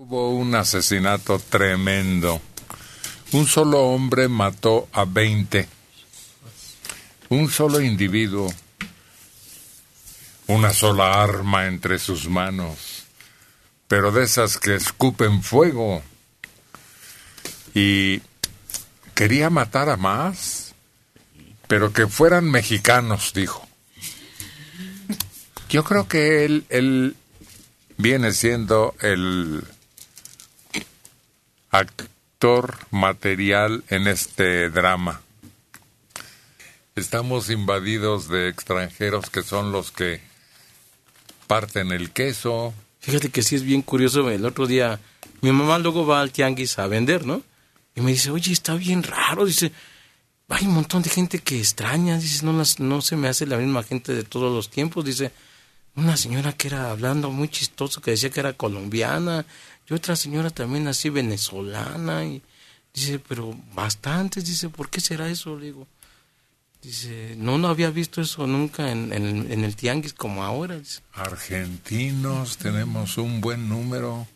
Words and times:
Hubo 0.00 0.30
un 0.30 0.54
asesinato 0.54 1.40
tremendo. 1.40 2.40
Un 3.32 3.48
solo 3.48 3.80
hombre 3.80 4.28
mató 4.28 4.88
a 4.92 5.04
20. 5.04 5.68
Un 7.30 7.50
solo 7.50 7.80
individuo. 7.80 8.48
Una 10.46 10.72
sola 10.72 11.20
arma 11.20 11.66
entre 11.66 11.98
sus 11.98 12.28
manos. 12.28 13.06
Pero 13.88 14.12
de 14.12 14.22
esas 14.22 14.56
que 14.56 14.76
escupen 14.76 15.42
fuego. 15.42 16.00
Y 17.74 18.22
quería 19.16 19.50
matar 19.50 19.90
a 19.90 19.96
más. 19.96 20.76
Pero 21.66 21.92
que 21.92 22.06
fueran 22.06 22.48
mexicanos, 22.48 23.32
dijo. 23.34 23.66
Yo 25.68 25.82
creo 25.82 26.06
que 26.06 26.44
él, 26.44 26.66
él 26.68 27.16
viene 27.96 28.30
siendo 28.30 28.94
el 29.00 29.64
actor 31.70 32.78
material 32.90 33.84
en 33.88 34.06
este 34.06 34.70
drama. 34.70 35.20
Estamos 36.96 37.50
invadidos 37.50 38.28
de 38.28 38.48
extranjeros 38.48 39.30
que 39.30 39.42
son 39.42 39.70
los 39.72 39.92
que 39.92 40.20
parten 41.46 41.92
el 41.92 42.10
queso. 42.10 42.74
Fíjate 43.00 43.30
que 43.30 43.42
sí 43.42 43.54
es 43.54 43.62
bien 43.62 43.82
curioso. 43.82 44.28
El 44.30 44.44
otro 44.44 44.66
día, 44.66 44.98
mi 45.40 45.52
mamá 45.52 45.78
luego 45.78 46.06
va 46.06 46.20
al 46.20 46.32
tianguis 46.32 46.78
a 46.78 46.86
vender, 46.86 47.24
¿no? 47.24 47.42
Y 47.94 48.00
me 48.00 48.12
dice, 48.12 48.30
oye, 48.30 48.52
está 48.52 48.74
bien 48.74 49.02
raro. 49.02 49.44
Dice, 49.44 49.72
hay 50.48 50.66
un 50.66 50.74
montón 50.74 51.02
de 51.02 51.10
gente 51.10 51.38
que 51.38 51.58
extraña. 51.58 52.18
Dice, 52.18 52.44
no, 52.44 52.52
no 52.52 53.00
se 53.00 53.16
me 53.16 53.28
hace 53.28 53.46
la 53.46 53.56
misma 53.56 53.82
gente 53.82 54.12
de 54.12 54.24
todos 54.24 54.52
los 54.52 54.68
tiempos. 54.68 55.04
Dice, 55.04 55.32
una 55.96 56.16
señora 56.16 56.52
que 56.52 56.68
era 56.68 56.90
hablando 56.90 57.30
muy 57.30 57.48
chistoso, 57.48 58.00
que 58.00 58.12
decía 58.12 58.30
que 58.30 58.40
era 58.40 58.52
colombiana, 58.52 59.46
y 59.88 59.94
otra 59.94 60.16
señora 60.16 60.50
también 60.50 60.86
así 60.86 61.08
venezolana, 61.08 62.24
y 62.24 62.42
dice, 62.92 63.18
pero 63.18 63.56
bastantes, 63.74 64.44
dice, 64.44 64.68
¿por 64.68 64.90
qué 64.90 65.00
será 65.00 65.28
eso? 65.28 65.58
Le 65.58 65.66
digo, 65.66 65.86
dice, 66.82 67.34
no, 67.38 67.58
no 67.58 67.68
había 67.68 67.90
visto 67.90 68.20
eso 68.20 68.46
nunca 68.46 68.92
en, 68.92 69.12
en, 69.12 69.64
el 69.64 69.76
tianguis 69.76 70.12
como 70.12 70.44
ahora. 70.44 70.78
Argentinos, 71.14 72.58
tenemos 72.58 73.16
un 73.16 73.40
buen 73.40 73.68
número. 73.68 74.26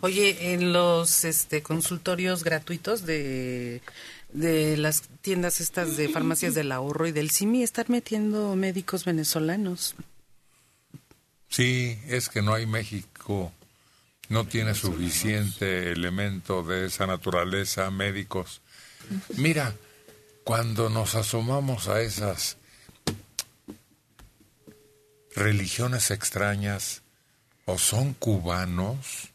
Oye, 0.00 0.54
en 0.54 0.72
los 0.72 1.24
este, 1.24 1.62
consultorios 1.62 2.42
gratuitos 2.42 3.04
de, 3.04 3.82
de 4.32 4.78
las 4.78 5.02
tiendas 5.20 5.60
estas 5.60 5.98
de 5.98 6.08
farmacias 6.08 6.54
del 6.54 6.72
ahorro 6.72 7.06
y 7.06 7.12
del 7.12 7.30
CIMI 7.30 7.62
están 7.62 7.86
metiendo 7.88 8.56
médicos 8.56 9.04
venezolanos. 9.04 9.94
Sí, 11.48 11.98
es 12.06 12.28
que 12.28 12.42
no 12.42 12.54
hay 12.54 12.66
México, 12.66 13.52
no 14.28 14.46
tiene 14.46 14.74
suficiente 14.74 15.92
elemento 15.92 16.62
de 16.62 16.86
esa 16.86 17.06
naturaleza, 17.06 17.90
médicos. 17.90 18.60
Mira, 19.36 19.74
cuando 20.44 20.88
nos 20.90 21.14
asomamos 21.14 21.88
a 21.88 22.00
esas 22.00 22.56
religiones 25.34 26.10
extrañas, 26.10 27.02
o 27.66 27.78
son 27.78 28.14
cubanos, 28.14 29.30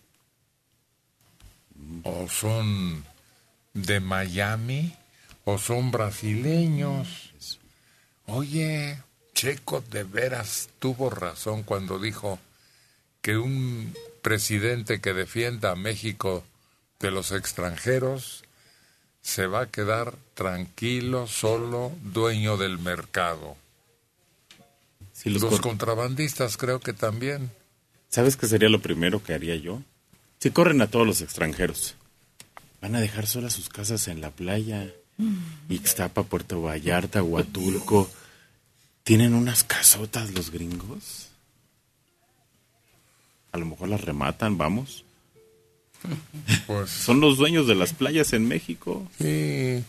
o 2.04 2.28
son 2.28 3.06
de 3.74 4.00
Miami, 4.00 4.96
o 5.46 5.58
son 5.58 5.92
brasileños. 5.92 7.60
Oye, 8.26 8.98
Checo 9.34 9.82
de 9.82 10.04
veras 10.04 10.70
tuvo 10.80 11.10
razón 11.10 11.64
cuando 11.64 12.00
dijo 12.00 12.40
que 13.22 13.38
un 13.38 13.94
presidente 14.22 15.02
que 15.02 15.14
defienda 15.14 15.72
a 15.72 15.76
México 15.76 16.44
de 17.00 17.12
los 17.12 17.32
extranjeros 17.32 18.44
se 19.22 19.48
va 19.48 19.62
a 19.62 19.66
quedar 19.68 20.16
tranquilo, 20.34 21.28
solo, 21.28 21.92
dueño 22.02 22.58
del 22.58 22.80
mercado. 22.80 23.56
los, 25.26 25.62
contrabandistas 25.62 26.58
creo 26.58 26.80
que 26.80 26.94
también. 26.94 27.52
¿Sabes 28.10 28.36
qué 28.36 28.48
sería 28.48 28.70
lo 28.70 28.82
primero 28.82 29.24
que 29.24 29.34
haría 29.34 29.56
yo? 29.56 29.82
Si 30.40 30.50
corren 30.50 30.82
a 30.82 30.88
todos 30.88 31.06
los 31.06 31.22
extranjeros, 31.22 31.96
van 32.82 32.96
a 32.96 33.00
dejar 33.00 33.28
solas 33.28 33.54
sus 33.54 33.70
casas 33.70 34.08
en 34.08 34.22
la 34.22 34.32
playa. 34.32 34.92
Ixtapa, 35.70 36.24
Puerto 36.24 36.62
Vallarta, 36.64 37.22
Huatulco, 37.22 38.10
¿Tienen 39.04 39.34
unas 39.34 39.64
casotas 39.64 40.32
los 40.32 40.52
gringos? 40.52 41.31
A 43.52 43.58
lo 43.58 43.66
mejor 43.66 43.90
las 43.90 44.02
rematan, 44.02 44.58
vamos. 44.58 45.06
Pues, 46.66 46.90
Son 46.90 47.20
los 47.20 47.38
dueños 47.38 47.68
de 47.68 47.76
las 47.76 47.94
playas 47.94 48.34
en 48.34 48.48
México. 48.48 49.08
Sí. 49.20 49.84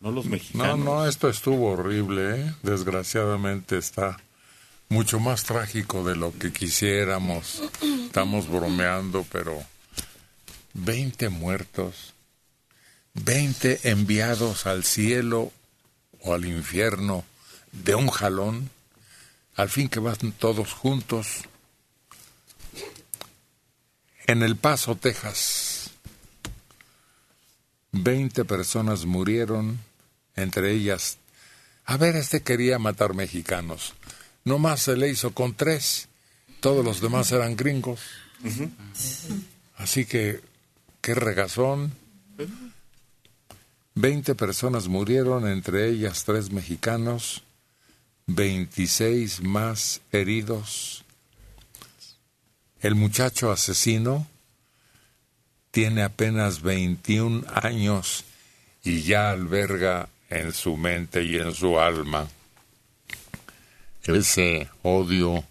No 0.00 0.10
los 0.10 0.26
mexicanos. 0.26 0.78
No, 0.78 0.84
no, 0.84 1.06
esto 1.08 1.28
estuvo 1.28 1.72
horrible. 1.72 2.40
¿eh? 2.40 2.54
Desgraciadamente 2.62 3.78
está 3.78 4.18
mucho 4.88 5.18
más 5.18 5.44
trágico 5.44 6.04
de 6.04 6.14
lo 6.14 6.32
que 6.38 6.52
quisiéramos. 6.52 7.62
Estamos 8.06 8.48
bromeando, 8.48 9.26
pero 9.32 9.62
20 10.74 11.28
muertos, 11.30 12.14
20 13.14 13.90
enviados 13.90 14.66
al 14.66 14.84
cielo 14.84 15.52
o 16.20 16.34
al 16.34 16.44
infierno 16.44 17.24
de 17.72 17.94
un 17.94 18.08
jalón, 18.08 18.70
al 19.56 19.68
fin 19.68 19.88
que 19.88 20.00
van 20.00 20.32
todos 20.38 20.72
juntos. 20.72 21.44
En 24.26 24.42
El 24.42 24.56
Paso, 24.56 24.96
Texas, 24.96 25.90
veinte 27.92 28.44
personas 28.44 29.04
murieron, 29.04 29.78
entre 30.34 30.72
ellas, 30.72 31.18
a 31.84 31.96
ver, 31.96 32.16
este 32.16 32.42
quería 32.42 32.78
matar 32.78 33.14
mexicanos. 33.14 33.94
No 34.44 34.58
más 34.58 34.82
se 34.82 34.96
le 34.96 35.10
hizo 35.10 35.32
con 35.32 35.54
tres, 35.54 36.08
todos 36.60 36.84
los 36.84 37.00
demás 37.00 37.30
eran 37.32 37.56
gringos. 37.56 38.00
Así 39.76 40.06
que, 40.06 40.40
qué 41.00 41.14
regazón. 41.14 41.92
Veinte 43.94 44.34
personas 44.34 44.88
murieron, 44.88 45.46
entre 45.46 45.88
ellas 45.88 46.24
tres 46.24 46.50
mexicanos 46.50 47.44
26 48.26 49.42
más 49.42 50.00
heridos. 50.10 51.03
El 52.84 52.96
muchacho 52.96 53.50
asesino 53.50 54.26
tiene 55.70 56.02
apenas 56.02 56.60
21 56.60 57.46
años 57.50 58.24
y 58.82 59.00
ya 59.00 59.30
alberga 59.30 60.10
en 60.28 60.52
su 60.52 60.76
mente 60.76 61.22
y 61.22 61.36
en 61.38 61.54
su 61.54 61.80
alma 61.80 62.28
ese 64.02 64.68
odio 64.82 65.44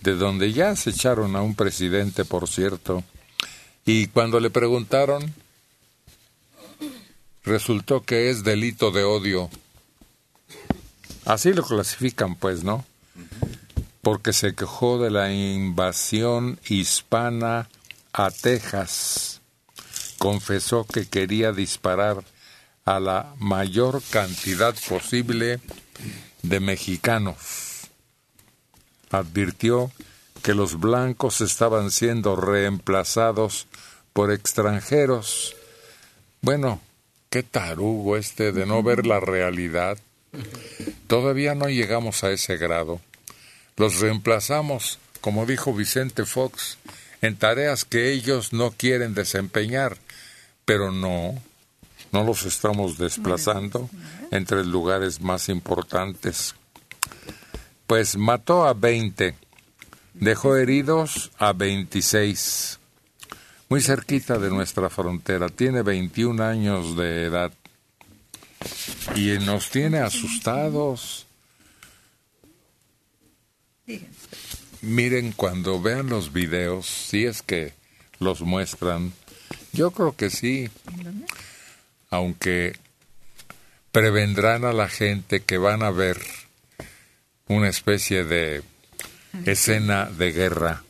de 0.00 0.14
donde 0.14 0.54
ya 0.54 0.74
se 0.74 0.88
echaron 0.88 1.36
a 1.36 1.42
un 1.42 1.54
presidente, 1.54 2.24
por 2.24 2.48
cierto, 2.48 3.04
y 3.84 4.06
cuando 4.06 4.40
le 4.40 4.48
preguntaron, 4.48 5.34
resultó 7.44 8.04
que 8.04 8.30
es 8.30 8.42
delito 8.42 8.90
de 8.90 9.04
odio. 9.04 9.50
Así 11.26 11.52
lo 11.52 11.62
clasifican, 11.62 12.36
pues, 12.36 12.64
¿no? 12.64 12.86
Porque 14.02 14.32
se 14.32 14.54
quejó 14.54 14.98
de 14.98 15.10
la 15.10 15.32
invasión 15.32 16.58
hispana 16.68 17.68
a 18.12 18.30
Texas. 18.30 19.40
Confesó 20.18 20.84
que 20.84 21.08
quería 21.08 21.52
disparar 21.52 22.24
a 22.84 22.98
la 22.98 23.34
mayor 23.38 24.02
cantidad 24.10 24.74
posible 24.88 25.60
de 26.42 26.60
mexicanos. 26.60 27.88
Advirtió 29.10 29.90
que 30.42 30.54
los 30.54 30.80
blancos 30.80 31.40
estaban 31.40 31.90
siendo 31.90 32.36
reemplazados 32.36 33.66
por 34.12 34.32
extranjeros. 34.32 35.54
Bueno, 36.40 36.80
qué 37.28 37.42
tarugo 37.42 38.16
este 38.16 38.52
de 38.52 38.66
no 38.66 38.82
ver 38.82 39.06
la 39.06 39.20
realidad. 39.20 39.98
Todavía 41.06 41.54
no 41.54 41.68
llegamos 41.68 42.24
a 42.24 42.30
ese 42.30 42.56
grado. 42.56 43.00
Los 43.80 43.98
reemplazamos, 43.98 44.98
como 45.22 45.46
dijo 45.46 45.72
Vicente 45.72 46.26
Fox, 46.26 46.76
en 47.22 47.36
tareas 47.36 47.86
que 47.86 48.12
ellos 48.12 48.52
no 48.52 48.72
quieren 48.72 49.14
desempeñar, 49.14 49.96
pero 50.66 50.92
no, 50.92 51.42
no 52.12 52.22
los 52.22 52.44
estamos 52.44 52.98
desplazando 52.98 53.88
entre 54.32 54.66
lugares 54.66 55.22
más 55.22 55.48
importantes. 55.48 56.54
Pues 57.86 58.18
mató 58.18 58.66
a 58.66 58.74
20, 58.74 59.34
dejó 60.12 60.56
heridos 60.58 61.30
a 61.38 61.54
26, 61.54 62.80
muy 63.70 63.80
cerquita 63.80 64.38
de 64.38 64.50
nuestra 64.50 64.90
frontera, 64.90 65.48
tiene 65.48 65.80
21 65.80 66.44
años 66.44 66.98
de 66.98 67.24
edad 67.24 67.50
y 69.16 69.38
nos 69.38 69.70
tiene 69.70 70.00
asustados. 70.00 71.26
Miren, 74.82 75.32
cuando 75.32 75.80
vean 75.80 76.08
los 76.08 76.32
videos, 76.32 76.86
si 76.86 77.26
es 77.26 77.42
que 77.42 77.74
los 78.18 78.42
muestran, 78.42 79.12
yo 79.72 79.90
creo 79.90 80.16
que 80.16 80.30
sí, 80.30 80.68
aunque 82.10 82.76
prevendrán 83.92 84.64
a 84.64 84.72
la 84.72 84.88
gente 84.88 85.40
que 85.40 85.58
van 85.58 85.82
a 85.82 85.90
ver 85.90 86.20
una 87.48 87.68
especie 87.68 88.24
de 88.24 88.62
escena 89.44 90.06
de 90.06 90.32
guerra. 90.32 90.82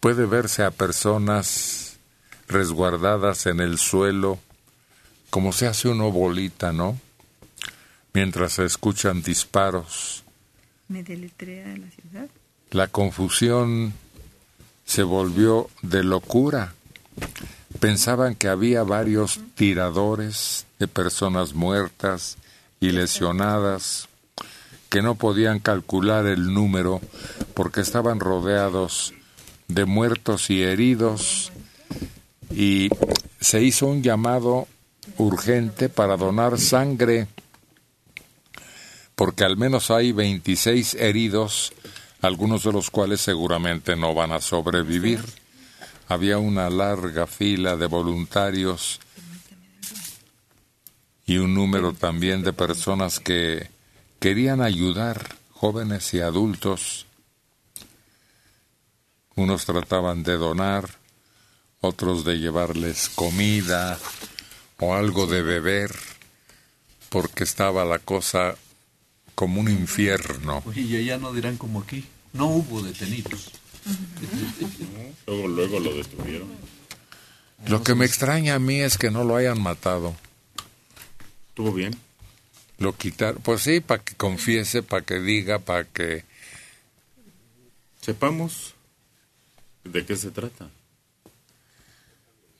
Puede 0.00 0.26
verse 0.26 0.62
a 0.64 0.70
personas 0.70 1.96
resguardadas 2.48 3.46
en 3.46 3.60
el 3.60 3.78
suelo, 3.78 4.38
como 5.30 5.52
se 5.52 5.66
hace 5.66 5.88
una 5.88 6.04
bolita, 6.04 6.72
¿no? 6.72 7.00
Mientras 8.12 8.54
se 8.54 8.64
escuchan 8.64 9.22
disparos. 9.22 10.21
¿Me 10.88 11.02
deletrea 11.02 11.76
la 11.76 11.90
ciudad? 11.90 12.28
La 12.70 12.88
confusión 12.88 13.92
se 14.84 15.02
volvió 15.02 15.68
de 15.82 16.04
locura. 16.04 16.74
Pensaban 17.80 18.34
que 18.34 18.48
había 18.48 18.82
varios 18.82 19.40
tiradores 19.54 20.66
de 20.78 20.88
personas 20.88 21.54
muertas 21.54 22.36
y 22.80 22.90
lesionadas 22.90 24.08
que 24.90 25.02
no 25.02 25.14
podían 25.14 25.58
calcular 25.58 26.26
el 26.26 26.52
número 26.52 27.00
porque 27.54 27.80
estaban 27.80 28.20
rodeados 28.20 29.14
de 29.68 29.86
muertos 29.86 30.50
y 30.50 30.62
heridos 30.62 31.52
y 32.50 32.90
se 33.40 33.62
hizo 33.62 33.86
un 33.86 34.02
llamado 34.02 34.68
urgente 35.16 35.88
para 35.88 36.16
donar 36.16 36.58
sangre 36.58 37.26
porque 39.22 39.44
al 39.44 39.56
menos 39.56 39.92
hay 39.92 40.10
26 40.10 40.94
heridos, 40.94 41.72
algunos 42.22 42.64
de 42.64 42.72
los 42.72 42.90
cuales 42.90 43.20
seguramente 43.20 43.94
no 43.94 44.14
van 44.14 44.32
a 44.32 44.40
sobrevivir. 44.40 45.22
Había 46.08 46.38
una 46.38 46.68
larga 46.68 47.28
fila 47.28 47.76
de 47.76 47.86
voluntarios 47.86 48.98
y 51.24 51.38
un 51.38 51.54
número 51.54 51.92
también 51.92 52.42
de 52.42 52.52
personas 52.52 53.20
que 53.20 53.70
querían 54.18 54.60
ayudar 54.60 55.36
jóvenes 55.52 56.12
y 56.14 56.20
adultos. 56.20 57.06
Unos 59.36 59.66
trataban 59.66 60.24
de 60.24 60.36
donar, 60.36 60.96
otros 61.80 62.24
de 62.24 62.40
llevarles 62.40 63.08
comida 63.08 64.00
o 64.80 64.96
algo 64.96 65.28
de 65.28 65.42
beber, 65.42 65.94
porque 67.08 67.44
estaba 67.44 67.84
la 67.84 68.00
cosa 68.00 68.56
como 69.34 69.60
un 69.60 69.68
infierno. 69.68 70.62
Y 70.74 71.04
ya 71.04 71.18
no 71.18 71.32
dirán 71.32 71.56
como 71.56 71.80
aquí, 71.80 72.04
no 72.32 72.46
hubo 72.46 72.82
detenidos. 72.82 73.50
luego, 75.26 75.48
luego 75.48 75.80
lo 75.80 75.94
detuvieron. 75.94 76.48
Lo 77.66 77.82
que 77.82 77.94
me 77.94 78.04
extraña 78.04 78.56
a 78.56 78.58
mí 78.58 78.80
es 78.80 78.98
que 78.98 79.10
no 79.10 79.24
lo 79.24 79.36
hayan 79.36 79.60
matado. 79.60 80.14
¿Estuvo 81.48 81.72
bien? 81.72 81.96
lo 82.82 82.96
quitar, 82.96 83.36
pues 83.36 83.62
sí, 83.62 83.80
para 83.80 84.02
que 84.02 84.14
confiese, 84.16 84.82
para 84.82 85.02
que 85.02 85.20
diga, 85.20 85.60
para 85.60 85.84
que 85.84 86.24
sepamos 88.00 88.74
de 89.84 90.04
qué 90.04 90.16
se 90.16 90.30
trata. 90.30 90.68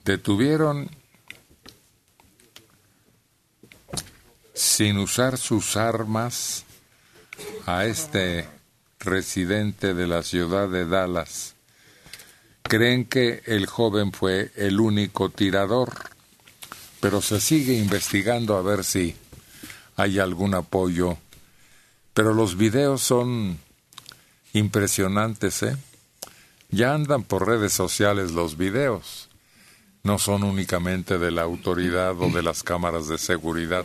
Detuvieron 0.05 0.91
sin 4.55 4.99
usar 4.99 5.39
sus 5.39 5.77
armas 5.77 6.65
a 7.67 7.87
este 7.87 8.49
residente 9.01 9.95
de 9.95 10.07
la 10.07 10.23
ciudad 10.23 10.69
de 10.69 10.87
Dallas. 10.87 11.55
Creen 12.63 13.05
que 13.05 13.43
el 13.47 13.67
joven 13.67 14.13
fue 14.13 14.53
el 14.57 14.81
único 14.81 15.31
tirador, 15.31 15.93
pero 17.01 17.21
se 17.21 17.41
sigue 17.41 17.75
investigando 17.75 18.57
a 18.57 18.63
ver 18.63 18.85
si 18.85 19.17
hay 19.97 20.19
algún 20.19 20.55
apoyo. 20.55 21.19
Pero 22.15 22.35
los 22.35 22.57
videos 22.57 23.03
son 23.03 23.59
impresionantes, 24.53 25.63
¿eh? 25.63 25.77
Ya 26.71 26.95
andan 26.95 27.23
por 27.25 27.47
redes 27.47 27.73
sociales 27.73 28.33
los 28.33 28.57
videos. 28.57 29.29
No 30.05 30.19
son 30.19 30.43
únicamente 30.43 31.19
de 31.19 31.31
la 31.31 31.43
autoridad 31.43 32.19
o 32.21 32.31
de 32.31 32.43
las 32.43 32.63
cámaras 32.63 33.09
de 33.09 33.19
seguridad. 33.19 33.85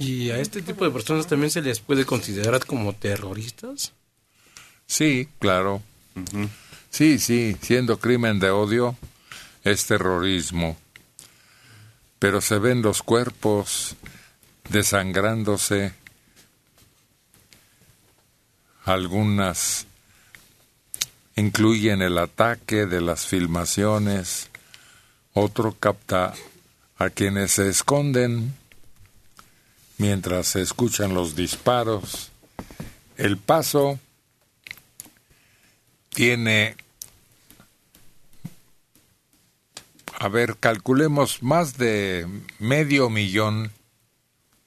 ¿Y 0.00 0.30
a 0.30 0.38
este 0.38 0.62
tipo 0.62 0.86
de 0.86 0.90
personas 0.90 1.26
también 1.26 1.50
se 1.50 1.60
les 1.60 1.78
puede 1.78 2.06
considerar 2.06 2.64
como 2.64 2.94
terroristas? 2.94 3.92
Sí, 4.86 5.28
claro. 5.38 5.82
Sí, 6.88 7.18
sí, 7.18 7.54
siendo 7.60 7.98
crimen 7.98 8.40
de 8.40 8.48
odio, 8.48 8.96
es 9.62 9.84
terrorismo. 9.84 10.78
Pero 12.18 12.40
se 12.40 12.58
ven 12.58 12.80
los 12.80 13.02
cuerpos, 13.02 13.94
desangrándose, 14.70 15.92
algunas 18.86 19.86
incluyen 21.36 22.00
el 22.00 22.16
ataque 22.16 22.86
de 22.86 23.02
las 23.02 23.26
filmaciones, 23.26 24.48
otro 25.34 25.76
capta 25.78 26.32
a 26.96 27.10
quienes 27.10 27.52
se 27.52 27.68
esconden 27.68 28.58
mientras 30.00 30.48
se 30.48 30.62
escuchan 30.62 31.12
los 31.12 31.36
disparos. 31.36 32.32
El 33.18 33.36
paso 33.36 34.00
tiene, 36.08 36.74
a 40.18 40.28
ver, 40.28 40.56
calculemos 40.56 41.42
más 41.42 41.76
de 41.76 42.26
medio 42.58 43.10
millón 43.10 43.72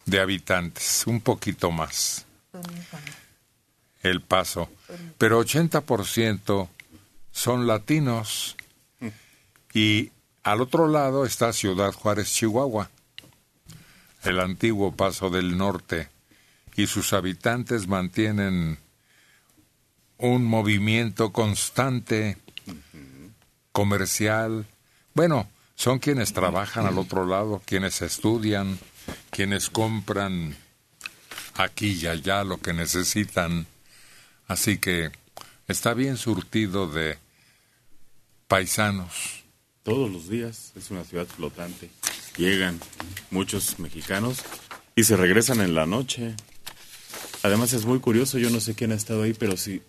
de 0.06 0.20
habitantes, 0.20 1.04
un 1.08 1.20
poquito 1.20 1.72
más. 1.72 2.28
El 4.04 4.22
Paso. 4.22 4.70
Pero 5.18 5.44
80% 5.44 6.70
son 7.32 7.66
latinos. 7.66 8.56
Y 9.74 10.12
al 10.44 10.62
otro 10.62 10.88
lado 10.88 11.26
está 11.26 11.52
Ciudad 11.54 11.92
Juárez, 11.92 12.32
Chihuahua, 12.32 12.92
el 14.24 14.40
antiguo 14.40 14.96
Paso 14.96 15.30
del 15.30 15.58
Norte. 15.58 16.10
Y 16.76 16.88
sus 16.88 17.14
habitantes 17.14 17.88
mantienen 17.88 18.80
un 20.18 20.46
movimiento 20.46 21.32
constante, 21.32 22.38
comercial. 23.72 24.66
Bueno, 25.14 25.48
son 25.76 26.00
quienes 26.00 26.34
trabajan 26.34 26.86
al 26.86 26.98
otro 26.98 27.26
lado, 27.26 27.62
quienes 27.66 28.02
estudian, 28.02 28.80
quienes 29.30 29.70
compran 29.70 30.56
aquí 31.56 32.00
y 32.02 32.08
allá 32.08 32.44
lo 32.44 32.58
que 32.58 32.74
necesitan. 32.74 33.68
Así 34.48 34.78
que 34.78 35.12
está 35.68 35.94
bien 35.94 36.18
surtido 36.18 36.88
de 36.88 37.18
paisanos. 38.48 39.44
Todos 39.84 40.12
los 40.12 40.30
días 40.30 40.72
es 40.76 40.90
una 40.92 41.04
ciudad 41.04 41.28
flotante. 41.28 41.90
Llegan 42.38 42.80
muchos 43.32 43.80
mexicanos 43.80 44.40
y 44.96 45.04
se 45.04 45.16
regresan 45.16 45.62
en 45.62 45.76
la 45.76 45.86
noche. 45.86 46.36
Además 47.44 47.74
es 47.74 47.86
muy 47.86 48.00
curioso, 48.00 48.38
yo 48.38 48.50
no 48.50 48.60
sé 48.60 48.74
quién 48.74 48.92
ha 48.92 48.96
estado 48.96 49.24
ahí, 49.24 49.34
pero 49.34 49.58
si, 49.58 49.82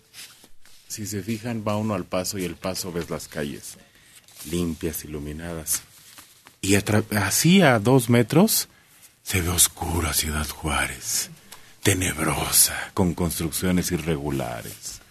si 0.87 1.05
se 1.05 1.21
fijan 1.21 1.63
va 1.67 1.77
uno 1.77 1.93
al 1.93 2.05
paso 2.05 2.37
y 2.37 2.45
el 2.45 2.55
paso 2.55 2.91
ves 2.91 3.09
las 3.09 3.27
calles 3.27 3.77
limpias, 4.49 5.03
iluminadas. 5.05 5.81
Y 6.61 6.75
así 6.75 7.61
a 7.61 7.79
dos 7.79 8.09
metros 8.09 8.67
se 9.23 9.41
ve 9.41 9.49
oscura 9.49 10.13
Ciudad 10.13 10.47
Juárez, 10.47 11.29
tenebrosa, 11.83 12.91
con 12.93 13.13
construcciones 13.13 13.91
irregulares. 13.91 15.01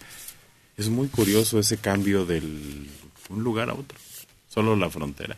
Es 0.77 0.89
muy 0.89 1.07
curioso 1.07 1.59
ese 1.59 1.77
cambio 1.77 2.25
de 2.25 2.39
un 2.39 3.43
lugar 3.43 3.69
a 3.69 3.73
otro, 3.73 3.97
solo 4.49 4.75
la 4.75 4.89
frontera. 4.89 5.37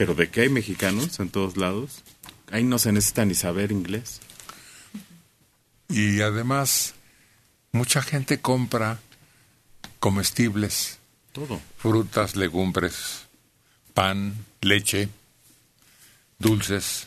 Pero 0.00 0.14
de 0.14 0.30
que 0.30 0.40
hay 0.40 0.48
mexicanos 0.48 1.20
en 1.20 1.28
todos 1.28 1.58
lados, 1.58 2.02
ahí 2.50 2.64
no 2.64 2.78
se 2.78 2.90
necesita 2.90 3.26
ni 3.26 3.34
saber 3.34 3.70
inglés. 3.70 4.22
Y 5.90 6.22
además, 6.22 6.94
mucha 7.72 8.00
gente 8.00 8.40
compra 8.40 8.98
comestibles. 9.98 11.00
Todo. 11.32 11.60
Frutas, 11.76 12.34
legumbres, 12.34 13.26
pan, 13.92 14.46
leche 14.62 15.10
dulces. 16.38 17.06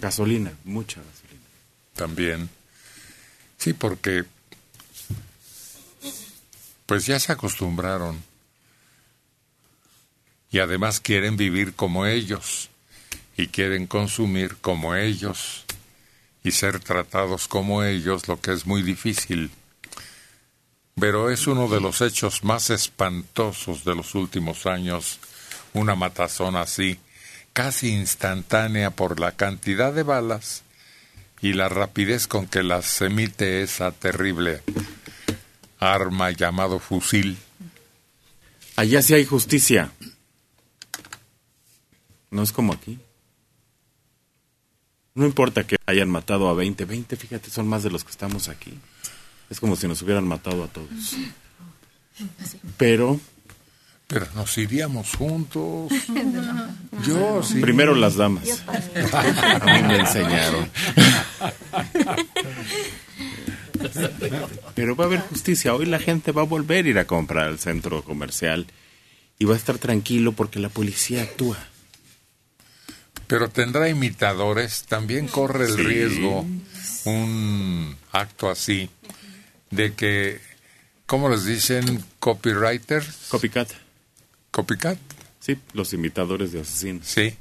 Gasolina, 0.00 0.54
mucha 0.64 1.02
gasolina. 1.02 1.46
También. 1.92 2.48
Sí, 3.58 3.74
porque 3.74 4.24
pues 6.86 7.04
ya 7.04 7.20
se 7.20 7.32
acostumbraron. 7.32 8.18
Y 10.54 10.60
además 10.60 11.00
quieren 11.00 11.36
vivir 11.36 11.74
como 11.74 12.06
ellos 12.06 12.70
y 13.36 13.48
quieren 13.48 13.88
consumir 13.88 14.54
como 14.60 14.94
ellos. 14.94 15.64
y 16.44 16.52
ser 16.52 16.78
tratados 16.78 17.48
como 17.48 17.82
ellos, 17.82 18.28
lo 18.28 18.40
que 18.40 18.52
es 18.52 18.64
muy 18.64 18.82
difícil. 18.82 19.50
Pero 20.94 21.30
es 21.30 21.48
uno 21.48 21.66
de 21.66 21.80
los 21.80 22.02
hechos 22.02 22.44
más 22.44 22.70
espantosos 22.70 23.82
de 23.84 23.96
los 23.96 24.14
últimos 24.14 24.66
años, 24.66 25.18
una 25.72 25.96
matazón 25.96 26.54
así, 26.54 27.00
casi 27.52 27.88
instantánea 27.92 28.90
por 28.90 29.18
la 29.18 29.32
cantidad 29.32 29.92
de 29.92 30.04
balas 30.04 30.62
y 31.40 31.54
la 31.54 31.68
rapidez 31.68 32.28
con 32.28 32.46
que 32.46 32.62
las 32.62 33.00
emite 33.00 33.62
esa 33.62 33.90
terrible 33.90 34.62
arma 35.80 36.30
llamado 36.30 36.78
fusil. 36.78 37.38
Allá 38.76 39.02
sí 39.02 39.14
hay 39.14 39.24
justicia. 39.24 39.90
No 42.34 42.42
es 42.42 42.50
como 42.50 42.72
aquí. 42.72 42.98
No 45.14 45.24
importa 45.24 45.64
que 45.64 45.76
hayan 45.86 46.10
matado 46.10 46.48
a 46.48 46.54
20, 46.54 46.84
20, 46.84 47.14
fíjate, 47.14 47.48
son 47.48 47.68
más 47.68 47.84
de 47.84 47.90
los 47.90 48.02
que 48.02 48.10
estamos 48.10 48.48
aquí. 48.48 48.72
Es 49.48 49.60
como 49.60 49.76
si 49.76 49.86
nos 49.86 50.02
hubieran 50.02 50.26
matado 50.26 50.64
a 50.64 50.66
todos. 50.66 50.88
Pero 52.76 53.20
Pero 54.08 54.26
nos 54.34 54.58
iríamos 54.58 55.14
juntos. 55.14 55.92
Yo 57.06 57.40
sí. 57.44 57.60
primero 57.60 57.94
las 57.94 58.16
damas. 58.16 58.64
A 59.12 59.64
mí 59.66 59.82
me 59.86 59.98
enseñaron. 59.98 60.68
Pero 64.74 64.96
va 64.96 65.04
a 65.04 65.06
haber 65.06 65.20
justicia. 65.20 65.72
Hoy 65.72 65.86
la 65.86 66.00
gente 66.00 66.32
va 66.32 66.42
a 66.42 66.46
volver 66.46 66.84
a 66.84 66.88
ir 66.88 66.98
a 66.98 67.06
comprar 67.06 67.46
al 67.46 67.60
centro 67.60 68.02
comercial 68.02 68.66
y 69.38 69.44
va 69.44 69.54
a 69.54 69.56
estar 69.56 69.78
tranquilo 69.78 70.32
porque 70.32 70.58
la 70.58 70.68
policía 70.68 71.22
actúa. 71.22 71.73
Pero 73.26 73.48
tendrá 73.48 73.88
imitadores. 73.88 74.84
También 74.84 75.28
corre 75.28 75.66
el 75.66 75.76
Sí. 75.76 75.82
riesgo 75.82 76.44
un 77.04 77.96
acto 78.12 78.50
así 78.50 78.90
de 79.70 79.92
que, 79.94 80.40
¿cómo 81.06 81.28
les 81.28 81.44
dicen? 81.44 82.04
Copywriters. 82.18 83.28
Copycat. 83.28 83.70
Copycat. 84.50 84.98
Sí, 85.40 85.58
los 85.72 85.92
imitadores 85.92 86.52
de 86.52 86.60
asesinos. 86.62 87.06
Sí. 87.06 87.36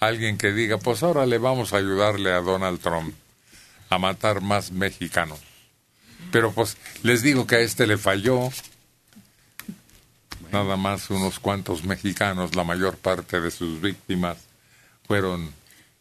Alguien 0.00 0.38
que 0.38 0.52
diga, 0.52 0.78
pues 0.78 1.02
ahora 1.02 1.26
le 1.26 1.38
vamos 1.38 1.72
a 1.72 1.78
ayudarle 1.78 2.30
a 2.32 2.40
Donald 2.40 2.80
Trump 2.80 3.14
a 3.90 3.98
matar 3.98 4.40
más 4.40 4.70
mexicanos. 4.70 5.40
Pero 6.30 6.52
pues 6.52 6.76
les 7.02 7.22
digo 7.22 7.46
que 7.46 7.56
a 7.56 7.60
este 7.60 7.86
le 7.86 7.96
falló. 7.96 8.50
Nada 10.52 10.76
más 10.76 11.10
unos 11.10 11.38
cuantos 11.40 11.84
mexicanos, 11.84 12.54
la 12.54 12.64
mayor 12.64 12.96
parte 12.96 13.40
de 13.40 13.50
sus 13.50 13.80
víctimas 13.80 14.38
fueron 15.08 15.54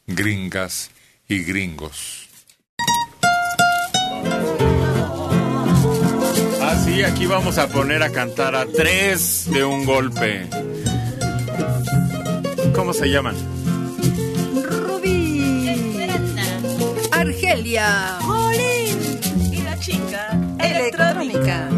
gringas 0.05 0.91
y 1.29 1.43
gringos. 1.45 2.27
Así, 6.61 7.03
aquí 7.03 7.25
vamos 7.25 7.57
a 7.57 7.69
poner 7.69 8.03
a 8.03 8.11
cantar 8.11 8.53
a 8.53 8.65
tres 8.65 9.49
de 9.49 9.63
un 9.63 9.85
golpe. 9.85 10.47
¿Cómo 12.75 12.91
se 12.91 13.07
llaman? 13.07 13.35
Rubí. 14.61 15.65
Argelia. 17.11 18.17
Molín 18.23 19.19
y 19.53 19.61
la 19.61 19.79
chica 19.79 20.37
Electrónica. 20.59 21.69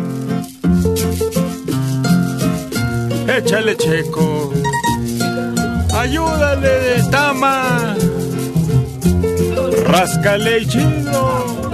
Échale 3.27 3.77
checo. 3.77 4.58
Ayúdale, 5.99 7.03
Tama. 7.11 7.93
Ráscale 9.85 10.65
chido. 10.65 11.68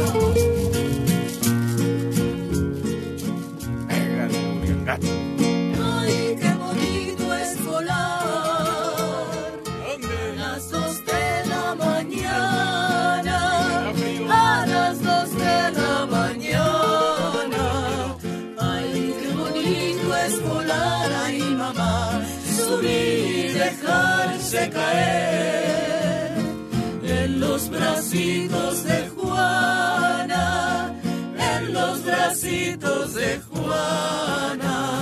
Bracitos 28.15 28.84
de 28.84 29.10
Juana. 29.10 30.93
En 31.38 31.74
los 31.74 32.05
bracitos 32.05 33.13
de 33.13 33.41
Juana. 33.50 35.00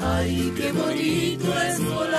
Ay, 0.00 0.52
qué 0.56 0.72
bonito 0.72 1.60
es 1.68 1.84
volar, 1.84 2.15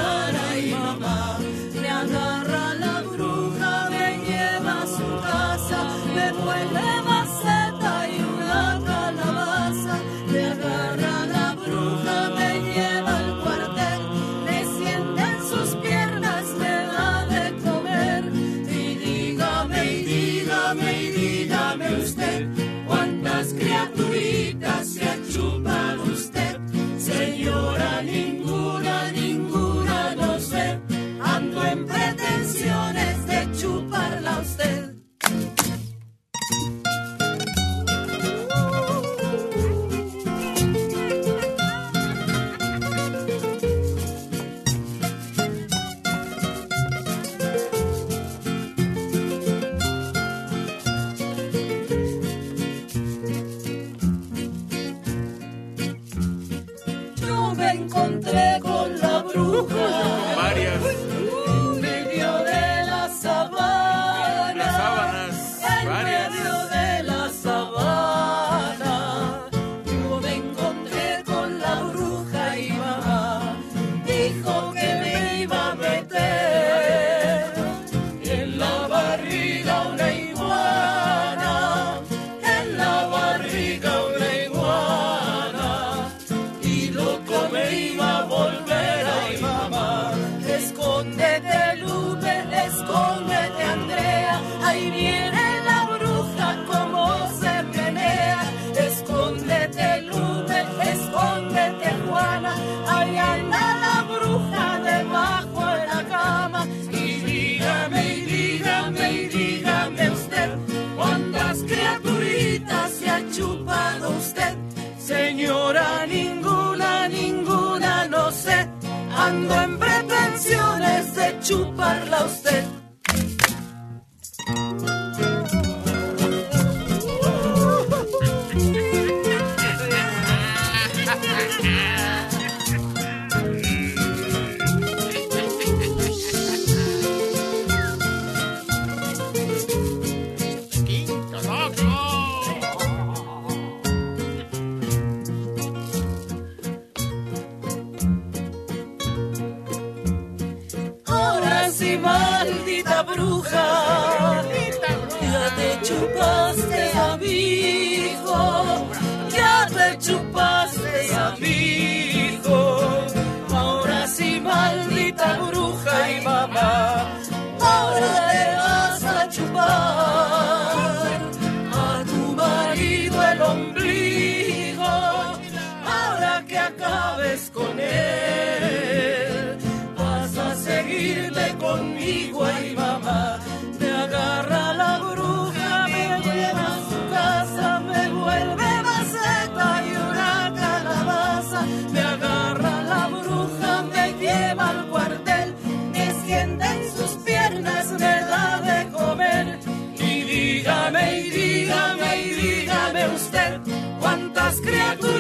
usted, 203.18 203.60
¿cuántas 204.00 204.62
criaturitas 204.62 205.17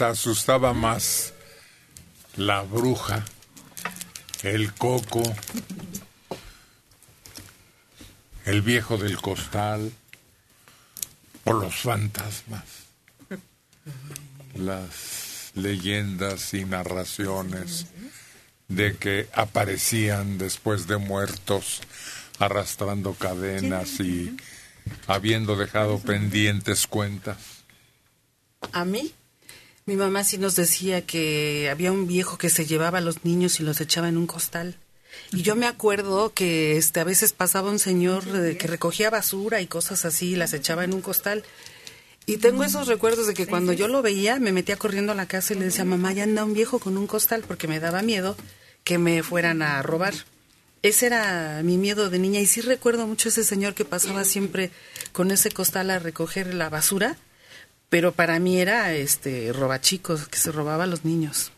asustaba 0.00 0.72
más 0.72 1.32
la 2.36 2.62
bruja, 2.62 3.24
el 4.42 4.72
coco, 4.74 5.22
el 8.44 8.62
viejo 8.62 8.96
del 8.96 9.20
costal 9.20 9.92
o 11.44 11.52
los 11.52 11.74
fantasmas? 11.76 12.64
Las 14.54 15.52
leyendas 15.54 16.54
y 16.54 16.64
narraciones 16.64 17.86
de 18.68 18.96
que 18.96 19.28
aparecían 19.32 20.38
después 20.38 20.86
de 20.86 20.98
muertos 20.98 21.80
arrastrando 22.38 23.14
cadenas 23.14 24.00
y 24.00 24.36
habiendo 25.06 25.56
dejado 25.56 25.98
pendientes 25.98 26.86
cuentas. 26.86 27.38
A 28.72 28.84
mí, 28.84 29.12
mi 29.88 29.96
mamá 29.96 30.22
sí 30.22 30.36
nos 30.36 30.54
decía 30.54 31.06
que 31.06 31.70
había 31.70 31.92
un 31.92 32.06
viejo 32.06 32.36
que 32.36 32.50
se 32.50 32.66
llevaba 32.66 32.98
a 32.98 33.00
los 33.00 33.24
niños 33.24 33.58
y 33.58 33.62
los 33.62 33.80
echaba 33.80 34.10
en 34.10 34.18
un 34.18 34.26
costal. 34.26 34.76
Y 35.32 35.40
yo 35.40 35.56
me 35.56 35.64
acuerdo 35.64 36.34
que 36.34 36.76
este, 36.76 37.00
a 37.00 37.04
veces 37.04 37.32
pasaba 37.32 37.70
un 37.70 37.78
señor 37.78 38.24
eh, 38.36 38.58
que 38.58 38.66
recogía 38.66 39.08
basura 39.08 39.62
y 39.62 39.66
cosas 39.66 40.04
así 40.04 40.32
y 40.32 40.36
las 40.36 40.52
echaba 40.52 40.84
en 40.84 40.92
un 40.92 41.00
costal. 41.00 41.42
Y 42.26 42.36
tengo 42.36 42.64
esos 42.64 42.86
recuerdos 42.86 43.26
de 43.26 43.32
que 43.32 43.46
cuando 43.46 43.72
yo 43.72 43.88
lo 43.88 44.02
veía 44.02 44.38
me 44.38 44.52
metía 44.52 44.76
corriendo 44.76 45.12
a 45.12 45.14
la 45.14 45.24
casa 45.24 45.54
y 45.54 45.58
le 45.58 45.64
decía, 45.64 45.86
mamá, 45.86 46.12
ya 46.12 46.24
anda 46.24 46.44
un 46.44 46.52
viejo 46.52 46.80
con 46.80 46.98
un 46.98 47.06
costal 47.06 47.42
porque 47.48 47.66
me 47.66 47.80
daba 47.80 48.02
miedo 48.02 48.36
que 48.84 48.98
me 48.98 49.22
fueran 49.22 49.62
a 49.62 49.80
robar. 49.80 50.12
Ese 50.82 51.06
era 51.06 51.62
mi 51.64 51.78
miedo 51.78 52.10
de 52.10 52.18
niña. 52.18 52.40
Y 52.40 52.46
sí 52.46 52.60
recuerdo 52.60 53.06
mucho 53.06 53.30
ese 53.30 53.42
señor 53.42 53.72
que 53.72 53.86
pasaba 53.86 54.24
siempre 54.24 54.70
con 55.12 55.30
ese 55.30 55.50
costal 55.50 55.88
a 55.88 55.98
recoger 55.98 56.52
la 56.52 56.68
basura, 56.68 57.16
pero 57.88 58.12
para 58.12 58.38
mí 58.38 58.60
era 58.60 58.92
este 58.94 59.52
robachicos 59.52 60.28
que 60.28 60.38
se 60.38 60.52
robaba 60.52 60.84
a 60.84 60.86
los 60.86 61.04
niños. 61.04 61.52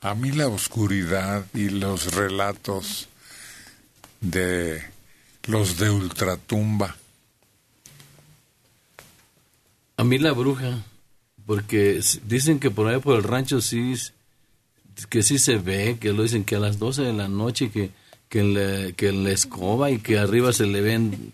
A 0.00 0.14
mí 0.14 0.32
la 0.32 0.48
oscuridad 0.48 1.46
y 1.54 1.68
los 1.68 2.14
relatos 2.14 3.08
de 4.20 4.82
los 5.44 5.78
de 5.78 5.90
ultratumba. 5.90 6.96
A 9.96 10.04
mí 10.04 10.18
la 10.18 10.32
bruja, 10.32 10.82
porque 11.46 12.00
dicen 12.24 12.58
que 12.58 12.70
por 12.70 12.88
ahí 12.88 12.98
por 12.98 13.16
el 13.16 13.22
rancho 13.22 13.60
sí, 13.60 13.94
que 15.08 15.22
sí 15.22 15.38
se 15.38 15.58
ve, 15.58 15.98
que 16.00 16.12
lo 16.12 16.22
dicen 16.22 16.44
que 16.44 16.56
a 16.56 16.60
las 16.60 16.78
12 16.78 17.02
de 17.02 17.12
la 17.12 17.28
noche 17.28 17.70
que, 17.70 17.90
que, 18.28 18.40
en 18.40 18.54
la, 18.54 18.92
que 18.92 19.10
en 19.10 19.22
la 19.22 19.30
escoba 19.30 19.90
y 19.90 19.98
que 19.98 20.18
arriba 20.18 20.52
se 20.52 20.66
le 20.66 20.80
ven 20.80 21.32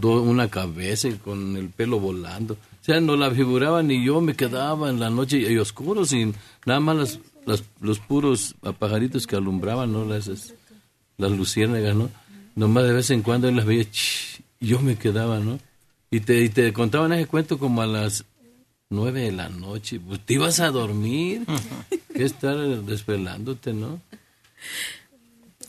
una 0.00 0.48
cabeza 0.48 1.08
y 1.08 1.14
con 1.14 1.56
el 1.56 1.68
pelo 1.68 1.98
volando. 2.00 2.54
O 2.54 2.84
sea, 2.84 3.00
no 3.00 3.16
la 3.16 3.30
figuraban 3.30 3.90
y 3.90 4.04
yo 4.04 4.20
me 4.20 4.34
quedaba 4.34 4.90
en 4.90 4.98
la 5.00 5.10
noche 5.10 5.38
y 5.38 5.56
oscuro 5.58 6.04
sin 6.04 6.34
nada 6.66 6.80
más 6.80 6.96
las, 6.96 7.18
las- 7.46 7.64
los 7.80 7.98
puros 8.00 8.54
pajaritos 8.78 9.26
que 9.26 9.36
alumbraban, 9.36 9.92
¿no? 9.92 10.04
Las, 10.04 10.28
las 11.18 11.30
luciérnagas, 11.32 11.94
¿no? 11.94 12.10
Nomás 12.56 12.84
de 12.84 12.92
vez 12.92 13.10
en 13.10 13.22
cuando 13.22 13.50
las 13.50 13.64
veía 13.64 13.86
y 14.60 14.66
yo 14.66 14.80
me 14.80 14.96
quedaba, 14.96 15.38
¿no? 15.38 15.58
Y 16.10 16.20
te, 16.20 16.42
y 16.42 16.48
te 16.48 16.72
contaban 16.72 17.12
ese 17.12 17.26
cuento 17.26 17.58
como 17.58 17.80
a 17.82 17.86
las 17.86 18.24
nueve 18.90 19.22
de 19.22 19.32
la 19.32 19.48
noche. 19.48 19.98
Pues 20.00 20.20
te 20.20 20.34
ibas 20.34 20.60
a 20.60 20.70
dormir. 20.70 21.42
que 22.14 22.24
estar 22.24 22.56
desvelándote, 22.82 23.72
¿no? 23.72 24.00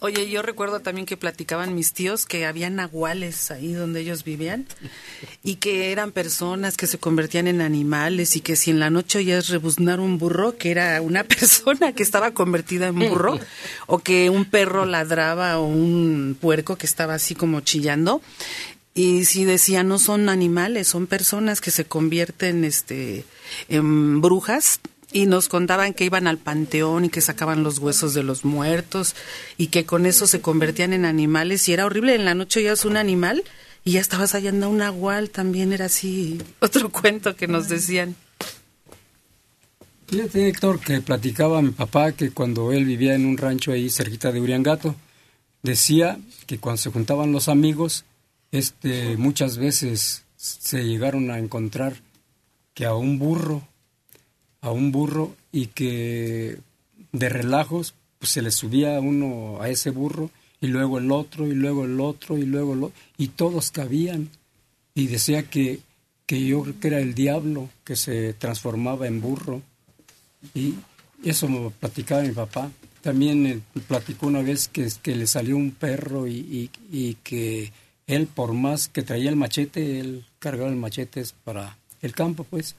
Oye, 0.05 0.29
yo 0.29 0.41
recuerdo 0.41 0.81
también 0.81 1.05
que 1.05 1.15
platicaban 1.15 1.73
mis 1.75 1.93
tíos 1.93 2.25
que 2.25 2.45
había 2.45 2.69
nahuales 2.69 3.51
ahí 3.51 3.71
donde 3.71 4.01
ellos 4.01 4.25
vivían 4.25 4.65
y 5.45 5.55
que 5.55 5.93
eran 5.93 6.11
personas 6.11 6.75
que 6.75 6.87
se 6.87 6.97
convertían 6.97 7.47
en 7.47 7.61
animales 7.61 8.35
y 8.35 8.41
que 8.41 8.57
si 8.57 8.69
en 8.69 8.81
la 8.81 8.89
noche 8.89 9.19
oías 9.19 9.47
rebuznar 9.47 10.01
un 10.01 10.17
burro, 10.17 10.57
que 10.57 10.71
era 10.71 11.01
una 11.01 11.23
persona 11.23 11.93
que 11.93 12.03
estaba 12.03 12.31
convertida 12.31 12.87
en 12.87 12.99
burro, 12.99 13.39
o 13.87 13.99
que 13.99 14.29
un 14.29 14.43
perro 14.43 14.85
ladraba 14.85 15.57
o 15.57 15.67
un 15.67 16.37
puerco 16.37 16.75
que 16.75 16.85
estaba 16.85 17.13
así 17.13 17.33
como 17.33 17.61
chillando. 17.61 18.21
Y 18.93 19.23
si 19.23 19.45
decían 19.45 19.87
no 19.87 19.99
son 19.99 20.27
animales, 20.27 20.89
son 20.89 21.07
personas 21.07 21.61
que 21.61 21.71
se 21.71 21.85
convierten 21.85 22.65
este 22.65 23.23
en 23.69 24.19
brujas 24.19 24.81
y 25.13 25.27
nos 25.27 25.47
contaban 25.47 25.93
que 25.93 26.05
iban 26.05 26.27
al 26.27 26.37
panteón 26.37 27.05
y 27.05 27.09
que 27.09 27.21
sacaban 27.21 27.63
los 27.63 27.79
huesos 27.79 28.13
de 28.13 28.23
los 28.23 28.43
muertos 28.43 29.15
y 29.57 29.67
que 29.67 29.85
con 29.85 30.05
eso 30.05 30.27
se 30.27 30.41
convertían 30.41 30.91
en 30.91 31.05
animales 31.05 31.69
y 31.69 31.73
era 31.73 31.85
horrible. 31.85 32.15
En 32.15 32.25
la 32.25 32.33
noche 32.33 32.59
oías 32.59 32.83
un 32.83 32.97
animal 32.97 33.43
y 33.85 33.91
ya 33.91 34.01
estabas 34.01 34.33
hallando 34.33 34.69
un 34.69 34.77
nahual 34.77 35.29
también 35.29 35.71
era 35.71 35.85
así 35.85 36.41
otro 36.59 36.89
cuento 36.89 37.35
que 37.35 37.47
nos 37.47 37.69
decían. 37.69 38.15
Fíjate, 40.07 40.47
Héctor, 40.47 40.79
que 40.79 41.01
platicaba 41.01 41.61
mi 41.61 41.71
papá 41.71 42.11
que 42.11 42.31
cuando 42.31 42.71
él 42.71 42.85
vivía 42.85 43.15
en 43.15 43.25
un 43.25 43.37
rancho 43.37 43.71
ahí 43.71 43.89
cerquita 43.89 44.31
de 44.31 44.41
Uriangato, 44.41 44.95
decía 45.63 46.19
que 46.45 46.59
cuando 46.59 46.77
se 46.77 46.91
juntaban 46.91 47.31
los 47.31 47.47
amigos, 47.47 48.05
este, 48.51 49.17
muchas 49.17 49.57
veces 49.57 50.23
se 50.35 50.83
llegaron 50.83 51.31
a 51.31 51.39
encontrar 51.39 51.95
que 52.73 52.85
a 52.85 52.93
un 52.93 53.17
burro, 53.17 53.67
a 54.63 54.71
un 54.71 54.91
burro 54.91 55.35
y 55.51 55.67
que 55.67 56.57
de 57.11 57.29
relajos 57.29 57.93
pues 58.17 58.31
se 58.31 58.41
le 58.41 58.49
subía 58.49 58.99
uno 58.99 59.61
a 59.61 59.69
ese 59.69 59.91
burro 59.91 60.31
y 60.59 60.67
luego 60.67 60.97
el 60.97 61.11
otro 61.11 61.45
y 61.47 61.53
luego 61.53 61.85
el 61.85 61.99
otro 61.99 62.37
y 62.37 62.43
luego 62.47 62.73
el 62.73 62.83
otro 62.85 62.97
y 63.17 63.27
todos 63.27 63.69
cabían. 63.69 64.29
Y 64.95 65.07
decía 65.07 65.43
que 65.43 65.79
que 66.25 66.43
yo 66.45 66.61
creo 66.63 66.79
que 66.79 66.87
era 66.87 66.99
el 66.99 67.13
diablo 67.13 67.69
que 67.83 67.97
se 67.97 68.33
transformaba 68.33 69.07
en 69.07 69.19
burro. 69.19 69.61
Y 70.55 70.75
eso 71.23 71.49
me 71.49 71.69
platicaba 71.69 72.21
mi 72.23 72.31
papá. 72.31 72.71
También 73.01 73.61
platicó 73.89 74.27
una 74.27 74.41
vez 74.41 74.69
que, 74.69 74.87
que 75.01 75.15
le 75.17 75.27
salió 75.27 75.57
un 75.57 75.71
perro 75.71 76.25
y, 76.25 76.35
y- 76.35 76.69
y 76.91 77.15
que 77.23 77.73
él, 78.07 78.27
por 78.27 78.53
más 78.53 78.87
que 78.87 79.03
traía 79.03 79.29
el 79.29 79.35
machete, 79.35 79.99
él 79.99 80.25
cargaba 80.39 80.69
el 80.69 80.77
machete 80.77 81.21
para 81.43 81.77
el 82.01 82.13
campo, 82.13 82.45
pues, 82.45 82.75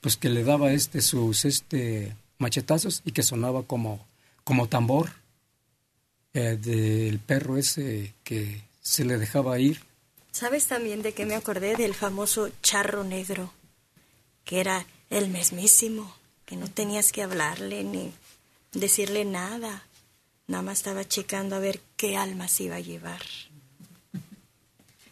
pues 0.00 0.16
que 0.16 0.28
le 0.28 0.44
daba 0.44 0.72
este 0.72 1.00
sus 1.00 1.44
este 1.44 2.14
machetazos 2.38 3.02
y 3.04 3.12
que 3.12 3.22
sonaba 3.22 3.62
como, 3.64 4.06
como 4.44 4.68
tambor 4.68 5.10
eh, 6.34 6.56
del 6.56 7.18
perro 7.18 7.56
ese 7.56 8.14
que 8.24 8.62
se 8.80 9.04
le 9.04 9.18
dejaba 9.18 9.58
ir. 9.58 9.80
¿Sabes 10.30 10.66
también 10.66 11.02
de 11.02 11.12
qué 11.12 11.26
me 11.26 11.34
acordé? 11.34 11.74
Del 11.74 11.94
famoso 11.94 12.50
charro 12.62 13.02
negro, 13.02 13.52
que 14.44 14.60
era 14.60 14.86
el 15.10 15.28
mismísimo, 15.28 16.14
que 16.46 16.56
no 16.56 16.68
tenías 16.68 17.12
que 17.12 17.22
hablarle 17.22 17.82
ni 17.82 18.12
decirle 18.72 19.24
nada. 19.24 19.84
Nada 20.46 20.62
más 20.62 20.78
estaba 20.78 21.06
checando 21.06 21.56
a 21.56 21.58
ver 21.58 21.80
qué 21.96 22.16
almas 22.16 22.60
iba 22.60 22.76
a 22.76 22.80
llevar. 22.80 23.22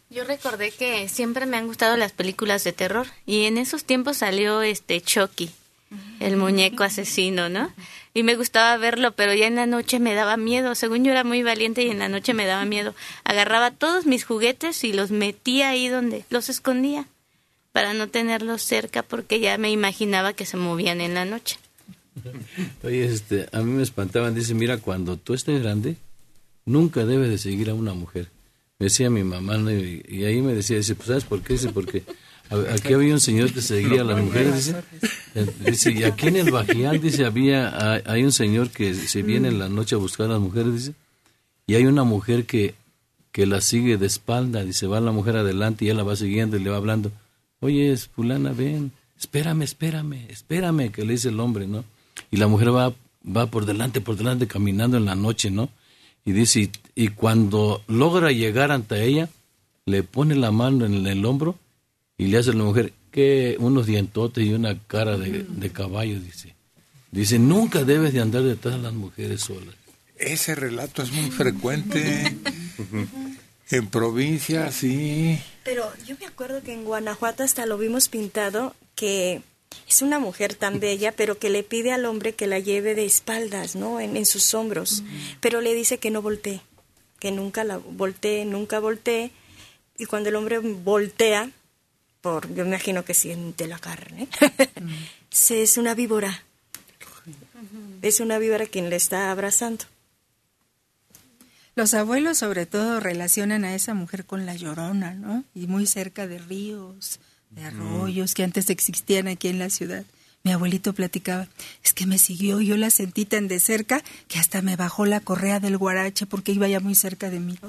Yo 0.09 0.23
recordé 0.23 0.71
que 0.71 1.09
siempre 1.09 1.45
me 1.45 1.57
han 1.57 1.67
gustado 1.67 1.97
las 1.97 2.13
películas 2.13 2.63
de 2.63 2.71
terror 2.71 3.07
y 3.25 3.43
en 3.45 3.57
esos 3.57 3.83
tiempos 3.83 4.17
salió 4.17 4.61
este 4.61 5.01
Chucky, 5.01 5.51
el 6.21 6.37
muñeco 6.37 6.83
asesino, 6.83 7.49
¿no? 7.49 7.71
Y 8.13 8.23
me 8.23 8.35
gustaba 8.35 8.77
verlo, 8.77 9.11
pero 9.11 9.33
ya 9.33 9.47
en 9.47 9.55
la 9.55 9.67
noche 9.67 9.99
me 9.99 10.13
daba 10.13 10.37
miedo. 10.37 10.75
Según 10.75 11.03
yo 11.03 11.11
era 11.11 11.23
muy 11.23 11.43
valiente 11.43 11.83
y 11.83 11.89
en 11.89 11.99
la 11.99 12.09
noche 12.09 12.33
me 12.33 12.45
daba 12.45 12.65
miedo. 12.65 12.95
Agarraba 13.25 13.71
todos 13.71 14.05
mis 14.05 14.23
juguetes 14.23 14.83
y 14.83 14.93
los 14.93 15.11
metía 15.11 15.69
ahí 15.69 15.87
donde 15.87 16.23
los 16.29 16.49
escondía 16.49 17.05
para 17.73 17.93
no 17.93 18.07
tenerlos 18.07 18.63
cerca 18.63 19.03
porque 19.03 19.39
ya 19.39 19.57
me 19.59 19.69
imaginaba 19.69 20.33
que 20.33 20.47
se 20.47 20.57
movían 20.57 20.99
en 21.01 21.13
la 21.13 21.25
noche. 21.25 21.59
Oye, 22.83 23.05
este, 23.05 23.47
a 23.51 23.59
mí 23.59 23.71
me 23.71 23.83
espantaban, 23.83 24.33
dice, 24.33 24.55
mira, 24.55 24.77
cuando 24.77 25.17
tú 25.17 25.33
estés 25.33 25.61
grande, 25.61 25.97
nunca 26.65 27.05
debes 27.05 27.29
de 27.29 27.37
seguir 27.37 27.69
a 27.69 27.75
una 27.75 27.93
mujer. 27.93 28.29
Me 28.79 28.85
decía 28.85 29.09
mi 29.09 29.23
mamá, 29.23 29.57
¿no? 29.57 29.71
y, 29.71 30.05
y 30.07 30.25
ahí 30.25 30.41
me 30.41 30.53
decía, 30.53 30.77
dice, 30.77 30.93
pues 30.95 31.07
¿sabes 31.07 31.23
por 31.23 31.41
qué? 31.41 31.53
Dice, 31.53 31.69
porque 31.69 32.03
aquí 32.73 32.93
había 32.93 33.13
un 33.13 33.19
señor 33.19 33.51
que 33.51 33.61
seguía 33.61 34.01
a 34.01 34.03
las 34.03 34.23
mujeres, 34.23 34.55
dice, 34.55 34.83
eh, 35.35 35.47
dice, 35.65 35.91
y 35.91 36.03
aquí 36.03 36.27
en 36.27 36.37
el 36.37 36.51
Bajián, 36.51 37.01
dice, 37.01 37.25
había, 37.25 38.01
hay 38.05 38.23
un 38.23 38.31
señor 38.31 38.69
que 38.69 38.93
se 38.93 39.23
viene 39.23 39.47
en 39.47 39.59
la 39.59 39.67
noche 39.69 39.95
a 39.95 39.97
buscar 39.97 40.27
a 40.27 40.33
las 40.33 40.39
mujeres, 40.39 40.73
dice, 40.73 40.93
y 41.65 41.75
hay 41.75 41.85
una 41.85 42.03
mujer 42.03 42.45
que, 42.45 42.75
que 43.31 43.45
la 43.45 43.61
sigue 43.61 43.97
de 43.97 44.05
espalda, 44.05 44.63
dice, 44.63 44.87
va 44.87 45.01
la 45.01 45.11
mujer 45.11 45.37
adelante 45.37 45.85
y 45.85 45.89
él 45.89 45.97
la 45.97 46.03
va 46.03 46.15
siguiendo 46.15 46.55
y 46.57 46.63
le 46.63 46.69
va 46.69 46.77
hablando, 46.77 47.11
oye, 47.59 47.91
es 47.91 48.07
fulana, 48.07 48.51
ven, 48.53 48.91
espérame, 49.19 49.63
espérame, 49.63 50.27
espérame, 50.29 50.91
que 50.91 51.03
le 51.03 51.13
dice 51.13 51.29
el 51.29 51.39
hombre, 51.39 51.67
¿no? 51.67 51.83
Y 52.31 52.37
la 52.37 52.47
mujer 52.47 52.73
va, 52.73 52.93
va 53.25 53.47
por 53.47 53.65
delante, 53.65 54.01
por 54.01 54.15
delante, 54.15 54.47
caminando 54.47 54.97
en 54.97 55.05
la 55.05 55.15
noche, 55.15 55.51
¿no? 55.51 55.69
Y 56.23 56.31
dice, 56.31 56.71
y, 56.97 57.09
cuando 57.09 57.83
logra 57.87 58.31
llegar 58.31 58.71
ante 58.71 59.03
ella, 59.03 59.29
le 59.85 60.03
pone 60.03 60.35
la 60.35 60.51
mano 60.51 60.85
en 60.85 61.05
el 61.05 61.25
hombro 61.25 61.57
y 62.17 62.27
le 62.27 62.37
hace 62.37 62.49
a 62.49 62.53
la 62.53 62.63
mujer 62.63 62.93
que 63.11 63.55
unos 63.59 63.85
dientotes 63.85 64.45
y 64.45 64.53
una 64.53 64.77
cara 64.87 65.17
de, 65.17 65.43
de 65.43 65.69
caballo, 65.71 66.19
dice. 66.19 66.55
Dice, 67.11 67.39
nunca 67.39 67.83
debes 67.83 68.13
de 68.13 68.21
andar 68.21 68.43
detrás 68.43 68.75
de 68.75 68.81
las 68.81 68.93
mujeres 68.93 69.41
solas. 69.41 69.75
Ese 70.17 70.55
relato 70.55 71.03
es 71.03 71.11
muy 71.11 71.29
frecuente. 71.31 72.35
en 73.69 73.87
provincia, 73.87 74.71
sí. 74.71 75.39
Pero 75.63 75.91
yo 76.05 76.15
me 76.19 76.25
acuerdo 76.25 76.61
que 76.63 76.73
en 76.73 76.85
Guanajuato 76.85 77.43
hasta 77.43 77.65
lo 77.65 77.77
vimos 77.77 78.07
pintado 78.09 78.75
que 78.95 79.41
es 79.87 80.01
una 80.01 80.19
mujer 80.19 80.55
tan 80.55 80.79
bella, 80.79 81.11
pero 81.11 81.37
que 81.37 81.49
le 81.49 81.63
pide 81.63 81.91
al 81.91 82.05
hombre 82.05 82.33
que 82.33 82.47
la 82.47 82.59
lleve 82.59 82.95
de 82.95 83.05
espaldas, 83.05 83.75
¿no? 83.75 83.99
En, 83.99 84.17
en 84.17 84.25
sus 84.25 84.53
hombros. 84.53 85.03
Pero 85.39 85.61
le 85.61 85.73
dice 85.73 85.97
que 85.97 86.11
no 86.11 86.21
voltee, 86.21 86.61
que 87.19 87.31
nunca 87.31 87.63
la 87.63 87.77
voltee, 87.77 88.45
nunca 88.45 88.79
voltee. 88.79 89.31
Y 89.97 90.05
cuando 90.05 90.29
el 90.29 90.35
hombre 90.35 90.59
voltea, 90.59 91.49
por, 92.21 92.47
yo 92.53 92.63
me 92.63 92.69
imagino 92.69 93.03
que 93.03 93.13
siente 93.13 93.67
la 93.67 93.79
carne, 93.79 94.27
se 95.29 95.63
es 95.63 95.77
una 95.77 95.95
víbora. 95.95 96.43
Es 98.01 98.19
una 98.19 98.37
víbora 98.37 98.65
quien 98.67 98.89
le 98.89 98.95
está 98.95 99.31
abrazando. 99.31 99.85
Los 101.75 101.93
abuelos 101.93 102.39
sobre 102.39 102.65
todo 102.65 102.99
relacionan 102.99 103.63
a 103.63 103.75
esa 103.75 103.93
mujer 103.93 104.25
con 104.25 104.45
la 104.45 104.55
llorona, 104.55 105.13
¿no? 105.13 105.43
Y 105.53 105.67
muy 105.67 105.85
cerca 105.85 106.25
de 106.25 106.39
ríos, 106.39 107.19
de 107.51 107.65
arroyos 107.65 108.33
que 108.33 108.43
antes 108.43 108.69
existían 108.69 109.27
aquí 109.27 109.47
en 109.47 109.59
la 109.59 109.69
ciudad. 109.69 110.03
Mi 110.47 110.53
abuelito 110.53 110.93
platicaba, 110.93 111.45
es 111.83 111.91
que 111.91 112.05
me 112.05 112.17
siguió, 112.17 112.61
yo 112.61 112.77
la 112.77 112.89
sentí 112.89 113.25
tan 113.25 113.49
de 113.49 113.59
cerca 113.59 114.01
que 114.29 114.39
hasta 114.39 114.61
me 114.61 114.77
bajó 114.77 115.05
la 115.05 115.19
correa 115.19 115.59
del 115.59 115.77
guarache 115.77 116.25
porque 116.25 116.53
iba 116.53 116.69
ya 116.69 116.79
muy 116.79 116.95
cerca 116.95 117.29
de 117.29 117.41
mí. 117.41 117.59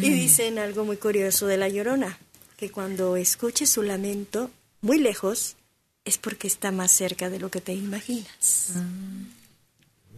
Y 0.00 0.08
dicen 0.08 0.60
algo 0.60 0.84
muy 0.84 0.98
curioso 0.98 1.48
de 1.48 1.56
la 1.56 1.68
llorona, 1.68 2.16
que 2.56 2.70
cuando 2.70 3.16
escuches 3.16 3.68
su 3.68 3.82
lamento 3.82 4.52
muy 4.82 5.00
lejos, 5.00 5.56
es 6.04 6.16
porque 6.16 6.46
está 6.46 6.70
más 6.70 6.92
cerca 6.92 7.28
de 7.28 7.40
lo 7.40 7.50
que 7.50 7.60
te 7.60 7.72
imaginas. 7.74 8.74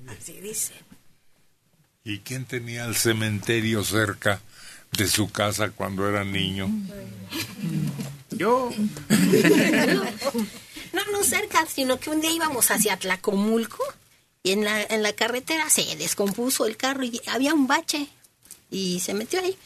Así 0.08 0.38
dicen. 0.42 0.76
¿Y 2.04 2.18
quién 2.18 2.44
tenía 2.44 2.84
el 2.84 2.94
cementerio 2.94 3.82
cerca 3.82 4.42
de 4.92 5.08
su 5.08 5.30
casa 5.30 5.70
cuando 5.70 6.06
era 6.06 6.22
niño? 6.22 6.68
Yo. 8.30 8.70
no, 10.92 11.04
no 11.12 11.22
cerca, 11.22 11.66
sino 11.66 11.98
que 11.98 12.10
un 12.10 12.20
día 12.20 12.30
íbamos 12.30 12.70
hacia 12.70 12.96
Tlacomulco 12.96 13.82
y 14.42 14.52
en 14.52 14.64
la, 14.64 14.82
en 14.82 15.02
la 15.02 15.12
carretera 15.12 15.68
se 15.70 15.96
descompuso 15.96 16.66
el 16.66 16.76
carro 16.76 17.04
y 17.04 17.20
había 17.26 17.54
un 17.54 17.66
bache 17.66 18.08
y 18.70 19.00
se 19.00 19.14
metió 19.14 19.40
ahí. 19.40 19.56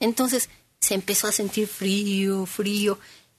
Entonces 0.00 0.48
se 0.80 0.94
empezó 0.94 1.26
a 1.26 1.32
sentir 1.32 1.66
frío, 1.66 2.46
frío 2.46 2.98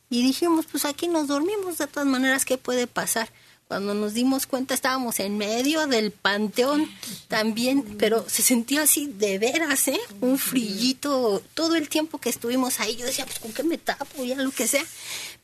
y 0.10 0.24
dijimos, 0.24 0.66
pues 0.70 0.86
aquí 0.86 1.08
nos 1.08 1.28
dormimos, 1.28 1.78
de 1.78 1.88
todas 1.88 2.08
maneras, 2.08 2.46
¿qué 2.46 2.58
puede 2.58 2.88
pasar? 2.88 3.30
Cuando 3.70 3.94
nos 3.94 4.16
dimos 4.16 4.48
cuenta 4.48 4.74
estábamos 4.74 5.20
en 5.20 5.38
medio 5.38 5.86
del 5.86 6.10
panteón 6.10 6.90
también, 7.28 7.98
pero 8.00 8.28
se 8.28 8.42
sentía 8.42 8.82
así 8.82 9.06
de 9.06 9.38
veras, 9.38 9.88
¿eh? 9.88 10.00
Un 10.22 10.40
frillito 10.40 11.44
todo 11.54 11.76
el 11.76 11.88
tiempo 11.88 12.18
que 12.18 12.30
estuvimos 12.30 12.80
ahí. 12.80 12.96
Yo 12.96 13.06
decía, 13.06 13.28
pues 13.28 13.38
con 13.38 13.54
qué 13.54 13.62
me 13.62 13.78
tapo, 13.78 14.26
ya 14.26 14.38
lo 14.38 14.50
que 14.50 14.68
sea. 14.68 14.84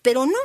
Pero 0.01 0.25
no, 0.25 0.39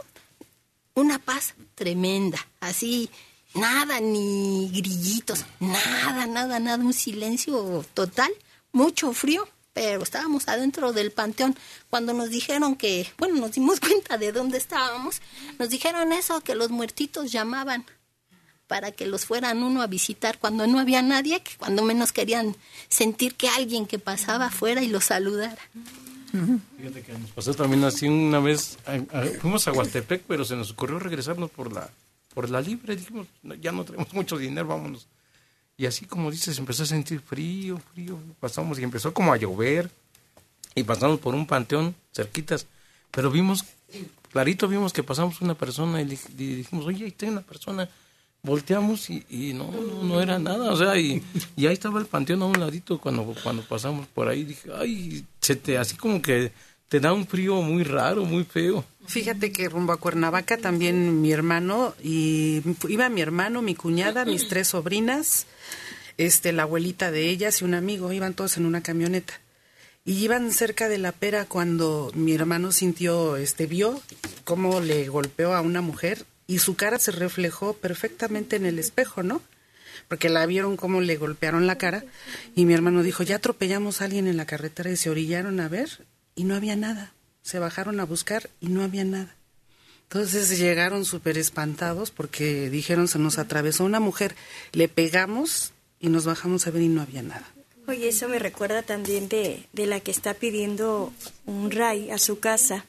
una 1.00 1.18
paz 1.18 1.54
tremenda, 1.74 2.38
así, 2.60 3.10
nada, 3.54 4.00
ni 4.00 4.70
grillitos, 4.72 5.44
nada, 5.58 6.26
nada, 6.26 6.60
nada, 6.60 6.84
un 6.84 6.92
silencio 6.92 7.84
total, 7.94 8.30
mucho 8.72 9.12
frío, 9.12 9.48
pero 9.72 10.02
estábamos 10.02 10.48
adentro 10.48 10.92
del 10.92 11.12
panteón. 11.12 11.56
Cuando 11.88 12.12
nos 12.12 12.30
dijeron 12.30 12.76
que, 12.76 13.10
bueno, 13.18 13.36
nos 13.36 13.52
dimos 13.52 13.80
cuenta 13.86 14.18
de 14.18 14.32
dónde 14.32 14.58
estábamos, 14.58 15.20
nos 15.58 15.70
dijeron 15.70 16.12
eso, 16.12 16.40
que 16.40 16.54
los 16.54 16.70
muertitos 16.70 17.32
llamaban 17.32 17.84
para 18.66 18.92
que 18.92 19.06
los 19.06 19.24
fueran 19.24 19.64
uno 19.64 19.82
a 19.82 19.88
visitar 19.88 20.38
cuando 20.38 20.64
no 20.68 20.78
había 20.78 21.02
nadie, 21.02 21.42
que 21.42 21.56
cuando 21.56 21.82
menos 21.82 22.12
querían 22.12 22.56
sentir 22.88 23.34
que 23.34 23.48
alguien 23.48 23.84
que 23.84 23.98
pasaba 23.98 24.48
fuera 24.48 24.80
y 24.80 24.86
los 24.86 25.06
saludara. 25.06 25.58
Fíjate 26.76 27.02
que 27.02 27.12
nos 27.12 27.30
pasó 27.30 27.54
también 27.54 27.82
así 27.84 28.06
una 28.08 28.40
vez, 28.40 28.78
fuimos 29.40 29.66
a 29.68 29.72
Huastepec, 29.72 30.22
pero 30.28 30.44
se 30.44 30.56
nos 30.56 30.70
ocurrió 30.72 30.98
regresarnos 30.98 31.50
por 31.50 31.72
la, 31.72 31.90
por 32.34 32.48
la 32.50 32.60
libre, 32.60 32.96
dijimos, 32.96 33.26
"No, 33.42 33.54
ya 33.54 33.72
no 33.72 33.84
tenemos 33.84 34.12
mucho 34.14 34.36
dinero, 34.38 34.68
vámonos. 34.68 35.06
Y 35.76 35.86
así 35.86 36.04
como 36.04 36.30
dices, 36.30 36.58
empezó 36.58 36.82
a 36.82 36.86
sentir 36.86 37.20
frío, 37.20 37.80
frío, 37.94 38.18
pasamos 38.38 38.78
y 38.78 38.82
empezó 38.82 39.14
como 39.14 39.32
a 39.32 39.36
llover. 39.36 39.90
Y 40.74 40.84
pasamos 40.84 41.18
por 41.18 41.34
un 41.34 41.46
panteón 41.46 41.94
cerquitas, 42.12 42.66
pero 43.10 43.30
vimos, 43.30 43.64
clarito 44.30 44.68
vimos 44.68 44.92
que 44.92 45.02
pasamos 45.02 45.40
una 45.40 45.54
persona 45.54 46.00
y 46.00 46.04
dijimos, 46.04 46.86
oye, 46.86 47.04
ahí 47.04 47.10
está 47.10 47.26
una 47.26 47.40
persona, 47.40 47.88
volteamos 48.42 49.10
y, 49.10 49.24
y 49.28 49.52
no, 49.52 49.70
no, 49.70 50.02
no 50.02 50.22
era 50.22 50.38
nada, 50.38 50.72
o 50.72 50.76
sea, 50.76 50.98
y, 50.98 51.22
ahí 51.58 51.72
estaba 51.72 52.00
el 52.00 52.06
panteón 52.06 52.42
a 52.42 52.46
un 52.46 52.58
ladito 52.58 52.98
cuando, 52.98 53.34
cuando 53.42 53.62
pasamos 53.62 54.06
por 54.06 54.28
ahí, 54.28 54.44
dije, 54.44 54.70
ay, 54.76 55.24
se 55.40 55.56
te, 55.56 55.78
así 55.78 55.96
como 55.96 56.22
que 56.22 56.52
te 56.88 56.98
da 56.98 57.12
un 57.12 57.26
frío 57.26 57.62
muy 57.62 57.84
raro, 57.84 58.24
muy 58.24 58.44
feo. 58.44 58.84
Fíjate 59.06 59.52
que 59.52 59.68
rumbo 59.68 59.92
a 59.92 59.98
Cuernavaca 59.98 60.56
también 60.56 61.20
mi 61.20 61.30
hermano 61.32 61.94
y 62.02 62.62
iba 62.88 63.08
mi 63.08 63.20
hermano, 63.20 63.62
mi 63.62 63.76
cuñada, 63.76 64.24
mis 64.24 64.48
tres 64.48 64.68
sobrinas, 64.68 65.46
este 66.18 66.52
la 66.52 66.62
abuelita 66.64 67.10
de 67.10 67.28
ellas 67.28 67.60
y 67.60 67.64
un 67.64 67.74
amigo, 67.74 68.12
iban 68.12 68.34
todos 68.34 68.56
en 68.56 68.66
una 68.66 68.82
camioneta. 68.82 69.34
Y 70.04 70.14
iban 70.14 70.50
cerca 70.50 70.88
de 70.88 70.98
la 70.98 71.12
pera 71.12 71.44
cuando 71.44 72.10
mi 72.14 72.32
hermano 72.34 72.72
sintió, 72.72 73.36
este 73.36 73.66
vio 73.66 74.00
cómo 74.44 74.80
le 74.80 75.08
golpeó 75.08 75.54
a 75.54 75.60
una 75.60 75.82
mujer 75.82 76.24
y 76.50 76.58
su 76.58 76.74
cara 76.74 76.98
se 76.98 77.12
reflejó 77.12 77.74
perfectamente 77.74 78.56
en 78.56 78.66
el 78.66 78.80
espejo, 78.80 79.22
¿no? 79.22 79.40
Porque 80.08 80.28
la 80.28 80.44
vieron 80.46 80.76
cómo 80.76 81.00
le 81.00 81.16
golpearon 81.16 81.68
la 81.68 81.78
cara 81.78 82.04
y 82.56 82.64
mi 82.64 82.74
hermano 82.74 83.04
dijo, 83.04 83.22
ya 83.22 83.36
atropellamos 83.36 84.00
a 84.00 84.06
alguien 84.06 84.26
en 84.26 84.36
la 84.36 84.46
carretera 84.46 84.90
y 84.90 84.96
se 84.96 85.10
orillaron 85.10 85.60
a 85.60 85.68
ver 85.68 86.04
y 86.34 86.42
no 86.42 86.56
había 86.56 86.74
nada. 86.74 87.12
Se 87.42 87.60
bajaron 87.60 88.00
a 88.00 88.04
buscar 88.04 88.50
y 88.60 88.66
no 88.66 88.82
había 88.82 89.04
nada. 89.04 89.36
Entonces 90.02 90.58
llegaron 90.58 91.04
súper 91.04 91.38
espantados 91.38 92.10
porque 92.10 92.68
dijeron 92.68 93.06
se 93.06 93.20
nos 93.20 93.38
atravesó 93.38 93.84
una 93.84 94.00
mujer, 94.00 94.34
le 94.72 94.88
pegamos 94.88 95.72
y 96.00 96.08
nos 96.08 96.24
bajamos 96.24 96.66
a 96.66 96.72
ver 96.72 96.82
y 96.82 96.88
no 96.88 97.00
había 97.00 97.22
nada. 97.22 97.46
Oye, 97.86 98.08
eso 98.08 98.28
me 98.28 98.40
recuerda 98.40 98.82
también 98.82 99.28
de, 99.28 99.68
de 99.72 99.86
la 99.86 100.00
que 100.00 100.10
está 100.10 100.34
pidiendo 100.34 101.12
un 101.46 101.70
ray 101.70 102.10
a 102.10 102.18
su 102.18 102.40
casa. 102.40 102.86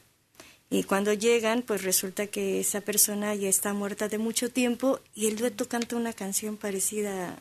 Y 0.73 0.83
cuando 0.83 1.11
llegan, 1.11 1.63
pues 1.63 1.83
resulta 1.83 2.27
que 2.27 2.61
esa 2.61 2.79
persona 2.79 3.35
ya 3.35 3.49
está 3.49 3.73
muerta 3.73 4.07
de 4.07 4.17
mucho 4.17 4.49
tiempo 4.49 5.01
y 5.13 5.27
el 5.27 5.35
dueto 5.35 5.67
canta 5.67 5.97
una 5.97 6.13
canción 6.13 6.55
parecida 6.55 7.37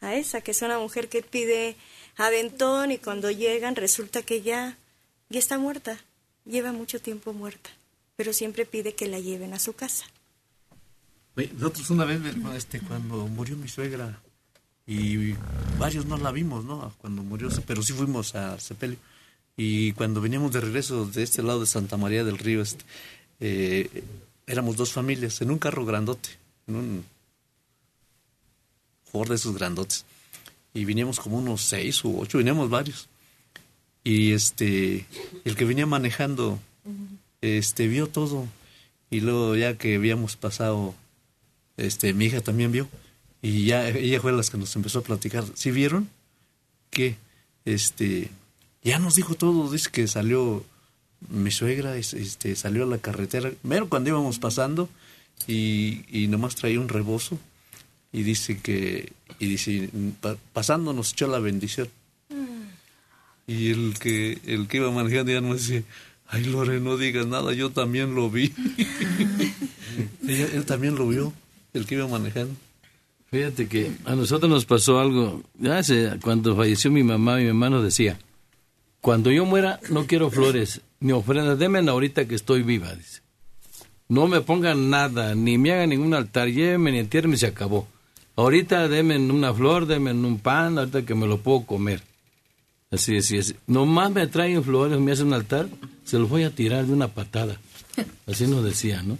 a 0.00 0.14
esa, 0.14 0.40
que 0.40 0.52
es 0.52 0.62
una 0.62 0.78
mujer 0.78 1.10
que 1.10 1.22
pide 1.22 1.76
aventón 2.16 2.90
y 2.90 2.96
cuando 2.96 3.30
llegan 3.30 3.76
resulta 3.76 4.22
que 4.22 4.40
ya, 4.40 4.78
ya 5.28 5.38
está 5.38 5.58
muerta, 5.58 5.98
lleva 6.46 6.72
mucho 6.72 6.98
tiempo 6.98 7.34
muerta, 7.34 7.68
pero 8.16 8.32
siempre 8.32 8.64
pide 8.64 8.94
que 8.94 9.06
la 9.06 9.20
lleven 9.20 9.52
a 9.52 9.58
su 9.58 9.74
casa. 9.74 10.06
Nosotros 11.36 11.90
una 11.90 12.06
vez, 12.06 12.22
este, 12.56 12.80
cuando 12.80 13.26
murió 13.28 13.54
mi 13.54 13.68
suegra, 13.68 14.18
y 14.86 15.34
varios 15.78 16.06
no 16.06 16.16
la 16.16 16.32
vimos, 16.32 16.64
¿no? 16.64 16.90
Cuando 17.02 17.22
murió, 17.22 17.50
pero 17.66 17.82
sí 17.82 17.92
fuimos 17.92 18.34
a 18.34 18.58
sepelio. 18.58 18.96
Y 19.56 19.92
cuando 19.92 20.20
veníamos 20.20 20.52
de 20.52 20.60
regreso 20.60 21.06
de 21.06 21.22
este 21.22 21.42
lado 21.42 21.60
de 21.60 21.66
Santa 21.66 21.96
María 21.96 22.24
del 22.24 22.38
Río, 22.38 22.62
este, 22.62 22.84
eh, 23.40 24.04
éramos 24.46 24.76
dos 24.76 24.92
familias 24.92 25.40
en 25.42 25.50
un 25.50 25.58
carro 25.58 25.84
grandote, 25.84 26.30
en 26.66 26.76
un 26.76 27.04
Ford 29.04 29.28
de 29.28 29.34
esos 29.34 29.54
grandotes. 29.54 30.04
Y 30.74 30.84
veníamos 30.84 31.20
como 31.20 31.38
unos 31.38 31.60
seis 31.60 32.02
u 32.04 32.18
ocho, 32.18 32.38
veníamos 32.38 32.70
varios. 32.70 33.08
Y 34.04 34.32
este, 34.32 35.06
el 35.44 35.54
que 35.54 35.64
venía 35.64 35.86
manejando, 35.86 36.58
este, 37.40 37.88
vio 37.88 38.08
todo. 38.08 38.48
Y 39.10 39.20
luego 39.20 39.54
ya 39.54 39.76
que 39.76 39.96
habíamos 39.96 40.36
pasado, 40.36 40.94
este, 41.76 42.14
mi 42.14 42.24
hija 42.26 42.40
también 42.40 42.72
vio. 42.72 42.88
Y 43.42 43.66
ya 43.66 43.88
ella 43.88 44.20
fue 44.20 44.32
la 44.32 44.42
que 44.42 44.56
nos 44.56 44.74
empezó 44.76 45.00
a 45.00 45.02
platicar. 45.02 45.44
¿Sí 45.54 45.70
vieron? 45.70 46.08
Que, 46.90 47.16
este, 47.64 48.30
ya 48.82 48.98
nos 48.98 49.14
dijo 49.14 49.34
todo. 49.34 49.70
Dice 49.70 49.90
que 49.90 50.06
salió 50.08 50.64
mi 51.28 51.50
suegra, 51.50 51.96
es- 51.96 52.14
este, 52.14 52.56
salió 52.56 52.84
a 52.84 52.86
la 52.86 52.98
carretera. 52.98 53.50
Mero 53.62 53.88
cuando 53.88 54.10
íbamos 54.10 54.38
pasando 54.38 54.88
y, 55.46 56.00
y 56.10 56.26
nomás 56.28 56.54
traía 56.56 56.80
un 56.80 56.88
rebozo. 56.88 57.38
Y 58.12 58.22
dice 58.24 58.58
que, 58.58 59.12
y 59.38 59.46
dice, 59.46 59.88
pa- 60.20 60.36
pasando 60.52 60.92
nos 60.92 61.12
echó 61.12 61.26
la 61.28 61.38
bendición. 61.38 61.88
Y 63.46 63.70
el 63.70 63.94
que, 63.98 64.38
el 64.46 64.68
que 64.68 64.76
iba 64.78 64.90
manejando 64.90 65.32
ya 65.32 65.40
nos 65.40 65.66
dice, 65.66 65.84
ay 66.28 66.44
Lore, 66.44 66.78
no 66.80 66.96
digas 66.96 67.26
nada, 67.26 67.52
yo 67.54 67.70
también 67.70 68.14
lo 68.14 68.30
vi. 68.30 68.52
Él 70.28 70.64
también 70.64 70.94
lo 70.94 71.08
vio, 71.08 71.32
el 71.74 71.86
que 71.86 71.96
iba 71.96 72.06
manejando. 72.06 72.54
Fíjate 73.30 73.66
que 73.66 73.92
a 74.04 74.14
nosotros 74.14 74.50
nos 74.50 74.64
pasó 74.66 75.00
algo, 75.00 75.42
ya 75.58 75.78
hace, 75.78 76.18
cuando 76.22 76.54
falleció 76.54 76.90
mi 76.90 77.02
mamá, 77.02 77.36
mi 77.36 77.46
mamá 77.46 77.70
nos 77.70 77.82
decía, 77.82 78.18
cuando 79.02 79.32
yo 79.32 79.44
muera 79.44 79.80
no 79.90 80.06
quiero 80.06 80.30
flores 80.30 80.80
ni 81.00 81.10
ofrendas, 81.12 81.58
denme 81.58 81.80
ahorita 81.80 82.26
que 82.26 82.36
estoy 82.36 82.62
viva, 82.62 82.94
dice. 82.94 83.20
No 84.08 84.28
me 84.28 84.40
pongan 84.40 84.90
nada, 84.90 85.34
ni 85.34 85.58
me 85.58 85.72
hagan 85.72 85.90
ningún 85.90 86.14
altar, 86.14 86.48
llévenme 86.48 86.92
ni 86.92 87.00
entiérrenme 87.00 87.34
y 87.34 87.38
se 87.38 87.48
acabó. 87.48 87.88
Ahorita 88.36 88.88
denme 88.88 89.16
una 89.16 89.52
flor, 89.52 89.86
denme 89.86 90.12
un 90.12 90.38
pan, 90.38 90.78
ahorita 90.78 91.04
que 91.04 91.16
me 91.16 91.26
lo 91.26 91.38
puedo 91.38 91.66
comer. 91.66 92.00
Así 92.92 93.16
es, 93.16 93.32
así. 93.32 93.56
Nomás 93.66 94.12
me 94.12 94.26
traen 94.28 94.62
flores, 94.62 95.00
me 95.00 95.10
hacen 95.10 95.26
un 95.28 95.34
altar, 95.34 95.68
se 96.04 96.18
los 96.18 96.28
voy 96.28 96.44
a 96.44 96.54
tirar 96.54 96.86
de 96.86 96.92
una 96.92 97.08
patada. 97.08 97.58
Así 98.26 98.46
nos 98.46 98.64
decía, 98.64 99.02
¿no? 99.02 99.18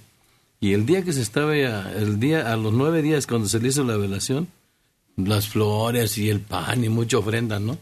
Y 0.60 0.74
el 0.74 0.86
día 0.86 1.02
que 1.02 1.12
se 1.12 1.22
estaba, 1.22 1.56
el 1.56 2.20
día, 2.20 2.52
a 2.52 2.56
los 2.56 2.72
nueve 2.72 3.02
días 3.02 3.26
cuando 3.26 3.48
se 3.48 3.58
le 3.58 3.68
hizo 3.68 3.82
la 3.82 3.96
velación, 3.96 4.46
las 5.16 5.48
flores 5.48 6.16
y 6.18 6.30
el 6.30 6.38
pan 6.38 6.84
y 6.84 6.88
mucha 6.88 7.18
ofrenda, 7.18 7.58
¿no? 7.58 7.78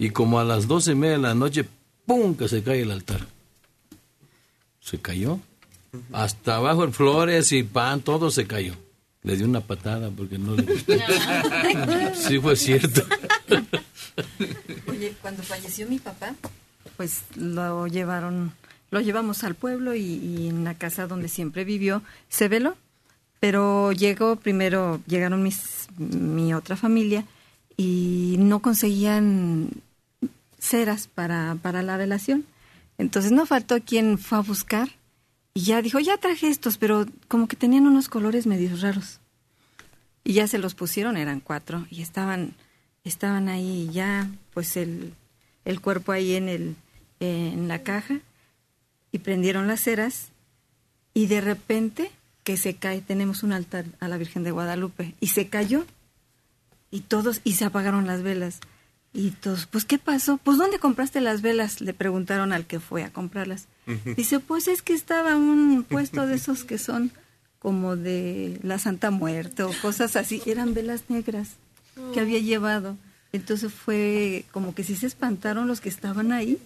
Y 0.00 0.10
como 0.10 0.38
a 0.38 0.44
las 0.44 0.68
doce 0.68 0.92
y 0.92 0.94
media 0.94 1.16
de 1.16 1.22
la 1.22 1.34
noche, 1.34 1.64
¡pum! 2.06 2.36
que 2.36 2.48
se 2.48 2.62
cae 2.62 2.82
el 2.82 2.92
altar. 2.92 3.26
Se 4.80 5.00
cayó. 5.00 5.40
Hasta 6.12 6.54
abajo 6.54 6.84
en 6.84 6.92
flores 6.92 7.50
y 7.50 7.64
pan, 7.64 8.00
todo 8.00 8.30
se 8.30 8.46
cayó. 8.46 8.74
Le 9.24 9.36
dio 9.36 9.44
una 9.44 9.60
patada 9.60 10.10
porque 10.10 10.38
no 10.38 10.54
le 10.54 10.62
gustó. 10.62 10.92
sí, 12.14 12.38
fue 12.38 12.54
cierto. 12.54 13.02
Oye, 14.86 15.14
cuando 15.20 15.42
falleció 15.42 15.88
mi 15.88 15.98
papá, 15.98 16.32
pues 16.96 17.22
lo 17.34 17.88
llevaron, 17.88 18.52
lo 18.92 19.00
llevamos 19.00 19.42
al 19.42 19.56
pueblo 19.56 19.96
y, 19.96 20.02
y 20.02 20.48
en 20.48 20.62
la 20.62 20.74
casa 20.74 21.08
donde 21.08 21.28
siempre 21.28 21.64
vivió 21.64 22.04
se 22.28 22.46
veló. 22.46 22.76
Pero 23.40 23.90
llegó 23.90 24.36
primero, 24.36 25.00
llegaron 25.08 25.42
mis, 25.42 25.88
mi 25.98 26.54
otra 26.54 26.76
familia 26.76 27.24
y 27.76 28.36
no 28.38 28.60
conseguían 28.60 29.70
ceras 30.58 31.08
para, 31.08 31.56
para 31.62 31.82
la 31.82 31.96
velación. 31.96 32.44
Entonces 32.98 33.32
no 33.32 33.46
faltó 33.46 33.80
quien 33.80 34.18
fue 34.18 34.38
a 34.38 34.42
buscar 34.42 34.88
y 35.54 35.62
ya 35.62 35.82
dijo, 35.82 35.98
ya 35.98 36.16
traje 36.18 36.48
estos, 36.48 36.78
pero 36.78 37.06
como 37.26 37.48
que 37.48 37.56
tenían 37.56 37.86
unos 37.86 38.08
colores 38.08 38.46
medio 38.46 38.76
raros. 38.76 39.20
Y 40.22 40.34
ya 40.34 40.46
se 40.46 40.58
los 40.58 40.74
pusieron, 40.74 41.16
eran 41.16 41.40
cuatro, 41.40 41.86
y 41.90 42.02
estaban, 42.02 42.54
estaban 43.02 43.48
ahí 43.48 43.88
ya, 43.92 44.30
pues 44.54 44.76
el, 44.76 45.14
el 45.64 45.80
cuerpo 45.80 46.12
ahí 46.12 46.34
en, 46.34 46.48
el, 46.48 46.76
en 47.18 47.66
la 47.66 47.82
caja, 47.82 48.20
y 49.10 49.18
prendieron 49.18 49.66
las 49.66 49.80
ceras, 49.80 50.28
y 51.12 51.26
de 51.26 51.40
repente 51.40 52.12
que 52.44 52.56
se 52.56 52.76
cae, 52.76 53.00
tenemos 53.00 53.42
un 53.42 53.52
altar 53.52 53.86
a 53.98 54.06
la 54.06 54.16
Virgen 54.16 54.44
de 54.44 54.52
Guadalupe, 54.52 55.14
y 55.18 55.28
se 55.28 55.48
cayó, 55.48 55.86
y 56.90 57.00
todos, 57.00 57.40
y 57.42 57.54
se 57.54 57.64
apagaron 57.64 58.06
las 58.06 58.22
velas. 58.22 58.60
Y 59.12 59.30
todos, 59.30 59.66
pues, 59.66 59.84
¿qué 59.84 59.98
pasó? 59.98 60.38
Pues, 60.38 60.58
¿dónde 60.58 60.78
compraste 60.78 61.20
las 61.20 61.42
velas? 61.42 61.80
Le 61.80 61.94
preguntaron 61.94 62.52
al 62.52 62.66
que 62.66 62.78
fue 62.78 63.04
a 63.04 63.12
comprarlas. 63.12 63.66
Dice, 64.16 64.38
pues 64.38 64.68
es 64.68 64.82
que 64.82 64.92
estaba 64.92 65.34
un 65.34 65.82
puesto 65.82 66.26
de 66.26 66.34
esos 66.34 66.64
que 66.64 66.76
son 66.76 67.10
como 67.58 67.96
de 67.96 68.60
la 68.62 68.78
Santa 68.78 69.10
Muerte 69.10 69.62
o 69.62 69.72
cosas 69.80 70.14
así. 70.14 70.42
Eran 70.44 70.74
velas 70.74 71.04
negras 71.08 71.52
que 72.12 72.20
había 72.20 72.38
llevado. 72.38 72.96
Entonces 73.32 73.72
fue 73.72 74.44
como 74.52 74.74
que 74.74 74.84
sí 74.84 74.94
se 74.94 75.06
espantaron 75.06 75.66
los 75.66 75.80
que 75.80 75.88
estaban 75.88 76.32
ahí. 76.32 76.58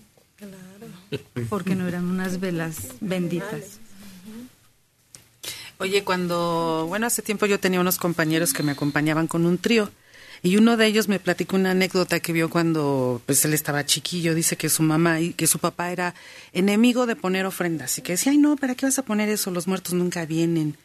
Porque 1.48 1.76
no 1.76 1.86
eran 1.86 2.04
unas 2.04 2.40
velas 2.40 2.88
benditas. 3.00 3.78
Oye, 5.78 6.04
cuando, 6.04 6.86
bueno, 6.88 7.06
hace 7.06 7.22
tiempo 7.22 7.46
yo 7.46 7.58
tenía 7.58 7.80
unos 7.80 7.98
compañeros 7.98 8.52
que 8.52 8.62
me 8.62 8.72
acompañaban 8.72 9.26
con 9.26 9.46
un 9.46 9.58
trío 9.58 9.90
y 10.42 10.56
uno 10.56 10.76
de 10.76 10.86
ellos 10.86 11.08
me 11.08 11.20
platicó 11.20 11.56
una 11.56 11.70
anécdota 11.70 12.20
que 12.20 12.32
vio 12.32 12.50
cuando 12.50 13.22
pues 13.26 13.44
él 13.44 13.54
estaba 13.54 13.86
chiquillo, 13.86 14.34
dice 14.34 14.56
que 14.56 14.68
su 14.68 14.82
mamá 14.82 15.20
y 15.20 15.34
que 15.34 15.46
su 15.46 15.58
papá 15.60 15.92
era 15.92 16.14
enemigo 16.52 17.06
de 17.06 17.14
poner 17.14 17.46
ofrendas 17.46 17.96
y 17.98 18.02
que 18.02 18.12
decía, 18.12 18.32
"Ay, 18.32 18.38
no, 18.38 18.56
¿para 18.56 18.74
qué 18.74 18.86
vas 18.86 18.98
a 18.98 19.04
poner 19.04 19.28
eso? 19.28 19.50
Los 19.52 19.68
muertos 19.68 19.94
nunca 19.94 20.26
vienen." 20.26 20.76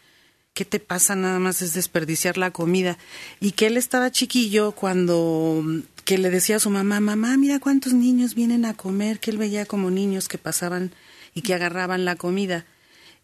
¿Qué 0.53 0.65
te 0.65 0.79
pasa? 0.79 1.15
Nada 1.15 1.39
más 1.39 1.61
es 1.61 1.73
desperdiciar 1.73 2.37
la 2.37 2.49
comida. 2.51 2.97
Y 3.39 3.51
que 3.51 3.67
él 3.67 3.77
estaba 3.77 4.11
chiquillo 4.11 4.71
cuando 4.71 5.61
mm, 5.63 5.79
que 6.03 6.17
le 6.17 6.31
decía 6.31 6.55
a 6.55 6.59
su 6.59 6.69
mamá, 6.71 6.99
mamá, 6.99 7.37
mira 7.37 7.59
cuántos 7.59 7.93
niños 7.93 8.33
vienen 8.33 8.65
a 8.65 8.73
comer, 8.73 9.19
que 9.19 9.31
él 9.31 9.37
veía 9.37 9.65
como 9.65 9.91
niños 9.91 10.27
que 10.27 10.37
pasaban 10.39 10.91
y 11.35 11.41
que 11.43 11.53
agarraban 11.53 12.05
la 12.05 12.15
comida 12.15 12.65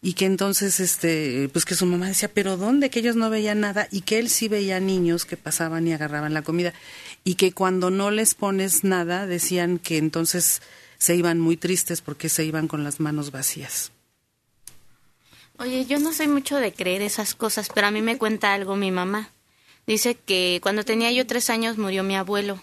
y 0.04 0.12
que 0.12 0.26
entonces 0.26 0.80
este 0.80 1.48
pues 1.50 1.64
que 1.64 1.74
su 1.74 1.86
mamá 1.86 2.08
decía 2.08 2.28
pero 2.28 2.58
dónde 2.58 2.90
que 2.90 2.98
ellos 2.98 3.16
no 3.16 3.30
veían 3.30 3.60
nada 3.60 3.88
y 3.90 4.02
que 4.02 4.18
él 4.18 4.28
sí 4.28 4.48
veía 4.48 4.78
niños 4.78 5.24
que 5.24 5.38
pasaban 5.38 5.88
y 5.88 5.94
agarraban 5.94 6.34
la 6.34 6.42
comida 6.42 6.74
y 7.24 7.36
que 7.36 7.52
cuando 7.52 7.88
no 7.90 8.10
les 8.10 8.34
pones 8.34 8.84
nada 8.84 9.26
decían 9.26 9.78
que 9.78 9.96
entonces 9.96 10.60
se 10.98 11.16
iban 11.16 11.40
muy 11.40 11.56
tristes 11.56 12.02
porque 12.02 12.28
se 12.28 12.44
iban 12.44 12.68
con 12.68 12.84
las 12.84 13.00
manos 13.00 13.30
vacías 13.30 13.92
Oye, 15.56 15.86
yo 15.86 16.00
no 16.00 16.12
soy 16.12 16.26
mucho 16.26 16.56
de 16.56 16.72
creer 16.72 17.00
esas 17.00 17.36
cosas, 17.36 17.68
pero 17.72 17.86
a 17.86 17.92
mí 17.92 18.02
me 18.02 18.18
cuenta 18.18 18.54
algo 18.54 18.74
mi 18.74 18.90
mamá. 18.90 19.30
Dice 19.86 20.16
que 20.16 20.58
cuando 20.60 20.82
tenía 20.82 21.12
yo 21.12 21.28
tres 21.28 21.48
años 21.48 21.78
murió 21.78 22.02
mi 22.02 22.16
abuelo. 22.16 22.60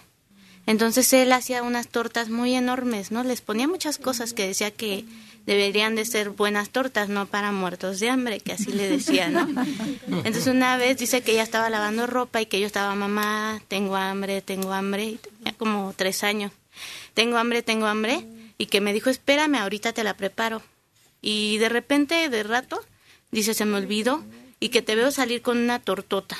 Entonces 0.66 1.10
él 1.14 1.32
hacía 1.32 1.62
unas 1.62 1.88
tortas 1.88 2.28
muy 2.28 2.54
enormes, 2.54 3.10
¿no? 3.10 3.24
Les 3.24 3.40
ponía 3.40 3.66
muchas 3.66 3.96
cosas 3.96 4.34
que 4.34 4.46
decía 4.46 4.70
que 4.70 5.06
deberían 5.46 5.94
de 5.94 6.04
ser 6.04 6.30
buenas 6.30 6.70
tortas, 6.70 7.08
no 7.08 7.26
para 7.26 7.52
muertos 7.52 8.00
de 8.00 8.10
hambre, 8.10 8.40
que 8.40 8.52
así 8.52 8.72
le 8.72 8.88
decía, 8.88 9.28
¿no? 9.28 9.48
Entonces 10.08 10.46
una 10.46 10.76
vez 10.76 10.98
dice 10.98 11.22
que 11.22 11.32
ella 11.32 11.42
estaba 11.42 11.70
lavando 11.70 12.06
ropa 12.06 12.40
y 12.40 12.46
que 12.46 12.60
yo 12.60 12.66
estaba, 12.66 12.94
mamá, 12.94 13.60
tengo 13.68 13.96
hambre, 13.96 14.40
tengo 14.42 14.72
hambre, 14.72 15.04
y 15.04 15.16
tenía 15.16 15.52
como 15.56 15.92
tres 15.96 16.22
años. 16.24 16.52
Tengo 17.14 17.36
hambre, 17.38 17.62
tengo 17.62 17.86
hambre, 17.86 18.26
y 18.58 18.66
que 18.66 18.80
me 18.80 18.92
dijo, 18.92 19.10
espérame, 19.10 19.56
ahorita 19.56 19.92
te 19.92 20.04
la 20.04 20.16
preparo. 20.16 20.62
Y 21.20 21.58
de 21.58 21.68
repente, 21.68 22.28
de 22.28 22.42
rato, 22.42 22.80
dice, 23.30 23.54
se 23.54 23.64
me 23.64 23.78
olvidó, 23.78 24.24
y 24.60 24.68
que 24.68 24.82
te 24.82 24.94
veo 24.94 25.10
salir 25.10 25.42
con 25.42 25.58
una 25.58 25.80
tortota. 25.80 26.36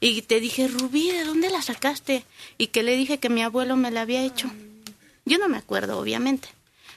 Y 0.00 0.22
te 0.22 0.40
dije, 0.40 0.66
Rubí, 0.66 1.10
¿de 1.10 1.24
dónde 1.24 1.50
la 1.50 1.60
sacaste? 1.60 2.24
Y 2.56 2.68
que 2.68 2.82
le 2.82 2.96
dije 2.96 3.18
que 3.18 3.28
mi 3.28 3.42
abuelo 3.42 3.76
me 3.76 3.90
la 3.90 4.02
había 4.02 4.24
hecho. 4.24 4.50
Yo 5.26 5.38
no 5.38 5.48
me 5.48 5.58
acuerdo, 5.58 5.98
obviamente, 5.98 6.48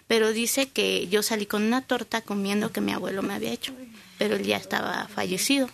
pero 0.07 0.31
dice 0.31 0.69
que 0.69 1.07
yo 1.07 1.23
salí 1.23 1.45
con 1.45 1.63
una 1.63 1.81
torta 1.81 2.21
comiendo 2.21 2.71
que 2.71 2.81
mi 2.81 2.91
abuelo 2.91 3.21
me 3.21 3.33
había 3.33 3.51
hecho, 3.51 3.73
pero 4.17 4.35
él 4.35 4.43
ya 4.43 4.57
estaba 4.57 5.07
fallecido. 5.07 5.69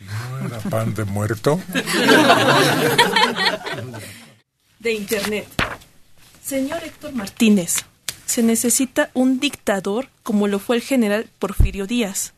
¿No 0.00 0.46
era 0.46 0.58
pan 0.60 0.94
de 0.94 1.04
muerto? 1.04 1.60
de 4.78 4.92
Internet. 4.92 5.46
Señor 6.42 6.82
Héctor 6.84 7.12
Martínez, 7.12 7.84
se 8.24 8.42
necesita 8.42 9.10
un 9.14 9.40
dictador 9.40 10.08
como 10.22 10.48
lo 10.48 10.58
fue 10.58 10.76
el 10.76 10.82
general 10.82 11.28
Porfirio 11.38 11.86
Díaz. 11.86 12.34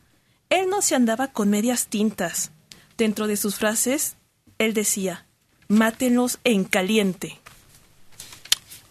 Él 0.49 0.69
no 0.69 0.81
se 0.81 0.95
andaba 0.95 1.27
con 1.27 1.49
medias 1.49 1.87
tintas. 1.87 2.51
Dentro 2.97 3.27
de 3.27 3.37
sus 3.37 3.55
frases, 3.55 4.15
él 4.57 4.73
decía, 4.73 5.25
mátenlos 5.67 6.39
en 6.43 6.65
caliente. 6.65 7.39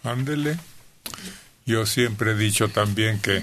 Ándele. 0.03 0.57
Yo 1.71 1.85
siempre 1.85 2.31
he 2.31 2.35
dicho 2.35 2.67
también 2.67 3.21
que 3.21 3.41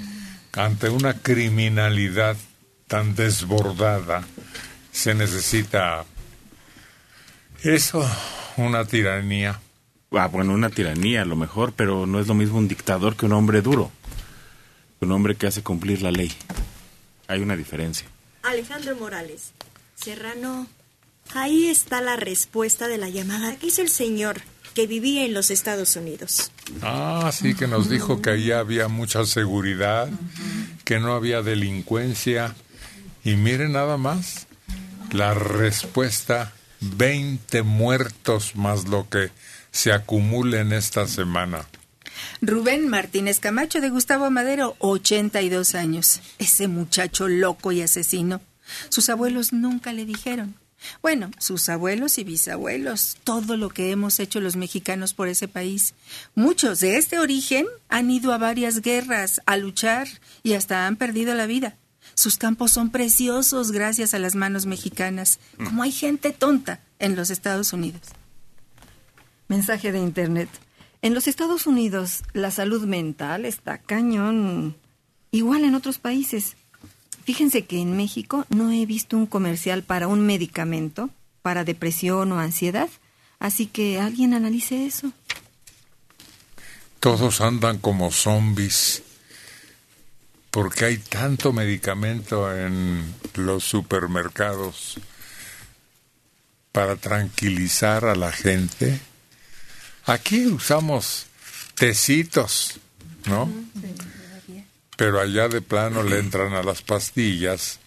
ante 0.52 0.90
una 0.90 1.14
criminalidad 1.14 2.36
tan 2.86 3.14
desbordada 3.14 4.22
se 4.92 5.14
necesita 5.14 6.04
eso, 7.62 8.06
una 8.58 8.84
tiranía. 8.84 9.58
Ah, 10.10 10.26
bueno, 10.26 10.52
una 10.52 10.68
tiranía 10.68 11.22
a 11.22 11.24
lo 11.24 11.36
mejor, 11.36 11.72
pero 11.72 12.04
no 12.04 12.20
es 12.20 12.26
lo 12.26 12.34
mismo 12.34 12.58
un 12.58 12.68
dictador 12.68 13.16
que 13.16 13.24
un 13.24 13.32
hombre 13.32 13.62
duro. 13.62 13.90
Un 15.00 15.10
hombre 15.12 15.34
que 15.34 15.46
hace 15.46 15.62
cumplir 15.62 16.02
la 16.02 16.10
ley. 16.10 16.30
Hay 17.28 17.40
una 17.40 17.56
diferencia. 17.56 18.08
Alejandro 18.42 18.94
Morales. 18.96 19.52
Serrano, 19.94 20.66
ahí 21.34 21.68
está 21.68 22.02
la 22.02 22.16
respuesta 22.16 22.88
de 22.88 22.98
la 22.98 23.08
llamada 23.08 23.56
que 23.56 23.68
hizo 23.68 23.80
el 23.80 23.88
señor 23.88 24.42
que 24.78 24.86
vivía 24.86 25.24
en 25.24 25.34
los 25.34 25.50
Estados 25.50 25.96
Unidos. 25.96 26.52
Ah, 26.82 27.32
sí, 27.32 27.56
que 27.56 27.66
nos 27.66 27.90
dijo 27.90 28.22
que 28.22 28.30
allá 28.30 28.60
había 28.60 28.86
mucha 28.86 29.26
seguridad, 29.26 30.08
que 30.84 31.00
no 31.00 31.14
había 31.14 31.42
delincuencia. 31.42 32.54
Y 33.24 33.34
mire 33.34 33.68
nada 33.68 33.96
más, 33.96 34.46
la 35.10 35.34
respuesta, 35.34 36.52
20 36.80 37.64
muertos 37.64 38.54
más 38.54 38.86
lo 38.86 39.08
que 39.08 39.32
se 39.72 39.90
acumula 39.90 40.60
en 40.60 40.72
esta 40.72 41.08
semana. 41.08 41.66
Rubén 42.40 42.86
Martínez 42.86 43.40
Camacho 43.40 43.80
de 43.80 43.90
Gustavo 43.90 44.30
Madero, 44.30 44.76
82 44.78 45.74
años. 45.74 46.20
Ese 46.38 46.68
muchacho 46.68 47.26
loco 47.26 47.72
y 47.72 47.82
asesino. 47.82 48.40
Sus 48.90 49.08
abuelos 49.08 49.52
nunca 49.52 49.92
le 49.92 50.04
dijeron. 50.04 50.54
Bueno, 51.02 51.30
sus 51.38 51.68
abuelos 51.68 52.18
y 52.18 52.24
bisabuelos, 52.24 53.16
todo 53.24 53.56
lo 53.56 53.68
que 53.68 53.90
hemos 53.90 54.20
hecho 54.20 54.40
los 54.40 54.56
mexicanos 54.56 55.14
por 55.14 55.28
ese 55.28 55.48
país. 55.48 55.94
Muchos 56.34 56.80
de 56.80 56.96
este 56.96 57.18
origen 57.18 57.66
han 57.88 58.10
ido 58.10 58.32
a 58.32 58.38
varias 58.38 58.80
guerras 58.80 59.40
a 59.46 59.56
luchar 59.56 60.08
y 60.42 60.54
hasta 60.54 60.86
han 60.86 60.96
perdido 60.96 61.34
la 61.34 61.46
vida. 61.46 61.76
Sus 62.14 62.38
campos 62.38 62.72
son 62.72 62.90
preciosos 62.90 63.70
gracias 63.70 64.14
a 64.14 64.18
las 64.18 64.34
manos 64.34 64.66
mexicanas, 64.66 65.38
como 65.56 65.82
hay 65.82 65.92
gente 65.92 66.32
tonta 66.32 66.80
en 66.98 67.16
los 67.16 67.30
Estados 67.30 67.72
Unidos. 67.72 68.02
Mensaje 69.48 69.92
de 69.92 69.98
Internet. 69.98 70.48
En 71.00 71.14
los 71.14 71.28
Estados 71.28 71.66
Unidos 71.66 72.22
la 72.32 72.50
salud 72.50 72.84
mental 72.84 73.44
está 73.44 73.78
cañón. 73.78 74.76
Igual 75.30 75.64
en 75.64 75.74
otros 75.74 75.98
países. 75.98 76.56
Fíjense 77.28 77.66
que 77.66 77.78
en 77.78 77.94
México 77.94 78.46
no 78.48 78.72
he 78.72 78.86
visto 78.86 79.14
un 79.14 79.26
comercial 79.26 79.82
para 79.82 80.08
un 80.08 80.24
medicamento 80.24 81.10
para 81.42 81.62
depresión 81.62 82.32
o 82.32 82.40
ansiedad. 82.40 82.88
Así 83.38 83.66
que 83.66 84.00
alguien 84.00 84.32
analice 84.32 84.86
eso. 84.86 85.12
Todos 87.00 87.42
andan 87.42 87.80
como 87.80 88.12
zombies 88.12 89.02
porque 90.50 90.86
hay 90.86 90.96
tanto 90.96 91.52
medicamento 91.52 92.50
en 92.50 93.14
los 93.34 93.62
supermercados 93.62 94.98
para 96.72 96.96
tranquilizar 96.96 98.06
a 98.06 98.14
la 98.14 98.32
gente. 98.32 98.98
Aquí 100.06 100.46
usamos 100.46 101.26
tecitos, 101.74 102.80
¿no? 103.26 103.52
Pero 104.98 105.20
allá 105.20 105.46
de 105.46 105.62
plano 105.62 106.02
le 106.02 106.18
entran 106.18 106.54
a 106.54 106.64
las 106.64 106.82
pastillas 106.82 107.78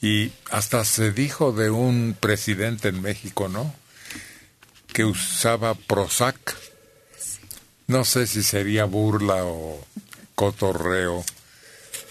y 0.00 0.30
hasta 0.52 0.84
se 0.84 1.10
dijo 1.10 1.50
de 1.50 1.70
un 1.70 2.16
presidente 2.18 2.86
en 2.86 3.02
México, 3.02 3.48
¿no? 3.48 3.74
Que 4.92 5.04
usaba 5.04 5.74
Prozac. 5.74 6.56
No 7.88 8.04
sé 8.04 8.28
si 8.28 8.44
sería 8.44 8.84
burla 8.84 9.44
o 9.44 9.84
cotorreo, 10.36 11.24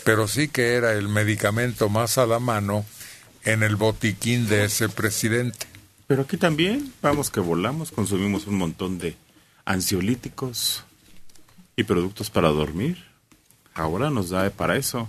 pero 0.03 0.27
sí 0.27 0.49
que 0.49 0.73
era 0.73 0.91
el 0.91 1.07
medicamento 1.07 1.87
más 1.87 2.17
a 2.17 2.25
la 2.25 2.39
mano 2.39 2.85
en 3.45 3.63
el 3.63 3.77
botiquín 3.77 4.49
de 4.49 4.65
ese 4.65 4.89
presidente. 4.89 5.65
Pero 6.07 6.23
aquí 6.23 6.35
también, 6.35 6.91
vamos 7.01 7.29
que 7.31 7.39
volamos, 7.39 7.91
consumimos 7.91 8.47
un 8.47 8.57
montón 8.57 8.99
de 8.99 9.15
ansiolíticos 9.63 10.83
y 11.77 11.83
productos 11.83 12.29
para 12.29 12.49
dormir. 12.49 13.14
Ahora 13.75 14.09
nos 14.09 14.29
da 14.29 14.49
para 14.49 14.77
eso. 14.77 15.07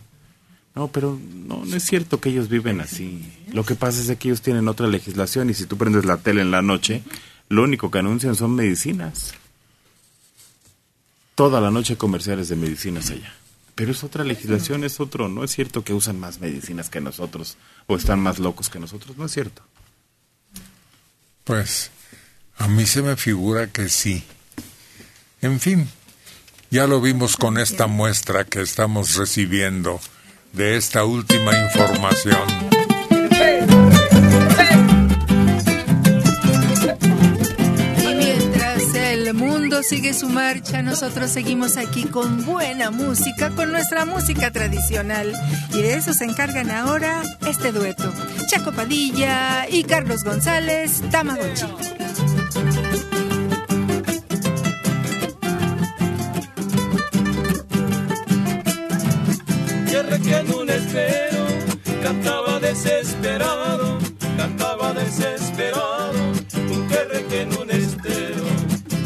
No, 0.74 0.88
pero 0.88 1.18
no, 1.32 1.64
no 1.64 1.76
es 1.76 1.84
cierto 1.84 2.20
que 2.20 2.28
ellos 2.28 2.50
viven 2.50 2.82
así. 2.82 3.32
Lo 3.52 3.64
que 3.64 3.74
pasa 3.74 4.00
es 4.00 4.18
que 4.18 4.28
ellos 4.28 4.42
tienen 4.42 4.68
otra 4.68 4.88
legislación 4.88 5.48
y 5.48 5.54
si 5.54 5.64
tú 5.64 5.78
prendes 5.78 6.04
la 6.04 6.18
tele 6.18 6.42
en 6.42 6.50
la 6.50 6.60
noche, 6.60 7.02
lo 7.48 7.62
único 7.62 7.90
que 7.90 8.00
anuncian 8.00 8.34
son 8.34 8.54
medicinas. 8.54 9.32
Toda 11.34 11.60
la 11.62 11.70
noche 11.70 11.96
comerciales 11.96 12.48
de 12.48 12.56
medicinas 12.56 13.10
allá. 13.10 13.32
Pero 13.74 13.92
es 13.92 14.04
otra 14.04 14.24
legislación, 14.24 14.84
es 14.84 15.00
otro. 15.00 15.28
No 15.28 15.44
es 15.44 15.52
cierto 15.52 15.84
que 15.84 15.94
usan 15.94 16.18
más 16.18 16.40
medicinas 16.40 16.90
que 16.90 17.00
nosotros 17.00 17.56
o 17.86 17.96
están 17.96 18.20
más 18.20 18.38
locos 18.38 18.68
que 18.68 18.78
nosotros. 18.78 19.16
No 19.16 19.26
es 19.26 19.32
cierto. 19.32 19.62
Pues 21.44 21.90
a 22.58 22.68
mí 22.68 22.84
se 22.86 23.02
me 23.02 23.16
figura 23.16 23.68
que 23.68 23.88
sí. 23.88 24.24
En 25.42 25.60
fin, 25.60 25.88
ya 26.76 26.86
lo 26.86 27.00
vimos 27.00 27.38
con 27.38 27.56
esta 27.56 27.86
muestra 27.86 28.44
que 28.44 28.60
estamos 28.60 29.16
recibiendo 29.16 29.98
de 30.52 30.76
esta 30.76 31.06
última 31.06 31.58
información. 31.58 32.42
Y 37.98 38.14
mientras 38.14 38.94
el 38.94 39.32
mundo 39.32 39.82
sigue 39.82 40.12
su 40.12 40.28
marcha, 40.28 40.82
nosotros 40.82 41.30
seguimos 41.30 41.78
aquí 41.78 42.04
con 42.04 42.44
buena 42.44 42.90
música, 42.90 43.48
con 43.56 43.72
nuestra 43.72 44.04
música 44.04 44.50
tradicional. 44.50 45.32
Y 45.72 45.80
de 45.80 45.94
eso 45.94 46.12
se 46.12 46.26
encargan 46.26 46.70
ahora 46.70 47.22
este 47.48 47.72
dueto. 47.72 48.12
Chaco 48.50 48.72
Padilla 48.72 49.66
y 49.70 49.82
Carlos 49.84 50.24
González, 50.24 51.00
Tamagotchi. 51.10 51.64
Que 60.26 60.34
en 60.34 60.54
un 60.54 60.68
estero 60.68 61.46
cantaba 62.02 62.58
desesperado, 62.58 63.98
cantaba 64.36 64.92
desesperado, 64.92 66.18
un 66.68 66.88
tierra 66.88 67.20
que 67.28 67.42
en 67.42 67.56
un 67.56 67.70
estero. 67.70 68.44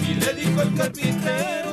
Y 0.09 0.15
le 0.15 0.33
dijo 0.33 0.63
el 0.63 0.75
carpintero, 0.75 1.70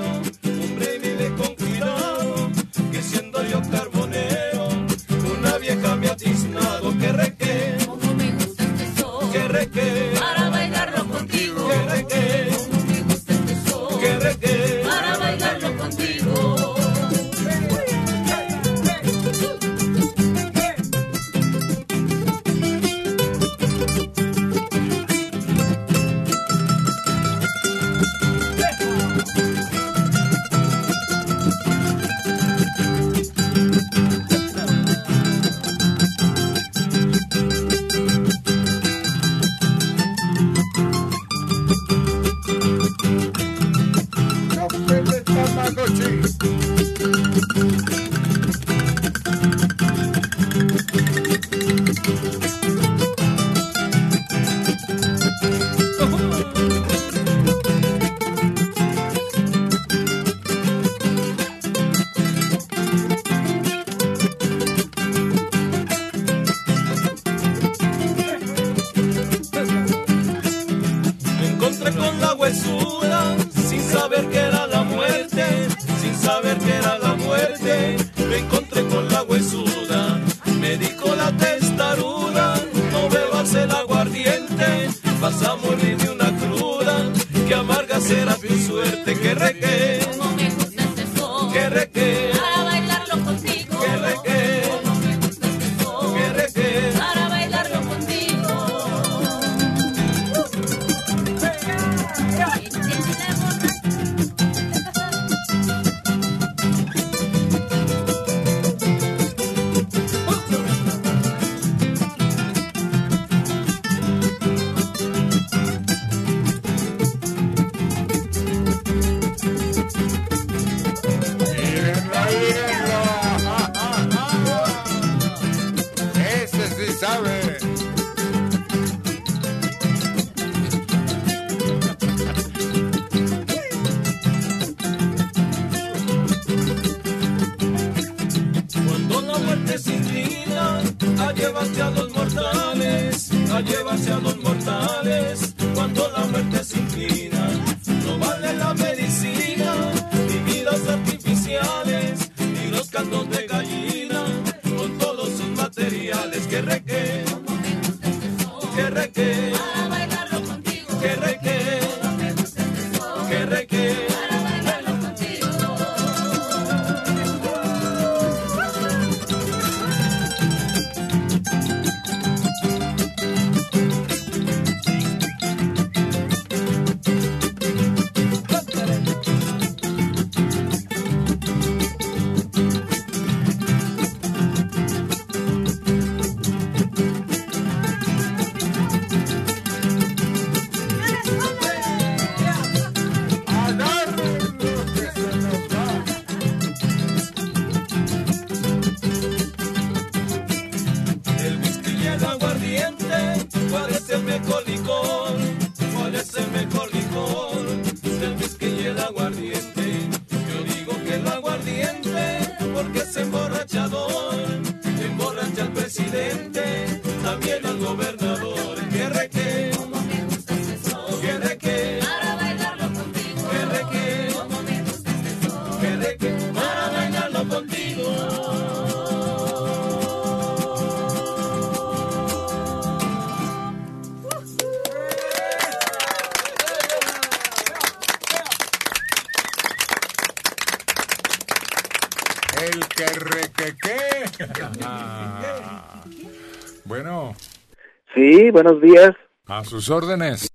buenos 248.63 248.81
días. 248.81 249.11
a 249.45 249.63
sus 249.63 249.89
órdenes. 249.91 250.49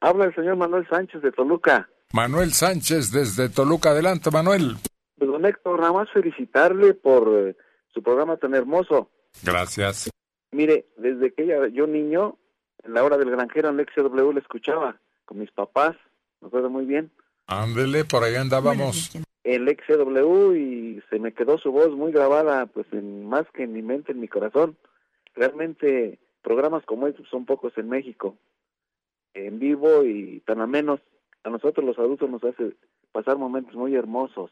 Habla 0.00 0.26
el 0.26 0.34
señor 0.36 0.54
Manuel 0.56 0.86
Sánchez 0.88 1.20
de 1.20 1.32
Toluca. 1.32 1.88
Manuel 2.12 2.52
Sánchez 2.52 3.10
desde 3.10 3.48
Toluca. 3.48 3.90
Adelante, 3.90 4.30
Manuel. 4.30 4.76
Pues, 5.18 5.28
don 5.30 5.44
Héctor, 5.44 5.80
nada 5.80 5.92
más 5.92 6.08
felicitarle 6.12 6.94
por 6.94 7.28
eh, 7.48 7.56
su 7.92 8.02
programa 8.04 8.36
tan 8.36 8.54
hermoso. 8.54 9.10
Gracias. 9.42 10.10
Mire, 10.52 10.86
desde 10.96 11.32
que 11.34 11.42
ella- 11.42 11.66
yo 11.72 11.86
niño, 11.88 12.38
en 12.84 12.94
la 12.94 13.02
hora 13.04 13.18
del 13.18 13.30
granjero 13.30 13.68
en 13.70 13.80
el 13.80 13.86
XW 13.86 14.32
le 14.32 14.40
escuchaba 14.40 15.00
con 15.24 15.38
mis 15.40 15.50
papás, 15.50 15.96
me 16.40 16.46
acuerdo 16.48 16.70
muy 16.70 16.84
bien, 16.86 17.10
Ándele, 17.48 18.04
por 18.04 18.22
ahí 18.22 18.36
andábamos. 18.36 19.10
el 19.42 19.68
XW 19.68 20.54
y 20.54 21.02
se 21.10 21.18
me 21.18 21.32
quedó 21.34 21.58
su 21.58 21.72
voz 21.72 21.90
muy 21.90 22.12
grabada, 22.12 22.66
pues 22.66 22.86
en, 22.92 23.28
más 23.28 23.44
que 23.52 23.64
en 23.64 23.72
mi 23.72 23.82
mente, 23.82 24.12
en 24.12 24.20
mi 24.20 24.28
corazón. 24.28 24.76
Realmente 25.34 26.18
programas 26.42 26.84
como 26.84 27.06
estos 27.06 27.28
son 27.28 27.44
pocos 27.46 27.76
en 27.76 27.88
México, 27.88 28.36
en 29.34 29.58
vivo 29.58 30.04
y 30.04 30.40
tan 30.40 30.60
a 30.60 30.66
menos. 30.66 31.00
A 31.44 31.50
nosotros 31.50 31.84
los 31.84 31.98
adultos 31.98 32.28
nos 32.28 32.44
hace 32.44 32.74
pasar 33.12 33.38
momentos 33.38 33.74
muy 33.74 33.94
hermosos. 33.94 34.50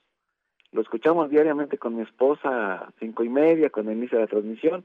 Lo 0.73 0.83
escuchamos 0.83 1.31
diariamente 1.31 1.79
con 1.79 1.97
mi 1.97 2.03
esposa 2.03 2.75
a 2.75 2.93
cinco 2.99 3.25
y 3.25 3.29
media 3.29 3.71
cuando 3.71 3.93
inicia 3.93 4.19
la 4.19 4.27
transmisión 4.27 4.85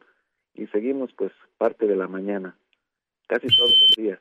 y 0.54 0.68
seguimos 0.68 1.12
pues 1.14 1.32
parte 1.58 1.88
de 1.88 1.96
la 1.96 2.08
mañana, 2.08 2.58
casi 3.28 3.48
todos 3.48 3.70
los 3.70 3.96
días. 3.98 4.20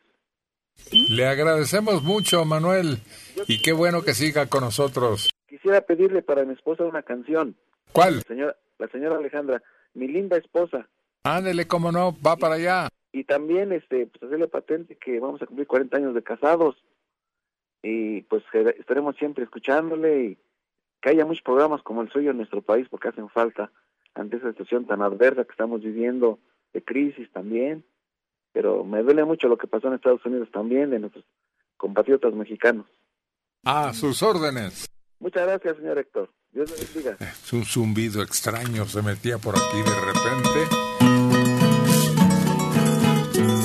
Le 1.10 1.26
agradecemos 1.26 2.02
mucho, 2.02 2.44
Manuel. 2.44 2.98
Y 3.46 3.60
qué 3.60 3.72
bueno 3.72 4.02
que 4.02 4.14
siga 4.14 4.46
con 4.46 4.62
nosotros. 4.62 5.30
Quisiera 5.48 5.80
pedirle 5.82 6.22
para 6.22 6.44
mi 6.44 6.54
esposa 6.54 6.84
una 6.84 7.02
canción. 7.02 7.56
¿Cuál? 7.92 8.16
La 8.16 8.22
señora, 8.22 8.56
la 8.78 8.88
señora 8.88 9.16
Alejandra, 9.16 9.62
mi 9.94 10.08
linda 10.08 10.36
esposa. 10.36 10.88
Ándele, 11.24 11.66
cómo 11.66 11.92
no, 11.92 12.16
va 12.24 12.36
para 12.36 12.56
allá. 12.56 12.88
Y 13.12 13.24
también 13.24 13.72
este 13.72 14.06
pues 14.06 14.22
hacerle 14.22 14.48
patente 14.48 14.96
que 14.96 15.20
vamos 15.20 15.40
a 15.42 15.46
cumplir 15.46 15.66
40 15.66 15.96
años 15.96 16.14
de 16.14 16.22
casados. 16.22 16.76
Y 17.82 18.22
pues 18.22 18.42
estaremos 18.78 19.16
siempre 19.16 19.44
escuchándole 19.44 20.24
y 20.24 20.38
que 21.00 21.10
haya 21.10 21.24
muchos 21.24 21.42
programas 21.42 21.82
como 21.82 22.02
el 22.02 22.10
suyo 22.10 22.30
en 22.30 22.38
nuestro 22.38 22.62
país 22.62 22.86
porque 22.88 23.08
hacen 23.08 23.28
falta 23.28 23.70
ante 24.14 24.36
esa 24.36 24.50
situación 24.50 24.86
tan 24.86 25.02
adversa 25.02 25.44
que 25.44 25.50
estamos 25.50 25.82
viviendo 25.82 26.38
de 26.72 26.82
crisis 26.82 27.30
también. 27.32 27.84
Pero 28.52 28.84
me 28.84 29.02
duele 29.02 29.24
mucho 29.24 29.48
lo 29.48 29.58
que 29.58 29.66
pasó 29.66 29.88
en 29.88 29.94
Estados 29.94 30.24
Unidos 30.26 30.48
también 30.52 30.90
de 30.90 30.98
nuestros 30.98 31.24
compatriotas 31.76 32.34
mexicanos. 32.34 32.86
A 33.64 33.92
sus 33.94 34.22
órdenes. 34.22 34.88
Muchas 35.18 35.46
gracias, 35.46 35.76
señor 35.76 35.98
Héctor. 35.98 36.30
Dios 36.50 36.70
le 36.70 36.84
bendiga. 36.84 37.16
Es 37.20 37.52
un 37.52 37.64
zumbido 37.64 38.22
extraño 38.22 38.84
se 38.86 39.02
metía 39.02 39.38
por 39.38 39.54
aquí 39.54 39.78
de 39.78 40.12
repente. 40.12 40.91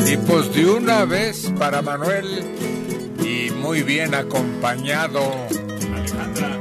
Y 0.10 0.16
pues 0.16 0.54
de 0.54 0.66
una 0.66 1.04
vez 1.04 1.52
para 1.60 1.82
Manuel 1.82 2.26
y 3.22 3.52
muy 3.52 3.84
bien 3.84 4.16
acompañado. 4.16 5.20
Alejandra, 5.94 6.58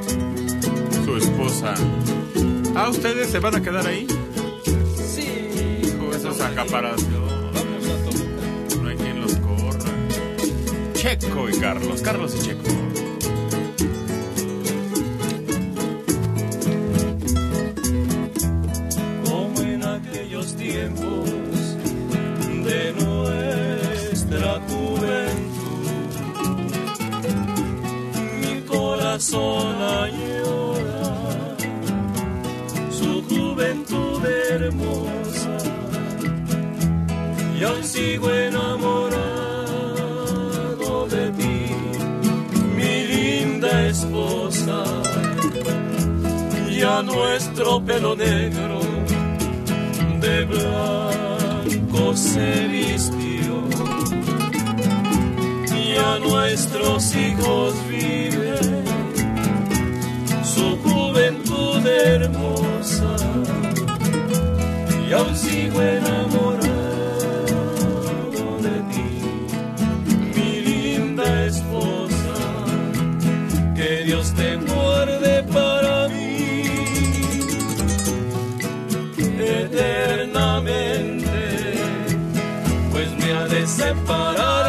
su 1.05 1.17
esposa. 1.17 1.75
Ah, 2.75 2.89
¿ustedes 2.89 3.31
se 3.31 3.39
van 3.39 3.55
a 3.55 3.63
quedar 3.63 3.87
ahí? 3.87 4.09
Sí. 4.97 5.29
Hijo, 5.85 6.11
esos 6.13 6.41
acaparados. 6.41 7.05
No 8.83 8.89
hay 8.89 8.97
quien 8.97 9.21
los 9.21 9.37
corra. 9.37 9.91
Checo 10.95 11.49
y 11.49 11.57
Carlos. 11.61 12.03
Carlos 12.03 12.35
y 12.35 12.43
Checo. 12.43 12.63
como 19.25 19.61
en 19.61 19.85
aquellos 19.85 20.57
tiempos 20.57 21.46
nuestra 24.47 24.61
juventud. 24.69 25.91
Mi 28.41 28.61
corazón 28.63 29.83
añora 29.83 31.57
su 32.91 33.23
juventud 33.23 34.25
hermosa 34.51 35.57
y 37.59 37.65
aún 37.65 37.85
sigo 37.85 38.31
enamorado 38.31 39.17
de 41.09 41.31
ti, 41.33 41.67
mi 42.77 43.07
linda 43.07 43.87
esposa. 43.89 44.85
Ya 46.71 47.03
nuestro 47.03 47.83
pelo 47.83 48.15
negro 48.15 48.81
de 50.21 50.45
blanco 50.45 52.15
se 52.15 52.69
vistió. 52.69 53.46
Ya 56.07 56.15
nuestros 56.21 57.17
hijos 57.17 57.75
viven 57.89 58.85
su 60.55 60.67
juventud 60.85 61.85
hermosa. 61.85 63.17
Y 65.09 65.13
aún 65.13 65.35
sigo 65.37 65.83
enamorado 65.83 66.69
de 68.67 68.77
ti, 68.93 69.11
mi 70.37 70.51
linda 70.69 71.27
esposa. 71.47 72.35
Que 73.75 74.05
Dios 74.05 74.33
te 74.35 74.57
guarde 74.59 75.43
para 75.53 76.07
mí 76.09 76.63
eternamente, 79.39 81.39
pues 82.93 83.09
me 83.19 83.33
ha 83.33 83.45
de 83.49 83.67
separar 83.67 84.66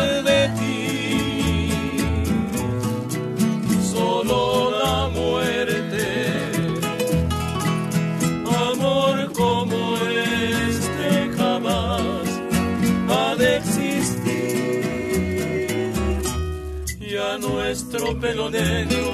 pelo 18.19 18.49
negro 18.49 19.13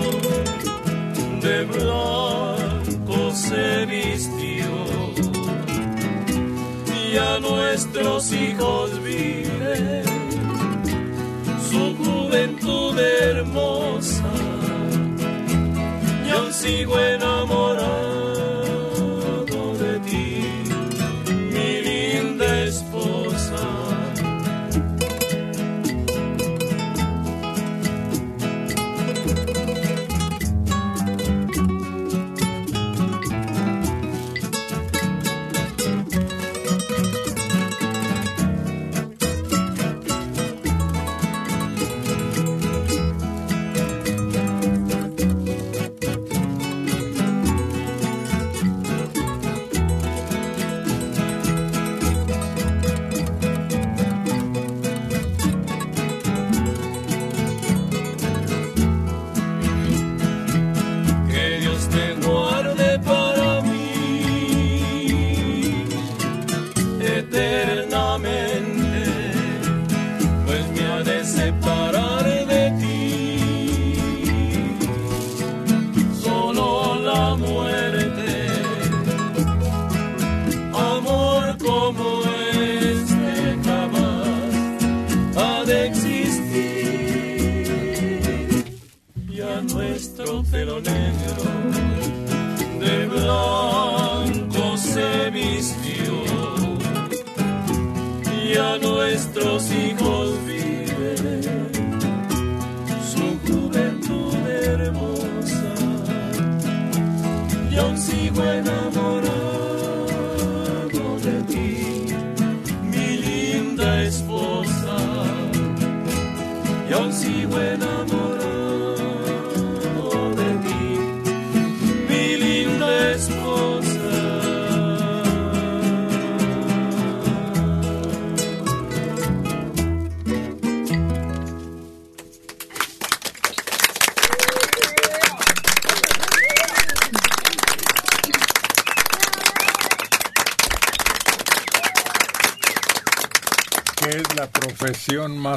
de 1.41 1.65
blanco 1.65 3.31
se 3.33 3.85
vistió. 3.85 4.65
Y 7.11 7.17
a 7.17 7.39
nuestros 7.39 8.31
hijos 8.31 9.03
vive 9.03 10.03
su 11.69 11.95
juventud 11.97 12.97
hermosa. 12.97 14.31
Y 16.25 16.29
aún 16.29 16.53
sigo 16.53 16.97
enamorado 16.97 18.12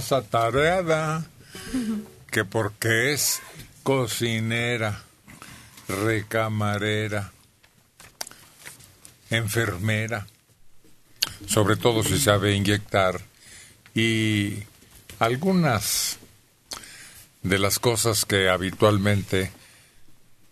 más 0.06 0.12
atareada, 0.12 1.26
que 2.30 2.44
porque 2.44 3.12
es 3.12 3.40
cocinera, 3.82 5.02
recamarera, 5.88 7.32
enfermera, 9.30 10.26
sobre 11.46 11.76
todo 11.76 12.02
si 12.02 12.18
sabe 12.18 12.54
inyectar, 12.54 13.20
y 13.94 14.62
algunas 15.18 16.18
de 17.42 17.58
las 17.58 17.78
cosas 17.78 18.24
que 18.24 18.48
habitualmente, 18.48 19.50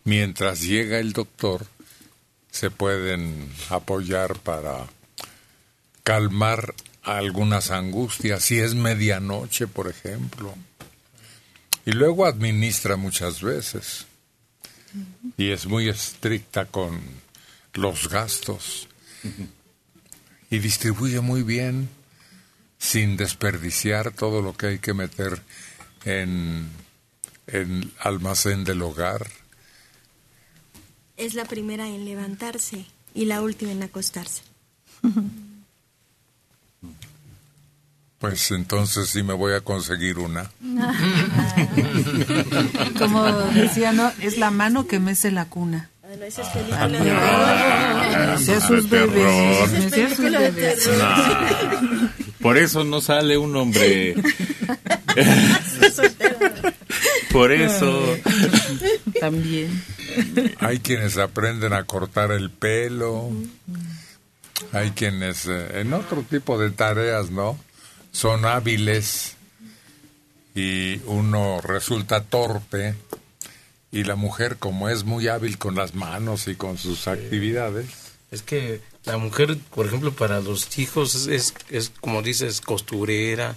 mientras 0.04 0.62
llega 0.62 0.98
el 0.98 1.12
doctor, 1.12 1.66
se 2.50 2.70
pueden 2.70 3.52
apoyar 3.70 4.36
para 4.36 4.86
calmar 6.02 6.74
algunas 7.04 7.70
angustias, 7.70 8.42
si 8.42 8.58
es 8.58 8.74
medianoche, 8.74 9.66
por 9.66 9.88
ejemplo. 9.88 10.54
Y 11.86 11.92
luego 11.92 12.26
administra 12.26 12.96
muchas 12.96 13.42
veces. 13.42 14.06
Y 15.36 15.50
es 15.50 15.66
muy 15.66 15.88
estricta 15.88 16.66
con 16.66 17.00
los 17.74 18.08
gastos. 18.08 18.88
Y 20.50 20.58
distribuye 20.58 21.20
muy 21.20 21.42
bien, 21.42 21.88
sin 22.78 23.16
desperdiciar 23.16 24.12
todo 24.12 24.40
lo 24.40 24.56
que 24.56 24.66
hay 24.66 24.78
que 24.78 24.94
meter 24.94 25.42
en 26.04 26.70
el 27.46 27.92
almacén 28.00 28.64
del 28.64 28.82
hogar. 28.82 29.26
Es 31.16 31.34
la 31.34 31.44
primera 31.44 31.86
en 31.88 32.04
levantarse 32.04 32.86
y 33.14 33.26
la 33.26 33.42
última 33.42 33.72
en 33.72 33.82
acostarse. 33.82 34.42
Pues 38.30 38.50
entonces 38.52 39.08
sí 39.10 39.22
me 39.22 39.34
voy 39.34 39.52
a 39.54 39.60
conseguir 39.60 40.18
una. 40.18 40.50
Como 42.98 43.30
decía, 43.52 43.92
¿no? 43.92 44.10
Es 44.20 44.38
la 44.38 44.50
mano 44.50 44.86
que 44.86 44.98
mece 44.98 45.30
la 45.30 45.44
cuna. 45.44 45.90
Bueno, 46.02 46.24
esa 46.24 46.42
es 46.42 46.48
Ah, 46.48 46.52
película 46.86 46.98
de 46.98 47.10
Ah, 47.12 48.36
sus 48.38 48.90
de 48.90 49.06
bebés, 49.06 50.84
sus. 50.84 50.94
Por 52.40 52.56
eso 52.58 52.84
no 52.84 53.00
sale 53.00 53.36
un 53.36 53.54
hombre. 53.56 54.14
Por 57.30 57.52
eso. 57.52 58.16
También. 59.20 59.82
Hay 60.60 60.78
quienes 60.78 61.18
aprenden 61.18 61.72
a 61.72 61.84
cortar 61.84 62.30
el 62.32 62.50
pelo, 62.50 63.30
hay 64.72 64.90
quienes 64.92 65.46
eh, 65.46 65.80
en 65.80 65.92
otro 65.92 66.22
tipo 66.22 66.58
de 66.58 66.70
tareas, 66.70 67.30
¿no? 67.30 67.58
Son 68.14 68.46
hábiles 68.46 69.34
y 70.54 71.00
uno 71.06 71.60
resulta 71.60 72.22
torpe 72.22 72.94
y 73.90 74.04
la 74.04 74.14
mujer 74.14 74.56
como 74.56 74.88
es 74.88 75.02
muy 75.02 75.26
hábil 75.28 75.58
con 75.58 75.74
las 75.74 75.94
manos 75.94 76.46
y 76.46 76.54
con 76.54 76.78
sus 76.78 77.08
actividades. 77.08 77.86
Es 78.30 78.42
que 78.42 78.80
la 79.04 79.18
mujer, 79.18 79.58
por 79.74 79.86
ejemplo, 79.86 80.12
para 80.12 80.40
los 80.40 80.78
hijos 80.78 81.14
es, 81.14 81.26
es, 81.26 81.54
es 81.70 81.92
como 82.00 82.22
dices, 82.22 82.60
costurera, 82.60 83.56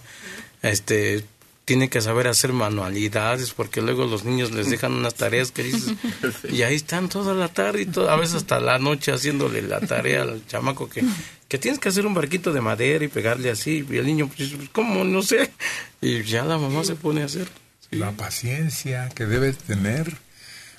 este 0.64 1.24
tiene 1.68 1.90
que 1.90 2.00
saber 2.00 2.30
hacer 2.30 2.54
manualidades 2.54 3.52
porque 3.52 3.82
luego 3.82 4.06
los 4.06 4.24
niños 4.24 4.52
les 4.52 4.70
dejan 4.70 4.94
unas 4.94 5.16
tareas 5.16 5.52
que 5.52 5.64
dices 5.64 5.96
y 6.50 6.62
ahí 6.62 6.76
están 6.76 7.10
toda 7.10 7.34
la 7.34 7.50
tarde 7.50 7.82
y 7.82 7.86
toda, 7.86 8.14
a 8.14 8.16
veces 8.16 8.36
hasta 8.36 8.62
la 8.62 8.80
noche 8.80 9.12
haciéndole 9.12 9.62
la 9.62 9.82
tarea 9.82 10.22
al 10.22 10.48
chamaco 10.48 10.90
que, 10.90 11.04
que 11.50 11.58
tienes 11.58 11.82
que 11.82 11.90
hacer 11.90 12.08
un 12.08 12.14
barquito 12.14 12.54
de 12.54 12.62
madera 12.62 13.04
y 13.04 13.10
pegarle 13.10 13.52
así 13.52 13.86
y 13.90 13.98
el 13.98 14.06
niño 14.06 14.28
pues 14.30 14.50
dice, 14.50 14.70
¿cómo? 14.72 15.04
No 15.04 15.22
sé 15.22 15.52
y 16.00 16.24
ya 16.24 16.46
la 16.46 16.58
mamá 16.58 16.86
se 16.86 16.96
pone 16.96 17.22
a 17.22 17.26
hacer. 17.26 17.50
La 17.92 18.12
paciencia 18.14 19.10
que 19.10 19.26
debe 19.26 19.52
tener, 19.52 20.16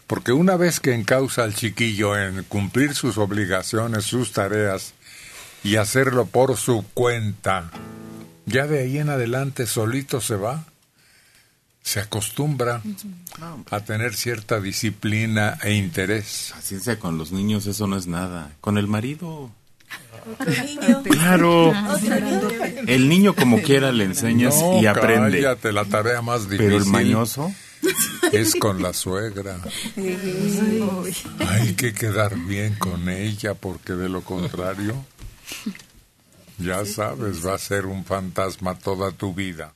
porque 0.07 0.33
una 0.33 0.57
vez 0.57 0.81
que 0.81 0.95
encausa 0.95 1.45
al 1.45 1.55
chiquillo 1.55 2.17
en 2.17 2.45
cumplir 2.45 2.95
sus 2.95 3.19
obligaciones, 3.19 4.05
sus 4.05 4.33
tareas 4.33 4.95
y 5.63 5.77
hacerlo 5.77 6.25
por 6.25 6.57
su 6.57 6.87
cuenta, 6.95 7.71
ya 8.47 8.67
de 8.67 8.81
ahí 8.81 8.97
en 8.97 9.11
adelante 9.11 9.67
solito 9.67 10.23
se 10.23 10.37
va, 10.37 10.65
se 11.89 12.01
acostumbra 12.01 12.83
a 13.71 13.81
tener 13.81 14.15
cierta 14.15 14.61
disciplina 14.61 15.57
e 15.63 15.73
interés. 15.73 16.53
Paciencia 16.55 16.99
con 16.99 17.17
los 17.17 17.33
niños, 17.33 17.67
eso 17.67 17.87
no 17.87 17.97
es 17.97 18.07
nada. 18.07 18.53
Con 18.61 18.77
el 18.77 18.87
marido. 18.87 19.51
Claro. 21.11 21.73
El 22.87 23.09
niño 23.09 23.35
como 23.35 23.63
quiera 23.63 23.91
le 23.91 24.05
enseñas 24.05 24.55
y 24.83 24.85
aprende. 24.85 25.41
Cállate, 25.41 25.73
la 25.73 25.87
tarea 25.87 26.21
más 26.21 26.43
difícil. 26.43 26.67
Pero 26.67 26.77
el 26.77 26.85
mañoso 26.85 27.55
es 28.33 28.55
con 28.57 28.83
la 28.83 28.93
suegra. 28.93 29.59
Hay 31.49 31.73
que 31.73 31.95
quedar 31.95 32.37
bien 32.37 32.75
con 32.75 33.09
ella 33.09 33.55
porque 33.55 33.95
de 33.95 34.11
lo 34.11 34.21
contrario, 34.21 35.07
ya 36.59 36.85
sabes, 36.85 37.47
va 37.47 37.55
a 37.55 37.59
ser 37.59 37.87
un 37.87 38.05
fantasma 38.05 38.79
toda 38.79 39.11
tu 39.11 39.33
vida. 39.33 39.73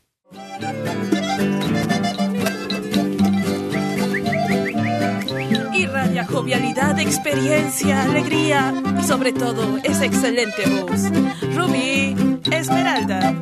jovialidad, 6.27 6.99
experiencia, 6.99 8.03
alegría 8.03 8.75
y 9.01 9.05
sobre 9.05 9.33
todo 9.33 9.79
esa 9.83 10.05
excelente 10.05 10.63
voz. 10.69 11.11
Rubí 11.55 12.17
Esmeralda. 12.51 13.35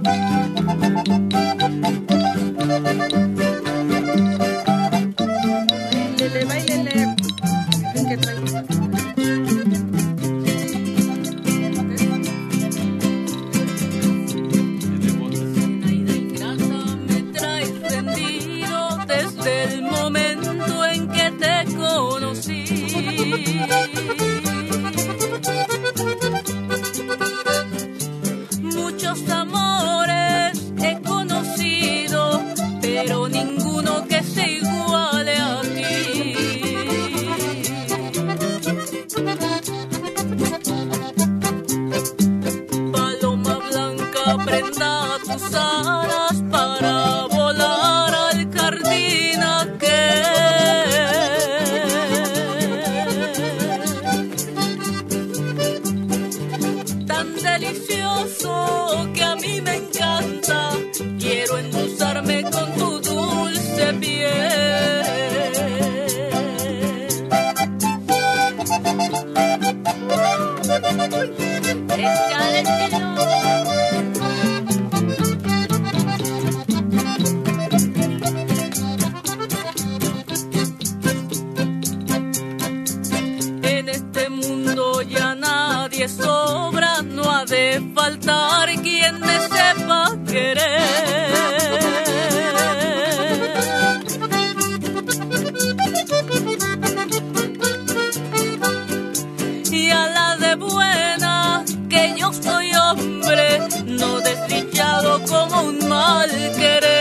no 102.31 102.43
soy 102.43 102.71
hombre, 102.75 103.59
no 103.87 104.21
desdichado 104.21 105.21
como 105.25 105.63
un 105.63 105.89
mal 105.89 106.31
querer. 106.57 107.00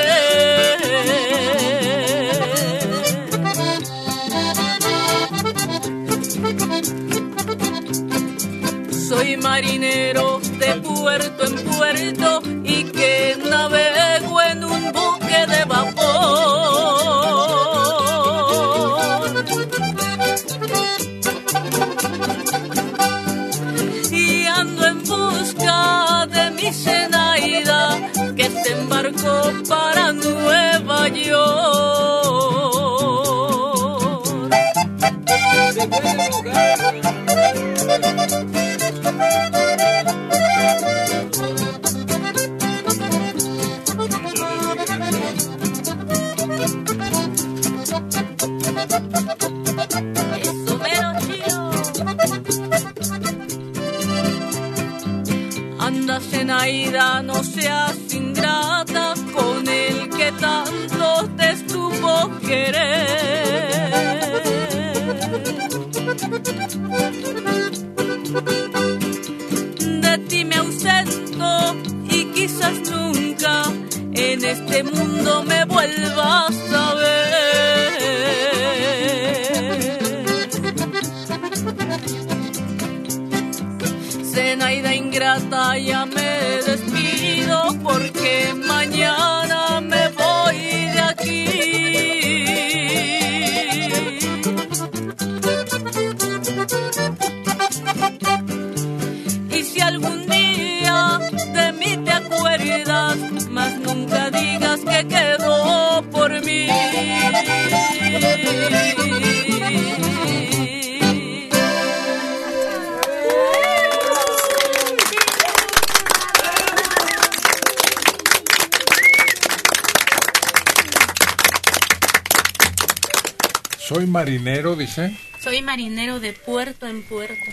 Soy 125.42 125.62
marinero 125.62 126.20
de 126.20 126.34
puerto 126.34 126.88
en 126.88 127.04
puerto. 127.04 127.52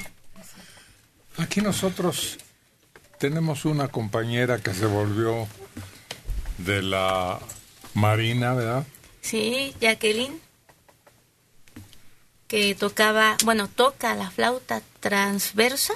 Aquí 1.37 1.61
nosotros 1.61 2.39
tenemos 3.19 3.65
una 3.65 3.89
compañera 3.89 4.59
que 4.59 4.73
se 4.73 4.87
volvió 4.87 5.47
de 6.59 6.83
la 6.83 7.39
Marina, 7.95 8.55
¿verdad? 8.55 8.87
Sí, 9.21 9.75
Jacqueline, 9.81 10.41
que 12.49 12.75
tocaba, 12.75 13.37
bueno, 13.45 13.69
toca 13.69 14.15
la 14.15 14.31
flauta 14.31 14.83
transversa. 15.01 15.95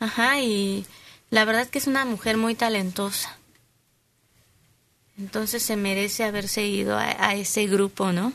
Ajá, 0.00 0.40
y 0.40 0.86
la 1.30 1.44
verdad 1.44 1.68
que 1.68 1.78
es 1.78 1.86
una 1.86 2.04
mujer 2.04 2.36
muy 2.36 2.54
talentosa. 2.54 3.36
Entonces 5.18 5.62
se 5.62 5.76
merece 5.76 6.22
haberse 6.22 6.64
ido 6.64 6.96
a 6.96 7.34
ese 7.34 7.66
grupo, 7.66 8.12
¿no? 8.12 8.32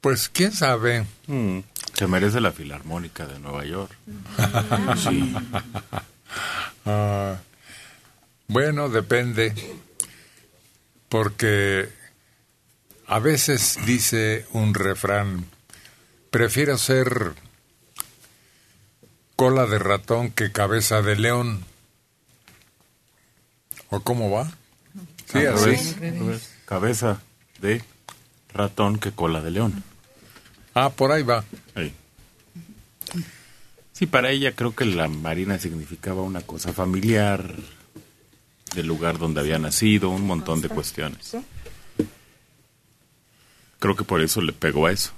Pues 0.00 0.28
quién 0.28 0.52
sabe. 0.52 1.04
Mm. 1.26 1.60
Se 1.94 2.06
merece 2.06 2.40
la 2.40 2.52
Filarmónica 2.52 3.26
de 3.26 3.38
Nueva 3.38 3.64
York. 3.64 3.92
sí. 4.96 5.34
Ah, 6.86 7.36
bueno, 8.48 8.88
depende. 8.88 9.52
Porque 11.08 11.88
a 13.06 13.18
veces 13.18 13.78
dice 13.84 14.46
un 14.52 14.72
refrán, 14.72 15.44
prefiero 16.30 16.78
ser 16.78 17.34
cola 19.36 19.66
de 19.66 19.78
ratón 19.78 20.30
que 20.30 20.52
cabeza 20.52 21.02
de 21.02 21.16
león. 21.16 21.64
¿O 23.90 24.00
cómo 24.00 24.30
va? 24.30 24.50
Sí. 25.26 25.40
Cabeza 26.64 27.20
de 27.60 27.82
ratón 28.52 28.98
que 28.98 29.12
cola 29.12 29.40
de 29.40 29.50
león. 29.50 29.84
Ah, 30.74 30.90
por 30.90 31.12
ahí 31.12 31.22
va. 31.22 31.44
Ahí. 31.74 31.92
Sí, 33.92 34.06
para 34.06 34.30
ella 34.30 34.52
creo 34.52 34.74
que 34.74 34.84
la 34.86 35.08
marina 35.08 35.58
significaba 35.58 36.22
una 36.22 36.40
cosa 36.40 36.72
familiar, 36.72 37.54
del 38.74 38.86
lugar 38.86 39.18
donde 39.18 39.40
había 39.40 39.58
nacido, 39.58 40.10
un 40.10 40.26
montón 40.26 40.60
de 40.60 40.68
cuestiones. 40.68 41.36
Creo 43.78 43.96
que 43.96 44.04
por 44.04 44.20
eso 44.20 44.40
le 44.40 44.52
pegó 44.52 44.86
a 44.86 44.92
eso. 44.92 45.12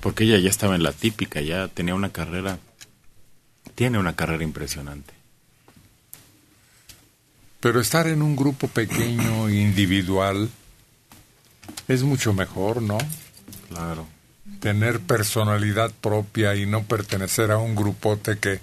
Porque 0.00 0.24
ella 0.24 0.38
ya 0.38 0.48
estaba 0.48 0.74
en 0.74 0.82
la 0.82 0.92
típica, 0.92 1.40
ya 1.40 1.68
tenía 1.68 1.94
una 1.94 2.10
carrera, 2.10 2.58
tiene 3.74 3.98
una 3.98 4.16
carrera 4.16 4.42
impresionante. 4.42 5.12
Pero 7.60 7.80
estar 7.80 8.06
en 8.06 8.22
un 8.22 8.34
grupo 8.34 8.68
pequeño, 8.68 9.50
individual, 9.50 10.48
es 11.88 12.02
mucho 12.02 12.32
mejor, 12.32 12.80
¿no? 12.80 12.96
Claro. 13.68 14.06
Tener 14.60 15.00
personalidad 15.00 15.90
propia 16.00 16.54
y 16.54 16.66
no 16.66 16.82
pertenecer 16.84 17.50
a 17.50 17.58
un 17.58 17.74
grupote 17.74 18.38
que, 18.38 18.60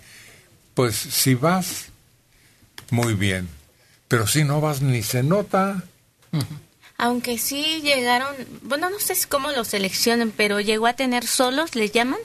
pues, 0.74 0.96
si 0.96 1.36
vas, 1.36 1.88
muy 2.92 3.14
bien. 3.14 3.50
Pero 4.08 4.28
si 4.28 4.44
no 4.44 4.62
vas, 4.62 4.82
ni 4.82 5.04
se 5.04 5.24
nota. 5.24 5.84
Aunque 6.98 7.38
sí 7.38 7.82
llegaron, 7.84 8.36
bueno, 8.64 8.90
no 8.90 9.00
sé 9.00 9.16
cómo 9.28 9.52
lo 9.52 9.64
seleccionan, 9.66 10.32
pero 10.36 10.60
llegó 10.60 10.88
a 10.88 10.94
tener 10.94 11.28
solos, 11.28 11.76
les 11.76 11.92
llaman, 11.92 12.20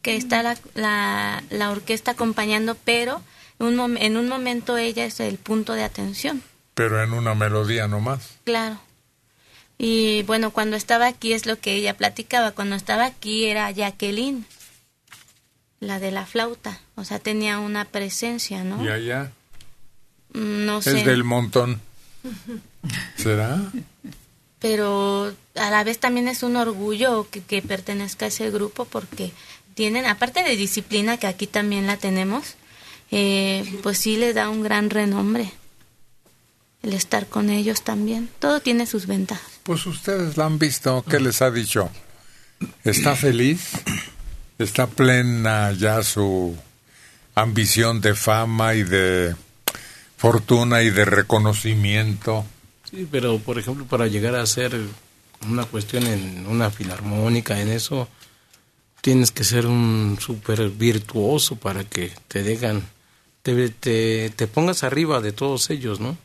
que 0.00 0.16
está 0.16 0.42
la, 0.42 0.56
la, 0.74 1.42
la 1.50 1.70
orquesta 1.70 2.12
acompañando, 2.12 2.76
pero 2.84 3.22
un 3.58 3.96
en 3.98 4.16
un 4.16 4.28
momento 4.28 4.76
ella 4.78 5.04
es 5.04 5.20
el 5.20 5.36
punto 5.38 5.74
de 5.74 5.84
atención, 5.84 6.42
Pero 6.74 7.02
en 7.02 7.12
una 7.12 7.34
melodía 7.34 7.86
nomás. 7.88 8.30
claro. 8.44 8.78
Y 9.84 10.22
bueno, 10.22 10.52
cuando 10.52 10.76
estaba 10.76 11.08
aquí 11.08 11.32
es 11.32 11.44
lo 11.44 11.58
que 11.58 11.74
ella 11.74 11.96
platicaba, 11.96 12.52
cuando 12.52 12.76
estaba 12.76 13.04
aquí 13.04 13.46
era 13.46 13.68
Jacqueline, 13.72 14.46
la 15.80 15.98
de 15.98 16.12
la 16.12 16.24
flauta, 16.24 16.78
o 16.94 17.04
sea, 17.04 17.18
tenía 17.18 17.58
una 17.58 17.84
presencia, 17.84 18.62
¿no? 18.62 18.82
Y 18.84 18.88
allá 18.88 19.32
Mm, 20.34 20.64
No 20.66 20.80
sé. 20.80 21.00
es 21.00 21.04
del 21.04 21.24
montón. 21.24 21.80
¿Será? 23.16 23.60
pero 24.60 25.34
a 25.56 25.70
la 25.70 25.82
vez 25.82 25.98
también 25.98 26.28
es 26.28 26.44
un 26.44 26.54
orgullo 26.54 27.28
que, 27.28 27.40
que 27.42 27.60
pertenezca 27.62 28.26
a 28.26 28.28
ese 28.28 28.48
grupo 28.52 28.84
porque 28.84 29.32
tienen, 29.74 30.06
aparte 30.06 30.44
de 30.44 30.54
disciplina, 30.56 31.16
que 31.16 31.26
aquí 31.26 31.48
también 31.48 31.88
la 31.88 31.96
tenemos, 31.96 32.54
eh, 33.10 33.80
pues 33.82 33.98
sí 33.98 34.16
le 34.16 34.32
da 34.32 34.48
un 34.48 34.62
gran 34.62 34.88
renombre 34.90 35.50
el 36.84 36.92
estar 36.92 37.26
con 37.26 37.50
ellos 37.50 37.82
también. 37.82 38.28
Todo 38.38 38.60
tiene 38.60 38.86
sus 38.86 39.06
ventajas. 39.08 39.51
Pues 39.62 39.86
ustedes 39.86 40.36
la 40.36 40.46
han 40.46 40.58
visto. 40.58 41.04
¿Qué 41.08 41.20
les 41.20 41.40
ha 41.40 41.50
dicho? 41.50 41.90
¿Está 42.84 43.14
feliz? 43.14 43.70
¿Está 44.58 44.86
plena 44.86 45.72
ya 45.72 46.02
su 46.02 46.56
ambición 47.34 48.00
de 48.00 48.14
fama 48.14 48.74
y 48.74 48.82
de 48.82 49.34
fortuna 50.16 50.82
y 50.82 50.90
de 50.90 51.04
reconocimiento? 51.04 52.44
Sí, 52.90 53.06
pero 53.10 53.38
por 53.38 53.58
ejemplo, 53.58 53.84
para 53.86 54.06
llegar 54.06 54.34
a 54.34 54.42
hacer 54.42 54.78
una 55.48 55.64
cuestión 55.64 56.06
en 56.06 56.46
una 56.46 56.70
filarmónica, 56.70 57.60
en 57.60 57.68
eso, 57.68 58.08
tienes 59.00 59.30
que 59.30 59.44
ser 59.44 59.66
un 59.66 60.18
súper 60.20 60.70
virtuoso 60.70 61.56
para 61.56 61.84
que 61.84 62.12
te 62.28 62.42
dejan, 62.42 62.82
te, 63.42 63.68
te, 63.70 64.30
te 64.30 64.46
pongas 64.46 64.84
arriba 64.84 65.20
de 65.20 65.32
todos 65.32 65.70
ellos, 65.70 66.00
¿no? 66.00 66.16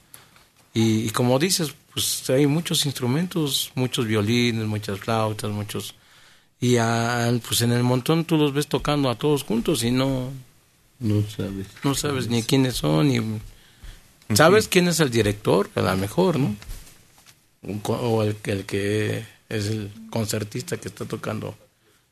Y, 0.74 1.08
y 1.08 1.10
como 1.10 1.40
dices, 1.40 1.74
pues 2.04 2.30
hay 2.30 2.46
muchos 2.46 2.86
instrumentos, 2.86 3.72
muchos 3.76 4.06
violines, 4.06 4.66
muchas 4.68 5.00
flautas, 5.00 5.50
muchos... 5.52 5.96
Y 6.60 6.78
al- 6.78 7.40
pues 7.40 7.62
en 7.62 7.72
el 7.72 7.84
montón 7.84 8.26
tú 8.26 8.38
los 8.38 8.54
ves 8.54 8.68
tocando 8.68 9.10
a 9.10 9.16
todos 9.16 9.44
juntos 9.44 9.84
y 9.84 9.92
no... 9.92 10.32
No 11.00 11.22
sabes. 11.30 11.68
No 11.84 11.96
sabes 11.96 12.28
ni 12.28 12.44
quiénes 12.44 12.76
son, 12.76 13.08
ni... 13.10 13.40
¿Sabes 14.36 14.68
quién 14.68 14.88
es 14.88 15.00
el 15.00 15.10
director? 15.10 15.70
A 15.76 15.82
lo 15.82 15.98
mejor, 15.98 16.38
¿no? 16.40 16.56
O 17.88 18.24
el, 18.24 18.36
que- 18.36 18.52
el 18.52 18.66
que 18.66 19.26
es 19.50 19.66
el 19.68 19.92
concertista 20.10 20.78
que 20.78 20.88
está 20.90 21.06
tocando 21.06 21.56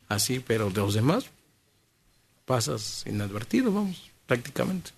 así, 0.07 0.39
pero 0.39 0.69
de 0.69 0.81
los 0.81 0.93
demás 0.95 1.25
pasas 2.45 3.03
inadvertido, 3.07 3.71
vamos, 3.71 4.09
prácticamente. 4.27 4.91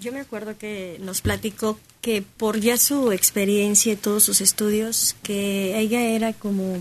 Yo 0.00 0.12
me 0.12 0.20
acuerdo 0.20 0.58
que 0.58 0.98
nos 1.00 1.20
platicó 1.20 1.78
que 2.00 2.22
por 2.22 2.58
ya 2.58 2.76
su 2.76 3.12
experiencia 3.12 3.92
y 3.92 3.96
todos 3.96 4.24
sus 4.24 4.40
estudios, 4.40 5.16
que 5.22 5.78
ella 5.78 6.02
era 6.02 6.32
como 6.32 6.78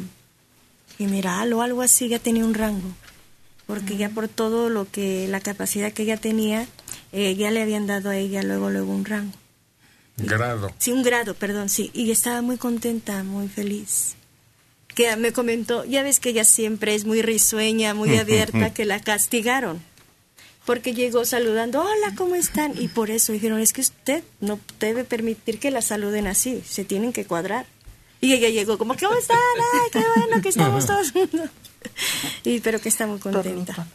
general 0.97 1.53
o 1.53 1.61
algo 1.61 1.81
así, 1.81 2.09
ya 2.09 2.19
tenía 2.19 2.45
un 2.45 2.53
rango. 2.53 2.89
Porque 3.67 3.97
ya 3.97 4.09
por 4.09 4.27
todo 4.27 4.69
lo 4.69 4.89
que, 4.89 5.27
la 5.27 5.39
capacidad 5.39 5.93
que 5.93 6.03
ella 6.03 6.17
tenía, 6.17 6.67
eh, 7.11 7.35
ya 7.35 7.51
le 7.51 7.61
habían 7.61 7.87
dado 7.87 8.09
a 8.09 8.17
ella 8.17 8.43
luego, 8.43 8.69
luego 8.69 8.93
un 8.93 9.05
rango. 9.05 9.33
Grado. 10.17 10.71
Sí, 10.77 10.91
un 10.91 11.03
grado, 11.03 11.33
perdón, 11.33 11.69
sí. 11.69 11.89
Y 11.93 12.11
estaba 12.11 12.41
muy 12.41 12.57
contenta, 12.57 13.23
muy 13.23 13.47
feliz. 13.47 14.15
Que 14.93 15.15
me 15.15 15.33
comentó, 15.33 15.85
ya 15.85 16.03
ves 16.03 16.19
que 16.19 16.29
ella 16.29 16.43
siempre 16.43 16.93
es 16.93 17.05
muy 17.05 17.21
risueña, 17.21 17.93
muy 17.93 18.17
abierta, 18.17 18.73
que 18.73 18.85
la 18.85 18.99
castigaron. 18.99 19.81
Porque 20.65 20.93
llegó 20.93 21.25
saludando, 21.25 21.81
hola, 21.81 22.15
¿cómo 22.15 22.35
están? 22.35 22.73
Y 22.79 22.87
por 22.87 23.09
eso 23.09 23.33
dijeron, 23.33 23.59
es 23.59 23.73
que 23.73 23.81
usted 23.81 24.23
no 24.39 24.59
debe 24.79 25.03
permitir 25.03 25.59
que 25.59 25.71
la 25.71 25.81
saluden 25.81 26.27
así, 26.27 26.63
se 26.65 26.85
tienen 26.85 27.11
que 27.11 27.25
cuadrar. 27.25 27.65
Y 28.21 28.33
ella 28.33 28.47
llegó 28.49 28.77
como, 28.77 28.95
¿cómo 28.95 29.15
están? 29.15 29.37
Ay, 29.37 29.89
qué 29.91 30.03
bueno 30.15 30.41
que 30.41 30.49
estamos 30.49 30.85
todos 30.85 31.11
juntos. 31.11 31.49
Y, 32.45 32.61
pero 32.61 32.79
que 32.79 32.87
está 32.87 33.05
muy 33.05 33.19
contenta. 33.19 33.85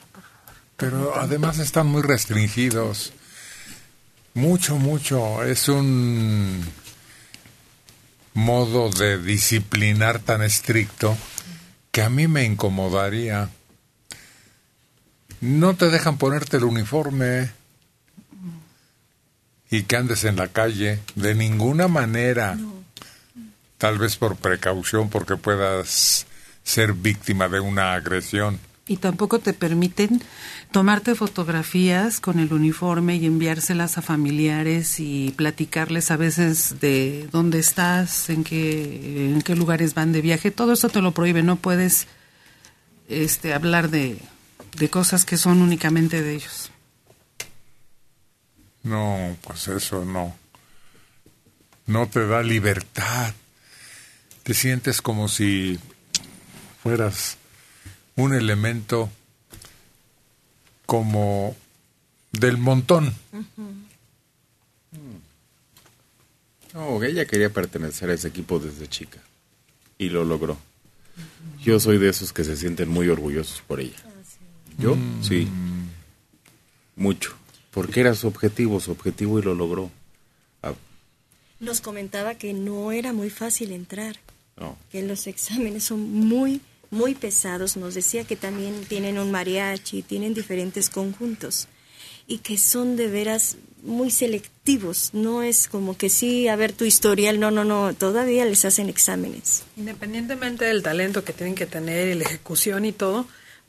Pero 0.77 1.19
además 1.19 1.59
están 1.59 1.87
muy 1.87 2.03
restringidos. 2.03 3.15
Mucho, 4.35 4.77
mucho. 4.77 5.43
Es 5.43 5.69
un 5.69 6.65
modo 8.35 8.91
de 8.91 9.19
disciplinar 9.19 10.21
tan 10.21 10.43
estricto 10.43 11.17
que 11.91 12.03
a 12.03 12.11
mí 12.11 12.29
me 12.29 12.45
incomodaría. 12.45 13.49
No 15.41 15.77
te 15.77 15.91
dejan 15.91 16.19
ponerte 16.19 16.57
el 16.57 16.65
uniforme 16.65 17.51
y 19.71 19.83
que 19.83 19.97
andes 19.97 20.25
en 20.25 20.37
la 20.37 20.49
calle 20.49 21.01
de 21.15 21.35
ninguna 21.35 21.89
manera. 21.89 22.59
Tal 23.77 23.99
vez 23.99 24.17
por 24.17 24.37
precaución, 24.37 25.09
porque 25.09 25.37
puedas 25.37 26.27
ser 26.65 26.93
víctima 26.93 27.49
de 27.49 27.61
una 27.61 27.95
agresión. 27.95 28.59
Y 28.89 28.97
tampoco 28.97 29.39
te 29.39 29.53
permiten 29.53 30.23
tomarte 30.73 31.15
fotografías 31.15 32.21
con 32.21 32.39
el 32.39 32.53
uniforme 32.53 33.17
y 33.17 33.27
enviárselas 33.27 33.99
a 33.99 34.03
familiares 34.03 34.99
y 34.99 35.35
platicarles 35.37 36.11
a 36.11 36.17
veces 36.17 36.81
de 36.81 37.29
dónde 37.31 37.59
estás, 37.59 38.31
en 38.31 38.45
qué, 38.45 39.35
en 39.35 39.43
qué 39.43 39.55
lugares 39.55 39.93
van 39.93 40.13
de 40.13 40.23
viaje. 40.23 40.51
Todo 40.51 40.73
eso 40.73 40.89
te 40.89 41.03
lo 41.03 41.13
prohíbe. 41.13 41.43
No 41.43 41.57
puedes 41.57 42.07
este, 43.11 43.53
hablar 43.53 43.91
de, 43.91 44.19
de 44.77 44.91
cosas 44.91 45.25
que 45.25 45.37
son 45.37 45.63
únicamente 45.63 46.23
de 46.23 46.35
ellos. 46.35 46.71
No, 48.83 49.37
pues 49.43 49.69
eso 49.69 50.05
no. 50.05 50.37
No 51.87 52.09
te 52.09 52.27
da 52.27 52.43
libertad. 52.43 53.35
Te 54.43 54.55
sientes 54.55 55.03
como 55.03 55.29
si 55.29 55.79
fueras 56.83 57.37
un 58.17 58.35
elemento 58.35 59.11
como 60.87 61.55
del 62.33 62.57
montón. 62.57 63.15
No, 66.73 67.03
ella 67.03 67.27
quería 67.27 67.51
pertenecer 67.51 68.11
a 68.11 68.15
ese 68.15 68.29
equipo 68.29 68.59
desde 68.59 68.89
chica 68.89 69.21
y 69.99 70.09
lo 70.09 70.25
logró. 70.25 70.59
Yo 71.61 71.81
soy 71.81 71.99
de 71.99 72.09
esos 72.09 72.33
que 72.33 72.45
se 72.45 72.57
sienten 72.57 72.89
muy 72.89 73.09
orgullosos 73.09 73.63
por 73.63 73.81
ella. 73.81 73.97
¿Yo? 74.79 74.97
Sí. 75.23 75.49
Mucho. 76.97 77.35
Porque 77.71 78.01
era 78.01 78.15
su 78.15 78.27
objetivo, 78.29 78.81
su 78.81 78.93
objetivo 78.93 79.39
y 79.39 79.43
lo 79.43 79.55
logró. 79.55 79.91
Ah, 80.63 80.73
Nos 81.61 81.81
comentaba 81.81 82.35
que 82.35 82.53
no 82.55 82.93
era 82.93 83.13
muy 83.13 83.31
fácil 83.31 83.73
entrar. 83.73 84.17
no. 84.57 84.77
que 84.91 85.03
los 85.03 85.27
exámenes 85.27 85.85
son 85.85 86.01
muy, 86.11 86.61
muy 86.91 87.15
pesados. 87.15 87.77
Nos 87.77 87.95
decía 87.95 88.25
que 88.25 88.37
también 88.37 88.85
tienen 88.89 89.19
un 89.19 89.31
mariachi, 89.31 90.03
tienen 90.03 90.35
diferentes 90.35 90.91
conjuntos. 90.91 91.69
y 92.31 92.39
que 92.39 92.59
son 92.59 92.97
de 92.97 93.07
veras 93.07 93.57
muy 93.83 94.11
selectivos. 94.11 95.11
No 95.15 95.43
es 95.43 95.67
como 95.67 95.97
que 95.97 96.11
sí, 96.11 96.47
a 96.49 96.57
ver 96.57 96.73
tu 96.75 96.85
historial, 96.85 97.41
no, 97.41 97.51
no, 97.51 97.65
no, 97.65 97.95
todavía 97.95 98.45
les 98.45 98.65
hacen 98.67 98.89
exámenes. 98.91 99.63
Independientemente 99.79 100.67
del 100.67 100.83
talento 100.83 101.25
que 101.25 101.33
tienen 101.33 101.55
que 101.55 101.65
tener 101.65 102.09
y 102.09 102.19
la 102.19 102.25
ejecución 102.25 102.85
y 102.85 102.93
todo, 102.93 103.27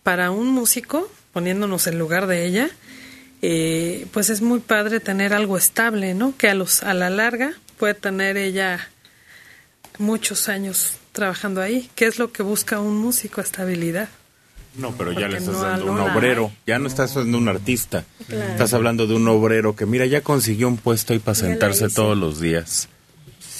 para 0.10 0.32
un 0.32 0.47
músico, 0.49 1.07
poniéndonos 1.34 1.86
en 1.86 1.99
lugar 1.99 2.26
de 2.26 2.43
ella, 2.47 2.68
eh, 3.43 4.07
pues 4.12 4.32
es 4.32 4.41
muy 4.41 4.60
padre 4.60 4.99
tener 4.99 5.36
algo 5.36 5.55
estable, 5.55 6.16
¿no? 6.16 6.36
Que 6.36 6.49
a, 6.49 6.55
los, 6.55 6.82
a 6.82 6.95
la 6.95 7.12
larga 7.12 7.53
puede 7.78 7.93
tener 7.93 8.36
ella 8.36 8.89
muchos 9.99 10.49
años 10.49 10.93
trabajando 11.12 11.62
ahí. 11.62 11.91
¿Qué 11.93 12.07
es 12.07 12.18
lo 12.18 12.32
que 12.32 12.41
busca 12.41 12.80
un 12.80 12.97
músico? 12.97 13.39
Estabilidad. 13.39 14.10
No, 14.74 14.93
pero 14.97 15.12
ya 15.12 15.20
Porque 15.28 15.32
le 15.34 15.38
estás 15.38 15.53
no- 15.53 15.62
dando 15.62 15.86
no 15.86 15.91
un 15.91 15.99
obrero. 15.99 16.51
Ya 16.66 16.80
no 16.80 16.88
estás 16.88 17.12
hablando 17.16 17.38
de 17.38 17.43
un 17.43 17.49
artista. 17.49 18.03
Claro. 18.28 18.51
Estás 18.51 18.74
hablando 18.74 19.05
de 19.05 19.14
un 19.14 19.28
obrero 19.28 19.76
que, 19.76 19.86
mira, 19.86 20.07
ya 20.07 20.22
consiguió 20.22 20.68
un 20.70 20.78
puesto 20.78 21.14
ahí 21.14 21.20
para 21.20 21.38
Ya 21.38 21.45
sentarse 21.49 21.88
todos 21.89 22.18
los 22.18 22.39
días 22.39 22.89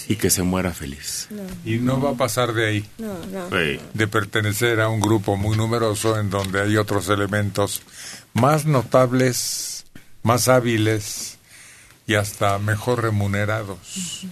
y 0.10 0.16
que 0.16 0.32
se 0.32 0.42
muera 0.42 0.74
feliz. 0.74 1.30
Y 1.64 1.78
no 1.78 2.02
va 2.02 2.10
a 2.10 2.16
pasar 2.16 2.54
de 2.54 2.68
ahí. 2.68 2.90
No, 2.98 3.14
no. 3.28 3.48
Sí. 3.52 3.80
de 3.94 4.08
pertenecer 4.08 4.82
a 4.82 4.90
un 4.90 5.00
grupo 5.00 5.38
muy 5.38 5.56
numeroso 5.56 6.20
en 6.20 6.32
donde 6.32 6.62
hay 6.62 6.78
otros 6.78 7.10
elementos 7.10 7.84
más 8.34 8.66
notables, 8.66 9.86
más 10.24 10.48
hábiles 10.48 11.38
y 12.08 12.16
hasta 12.16 12.58
mejor 12.58 13.04
remunerados. 13.04 14.26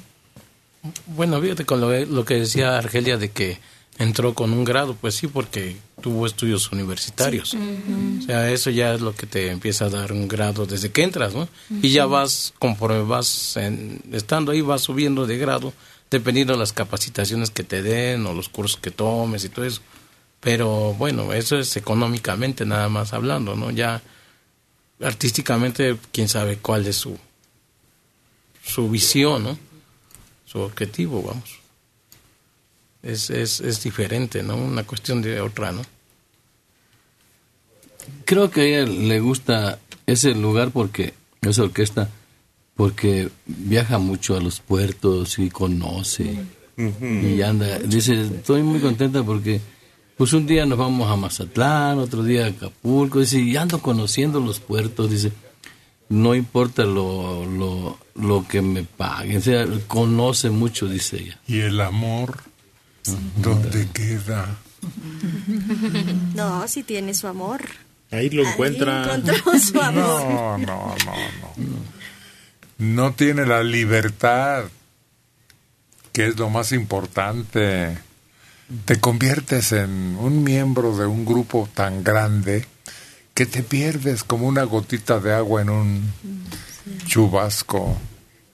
Bueno, 1.06 1.40
fíjate 1.40 1.64
con 1.64 1.80
lo, 1.80 1.96
lo 2.06 2.26
que 2.26 2.34
decía 2.34 2.76
Argelia 2.76 3.18
de 3.18 3.30
que 3.30 3.60
entró 4.00 4.34
con 4.34 4.54
un 4.54 4.64
grado, 4.64 4.96
pues 5.00 5.16
sí, 5.16 5.28
porque 5.28 5.76
tuvo 6.02 6.26
estudios 6.28 6.72
universitarios. 6.72 7.56
O 8.20 8.22
sea, 8.22 8.52
eso 8.52 8.70
ya 8.70 8.94
es 8.94 9.02
lo 9.02 9.16
que 9.16 9.26
te 9.26 9.50
empieza 9.52 9.86
a 9.86 9.90
dar 9.90 10.12
un 10.12 10.28
grado 10.28 10.66
desde 10.66 10.92
que 10.92 11.04
entras, 11.04 11.34
¿no? 11.34 11.48
Y 11.82 11.90
ya 11.90 12.06
vas, 12.06 12.54
conforme 12.60 13.02
vas 13.04 13.58
en- 13.58 14.02
estando 14.12 14.52
ahí, 14.52 14.62
vas 14.62 14.82
subiendo 14.82 15.26
de 15.26 15.38
grado, 15.38 15.74
dependiendo 16.12 16.54
de 16.54 16.60
las 16.60 16.74
capacitaciones 16.74 17.50
que 17.50 17.64
te 17.64 17.82
den 17.82 18.26
o 18.28 18.34
los 18.34 18.50
cursos 18.50 18.80
que 18.80 18.92
tomes 18.92 19.44
y 19.46 19.50
todo 19.50 19.66
eso. 19.66 19.82
Pero 20.40 20.94
bueno, 20.94 21.34
eso 21.34 21.58
es 21.58 21.76
económicamente 21.78 22.66
nada 22.66 22.90
más 22.90 23.14
hablando, 23.14 23.56
¿no? 23.56 23.72
Ya 23.72 24.02
artísticamente, 25.02 25.98
quién 26.12 26.30
sabe 26.30 26.58
cuál 26.58 26.86
es 26.88 26.96
su, 26.98 27.18
su 28.64 28.90
visión, 28.90 29.44
¿no? 29.44 29.58
Su 30.46 30.60
objetivo, 30.60 31.22
vamos. 31.24 31.60
Es, 33.08 33.30
es, 33.30 33.62
es 33.62 33.82
diferente, 33.82 34.44
¿no? 34.44 34.58
Una 34.58 34.84
cuestión 34.84 35.22
de 35.22 35.40
otra, 35.40 35.72
¿no? 35.72 35.82
Creo 38.26 38.52
que 38.52 38.62
a 38.62 38.64
ella 38.66 38.92
le 38.92 39.22
gusta 39.22 39.80
ese 40.06 40.36
lugar 40.36 40.72
porque, 40.72 41.14
esa 41.42 41.64
orquesta, 41.64 42.10
porque 42.76 43.30
viaja 43.46 43.98
mucho 43.98 44.36
a 44.36 44.42
los 44.42 44.60
puertos 44.60 45.40
y 45.40 45.50
conoce 45.50 46.38
y 46.76 47.42
anda. 47.42 47.80
Dice, 47.80 48.24
estoy 48.24 48.62
muy 48.64 48.82
contenta 48.82 49.24
porque 49.24 49.62
pues 50.18 50.34
un 50.34 50.46
día 50.46 50.66
nos 50.66 50.78
vamos 50.78 51.10
a 51.10 51.16
Mazatlán, 51.16 52.00
otro 52.00 52.24
día 52.24 52.46
a 52.46 52.50
Acapulco, 52.50 53.20
dice, 53.20 53.40
y 53.40 53.56
ando 53.56 53.82
conociendo 53.82 54.42
los 54.42 54.60
puertos, 54.60 55.10
dice, 55.10 55.32
no 56.10 56.36
importa 56.36 56.84
lo, 56.84 57.46
lo, 57.46 57.98
lo 58.16 58.48
que 58.48 58.62
me 58.62 58.84
paguen, 58.84 59.38
o 59.38 59.42
sea, 59.42 59.66
conoce 59.88 60.50
mucho, 60.50 60.90
dice 60.90 61.18
ella. 61.18 61.40
¿Y 61.48 61.60
el 61.60 61.80
amor 61.80 62.38
dónde 63.38 63.88
queda? 63.94 64.58
No, 66.36 66.68
si 66.68 66.84
tiene 66.84 67.14
su 67.14 67.28
amor. 67.28 67.62
Ahí 68.12 68.30
lo 68.30 68.44
Ahí 68.46 68.52
encuentra. 68.54 69.04
encontró 69.16 69.60
su 69.60 69.82
amor. 69.82 70.22
No, 70.24 70.58
no, 70.58 70.96
no, 71.06 71.14
no. 71.58 71.88
No 72.78 73.14
tiene 73.14 73.46
la 73.46 73.64
libertad, 73.64 74.66
que 76.14 76.28
es 76.28 76.38
lo 76.38 76.50
más 76.50 76.72
importante. 76.72 77.98
Te 78.86 79.00
conviertes 79.00 79.72
en 79.72 80.16
un 80.20 80.44
miembro 80.44 80.96
de 80.96 81.06
un 81.06 81.26
grupo 81.26 81.68
tan 81.74 82.04
grande 82.04 82.66
que 83.34 83.46
te 83.46 83.64
pierdes 83.64 84.24
como 84.24 84.48
una 84.48 84.64
gotita 84.64 85.20
de 85.20 85.34
agua 85.34 85.62
en 85.62 85.70
un 85.70 86.12
chubasco. 87.06 87.98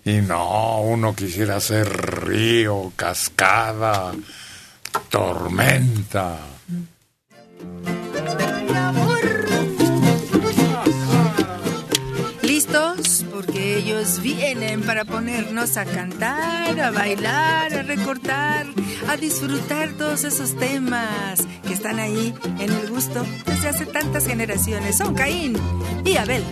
Y 0.05 0.15
no, 0.21 0.81
uno 0.81 1.15
quisiera 1.15 1.59
ser 1.59 1.87
río, 2.25 2.91
cascada, 2.95 4.13
tormenta. 5.09 6.37
¿Listos? 12.41 13.25
Porque 13.31 13.77
ellos 13.77 14.21
vienen 14.21 14.81
para 14.83 15.05
ponernos 15.05 15.77
a 15.77 15.85
cantar, 15.85 16.79
a 16.79 16.91
bailar, 16.91 17.73
a 17.73 17.83
recortar, 17.83 18.67
a 19.07 19.17
disfrutar 19.17 19.93
todos 19.93 20.23
esos 20.23 20.55
temas 20.57 21.41
que 21.65 21.73
están 21.73 21.99
ahí 21.99 22.33
en 22.59 22.71
el 22.71 22.89
gusto 22.89 23.25
desde 23.45 23.69
hace 23.69 23.85
tantas 23.85 24.27
generaciones. 24.27 24.97
Son 24.97 25.13
Caín 25.13 25.57
y 26.05 26.17
Abel. 26.17 26.43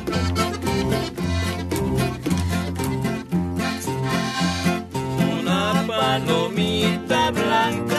una 5.42 5.84
palomita 5.88 7.32
blanca 7.32 7.91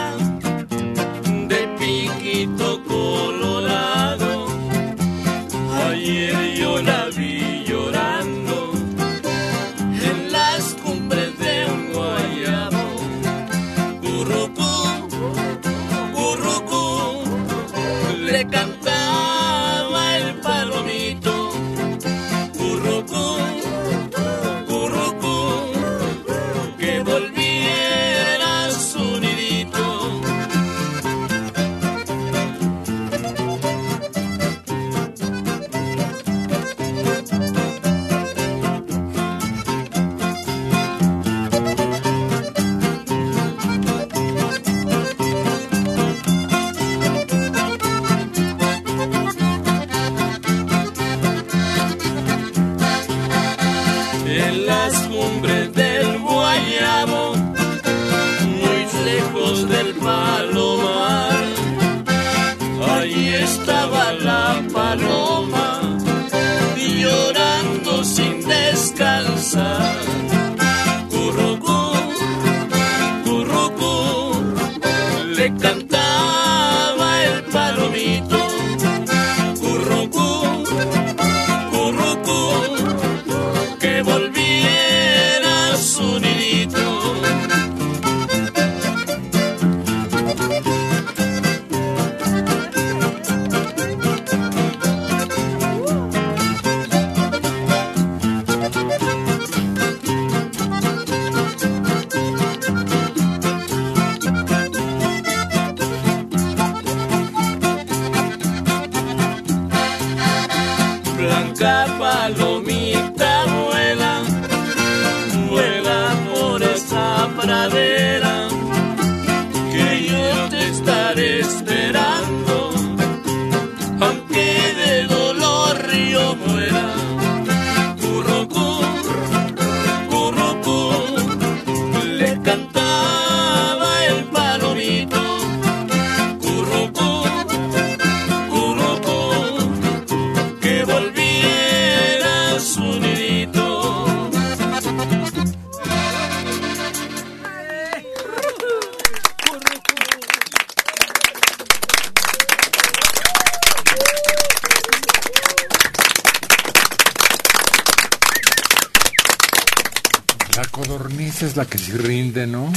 es 161.52 161.56
la 161.58 161.66
que 161.66 161.76
sí 161.76 161.92
rinde, 161.92 162.46
¿no? 162.46 162.72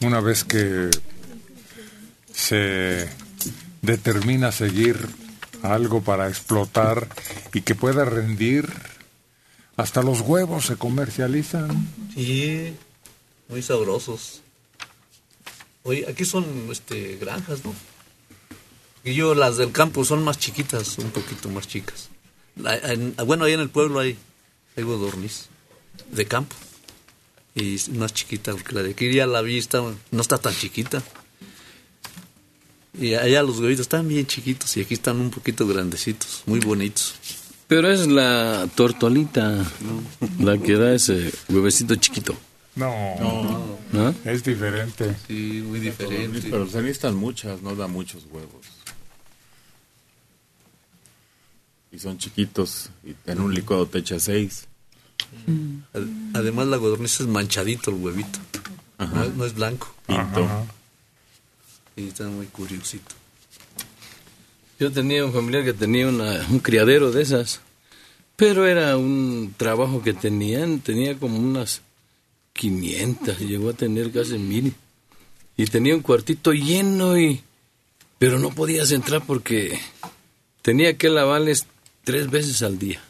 Una 0.00 0.20
vez 0.20 0.44
que 0.44 0.88
se 2.32 3.06
determina 3.82 4.50
seguir 4.50 4.96
algo 5.62 6.00
para 6.02 6.26
explotar 6.28 7.06
y 7.52 7.60
que 7.60 7.74
pueda 7.74 8.06
rendir, 8.06 8.66
hasta 9.76 10.02
los 10.02 10.22
huevos 10.22 10.64
se 10.66 10.76
comercializan. 10.76 11.86
Sí, 12.14 12.72
muy 13.50 13.60
sabrosos. 13.60 14.40
Oye, 15.82 16.06
aquí 16.08 16.24
son 16.24 16.46
este, 16.72 17.18
granjas, 17.18 17.62
¿no? 17.62 17.74
Y 19.04 19.12
yo, 19.14 19.34
las 19.34 19.58
del 19.58 19.70
campo 19.72 20.02
son 20.06 20.24
más 20.24 20.38
chiquitas, 20.38 20.96
un 20.96 21.10
poquito 21.10 21.50
más 21.50 21.68
chicas. 21.68 22.08
La- 22.56 22.78
en- 22.78 23.14
bueno, 23.26 23.44
ahí 23.44 23.52
en 23.52 23.60
el 23.60 23.68
pueblo 23.68 23.98
hay, 24.00 24.16
hay 24.78 24.82
de 26.10 26.24
campo. 26.24 26.56
Y 27.54 27.74
es 27.74 27.88
más 27.88 28.14
chiquita, 28.14 28.52
porque 28.52 28.74
la 28.74 28.82
de 28.82 28.90
aquí 28.90 29.12
ya 29.12 29.26
la 29.26 29.42
vista 29.42 29.82
no 30.10 30.20
está 30.20 30.38
tan 30.38 30.54
chiquita. 30.54 31.02
Y 32.98 33.14
allá 33.14 33.42
los 33.42 33.58
huevitos 33.58 33.82
están 33.82 34.08
bien 34.08 34.26
chiquitos 34.26 34.76
y 34.76 34.80
aquí 34.82 34.94
están 34.94 35.20
un 35.20 35.30
poquito 35.30 35.66
grandecitos, 35.66 36.42
muy 36.46 36.60
bonitos. 36.60 37.14
Pero 37.68 37.90
es 37.90 38.06
la 38.08 38.68
tortolita 38.74 39.64
la 40.40 40.58
que 40.58 40.74
da 40.74 40.92
ese 40.94 41.32
huevecito 41.48 41.94
chiquito. 41.96 42.36
No, 42.74 43.78
¿No? 43.92 44.14
es 44.24 44.42
diferente. 44.42 45.16
Sí, 45.26 45.62
muy 45.66 45.80
diferente. 45.80 46.40
Pero 46.50 46.68
se 46.68 46.78
necesitan 46.82 47.14
muchas, 47.14 47.62
no 47.62 47.74
da 47.76 47.86
muchos 47.86 48.24
huevos. 48.30 48.66
Y 51.92 51.98
son 51.98 52.18
chiquitos 52.18 52.90
y 53.04 53.14
en 53.30 53.40
un 53.40 53.54
licuado 53.54 53.86
te 53.86 53.98
echa 53.98 54.18
seis. 54.18 54.66
Ad- 55.94 56.06
Además 56.34 56.66
la 56.68 56.78
codorniz 56.78 57.20
es 57.20 57.26
manchadito 57.26 57.90
el 57.90 57.96
huevito. 57.96 58.38
No, 58.98 59.24
es- 59.24 59.34
no 59.34 59.44
es 59.44 59.54
blanco. 59.54 59.92
Pinto. 60.06 60.46
Y 61.96 62.08
está 62.08 62.24
muy 62.28 62.46
curiosito. 62.46 63.14
Yo 64.78 64.90
tenía 64.90 65.24
un 65.24 65.32
familiar 65.32 65.64
que 65.64 65.72
tenía 65.74 66.08
una- 66.08 66.46
un 66.48 66.58
criadero 66.60 67.10
de 67.10 67.22
esas, 67.22 67.60
pero 68.36 68.66
era 68.66 68.96
un 68.96 69.54
trabajo 69.56 70.02
que 70.02 70.14
tenían, 70.14 70.80
tenía 70.80 71.18
como 71.18 71.38
unas 71.38 71.82
500, 72.54 73.38
llegó 73.40 73.70
a 73.70 73.74
tener 73.74 74.10
casi 74.10 74.38
mil. 74.38 74.74
Y 75.56 75.66
tenía 75.66 75.94
un 75.94 76.00
cuartito 76.02 76.52
lleno 76.52 77.18
y... 77.18 77.42
Pero 78.18 78.38
no 78.38 78.50
podías 78.50 78.90
entrar 78.92 79.22
porque 79.26 79.78
tenía 80.62 80.96
que 80.96 81.08
lavarles 81.10 81.66
tres 82.04 82.30
veces 82.30 82.62
al 82.62 82.78
día, 82.78 83.00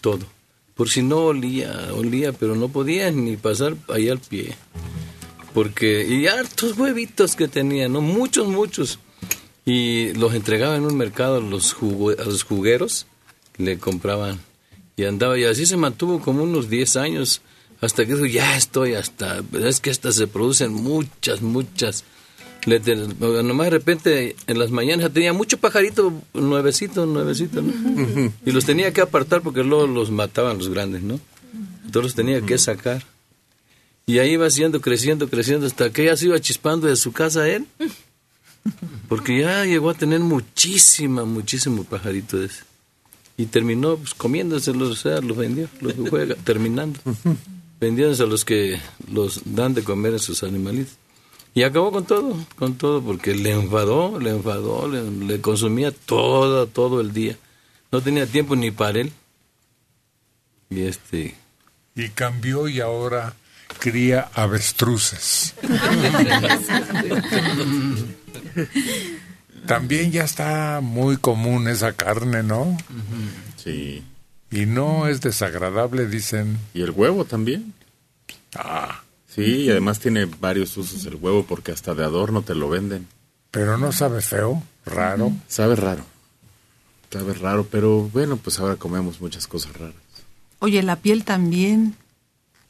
todo. 0.00 0.26
Por 0.74 0.88
si 0.88 1.02
no 1.02 1.18
olía, 1.18 1.90
olía, 1.92 2.32
pero 2.32 2.56
no 2.56 2.68
podías 2.68 3.14
ni 3.14 3.36
pasar 3.36 3.76
ahí 3.88 4.08
al 4.08 4.18
pie. 4.18 4.54
Porque, 5.52 6.04
y 6.08 6.26
hartos 6.26 6.76
huevitos 6.76 7.36
que 7.36 7.46
tenía, 7.46 7.88
¿no? 7.88 8.00
Muchos, 8.00 8.48
muchos 8.48 8.98
y 9.64 10.12
los 10.14 10.34
entregaba 10.34 10.76
en 10.76 10.84
un 10.84 10.96
mercado 10.96 11.36
a 11.36 11.40
los, 11.40 11.74
a 11.74 12.24
los 12.24 12.42
jugueros, 12.42 13.06
le 13.56 13.78
compraban 13.78 14.40
y 14.96 15.04
andaba 15.04 15.38
y 15.38 15.44
así 15.44 15.66
se 15.66 15.76
mantuvo 15.76 16.20
como 16.20 16.42
unos 16.42 16.68
10 16.68 16.96
años 16.96 17.40
hasta 17.80 18.04
que 18.04 18.14
dijo, 18.14 18.26
ya 18.26 18.56
estoy 18.56 18.94
hasta, 18.94 19.42
es 19.52 19.80
que 19.80 19.90
estas 19.90 20.14
se 20.14 20.26
producen 20.26 20.72
muchas, 20.72 21.42
muchas. 21.42 22.04
Nomás 22.66 23.66
de 23.66 23.70
repente 23.70 24.36
en 24.46 24.58
las 24.58 24.70
mañanas 24.70 25.12
tenía 25.12 25.32
mucho 25.32 25.58
pajarito 25.58 26.12
nuevecito, 26.32 27.06
nuevecito, 27.06 27.62
¿no? 27.62 27.72
Y 28.46 28.52
los 28.52 28.64
tenía 28.64 28.92
que 28.92 29.00
apartar 29.00 29.42
porque 29.42 29.62
luego 29.62 29.86
los 29.86 30.10
mataban 30.10 30.58
los 30.58 30.68
grandes, 30.70 31.02
¿no? 31.02 31.20
Entonces 31.84 32.02
los 32.02 32.14
tenía 32.14 32.40
que 32.40 32.58
sacar. 32.58 33.04
Y 34.06 34.18
ahí 34.18 34.32
iba 34.32 34.48
siendo 34.50 34.80
creciendo, 34.80 35.28
creciendo, 35.28 35.66
hasta 35.66 35.90
que 35.90 36.04
ya 36.04 36.16
se 36.16 36.26
iba 36.26 36.40
chispando 36.40 36.86
de 36.86 36.96
su 36.96 37.12
casa 37.12 37.48
él. 37.48 37.66
Porque 39.08 39.40
ya 39.40 39.64
llegó 39.64 39.90
a 39.90 39.94
tener 39.94 40.20
muchísima, 40.20 41.24
muchísimo 41.24 41.84
pajarito 41.84 42.38
de 42.38 42.46
ese. 42.46 42.62
Y 43.36 43.46
terminó 43.46 43.96
pues, 43.96 44.14
comiéndoselos, 44.14 44.90
o 44.90 44.96
sea, 44.96 45.20
los 45.20 45.36
vendió, 45.36 45.68
los 45.80 45.94
juega, 46.08 46.34
terminando. 46.36 46.98
Vendiéndose 47.80 48.22
a 48.22 48.26
los 48.26 48.44
que 48.44 48.80
los 49.10 49.42
dan 49.44 49.74
de 49.74 49.82
comer 49.82 50.14
a 50.14 50.18
sus 50.18 50.42
animalitos. 50.42 50.94
Y 51.54 51.62
acabó 51.62 51.92
con 51.92 52.04
todo, 52.04 52.36
con 52.56 52.74
todo, 52.74 53.00
porque 53.00 53.34
le 53.34 53.52
enfadó, 53.52 54.18
le 54.18 54.30
enfadó, 54.30 54.88
le, 54.88 55.08
le 55.08 55.40
consumía 55.40 55.92
todo, 55.92 56.66
todo 56.66 57.00
el 57.00 57.12
día. 57.12 57.36
No 57.92 58.00
tenía 58.00 58.26
tiempo 58.26 58.56
ni 58.56 58.72
para 58.72 59.00
él. 59.00 59.12
Y 60.68 60.82
este... 60.82 61.36
Y 61.94 62.08
cambió 62.08 62.66
y 62.66 62.80
ahora 62.80 63.34
cría 63.78 64.28
avestruces. 64.34 65.54
También 69.66 70.10
ya 70.10 70.24
está 70.24 70.80
muy 70.82 71.16
común 71.16 71.68
esa 71.68 71.92
carne, 71.92 72.42
¿no? 72.42 72.76
Sí. 73.56 74.02
Y 74.50 74.66
no 74.66 75.06
es 75.06 75.20
desagradable, 75.20 76.06
dicen. 76.06 76.58
¿Y 76.74 76.82
el 76.82 76.90
huevo 76.90 77.24
también? 77.24 77.72
Ah. 78.56 79.03
Sí, 79.34 79.42
y 79.42 79.70
además 79.70 79.98
tiene 79.98 80.26
varios 80.26 80.76
usos 80.76 81.04
el 81.06 81.16
huevo 81.16 81.44
porque 81.44 81.72
hasta 81.72 81.94
de 81.94 82.04
adorno 82.04 82.42
te 82.42 82.54
lo 82.54 82.68
venden. 82.68 83.08
Pero 83.50 83.78
no 83.78 83.90
sabe 83.90 84.20
feo, 84.20 84.62
raro. 84.86 85.32
Sabe 85.48 85.74
raro. 85.74 86.04
Sabe 87.10 87.34
raro, 87.34 87.66
pero 87.70 88.02
bueno, 88.12 88.36
pues 88.36 88.58
ahora 88.60 88.76
comemos 88.76 89.20
muchas 89.20 89.46
cosas 89.46 89.76
raras. 89.76 89.94
Oye, 90.60 90.82
la 90.82 90.96
piel 90.96 91.24
también. 91.24 91.96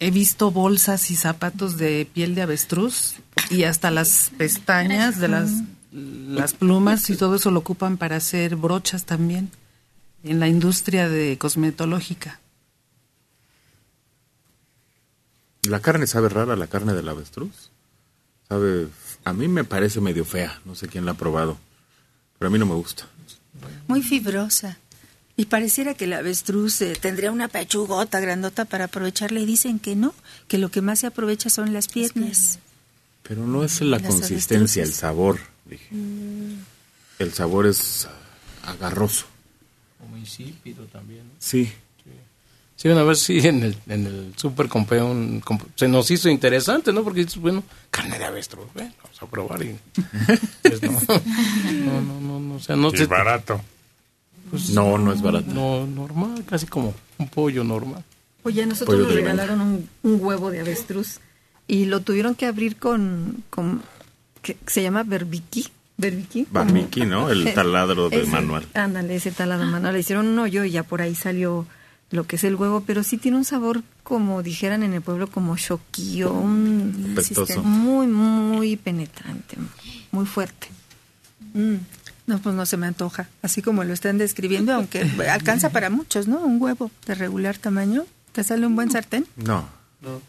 He 0.01 0.11
visto 0.11 0.51
bolsas 0.51 1.11
y 1.11 1.17
zapatos 1.17 1.77
de 1.77 2.07
piel 2.13 2.35
de 2.35 2.43
avestruz 2.43 3.15
y 3.51 3.63
hasta 3.63 3.91
las 3.91 4.33
pestañas 4.37 5.21
de 5.21 5.29
las, 5.29 5.51
las 5.93 6.53
plumas 6.53 7.09
y 7.11 7.17
todo 7.17 7.37
eso 7.37 7.51
lo 7.51 7.61
ocupan 7.61 7.97
para 7.97 8.17
hacer 8.17 8.57
brochas 8.57 9.05
también 9.05 9.51
en 10.25 10.41
la 10.41 10.49
industria 10.49 11.09
de 11.09 11.39
cosmetológica. 11.39 12.41
La 15.69 15.81
carne 15.81 16.07
sabe 16.07 16.29
rara, 16.29 16.57
la 16.57 16.67
carne 16.67 16.93
del 16.95 17.09
avestruz. 17.09 17.71
Sabe, 18.49 18.89
a 19.25 19.33
mí 19.33 19.49
me 19.49 19.65
parece 19.65 20.01
medio 20.01 20.25
fea, 20.25 20.61
no 20.65 20.75
sé 20.75 20.89
quién 20.89 21.05
la 21.07 21.13
ha 21.13 21.17
probado, 21.17 21.57
pero 22.39 22.49
a 22.49 22.53
mí 22.53 22.59
no 22.59 22.67
me 22.67 22.75
gusta. 22.75 23.07
Muy 23.89 24.03
fibrosa. 24.03 24.79
Y 25.37 25.47
pareciera 25.47 25.95
que 25.95 26.05
el 26.05 26.13
avestruz 26.13 26.81
eh, 26.83 26.93
tendría 27.01 27.33
una 27.33 27.49
pechugota 27.49 28.21
grandota 28.21 28.67
para 28.67 28.85
aprovecharla 28.85 29.41
y 29.41 29.47
dicen 29.47 29.79
que 29.81 29.97
no, 29.97 30.15
que 30.47 30.59
lo 30.59 30.71
que 30.71 30.81
más 30.83 31.01
se 31.01 31.07
aprovecha 31.09 31.51
son 31.51 31.73
las 31.73 31.89
piernas. 31.89 32.59
Pero 33.23 33.47
no 33.47 33.65
es 33.65 33.81
la 33.81 33.99
Las 33.99 34.07
consistencia, 34.15 34.83
el 34.83 34.93
sabor. 34.93 35.41
dije. 35.65 35.89
El 37.19 37.33
sabor 37.33 37.67
es 37.67 38.07
agarroso. 38.65 39.25
Como 39.99 40.17
insípido 40.19 40.85
también. 40.87 41.25
¿no? 41.27 41.33
Sí. 41.39 41.73
Sí, 42.77 42.89
una 42.89 43.03
vez 43.05 43.21
sí 43.21 43.39
en 43.47 43.63
el, 43.63 43.77
en 43.89 44.07
el 44.07 44.33
súper 44.37 44.69
compré 44.69 45.01
un... 45.01 45.41
comp- 45.41 45.65
se 45.77 45.87
nos 45.89 46.11
hizo 46.11 46.29
interesante, 46.29 46.93
¿no? 46.93 47.03
Porque 47.05 47.21
dices, 47.25 47.37
bueno, 47.41 47.63
carne 47.91 48.19
de 48.19 48.25
avestruz, 48.25 48.67
bueno, 48.75 48.93
vamos 49.03 49.23
a 49.23 49.27
probar 49.27 49.63
y... 49.63 49.77
pues 50.63 50.83
no, 50.83 50.91
no, 51.73 52.01
no, 52.03 52.21
no, 52.21 52.41
no, 52.41 52.55
o 52.57 52.61
sea, 52.61 52.77
no 52.77 52.91
te- 52.91 53.07
barato. 53.07 53.61
pues, 54.51 54.71
No, 54.71 54.99
no 54.99 55.13
es 55.13 55.23
barato. 55.23 55.47
No, 55.55 55.87
normal, 55.87 56.45
casi 56.49 56.67
como 56.67 56.93
un 57.19 57.29
pollo 57.29 57.63
normal. 57.65 58.03
Oye, 58.43 58.63
a 58.63 58.67
nosotros 58.67 58.97
Pollo 58.97 59.07
nos 59.07 59.15
regalaron 59.15 59.61
un, 59.63 59.89
un 60.03 60.19
huevo 60.23 60.51
de 60.51 60.61
avestruz 60.61 61.21
y 61.67 61.87
lo 61.87 62.01
tuvieron 62.01 62.35
que 62.35 62.45
abrir 62.45 62.77
con, 62.77 63.43
con 63.49 63.81
que 64.43 64.57
se 64.67 64.83
llama 64.83 65.03
berbiquí. 65.05 65.67
Berbiquí. 65.97 66.47
Barbiki, 66.51 67.07
¿no? 67.07 67.31
El 67.31 67.55
taladro 67.55 68.11
de 68.11 68.21
Ese, 68.23 68.31
manual. 68.31 68.67
Ándale, 68.75 69.15
ese 69.17 69.31
taladro 69.31 69.65
manual. 69.69 69.95
Le 69.95 70.01
hicieron 70.01 70.27
un 70.27 70.39
hoyo 70.41 70.65
y 70.65 70.73
ya 70.73 70.83
por 70.83 71.01
ahí 71.01 71.15
salió 71.15 71.67
lo 72.15 72.27
que 72.27 72.37
es 72.37 72.45
el 72.45 72.55
huevo, 72.55 72.85
pero 72.87 73.03
sí 73.03 73.19
tiene 73.19 73.37
un 73.37 73.45
sabor, 73.45 73.83
como 74.03 74.43
dijeran 74.43 74.83
en 74.83 74.95
el 74.95 75.03
pueblo, 75.03 75.27
como 75.27 75.57
choquillo, 75.57 76.33
un 76.33 77.17
muy, 77.65 78.07
muy 78.07 78.77
penetrante, 78.77 79.57
muy 80.13 80.25
fuerte. 80.25 80.69
Mm. 81.55 81.77
No, 82.27 82.39
pues 82.39 82.55
no 82.55 82.65
se 82.65 82.77
me 82.77 82.87
antoja, 82.87 83.29
así 83.43 83.61
como 83.61 83.85
lo 83.85 83.93
están 83.93 84.17
describiendo, 84.17 84.73
aunque 84.73 85.01
alcanza 85.31 85.71
para 85.71 85.91
muchos, 85.91 86.29
¿no? 86.29 86.39
Un 86.39 86.63
huevo 86.63 86.91
de 87.07 87.15
regular 87.17 87.59
tamaño, 87.59 88.07
¿te 88.33 88.45
sale 88.45 88.67
un 88.67 88.77
buen 88.77 88.91
sartén? 88.91 89.27
No. 89.37 89.69
No. 90.01 90.23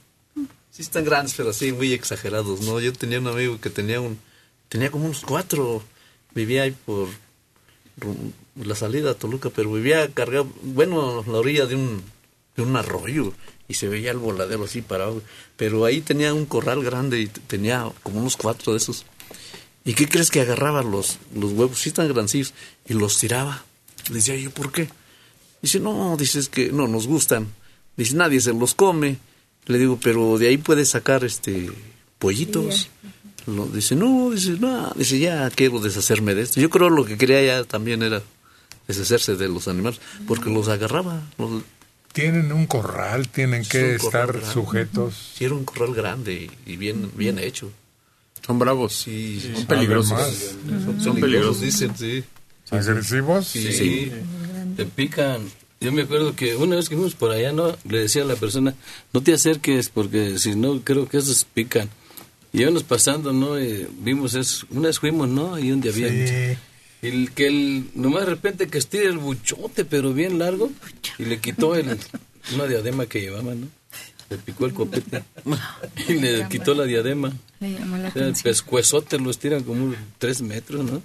Sí 0.72 0.82
están 0.82 1.06
grandes, 1.06 1.36
pero 1.36 1.52
así 1.52 1.72
muy 1.72 1.94
exagerados, 1.94 2.62
¿no? 2.62 2.82
Yo 2.82 2.92
tenía 2.92 3.20
un 3.20 3.28
amigo 3.28 3.62
que 3.62 3.70
tenía 3.70 4.02
un... 4.02 4.20
Tenía 4.68 4.92
como 4.92 5.06
unos 5.06 5.22
cuatro. 5.22 5.82
Vivía 6.34 6.64
ahí 6.64 6.72
por 6.72 7.08
la 8.56 8.76
salida 8.76 9.12
a 9.12 9.14
Toluca, 9.16 9.49
pero 9.49 9.72
vivía 9.74 10.10
cargado... 10.14 10.47
Bueno, 10.64 11.24
a 11.26 11.30
la 11.30 11.38
orilla 11.38 11.66
de 11.66 11.76
un, 11.76 12.01
de 12.56 12.64
un 12.64 12.76
arroyo. 12.76 13.34
Y 13.68 13.74
se 13.74 13.88
veía 13.88 14.12
el 14.12 14.18
voladero 14.18 14.64
así 14.66 14.82
parado. 14.82 15.22
Pero 15.58 15.86
ahí 15.86 16.01
tenía 16.01 16.34
un 16.34 16.45
corral 16.45 16.84
grande 16.84 17.20
y 17.20 17.28
tenía 17.28 17.89
como 18.03 18.20
unos 18.20 18.38
cuatro 18.38 18.74
de 18.74 18.78
esos. 18.78 19.06
¿Y 19.84 19.93
qué 19.93 20.08
crees 20.08 20.32
que 20.32 20.41
agarraba 20.41 20.84
los, 20.84 21.18
los 21.36 21.51
huevos? 21.51 21.80
Sí 21.80 21.89
están 21.89 22.08
grancillos. 22.08 22.53
Y 22.88 22.93
los 22.93 23.18
tiraba. 23.18 23.66
Le 24.10 24.16
decía 24.16 24.36
yo, 24.36 24.51
¿por 24.51 24.72
qué? 24.72 24.88
Dice, 25.62 25.80
no, 25.80 26.16
dices 26.16 26.47
que 26.47 26.72
no 26.72 26.88
nos 26.88 27.08
gustan. 27.08 27.47
Dice, 27.97 28.16
nadie 28.16 28.39
se 28.39 28.53
los 28.53 28.76
come. 28.76 29.18
Le 29.66 29.80
digo, 29.80 29.99
pero 30.01 30.38
de 30.38 30.47
ahí 30.49 30.58
puedes 30.58 30.89
sacar 30.89 31.24
este 31.24 31.72
pollitos. 32.20 32.89
Lo- 33.47 33.66
dice, 33.68 33.95
no, 33.95 34.30
dice, 34.32 34.51
no, 34.60 34.91
dice, 34.95 35.18
ya 35.20 35.49
quiero 35.49 35.80
deshacerme 35.80 36.36
de 36.36 36.43
esto. 36.43 36.60
Yo 36.62 36.70
creo 36.70 36.89
lo 36.91 37.03
que 37.06 37.18
quería 37.18 37.43
ya 37.43 37.64
también 37.64 38.03
era 38.03 38.22
deshacerse 38.88 39.36
de 39.36 39.48
los 39.50 39.68
animales, 39.68 40.00
porque 40.28 40.50
los 40.50 40.68
agarraba. 40.68 41.22
los- 41.38 41.64
Tienen 42.14 42.52
un 42.54 42.66
corral, 42.66 43.28
tienen 43.28 43.64
que 43.66 43.84
un 43.84 43.96
estar 43.96 44.28
grande. 44.32 44.54
sujetos. 44.54 45.34
Sí, 45.38 45.44
era 45.46 45.54
un 45.54 45.66
corral 45.66 45.94
grande 45.94 46.50
y, 46.66 46.78
bien, 46.78 47.12
bien 47.16 47.40
hecho. 47.40 47.70
Son 48.46 48.58
bravos. 48.58 48.94
Sí, 48.94 49.42
Son 49.54 49.66
peligrosos. 49.66 50.22
Son, 50.86 51.02
Son 51.02 51.20
peligrosos, 51.20 51.60
dicen, 51.62 51.92
sí. 51.98 52.24
¿Agresivos? 52.72 53.48
Sí, 53.48 53.72
sí. 53.74 54.12
Te 54.78 54.86
pican. 54.86 55.42
Yo 55.82 55.92
me 55.92 56.04
acuerdo 56.04 56.36
que 56.36 56.56
una 56.56 56.78
vez 56.78 56.88
que 56.90 56.96
fuimos 56.96 57.16
por 57.16 57.32
allá, 57.32 57.52
¿no? 57.52 57.76
Le 57.88 58.00
decía 58.00 58.22
a 58.22 58.26
la 58.26 58.36
persona, 58.36 58.74
no 59.14 59.22
te 59.22 59.34
acerques 59.34 59.90
porque 59.90 60.40
si 60.40 60.56
no, 60.56 60.80
creo 60.82 61.08
que 61.10 61.18
esos 61.18 61.44
pican. 61.44 61.90
Y 62.54 62.62
íbamos 62.62 62.84
pasando, 62.84 63.34
¿no? 63.34 63.60
Y 63.60 63.88
vimos 64.00 64.34
eso. 64.36 64.66
Una 64.70 64.88
vez 64.88 65.00
fuimos, 65.00 65.28
¿no? 65.28 65.60
Y 65.60 65.70
donde 65.72 65.90
había... 65.90 66.58
Y 67.06 67.28
que 67.28 67.47
el, 67.47 67.89
nomás 67.93 68.22
de 68.22 68.30
repente 68.32 68.68
que 68.68 68.78
estira 68.78 69.03
el 69.03 69.18
buchote, 69.18 69.86
pero 69.86 70.14
bien 70.14 70.39
largo, 70.39 70.72
y 71.18 71.26
le 71.26 71.39
quitó 71.39 71.76
el, 71.76 71.97
una 72.53 72.66
diadema 72.66 73.06
que 73.06 73.22
llevaba, 73.22 73.53
¿no? 73.53 73.68
Le 74.30 74.38
picó 74.38 74.66
el 74.66 74.74
copete 74.74 75.24
y 76.08 76.14
le 76.14 76.47
quitó 76.49 76.74
la 76.74 76.86
diadema. 76.86 77.32
Le 77.60 77.74
llamó 77.74 77.97
la 77.97 78.10
O 78.10 78.12
sea, 78.12 78.28
el 78.28 78.34
pescuezote 78.34 79.20
lo 79.20 79.30
estiran 79.30 79.64
como 79.64 79.93
tres 80.18 80.41
metros, 80.41 80.84
¿no? 80.84 81.03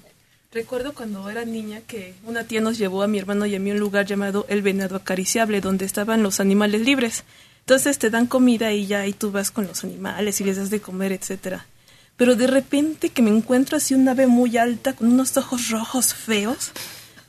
Recuerdo 0.52 0.94
cuando 0.94 1.28
era 1.30 1.44
niña 1.44 1.80
que 1.86 2.14
una 2.24 2.44
tía 2.44 2.60
nos 2.60 2.78
llevó 2.78 3.02
a 3.02 3.06
mi 3.06 3.18
hermano 3.18 3.46
y 3.46 3.54
a 3.54 3.60
mí 3.60 3.70
a 3.70 3.74
un 3.74 3.78
lugar 3.78 4.06
llamado 4.06 4.46
El 4.48 4.62
Venado 4.62 4.96
Acariciable, 4.96 5.60
donde 5.60 5.84
estaban 5.84 6.22
los 6.22 6.40
animales 6.40 6.80
libres. 6.80 7.24
Entonces 7.60 7.98
te 7.98 8.10
dan 8.10 8.26
comida 8.26 8.72
y 8.72 8.86
ya 8.86 9.02
ahí 9.02 9.12
tú 9.12 9.30
vas 9.30 9.50
con 9.50 9.66
los 9.66 9.84
animales 9.84 10.40
y 10.40 10.44
les 10.44 10.56
das 10.56 10.70
de 10.70 10.80
comer, 10.80 11.12
etcétera. 11.12 11.66
Pero 12.20 12.36
de 12.36 12.46
repente 12.46 13.08
que 13.08 13.22
me 13.22 13.30
encuentro 13.30 13.78
así 13.78 13.94
un 13.94 14.06
ave 14.06 14.26
muy 14.26 14.58
alta 14.58 14.92
con 14.92 15.10
unos 15.10 15.34
ojos 15.38 15.70
rojos 15.70 16.12
feos 16.12 16.72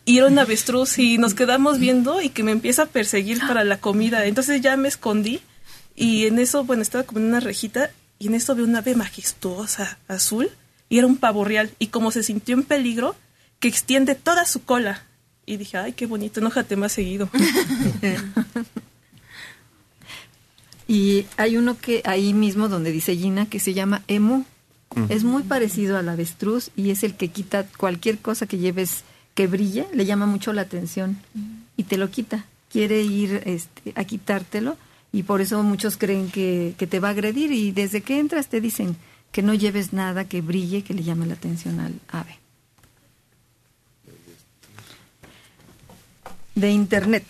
y 0.03 0.17
era 0.17 0.27
un 0.27 0.37
avestruz 0.37 0.99
y 0.99 1.17
nos 1.17 1.33
quedamos 1.33 1.79
viendo 1.79 2.21
y 2.21 2.27
que 2.27 2.43
me 2.43 2.51
empieza 2.51 2.83
a 2.83 2.85
perseguir 2.87 3.39
para 3.39 3.63
la 3.63 3.79
comida. 3.79 4.25
Entonces 4.25 4.59
ya 4.59 4.75
me 4.75 4.89
escondí 4.89 5.39
y 5.95 6.25
en 6.25 6.39
eso, 6.39 6.65
bueno, 6.65 6.81
estaba 6.81 7.05
como 7.05 7.21
en 7.21 7.27
una 7.27 7.39
rejita 7.39 7.91
y 8.19 8.27
en 8.27 8.35
eso 8.35 8.53
veo 8.53 8.65
una 8.65 8.79
ave 8.79 8.95
majestuosa, 8.95 9.97
azul, 10.09 10.49
y 10.89 10.97
era 10.97 11.07
un 11.07 11.15
pavo 11.15 11.45
real. 11.45 11.71
Y 11.79 11.87
como 11.87 12.11
se 12.11 12.21
sintió 12.21 12.53
en 12.53 12.63
peligro, 12.63 13.15
que 13.61 13.69
extiende 13.69 14.15
toda 14.15 14.45
su 14.45 14.65
cola. 14.65 15.05
Y 15.45 15.55
dije, 15.55 15.77
ay, 15.77 15.93
qué 15.93 16.05
bonito, 16.05 16.41
enójate 16.41 16.75
más 16.75 16.91
seguido. 16.91 17.29
Y 20.87 21.25
hay 21.37 21.55
uno 21.55 21.77
que 21.79 22.01
ahí 22.03 22.33
mismo 22.33 22.67
donde 22.67 22.91
dice 22.91 23.15
Gina 23.15 23.45
que 23.45 23.61
se 23.61 23.73
llama 23.73 24.03
emu. 24.09 24.43
Es 25.09 25.23
muy 25.23 25.43
parecido 25.43 25.97
al 25.97 26.09
avestruz 26.09 26.69
y 26.75 26.89
es 26.91 27.03
el 27.03 27.15
que 27.15 27.29
quita 27.29 27.65
cualquier 27.77 28.19
cosa 28.19 28.45
que 28.45 28.57
lleves 28.57 29.03
que 29.33 29.47
brille, 29.47 29.87
le 29.93 30.05
llama 30.05 30.25
mucho 30.25 30.51
la 30.51 30.63
atención 30.63 31.17
y 31.77 31.83
te 31.83 31.97
lo 31.97 32.09
quita. 32.09 32.45
Quiere 32.69 33.01
ir 33.01 33.41
este, 33.45 33.93
a 33.95 34.03
quitártelo 34.03 34.77
y 35.11 35.23
por 35.23 35.41
eso 35.41 35.61
muchos 35.63 35.97
creen 35.97 36.29
que, 36.29 36.75
que 36.77 36.87
te 36.87 36.99
va 36.99 37.09
a 37.09 37.11
agredir 37.11 37.51
y 37.51 37.71
desde 37.71 38.01
que 38.01 38.19
entras 38.19 38.47
te 38.47 38.61
dicen 38.61 38.97
que 39.31 39.41
no 39.41 39.53
lleves 39.53 39.93
nada 39.93 40.25
que 40.25 40.41
brille, 40.41 40.83
que 40.83 40.93
le 40.93 41.03
llame 41.03 41.25
la 41.25 41.33
atención 41.33 41.79
al 41.79 41.93
ave. 42.09 42.37
De 46.55 46.69
Internet. 46.69 47.23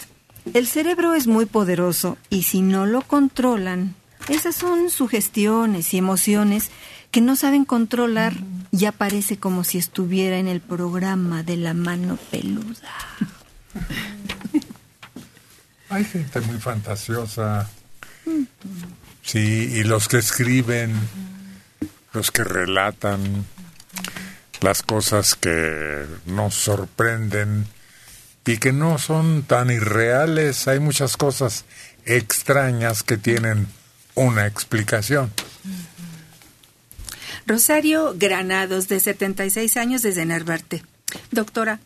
El 0.53 0.65
cerebro 0.65 1.13
es 1.13 1.27
muy 1.27 1.45
poderoso 1.45 2.17
y 2.31 2.43
si 2.43 2.61
no 2.61 2.87
lo 2.87 3.03
controlan, 3.03 3.95
esas 4.29 4.55
son 4.55 4.89
sugestiones 4.89 5.93
y 5.93 5.97
emociones 5.97 6.71
que 7.11 7.21
no 7.21 7.35
saben 7.35 7.65
controlar, 7.65 8.33
ya 8.71 8.91
parece 8.91 9.37
como 9.37 9.63
si 9.63 9.77
estuviera 9.77 10.37
en 10.37 10.47
el 10.47 10.61
programa 10.61 11.43
de 11.43 11.57
la 11.57 11.73
mano 11.73 12.17
peluda. 12.31 12.95
Hay 15.89 16.05
gente 16.05 16.39
muy 16.41 16.57
fantasiosa. 16.57 17.69
Sí, 19.23 19.69
y 19.73 19.83
los 19.83 20.07
que 20.07 20.19
escriben, 20.19 20.93
los 22.13 22.31
que 22.31 22.45
relatan 22.45 23.45
las 24.61 24.83
cosas 24.83 25.35
que 25.35 26.05
nos 26.27 26.55
sorprenden 26.55 27.67
y 28.45 28.57
que 28.57 28.71
no 28.71 28.97
son 28.99 29.43
tan 29.43 29.69
irreales. 29.69 30.67
Hay 30.67 30.79
muchas 30.79 31.17
cosas 31.17 31.65
extrañas 32.05 33.03
que 33.03 33.17
tienen 33.17 33.67
una 34.15 34.47
explicación. 34.47 35.31
Rosario 37.45 38.13
Granados, 38.17 38.87
de 38.87 38.99
76 38.99 39.77
años, 39.77 40.01
desde 40.01 40.25
Narvarte. 40.25 40.83
Doctora, 41.31 41.79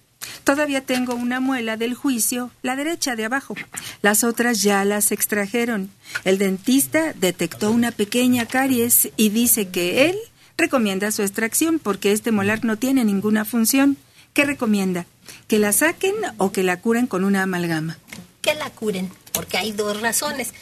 todavía 0.44 0.82
tengo 0.82 1.16
una 1.16 1.40
muela 1.40 1.78
del 1.78 1.94
juicio, 1.94 2.52
la 2.62 2.76
derecha 2.76 3.16
de 3.16 3.26
abajo. 3.26 3.56
Las 4.02 4.24
otras 4.24 4.62
ya 4.62 4.86
las 4.86 5.12
extrajeron. 5.12 5.90
El 6.24 6.38
dentista 6.38 7.14
detectó 7.14 7.72
una 7.72 7.92
pequeña 7.92 8.46
caries 8.46 9.10
y 9.18 9.30
dice 9.30 9.70
que 9.70 10.10
él 10.10 10.18
recomienda 10.58 11.12
su 11.12 11.22
extracción 11.22 11.80
porque 11.80 12.12
este 12.12 12.32
molar 12.32 12.64
no 12.64 12.78
tiene 12.78 13.04
ninguna 13.04 13.46
función. 13.46 13.98
¿Qué 14.34 14.46
recomienda? 14.46 15.06
¿Que 15.48 15.60
la 15.60 15.72
saquen 15.72 16.16
o 16.38 16.52
que 16.52 16.64
la 16.64 16.82
curen 16.82 17.08
con 17.08 17.24
una 17.24 17.44
amalgama? 17.44 17.98
que 18.46 18.54
la 18.54 18.70
curen, 18.70 19.12
porque 19.34 19.58
hay 19.58 19.72
dos 19.72 20.00
razones. 20.02 20.54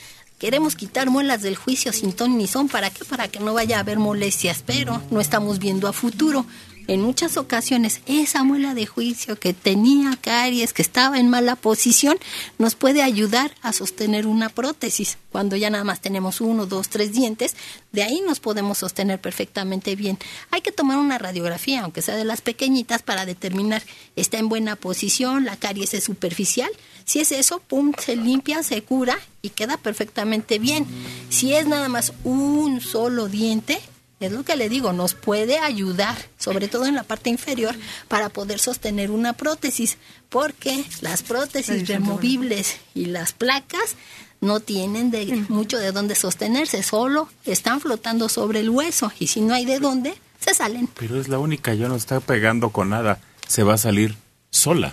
Queremos 0.43 0.75
quitar 0.75 1.09
muelas 1.09 1.41
del 1.41 1.55
juicio 1.55 1.93
sin 1.93 2.11
ton 2.11 2.37
ni 2.37 2.47
son. 2.47 2.67
¿Para 2.67 2.89
qué? 2.89 3.05
Para 3.05 3.29
que 3.29 3.39
no 3.39 3.53
vaya 3.53 3.77
a 3.77 3.79
haber 3.79 3.97
molestias, 3.97 4.61
pero 4.65 5.01
no 5.09 5.21
estamos 5.21 5.57
viendo 5.57 5.87
a 5.87 5.93
futuro. 5.93 6.45
En 6.87 7.01
muchas 7.01 7.37
ocasiones, 7.37 8.01
esa 8.07 8.43
muela 8.43 8.73
de 8.73 8.85
juicio 8.85 9.39
que 9.39 9.53
tenía 9.53 10.17
caries, 10.19 10.73
que 10.73 10.81
estaba 10.81 11.17
en 11.17 11.29
mala 11.29 11.55
posición, 11.55 12.17
nos 12.57 12.75
puede 12.75 13.03
ayudar 13.03 13.55
a 13.61 13.71
sostener 13.71 14.27
una 14.27 14.49
prótesis. 14.49 15.17
Cuando 15.31 15.55
ya 15.55 15.69
nada 15.69 15.85
más 15.85 16.01
tenemos 16.01 16.41
uno, 16.41 16.65
dos, 16.65 16.89
tres 16.89 17.13
dientes, 17.13 17.55
de 17.93 18.03
ahí 18.03 18.21
nos 18.27 18.41
podemos 18.41 18.79
sostener 18.79 19.21
perfectamente 19.21 19.95
bien. 19.95 20.19
Hay 20.51 20.59
que 20.59 20.73
tomar 20.73 20.97
una 20.97 21.19
radiografía, 21.19 21.83
aunque 21.83 22.01
sea 22.01 22.17
de 22.17 22.25
las 22.25 22.41
pequeñitas, 22.41 23.01
para 23.01 23.25
determinar 23.25 23.81
está 24.17 24.39
en 24.39 24.49
buena 24.49 24.75
posición, 24.75 25.45
la 25.45 25.55
caries 25.55 25.93
es 25.93 26.03
superficial. 26.03 26.69
Si 27.05 27.19
es 27.19 27.31
eso, 27.31 27.59
pum, 27.59 27.93
se 27.97 28.15
limpia, 28.15 28.63
se 28.63 28.81
cura 28.83 29.17
y 29.41 29.49
queda 29.49 29.77
perfectamente 29.77 30.59
bien. 30.59 30.85
Si 31.29 31.53
es 31.53 31.67
nada 31.67 31.89
más 31.89 32.13
un 32.23 32.81
solo 32.81 33.27
diente, 33.27 33.79
es 34.19 34.31
lo 34.31 34.43
que 34.43 34.55
le 34.55 34.69
digo, 34.69 34.93
nos 34.93 35.13
puede 35.15 35.59
ayudar, 35.59 36.17
sobre 36.37 36.67
todo 36.67 36.85
en 36.85 36.95
la 36.95 37.03
parte 37.03 37.29
inferior, 37.29 37.75
para 38.07 38.29
poder 38.29 38.59
sostener 38.59 39.11
una 39.11 39.33
prótesis, 39.33 39.97
porque 40.29 40.85
las 41.01 41.23
prótesis 41.23 41.87
removibles 41.87 42.77
y 42.95 43.05
las 43.05 43.33
placas 43.33 43.95
no 44.39 44.59
tienen 44.59 45.11
de, 45.11 45.45
mucho 45.49 45.77
de 45.77 45.91
dónde 45.91 46.15
sostenerse, 46.15 46.83
solo 46.83 47.29
están 47.45 47.81
flotando 47.81 48.29
sobre 48.29 48.59
el 48.59 48.69
hueso 48.69 49.11
y 49.19 49.27
si 49.27 49.41
no 49.41 49.53
hay 49.53 49.65
de 49.65 49.79
dónde, 49.79 50.13
se 50.39 50.53
salen. 50.53 50.87
Pero 50.87 51.19
es 51.19 51.27
la 51.29 51.39
única, 51.39 51.73
ya 51.73 51.87
no 51.87 51.95
está 51.95 52.19
pegando 52.19 52.69
con 52.69 52.89
nada. 52.89 53.19
Se 53.47 53.63
va 53.63 53.75
a 53.75 53.77
salir 53.77 54.15
sola. 54.51 54.91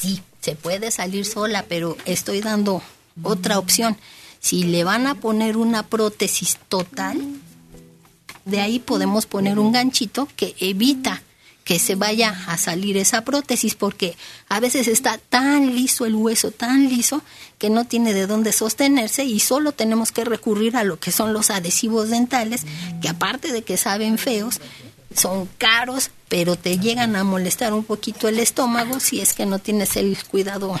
Sí, 0.00 0.22
se 0.40 0.56
puede 0.56 0.90
salir 0.90 1.24
sola, 1.24 1.64
pero 1.68 1.96
estoy 2.04 2.40
dando 2.40 2.82
otra 3.22 3.58
opción. 3.58 3.96
Si 4.40 4.64
le 4.64 4.84
van 4.84 5.06
a 5.06 5.14
poner 5.14 5.56
una 5.56 5.82
prótesis 5.84 6.58
total, 6.68 7.20
de 8.44 8.60
ahí 8.60 8.78
podemos 8.78 9.26
poner 9.26 9.58
un 9.58 9.72
ganchito 9.72 10.28
que 10.36 10.54
evita 10.58 11.22
que 11.70 11.78
se 11.78 11.94
vaya 11.94 12.36
a 12.48 12.56
salir 12.56 12.96
esa 12.96 13.22
prótesis 13.22 13.74
porque 13.74 14.16
a 14.48 14.58
veces 14.60 14.88
está 14.88 15.18
tan 15.18 15.76
liso 15.76 16.04
el 16.06 16.14
hueso, 16.14 16.50
tan 16.50 16.88
liso 16.88 17.22
que 17.58 17.70
no 17.70 17.84
tiene 17.84 18.12
de 18.12 18.26
dónde 18.26 18.52
sostenerse 18.52 19.24
y 19.24 19.38
solo 19.38 19.72
tenemos 19.72 20.10
que 20.10 20.24
recurrir 20.24 20.76
a 20.76 20.84
lo 20.84 20.98
que 20.98 21.12
son 21.12 21.32
los 21.32 21.50
adhesivos 21.50 22.08
dentales 22.08 22.62
que 23.00 23.08
aparte 23.08 23.52
de 23.52 23.62
que 23.62 23.76
saben 23.76 24.18
feos, 24.18 24.60
son 25.14 25.48
caros, 25.58 26.10
pero 26.28 26.56
te 26.56 26.78
llegan 26.78 27.16
a 27.16 27.24
molestar 27.24 27.72
un 27.72 27.84
poquito 27.84 28.28
el 28.28 28.38
estómago 28.38 29.00
si 29.00 29.20
es 29.20 29.34
que 29.34 29.46
no 29.46 29.58
tienes 29.58 29.96
el 29.96 30.16
cuidado 30.24 30.78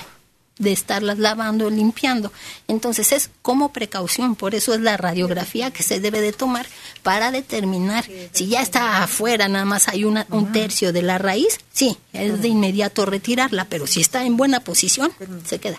de 0.60 0.72
estarlas 0.72 1.18
lavando 1.18 1.66
o 1.66 1.70
limpiando. 1.70 2.30
Entonces 2.68 3.12
es 3.12 3.30
como 3.40 3.72
precaución, 3.72 4.36
por 4.36 4.54
eso 4.54 4.74
es 4.74 4.80
la 4.80 4.96
radiografía 4.98 5.70
que 5.70 5.82
se 5.82 6.00
debe 6.00 6.20
de 6.20 6.32
tomar 6.32 6.66
para 7.02 7.32
determinar 7.32 8.04
si 8.32 8.46
ya 8.46 8.60
está 8.60 9.02
afuera, 9.02 9.48
nada 9.48 9.64
más 9.64 9.88
hay 9.88 10.04
una, 10.04 10.26
un 10.30 10.52
tercio 10.52 10.92
de 10.92 11.02
la 11.02 11.16
raíz, 11.16 11.58
sí, 11.72 11.96
es 12.12 12.42
de 12.42 12.48
inmediato 12.48 13.06
retirarla, 13.06 13.64
pero 13.64 13.86
si 13.86 14.02
está 14.02 14.24
en 14.24 14.36
buena 14.36 14.60
posición, 14.60 15.10
se 15.46 15.58
queda. 15.58 15.78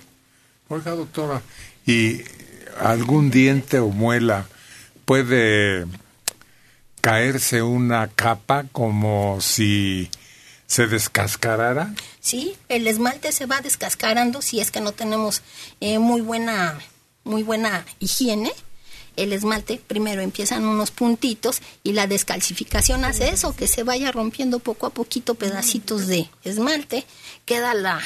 Oiga, 0.68 0.92
doctora, 0.92 1.44
¿y 1.86 2.22
algún 2.80 3.30
diente 3.30 3.78
o 3.78 3.90
muela 3.90 4.48
puede 5.06 5.86
caerse 7.02 7.64
una 7.64 8.08
capa 8.08 8.66
como 8.72 9.42
si 9.42 10.10
se 10.68 10.88
descascarara? 10.88 11.94
Sí, 12.22 12.56
el 12.70 12.88
esmalte 12.88 13.32
se 13.32 13.46
va 13.46 13.60
descascarando 13.62 14.42
si 14.42 14.62
es 14.62 14.72
que 14.72 14.80
no 14.80 14.94
tenemos 14.94 15.42
eh, 15.82 16.00
muy 16.00 16.22
buena 16.22 16.80
muy 17.24 17.44
buena 17.44 17.86
higiene. 18.00 18.52
el 19.18 19.34
esmalte, 19.34 19.80
primero 19.88 20.22
empiezan 20.22 20.64
unos 20.64 20.90
puntitos 20.90 21.62
y 21.84 21.92
la 21.92 22.08
descalcificación 22.08 23.04
hace 23.04 23.30
eso, 23.30 23.54
que 23.54 23.68
se 23.68 23.84
vaya 23.84 24.12
rompiendo 24.12 24.60
poco 24.60 24.88
a 24.88 24.92
poquito 24.92 25.36
pedacitos 25.36 26.08
de 26.08 26.30
esmalte, 26.44 27.06
queda 27.46 27.74
la, 27.74 28.02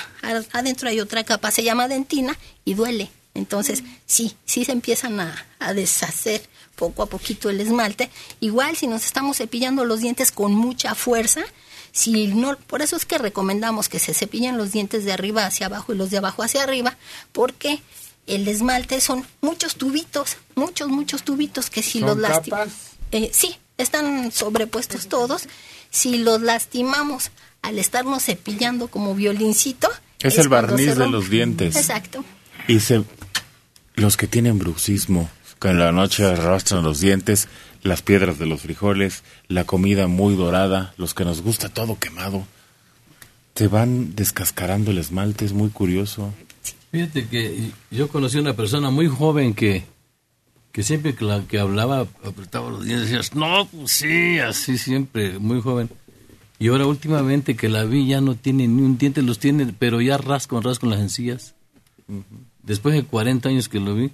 adentro 0.51 0.89
hay 0.89 0.99
otra 0.99 1.23
capa, 1.23 1.51
se 1.51 1.63
llama 1.63 1.87
dentina 1.87 2.37
y 2.65 2.73
duele. 2.73 3.11
Entonces, 3.35 3.83
sí, 4.07 4.35
sí 4.45 4.65
se 4.65 4.71
empiezan 4.71 5.19
a, 5.19 5.45
a 5.59 5.73
deshacer 5.73 6.41
poco 6.75 7.03
a 7.03 7.07
poquito 7.07 7.49
el 7.49 7.61
esmalte. 7.61 8.09
Igual 8.39 8.75
si 8.75 8.87
nos 8.87 9.05
estamos 9.05 9.37
cepillando 9.37 9.85
los 9.85 10.01
dientes 10.01 10.31
con 10.31 10.53
mucha 10.53 10.95
fuerza, 10.95 11.41
si 11.91 12.27
no, 12.27 12.57
por 12.57 12.81
eso 12.81 12.95
es 12.95 13.05
que 13.05 13.17
recomendamos 13.17 13.89
que 13.89 13.99
se 13.99 14.13
cepillen 14.13 14.57
los 14.57 14.71
dientes 14.71 15.05
de 15.05 15.13
arriba 15.13 15.45
hacia 15.45 15.67
abajo 15.67 15.93
y 15.93 15.97
los 15.97 16.09
de 16.09 16.17
abajo 16.17 16.43
hacia 16.43 16.63
arriba, 16.63 16.97
porque 17.31 17.81
el 18.27 18.47
esmalte 18.47 18.99
son 19.01 19.25
muchos 19.41 19.75
tubitos, 19.75 20.37
muchos, 20.55 20.89
muchos 20.89 21.23
tubitos 21.23 21.69
que 21.69 21.83
si 21.83 21.99
¿Son 21.99 22.09
los 22.09 22.17
lastimamos. 22.17 22.67
capas? 23.11 23.31
sí, 23.31 23.55
están 23.77 24.31
sobrepuestos 24.31 25.07
todos. 25.07 25.47
Si 25.89 26.17
los 26.17 26.41
lastimamos 26.41 27.31
al 27.61 27.79
estarnos 27.79 28.23
cepillando 28.23 28.87
como 28.87 29.15
violincito. 29.15 29.89
Es 30.19 30.37
el 30.37 30.49
cuando 30.49 30.73
barniz 30.73 30.95
de 30.95 31.07
los 31.07 31.29
dientes. 31.29 31.75
Exacto. 31.75 32.23
Y 32.67 32.79
se, 32.79 33.03
los 33.95 34.17
que 34.17 34.27
tienen 34.27 34.59
bruxismo, 34.59 35.29
que 35.59 35.69
en 35.69 35.79
la 35.79 35.91
noche 35.91 36.25
arrastran 36.25 36.83
los 36.83 36.99
dientes, 36.99 37.47
las 37.83 38.01
piedras 38.01 38.39
de 38.39 38.45
los 38.45 38.61
frijoles, 38.61 39.23
la 39.47 39.63
comida 39.63 40.07
muy 40.07 40.35
dorada, 40.35 40.93
los 40.97 41.13
que 41.13 41.25
nos 41.25 41.41
gusta 41.41 41.69
todo 41.69 41.99
quemado, 41.99 42.45
te 43.53 43.67
van 43.67 44.15
descascarando 44.15 44.91
el 44.91 44.97
esmalte, 44.97 45.45
es 45.45 45.53
muy 45.53 45.69
curioso. 45.69 46.33
Fíjate 46.91 47.27
que 47.27 47.71
yo 47.91 48.09
conocí 48.09 48.37
a 48.37 48.41
una 48.41 48.55
persona 48.55 48.89
muy 48.89 49.07
joven 49.07 49.53
que, 49.53 49.83
que 50.71 50.83
siempre 50.83 51.15
que, 51.15 51.25
la, 51.25 51.41
que 51.47 51.59
hablaba 51.59 52.07
apretaba 52.23 52.69
los 52.69 52.83
dientes 52.83 53.09
y 53.09 53.11
decías, 53.11 53.35
no, 53.35 53.67
pues 53.67 53.91
sí, 53.91 54.39
así 54.39 54.77
siempre, 54.77 55.39
muy 55.39 55.61
joven. 55.61 55.89
Y 56.57 56.69
ahora 56.69 56.85
últimamente 56.85 57.55
que 57.55 57.69
la 57.69 57.83
vi 57.83 58.07
ya 58.07 58.21
no 58.21 58.35
tiene 58.35 58.67
ni 58.67 58.81
un 58.81 58.97
diente, 58.97 59.21
los 59.21 59.39
tiene, 59.39 59.73
pero 59.77 60.01
ya 60.01 60.17
rasco, 60.17 60.59
rasco 60.61 60.87
las 60.87 60.99
encías. 60.99 61.53
Después 62.63 62.95
de 62.95 63.03
40 63.03 63.49
años 63.49 63.69
que 63.69 63.79
lo 63.79 63.93
vi, 63.93 64.11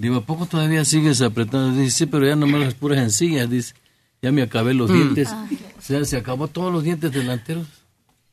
digo, 0.00 0.16
¿a 0.16 0.24
poco 0.26 0.46
todavía 0.46 0.84
sigues 0.84 1.20
apretando? 1.20 1.78
Dice, 1.80 1.90
sí, 1.98 2.06
pero 2.06 2.26
ya 2.26 2.36
nomás 2.36 2.60
las 2.60 2.74
puras 2.74 2.98
encías, 2.98 3.48
dice, 3.50 3.74
ya 4.22 4.32
me 4.32 4.42
acabé 4.42 4.74
los 4.74 4.90
Mm. 4.90 4.94
dientes. 4.94 5.28
Ah. 5.30 5.48
O 5.78 5.82
sea, 5.82 6.04
se 6.04 6.16
acabó 6.16 6.48
todos 6.48 6.72
los 6.72 6.82
dientes 6.84 7.12
delanteros. 7.12 7.66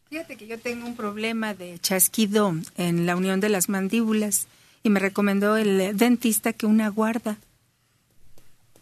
Fíjate 0.09 0.37
que 0.37 0.47
yo 0.47 0.57
tengo 0.57 0.85
un 0.87 0.95
problema 0.95 1.53
de 1.53 1.77
chasquido 1.79 2.55
en 2.77 3.05
la 3.05 3.15
unión 3.15 3.39
de 3.41 3.49
las 3.49 3.67
mandíbulas 3.69 4.47
y 4.83 4.89
me 4.89 4.99
recomendó 5.01 5.57
el 5.57 5.97
dentista 5.97 6.53
que 6.53 6.65
una 6.65 6.87
guarda, 6.89 7.37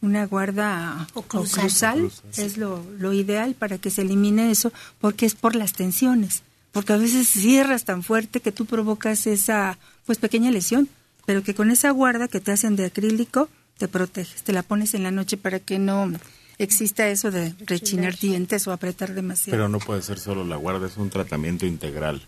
una 0.02 0.28
guarda 0.28 1.08
o 1.16 1.24
cruzal. 1.24 1.64
cruzal, 1.64 2.12
es 2.38 2.58
lo, 2.58 2.86
lo 3.00 3.12
ideal 3.14 3.56
para 3.56 3.80
que 3.80 3.90
se 3.90 4.02
elimine 4.04 4.52
eso 4.52 4.72
porque 5.00 5.26
es 5.26 5.34
por 5.34 5.56
las 5.56 5.74
tensiones, 5.74 6.44
porque 6.72 6.94
a 6.94 6.98
veces 6.98 7.28
cierras 7.28 7.86
tan 7.86 8.04
fuerte 8.04 8.40
que 8.40 8.52
tú 8.52 8.66
provocas 8.66 9.26
esa 9.26 9.80
pues 10.06 10.20
pequeña 10.20 10.52
lesión, 10.52 10.88
pero 11.26 11.44
que 11.44 11.56
con 11.56 11.72
esa 11.72 11.92
guarda 11.92 12.28
que 12.28 12.40
te 12.40 12.52
hacen 12.52 12.76
de 12.76 12.86
acrílico 12.86 13.50
te 13.78 13.88
proteges, 13.88 14.44
te 14.44 14.54
la 14.54 14.64
pones 14.64 14.94
en 14.94 15.04
la 15.04 15.12
noche 15.12 15.38
para 15.38 15.60
que 15.60 15.80
no 15.80 16.12
exista 16.58 17.08
eso 17.10 17.32
de 17.32 17.54
rechinar 17.66 18.18
dientes 18.18 18.68
o 18.68 18.72
apretar 18.72 19.14
demasiado. 19.14 19.58
Pero 19.58 19.70
no 19.70 19.80
puede 19.80 20.02
ser 20.02 20.20
solo 20.20 20.46
la 20.46 20.56
guarda, 20.56 20.88
es 20.88 20.98
un 20.98 21.10
tratamiento 21.10 21.66
integral. 21.66 22.22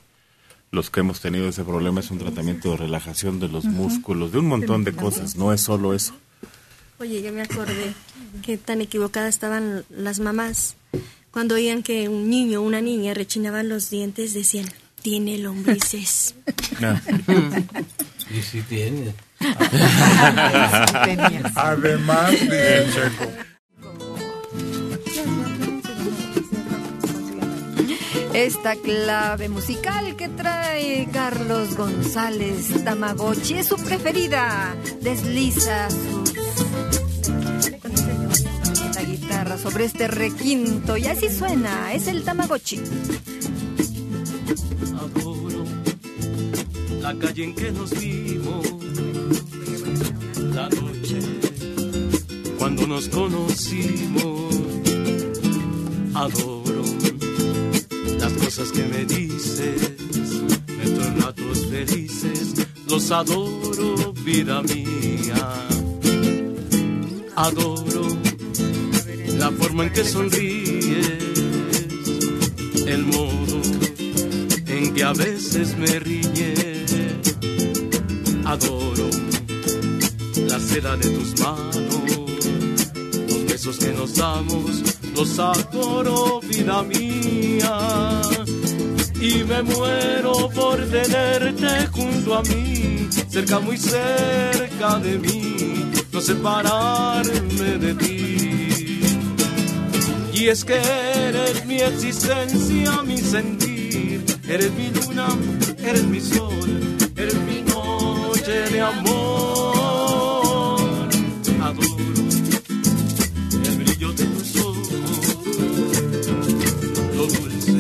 Los 0.71 0.89
que 0.89 0.99
hemos 0.99 1.21
tenido 1.21 1.47
ese 1.47 1.63
problema 1.63 2.01
es 2.01 2.11
un 2.11 2.19
tratamiento 2.19 2.71
de 2.71 2.77
relajación 2.77 3.39
de 3.39 3.47
los 3.47 3.63
músculos, 3.63 4.33
de 4.33 4.39
un 4.39 4.47
montón 4.47 4.83
de 4.83 4.93
cosas, 4.93 5.37
no 5.37 5.53
es 5.53 5.61
solo 5.61 5.93
eso. 5.93 6.13
Oye, 6.99 7.21
ya 7.21 7.31
me 7.31 7.41
acordé 7.41 7.93
que 8.41 8.57
tan 8.57 8.81
equivocadas 8.81 9.29
estaban 9.29 9.85
las 9.89 10.19
mamás. 10.19 10.75
Cuando 11.31 11.55
oían 11.55 11.83
que 11.83 12.09
un 12.09 12.29
niño 12.29 12.61
o 12.61 12.63
una 12.63 12.81
niña 12.81 13.13
rechinaban 13.13 13.69
los 13.69 13.89
dientes, 13.89 14.33
decían, 14.33 14.67
tiene 15.01 15.37
lombrices. 15.37 16.35
Y 18.29 18.41
sí 18.41 18.61
tiene. 18.63 19.13
Además, 21.55 22.31
dice 22.31 22.77
el 22.77 22.93
checo. 22.93 23.25
Esta 28.33 28.75
clave 28.75 29.49
musical 29.49 30.15
que 30.15 30.29
trae 30.29 31.07
Carlos 31.11 31.75
González 31.75 32.83
Tamagotchi 32.83 33.55
es 33.55 33.67
su 33.67 33.77
preferida. 33.77 34.75
Desliza 35.01 35.89
sus 35.89 36.33
la 38.93 39.03
guitarra 39.03 39.57
sobre 39.57 39.85
este 39.85 40.07
requinto 40.07 40.97
y 40.97 41.07
así 41.07 41.29
suena, 41.29 41.93
es 41.93 42.07
el 42.07 42.23
Tamagotchi. 42.23 42.81
La 47.07 47.15
calle 47.15 47.45
en 47.45 47.55
que 47.55 47.71
nos 47.71 47.91
vimos, 47.91 48.67
la 50.53 50.67
noche 50.67 51.19
cuando 52.57 52.85
nos 52.85 53.07
conocimos. 53.07 54.53
Adoro 56.13 56.83
las 58.19 58.33
cosas 58.33 58.73
que 58.73 58.83
me 58.83 59.05
dices, 59.05 59.93
nuestros 60.67 61.23
ratos 61.23 61.67
felices, 61.67 62.55
los 62.89 63.09
adoro, 63.11 64.11
vida 64.25 64.61
mía. 64.63 65.53
Adoro 67.37 68.05
la 69.37 69.49
forma 69.51 69.85
en 69.85 69.93
que 69.93 70.03
sonríes, 70.03 71.23
el 72.85 73.05
modo 73.05 73.61
en 74.67 74.93
que 74.93 75.03
a 75.05 75.13
veces 75.13 75.77
me 75.77 75.99
riñe. 75.99 76.66
Adoro 78.47 79.09
la 80.47 80.57
seda 80.57 80.95
de 80.95 81.09
tus 81.09 81.37
manos, 81.41 82.45
los 83.27 83.45
besos 83.45 83.77
que 83.77 83.91
nos 83.91 84.15
damos, 84.15 84.83
los 85.13 85.37
adoro, 85.37 86.39
vida 86.39 86.81
mía. 86.83 88.21
Y 89.19 89.43
me 89.43 89.63
muero 89.63 90.49
por 90.55 90.77
tenerte 90.85 91.87
junto 91.91 92.35
a 92.35 92.43
mí, 92.43 93.09
cerca, 93.29 93.59
muy 93.59 93.77
cerca 93.77 94.97
de 94.99 95.19
mí, 95.19 95.91
no 96.13 96.21
separarme 96.21 97.77
de 97.79 97.93
ti. 97.95 99.01
Y 100.33 100.47
es 100.47 100.63
que 100.63 100.79
eres 101.27 101.65
mi 101.65 101.81
existencia, 101.81 103.03
mi 103.03 103.17
sentir, 103.17 104.23
eres 104.47 104.71
mi 104.71 104.89
luna, 104.91 105.27
eres 105.79 106.05
mi 106.05 106.21
sol, 106.21 106.96
noche 108.47 108.69
de 108.71 108.81
amor. 108.81 109.19
Adoro 111.61 111.97
el 113.63 113.75
brillo 113.77 114.13
de 114.13 114.25
tus 114.25 114.55
ojos, 114.57 114.89
lo 117.15 117.27
dulce 117.27 117.73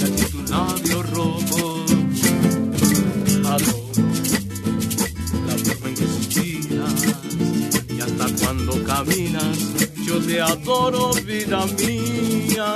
de 0.00 0.08
tu 0.30 0.38
labio 0.50 1.02
rojo. 1.02 1.84
Adoro 3.44 3.92
la 5.46 5.56
forma 5.58 5.88
en 5.88 5.94
que 5.94 6.06
suspiras 6.06 6.98
y 7.88 8.00
hasta 8.00 8.26
cuando 8.44 8.72
caminas, 8.84 9.58
yo 10.06 10.18
te 10.20 10.40
adoro, 10.40 11.12
vida 11.26 11.66
mía. 11.66 12.68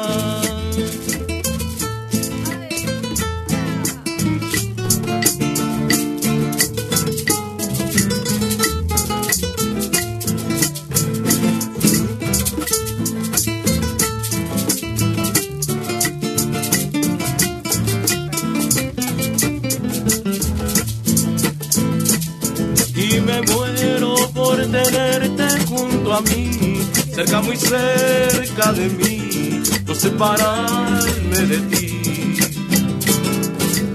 Cerca, 27.15 27.43
muy 27.43 27.57
cerca 27.57 28.73
de 28.73 28.89
mí, 28.89 29.63
no 29.87 29.95
separarme 29.95 31.39
de 31.47 31.59
ti. 31.71 32.01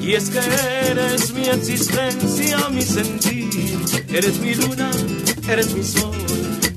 Y 0.02 0.14
es 0.14 0.30
que 0.30 0.40
eres 0.90 1.34
mi 1.34 1.48
existencia, 1.48 2.70
mi 2.70 2.82
sentir, 2.82 3.50
eres 4.10 4.40
mi 4.40 4.56
luna, 4.56 4.90
eres 5.50 5.74
mi 5.74 5.84
sol, 5.84 6.16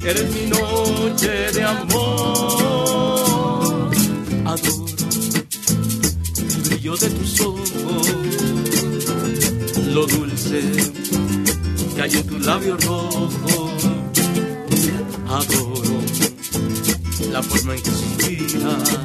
eres 0.02 0.34
mi 0.34 0.46
noche 0.46 1.52
de 1.52 1.62
amor. 1.62 3.90
Adoro 4.46 4.86
el 6.38 6.62
brillo 6.62 6.96
de 6.96 7.10
tus 7.10 7.40
ojos, 7.40 8.08
lo 9.86 10.06
dulce 10.06 10.60
que 11.94 12.02
hay 12.02 12.12
en 12.12 12.26
tu 12.26 12.38
labio 12.40 12.76
rojo. 12.78 13.70
Adoro. 15.30 16.00
La 17.32 17.42
forma 17.42 17.74
en 17.74 17.82
que 17.82 17.90
suspiras 17.90 18.98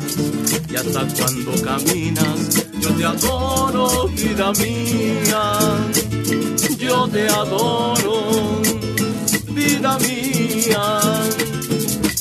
y 0.69 0.75
hasta 0.75 1.07
cuando 1.15 1.51
caminas, 1.61 2.65
yo 2.79 2.89
te 2.95 3.05
adoro, 3.05 4.07
vida 4.09 4.51
mía. 4.53 5.59
Yo 6.77 7.07
te 7.07 7.27
adoro, 7.27 8.61
vida 9.51 9.97
mía. 9.99 10.99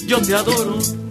Yo 0.06 0.20
te 0.20 0.34
adoro. 0.34 1.03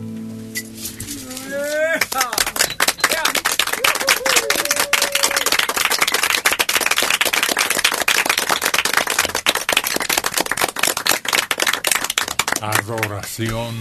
Adoración. 12.63 13.75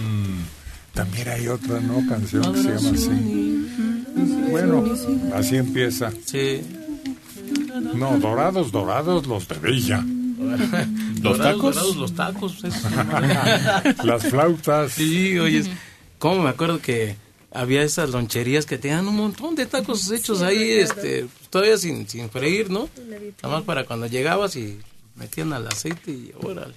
También 0.93 1.29
hay 1.29 1.47
otra, 1.47 1.79
¿no? 1.79 2.05
Canción 2.07 2.53
que 2.53 2.61
se 2.61 2.69
llama 2.69 2.89
así. 2.89 3.67
Bueno, 4.51 4.83
así 5.33 5.55
empieza. 5.55 6.11
Sí. 6.25 6.61
No, 7.95 8.17
dorados, 8.19 8.71
dorados, 8.71 9.25
los 9.25 9.47
de 9.47 9.59
Villa. 9.59 10.03
¿Los 11.21 11.37
tacos? 11.37 11.75
Dorados, 11.75 11.95
los 11.95 12.13
tacos. 12.13 12.63
eso. 12.63 12.89
Las 14.03 14.23
flautas. 14.23 14.91
Sí, 14.91 15.39
oye, 15.39 15.63
¿cómo 16.19 16.43
me 16.43 16.49
acuerdo 16.49 16.81
que 16.81 17.15
había 17.51 17.83
esas 17.83 18.09
loncherías 18.09 18.65
que 18.65 18.77
tenían 18.77 19.07
un 19.07 19.15
montón 19.15 19.55
de 19.55 19.65
tacos 19.65 20.11
hechos 20.11 20.41
ahí, 20.41 20.61
este, 20.71 21.27
todavía 21.49 21.77
sin, 21.77 22.07
sin 22.09 22.29
freír, 22.29 22.69
¿no? 22.69 22.89
Nada 23.41 23.55
más 23.55 23.63
para 23.63 23.85
cuando 23.85 24.07
llegabas 24.07 24.57
y 24.57 24.79
metían 25.15 25.53
al 25.53 25.67
aceite 25.67 26.11
y 26.11 26.33
órale. 26.41 26.75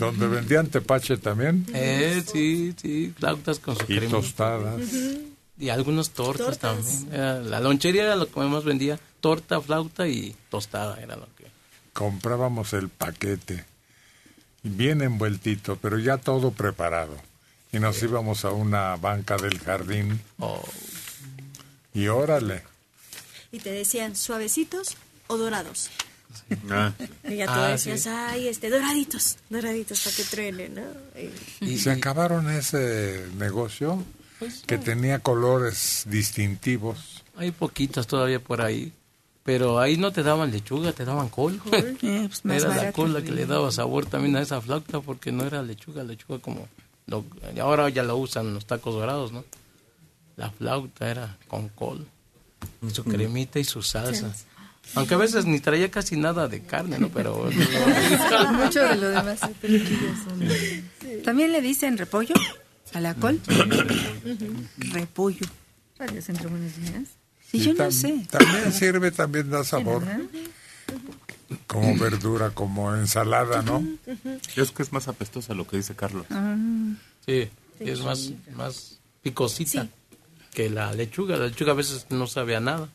Donde 0.00 0.26
vendían 0.26 0.66
tepache 0.68 1.16
también. 1.18 1.66
Eh, 1.74 2.22
sí, 2.30 2.74
sí, 2.80 3.14
flautas 3.16 3.58
con 3.58 3.76
su 3.76 3.82
Y 3.84 3.96
crema. 3.98 4.10
tostadas. 4.10 4.80
Y 5.58 5.68
algunas 5.68 6.10
tortas, 6.10 6.58
Tortas. 6.58 6.60
también. 6.60 7.14
Era- 7.14 7.40
la 7.40 7.60
lonchería 7.60 8.02
era 8.04 8.16
lo 8.16 8.26
que 8.30 8.40
más 8.40 8.64
vendía, 8.64 8.98
torta, 9.20 9.60
flauta 9.60 10.08
y 10.08 10.34
tostada 10.50 10.98
era 11.00 11.16
lo 11.16 11.26
que... 11.36 11.44
Comprábamos 11.92 12.72
el 12.72 12.88
paquete. 12.88 13.64
Bien 14.62 15.02
envueltito, 15.02 15.76
pero 15.76 15.98
ya 15.98 16.16
todo 16.18 16.50
preparado. 16.50 17.14
Y 17.72 17.78
nos 17.78 18.02
íbamos 18.02 18.44
a 18.44 18.50
una 18.52 18.96
banca 18.96 19.36
del 19.36 19.58
jardín. 19.58 20.20
Oh. 20.38 20.62
Y 21.94 22.06
órale. 22.08 22.62
Y 23.52 23.58
te 23.58 23.70
decían, 23.70 24.16
¿suavecitos 24.16 24.96
o 25.26 25.36
dorados? 25.36 25.90
Ah. 26.70 26.92
Y 27.24 27.36
ya 27.36 27.46
tú 27.46 27.52
Ah, 27.54 27.68
decías, 27.68 28.00
sí. 28.02 28.08
ay, 28.08 28.48
este, 28.48 28.70
doraditos, 28.70 29.36
doraditos 29.48 30.00
para 30.00 30.16
que 30.16 30.24
truenen, 30.24 30.74
¿no? 30.74 30.82
Y- 31.60 31.72
Y 31.72 31.78
se 31.78 31.90
acabaron 31.90 32.50
ese 32.50 33.26
negocio 33.38 34.02
Pues, 34.38 34.62
que 34.66 34.78
tenía 34.78 35.18
colores 35.20 36.04
distintivos. 36.06 37.22
Hay 37.36 37.50
poquitas 37.52 38.06
todavía 38.06 38.40
por 38.40 38.62
ahí, 38.62 38.92
pero 39.44 39.78
ahí 39.78 39.96
no 39.96 40.12
te 40.12 40.22
daban 40.22 40.50
lechuga, 40.50 40.92
te 40.92 41.04
daban 41.04 41.28
col. 41.28 41.60
Eh, 41.72 42.26
pues 42.28 42.44
más 42.44 42.56
era 42.64 42.74
la 42.76 42.92
col 42.92 43.12
la 43.12 43.22
que 43.22 43.32
le 43.32 43.46
daba 43.46 43.70
sabor 43.70 44.06
también 44.06 44.36
a 44.36 44.40
esa 44.42 44.60
flauta 44.60 45.00
porque 45.00 45.30
no 45.32 45.44
era 45.44 45.62
lechuga, 45.62 46.02
lechuga 46.04 46.38
como... 46.40 46.68
Lo, 47.06 47.24
ahora 47.60 47.88
ya 47.88 48.02
lo 48.04 48.16
usan 48.16 48.54
los 48.54 48.66
tacos 48.66 48.94
dorados, 48.94 49.32
¿no? 49.32 49.44
La 50.36 50.50
flauta 50.50 51.10
era 51.10 51.36
con 51.48 51.68
col, 51.70 52.06
su 52.92 53.02
cremita 53.04 53.58
y 53.58 53.64
su 53.64 53.82
salsa. 53.82 54.32
Aunque 54.94 55.14
a 55.14 55.18
veces 55.18 55.46
ni 55.46 55.60
traía 55.60 55.90
casi 55.90 56.16
nada 56.16 56.48
de 56.48 56.62
carne, 56.62 56.98
¿no? 56.98 57.08
Pero... 57.10 57.48
Mucho 58.52 58.80
de 58.80 58.96
lo 58.96 59.08
demás. 59.10 59.40
También 61.24 61.52
le 61.52 61.60
dicen 61.60 61.96
repollo 61.96 62.34
a 62.92 63.00
la 63.00 63.14
col. 63.14 63.40
repollo. 64.78 65.46
Varios 65.98 66.28
entre 66.28 66.46
buenos 66.48 66.76
días. 66.76 67.08
Y 67.52 67.60
yo 67.60 67.74
no 67.74 67.90
sé. 67.90 68.26
También 68.30 68.72
sirve, 68.72 69.10
también 69.10 69.50
da 69.50 69.64
sabor. 69.64 70.02
Como 71.66 71.96
verdura, 71.96 72.50
como 72.50 72.94
ensalada, 72.94 73.62
¿no? 73.62 73.84
Es 74.56 74.70
que 74.70 74.82
es 74.82 74.92
más 74.92 75.08
apestosa 75.08 75.54
lo 75.54 75.66
que 75.66 75.76
dice 75.76 75.94
Carlos. 75.94 76.26
Ah. 76.30 76.56
Sí, 77.26 77.48
es 77.80 78.00
más, 78.00 78.32
más 78.54 78.98
picosita 79.22 79.88
que 80.52 80.70
la 80.70 80.92
lechuga. 80.92 81.36
La 81.36 81.46
lechuga 81.46 81.72
a 81.72 81.76
veces 81.76 82.06
no 82.10 82.26
sabe 82.26 82.56
a 82.56 82.60
nada. 82.60 82.88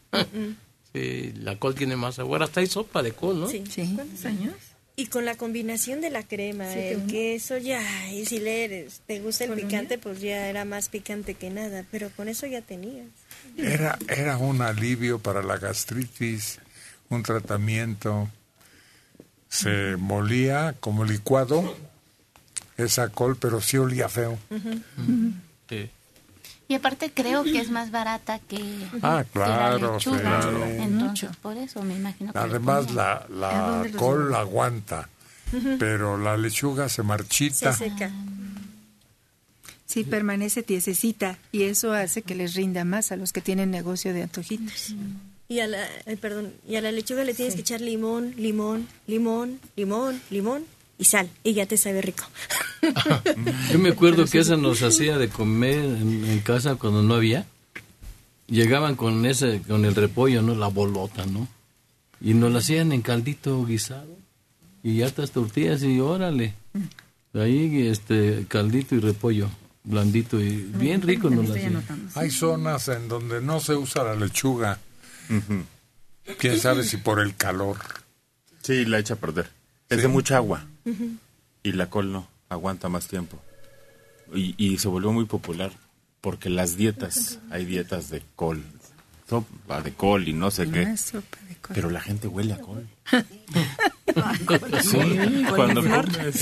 Sí, 0.95 1.33
la 1.35 1.59
col 1.59 1.75
tiene 1.75 1.97
más 1.97 2.15
sabor. 2.15 2.41
Hasta 2.41 2.61
hay 2.61 2.67
sopa 2.67 3.03
de 3.03 3.11
col, 3.11 3.41
¿no? 3.41 3.49
Sí. 3.49 3.63
¿Cuántos 3.95 4.23
años? 4.25 4.53
Y 4.95 5.07
con 5.07 5.25
la 5.25 5.35
combinación 5.35 5.99
de 5.99 6.09
la 6.09 6.23
crema, 6.23 6.71
Sí, 6.71 6.79
el 6.79 7.05
queso 7.07 7.57
ya, 7.57 7.83
y 8.13 8.25
si 8.25 8.39
le 8.39 8.63
eres, 8.63 9.01
te 9.05 9.19
gusta 9.19 9.43
el 9.43 9.49
¿Colonia? 9.49 9.67
picante, 9.67 9.97
pues 9.97 10.21
ya 10.21 10.47
era 10.47 10.63
más 10.63 10.87
picante 10.87 11.33
que 11.33 11.49
nada, 11.49 11.83
pero 11.91 12.09
con 12.11 12.29
eso 12.29 12.47
ya 12.47 12.61
tenías. 12.61 13.07
Era, 13.57 13.99
era 14.07 14.37
un 14.37 14.61
alivio 14.61 15.19
para 15.19 15.43
la 15.43 15.57
gastritis, 15.57 16.59
un 17.09 17.23
tratamiento. 17.23 18.29
Se 19.49 19.97
molía 19.97 20.75
como 20.79 21.03
licuado 21.03 21.75
esa 22.77 23.09
col, 23.09 23.35
pero 23.35 23.59
sí 23.59 23.75
olía 23.77 24.07
feo. 24.07 24.39
Sí. 25.69 25.89
Y 26.67 26.73
aparte 26.73 27.11
creo 27.13 27.43
que 27.43 27.59
es 27.59 27.69
más 27.69 27.91
barata 27.91 28.39
que, 28.39 28.57
Ah, 29.03 29.23
que 29.31 29.37
la 29.39 29.45
claro, 29.45 29.93
lechuga. 29.93 30.19
claro. 30.19 30.65
Entonces, 30.65 31.29
por 31.41 31.55
eso 31.57 31.81
me 31.83 31.95
imagino 31.95 32.33
que... 32.33 32.39
Además, 32.39 32.91
la, 32.91 33.25
la 33.29 33.85
col 33.97 34.33
aguanta, 34.33 35.07
pero 35.77 36.17
la 36.17 36.37
lechuga 36.37 36.89
se 36.89 37.03
marchita. 37.03 37.71
Se 37.73 37.89
seca. 37.89 38.11
Sí, 39.85 40.03
permanece 40.03 40.63
tiesecita 40.63 41.37
y 41.51 41.63
eso 41.63 41.93
hace 41.93 42.23
que 42.23 42.33
les 42.35 42.55
rinda 42.55 42.83
más 42.83 43.11
a 43.11 43.15
los 43.15 43.31
que 43.31 43.41
tienen 43.41 43.69
negocio 43.69 44.13
de 44.13 44.23
antojitos. 44.23 44.95
Y 45.47 45.59
a 45.59 45.67
la, 45.67 45.77
perdón, 46.19 46.51
y 46.67 46.75
a 46.77 46.81
la 46.81 46.91
lechuga 46.91 47.23
le 47.23 47.35
tienes 47.35 47.53
que 47.53 47.61
echar 47.61 47.79
limón, 47.81 48.33
limón, 48.35 48.87
limón, 49.05 49.59
limón, 49.75 50.19
limón 50.31 50.65
y 50.97 51.05
sal, 51.05 51.29
y 51.43 51.53
ya 51.53 51.65
te 51.65 51.77
sabe 51.77 52.01
rico. 52.01 52.23
Yo 53.71 53.79
me 53.79 53.89
acuerdo 53.89 54.25
que 54.25 54.39
esa 54.39 54.55
nos 54.57 54.81
hacía 54.81 55.17
de 55.17 55.29
comer 55.29 55.79
en, 55.79 56.25
en 56.25 56.39
casa 56.39 56.75
cuando 56.75 57.01
no 57.03 57.15
había. 57.15 57.45
Llegaban 58.47 58.95
con 58.95 59.25
ese, 59.25 59.61
con 59.67 59.85
el 59.85 59.95
repollo, 59.95 60.41
¿no? 60.41 60.53
La 60.55 60.67
bolota, 60.67 61.25
¿no? 61.25 61.47
Y 62.21 62.33
nos 62.35 62.51
la 62.51 62.59
hacían 62.59 62.91
en 62.91 63.01
caldito 63.01 63.65
guisado. 63.65 64.15
Y 64.83 65.01
hartas 65.01 65.31
tortillas 65.31 65.81
y 65.83 65.99
órale. 65.99 66.53
Ahí 67.33 67.87
este 67.87 68.45
caldito 68.47 68.93
y 68.95 68.99
repollo, 68.99 69.49
blandito 69.83 70.39
y 70.39 70.57
bien 70.57 71.01
rico 71.01 71.29
nos 71.29 71.49
la 71.49 71.55
hacían. 71.55 71.83
Hay 72.13 72.29
zonas 72.29 72.87
en 72.87 73.07
donde 73.07 73.41
no 73.41 73.59
se 73.59 73.75
usa 73.75 74.03
la 74.03 74.15
lechuga. 74.15 74.79
Quién 76.39 76.59
sabe 76.59 76.83
si 76.83 76.97
por 76.97 77.19
el 77.19 77.35
calor. 77.35 77.77
Sí, 78.61 78.85
la 78.85 78.99
echa 78.99 79.15
a 79.15 79.17
perder. 79.17 79.49
Es 79.89 79.97
Sí. 79.97 80.01
de 80.03 80.07
mucha 80.07 80.37
agua. 80.37 80.65
Y 81.63 81.71
la 81.71 81.89
col 81.89 82.11
no, 82.11 82.27
aguanta 82.49 82.89
más 82.89 83.07
tiempo. 83.07 83.41
Y, 84.33 84.55
y 84.57 84.77
se 84.77 84.87
volvió 84.87 85.11
muy 85.11 85.25
popular 85.25 85.71
porque 86.21 86.49
las 86.49 86.77
dietas, 86.77 87.39
hay 87.51 87.65
dietas 87.65 88.09
de 88.09 88.23
col, 88.35 88.63
sopa 89.29 89.81
de 89.81 89.93
col 89.93 90.27
y 90.27 90.33
no 90.33 90.49
sé 90.49 90.69
qué. 90.69 90.97
Sopa 90.97 91.37
de 91.47 91.55
col. 91.55 91.75
Pero 91.75 91.89
la 91.89 92.01
gente 92.01 92.27
huele 92.27 92.53
a 92.53 92.57
col. 92.57 92.87
Sí, 94.81 95.45
cuando 95.55 95.81
comes. 95.81 96.39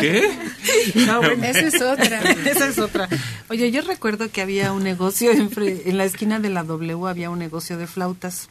¿Qué? 0.00 0.30
Ah, 1.08 1.18
bueno. 1.18 1.44
Esa 1.44 1.60
es 1.60 1.82
otra. 1.82 2.20
Esa 2.22 2.68
es 2.68 2.78
otra. 2.78 3.08
Oye, 3.48 3.70
yo 3.70 3.82
recuerdo 3.82 4.30
que 4.30 4.40
había 4.40 4.72
un 4.72 4.84
negocio 4.84 5.32
en 5.32 5.98
la 5.98 6.04
esquina 6.04 6.38
de 6.38 6.50
la 6.50 6.62
W 6.62 7.08
había 7.08 7.30
un 7.30 7.38
negocio 7.38 7.78
de 7.78 7.86
flautas. 7.86 8.48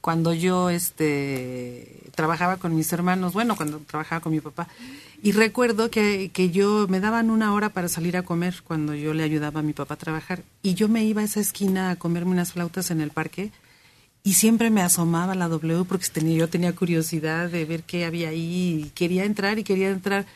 Cuando 0.00 0.32
yo 0.32 0.70
este 0.70 2.09
trabajaba 2.14 2.56
con 2.58 2.74
mis 2.74 2.92
hermanos, 2.92 3.32
bueno, 3.32 3.56
cuando 3.56 3.78
trabajaba 3.78 4.20
con 4.20 4.32
mi 4.32 4.40
papá. 4.40 4.68
Y 5.22 5.32
recuerdo 5.32 5.90
que, 5.90 6.30
que 6.32 6.50
yo 6.50 6.86
me 6.88 7.00
daban 7.00 7.30
una 7.30 7.52
hora 7.52 7.68
para 7.70 7.88
salir 7.88 8.16
a 8.16 8.22
comer 8.22 8.62
cuando 8.64 8.94
yo 8.94 9.12
le 9.14 9.22
ayudaba 9.22 9.60
a 9.60 9.62
mi 9.62 9.72
papá 9.72 9.94
a 9.94 9.98
trabajar. 9.98 10.42
Y 10.62 10.74
yo 10.74 10.88
me 10.88 11.04
iba 11.04 11.20
a 11.20 11.24
esa 11.24 11.40
esquina 11.40 11.90
a 11.90 11.96
comerme 11.96 12.30
unas 12.32 12.52
flautas 12.52 12.90
en 12.90 13.00
el 13.00 13.10
parque 13.10 13.50
y 14.22 14.34
siempre 14.34 14.70
me 14.70 14.82
asomaba 14.82 15.34
la 15.34 15.48
W 15.48 15.84
porque 15.84 16.06
tenía, 16.12 16.36
yo 16.38 16.48
tenía 16.48 16.74
curiosidad 16.74 17.48
de 17.50 17.64
ver 17.64 17.82
qué 17.84 18.04
había 18.04 18.28
ahí 18.30 18.84
y 18.86 18.90
quería 18.90 19.24
entrar 19.24 19.58
y 19.58 19.64
quería 19.64 19.90
entrar. 19.90 20.26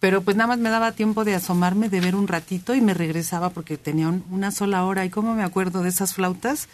Pero 0.00 0.22
pues 0.22 0.36
nada 0.36 0.46
más 0.48 0.58
me 0.58 0.70
daba 0.70 0.92
tiempo 0.92 1.24
de 1.24 1.34
asomarme, 1.34 1.88
de 1.88 2.00
ver 2.00 2.14
un 2.14 2.28
ratito 2.28 2.74
y 2.76 2.80
me 2.80 2.94
regresaba 2.94 3.50
porque 3.50 3.76
tenía 3.76 4.08
un- 4.08 4.24
una 4.30 4.52
sola 4.52 4.84
hora. 4.84 5.04
¿Y 5.04 5.10
cómo 5.10 5.34
me 5.34 5.42
acuerdo 5.42 5.82
de 5.82 5.88
esas 5.88 6.14
flautas? 6.14 6.68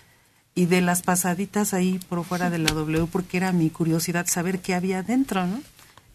Y 0.54 0.66
de 0.66 0.80
las 0.80 1.02
pasaditas 1.02 1.74
ahí 1.74 1.98
por 2.08 2.24
fuera 2.24 2.48
de 2.48 2.58
la 2.58 2.70
W 2.70 3.08
porque 3.10 3.38
era 3.38 3.52
mi 3.52 3.70
curiosidad 3.70 4.26
saber 4.28 4.60
qué 4.60 4.74
había 4.74 5.02
dentro, 5.02 5.46
¿no? 5.46 5.60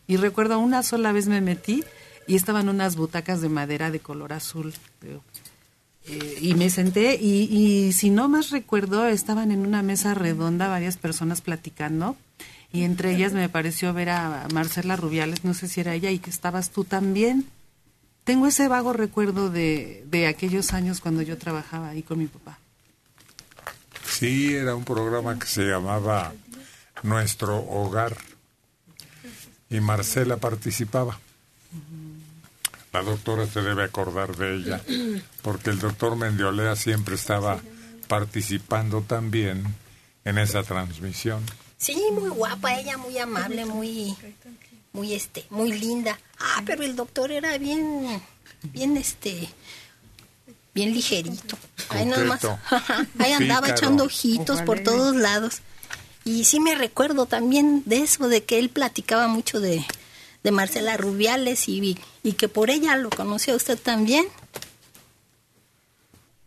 Y 0.07 0.18
recuerdo 0.18 0.60
una 0.60 0.82
sola 0.82 1.11
vez 1.11 1.28
me 1.28 1.41
metí 1.41 1.84
y 2.26 2.36
estaban 2.36 2.70
unas 2.70 2.95
butacas 2.95 3.41
de 3.41 3.49
madera 3.49 3.91
de 3.91 3.99
color 3.99 4.34
azul. 4.34 4.74
Eh, 6.06 6.38
y 6.41 6.53
me 6.56 6.70
senté 6.70 7.18
y, 7.22 7.44
y 7.52 7.91
si 7.94 8.10
no 8.10 8.30
más 8.30 8.49
recuerdo 8.52 9.06
estaban 9.07 9.52
en 9.52 9.60
una 9.60 9.84
mesa 9.84 10.14
redonda 10.14 10.68
varias 10.68 10.98
personas 10.98 11.41
platicando 11.41 12.16
y 12.72 12.84
entre 12.84 13.14
ellas 13.16 13.34
me 13.34 13.49
pareció 13.49 13.94
ver 13.94 14.10
a 14.10 14.48
Marcela 14.53 14.95
Rubiales, 14.95 15.44
no 15.44 15.53
sé 15.53 15.68
si 15.68 15.82
era 15.82 15.95
ella 15.95 16.11
y 16.11 16.20
que 16.20 16.30
estabas 16.30 16.70
tú 16.70 16.84
también. 16.84 17.45
tengo 18.24 18.48
ese 18.48 18.68
vago 18.68 18.94
recuerdo 18.94 19.49
de, 19.49 20.06
de 20.10 20.28
aquellos 20.28 20.74
años 20.74 21.02
cuando 21.02 21.24
yo 21.24 21.38
trabajaba 21.38 21.90
ahí 21.90 22.03
con 22.03 22.20
mi 22.20 22.28
papá. 22.28 22.60
Sí, 24.10 24.56
era 24.56 24.76
un 24.76 24.84
programa 24.84 25.38
que 25.38 25.45
se 25.45 25.64
llamaba 25.64 26.34
Nuestro 27.03 27.57
Hogar 27.57 28.18
y 29.69 29.80
Marcela 29.80 30.38
participaba. 30.38 31.19
La 32.91 33.03
doctora 33.03 33.45
se 33.45 33.61
debe 33.61 33.84
acordar 33.84 34.36
de 34.36 34.56
ella, 34.56 34.81
porque 35.44 35.69
el 35.69 35.80
doctor 35.80 36.15
Mendiolea 36.15 36.76
siempre 36.76 37.15
estaba 37.15 37.60
participando 38.07 39.02
también 39.02 39.64
en 40.26 40.38
esa 40.40 40.64
transmisión. 40.64 41.44
Sí, 41.77 42.02
muy 42.11 42.30
guapa 42.30 42.80
ella, 42.80 42.98
muy 42.98 43.18
amable, 43.19 43.65
muy, 43.65 44.15
muy 44.91 45.14
este, 45.14 45.45
muy 45.52 45.72
linda. 45.72 46.19
Ah, 46.40 46.64
pero 46.65 46.84
el 46.84 46.95
doctor 46.95 47.31
era 47.31 47.57
bien, 47.60 48.22
bien 48.64 48.98
este, 48.98 49.48
bien 50.80 50.93
ligerito. 50.93 51.57
Ahí 51.89 52.06
nomás, 52.06 52.39
Coqueto. 52.41 52.60
ahí 53.19 53.34
andaba 53.34 53.61
Pícaro. 53.68 53.77
echando 53.77 54.03
ojitos 54.06 54.61
por 54.61 54.80
todos 54.81 55.15
lados. 55.15 55.61
Y 56.23 56.45
sí 56.45 56.60
me 56.60 56.76
recuerdo 56.76 57.26
también 57.26 57.84
de 57.85 58.03
eso, 58.03 58.27
de 58.27 58.43
que 58.43 58.60
él 58.60 58.69
platicaba 58.69 59.27
mucho 59.27 59.60
de, 59.60 59.84
de 60.43 60.51
Marcela 60.51 60.95
Rubiales 60.97 61.68
y, 61.68 61.97
y 62.23 62.34
que 62.34 62.47
por 62.47 62.69
ella 62.69 62.95
lo 62.95 63.10
conoció 63.10 63.56
usted 63.56 63.77
también. 63.80 64.26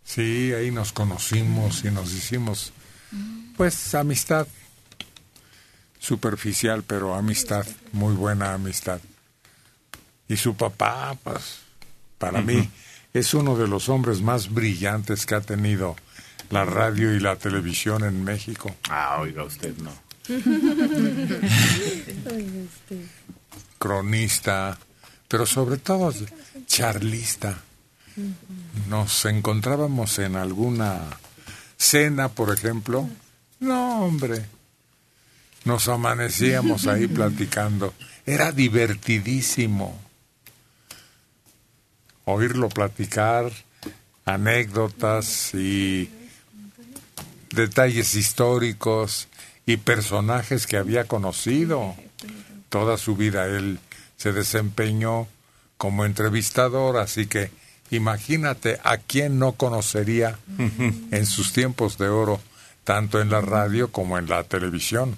Sí, 0.04 0.52
ahí 0.52 0.70
nos 0.70 0.92
conocimos 0.92 1.84
y 1.84 1.90
nos 1.90 2.12
hicimos, 2.12 2.72
pues, 3.56 3.94
amistad. 3.94 4.46
Superficial, 5.98 6.82
pero 6.82 7.14
amistad, 7.14 7.66
muy 7.92 8.14
buena 8.14 8.54
amistad. 8.54 9.00
Y 10.28 10.36
su 10.36 10.54
papá, 10.54 11.16
pues, 11.24 11.58
para 12.18 12.40
mí, 12.42 12.68
es 13.12 13.34
uno 13.34 13.56
de 13.56 13.68
los 13.68 13.88
hombres 13.88 14.22
más 14.22 14.52
brillantes 14.52 15.26
que 15.26 15.34
ha 15.34 15.40
tenido 15.40 15.96
la 16.50 16.64
radio 16.64 17.14
y 17.14 17.20
la 17.20 17.36
televisión 17.36 18.04
en 18.04 18.24
México. 18.24 18.74
Ah, 18.88 19.18
oiga 19.20 19.44
usted, 19.44 19.74
no. 19.78 19.92
Cronista, 23.78 24.78
pero 25.28 25.46
sobre 25.46 25.78
todo 25.78 26.12
charlista. 26.66 27.58
Nos 28.88 29.24
encontrábamos 29.24 30.18
en 30.18 30.36
alguna 30.36 31.00
cena, 31.76 32.28
por 32.28 32.52
ejemplo. 32.52 33.08
No, 33.60 34.04
hombre. 34.04 34.44
Nos 35.64 35.88
amanecíamos 35.88 36.86
ahí 36.86 37.06
platicando. 37.06 37.94
Era 38.26 38.52
divertidísimo 38.52 39.98
oírlo 42.24 42.68
platicar, 42.68 43.50
anécdotas 44.24 45.54
y 45.54 46.10
detalles 47.50 48.14
históricos 48.14 49.28
y 49.66 49.76
personajes 49.76 50.66
que 50.66 50.76
había 50.76 51.04
conocido. 51.04 51.94
Toda 52.68 52.96
su 52.96 53.16
vida 53.16 53.46
él 53.46 53.78
se 54.16 54.32
desempeñó 54.32 55.28
como 55.76 56.04
entrevistador, 56.04 56.96
así 56.96 57.26
que 57.26 57.50
imagínate 57.90 58.78
a 58.84 58.98
quién 58.98 59.38
no 59.38 59.52
conocería 59.52 60.38
en 61.10 61.26
sus 61.26 61.52
tiempos 61.52 61.98
de 61.98 62.08
oro, 62.08 62.40
tanto 62.84 63.20
en 63.20 63.30
la 63.30 63.40
radio 63.40 63.90
como 63.90 64.18
en 64.18 64.28
la 64.28 64.44
televisión. 64.44 65.16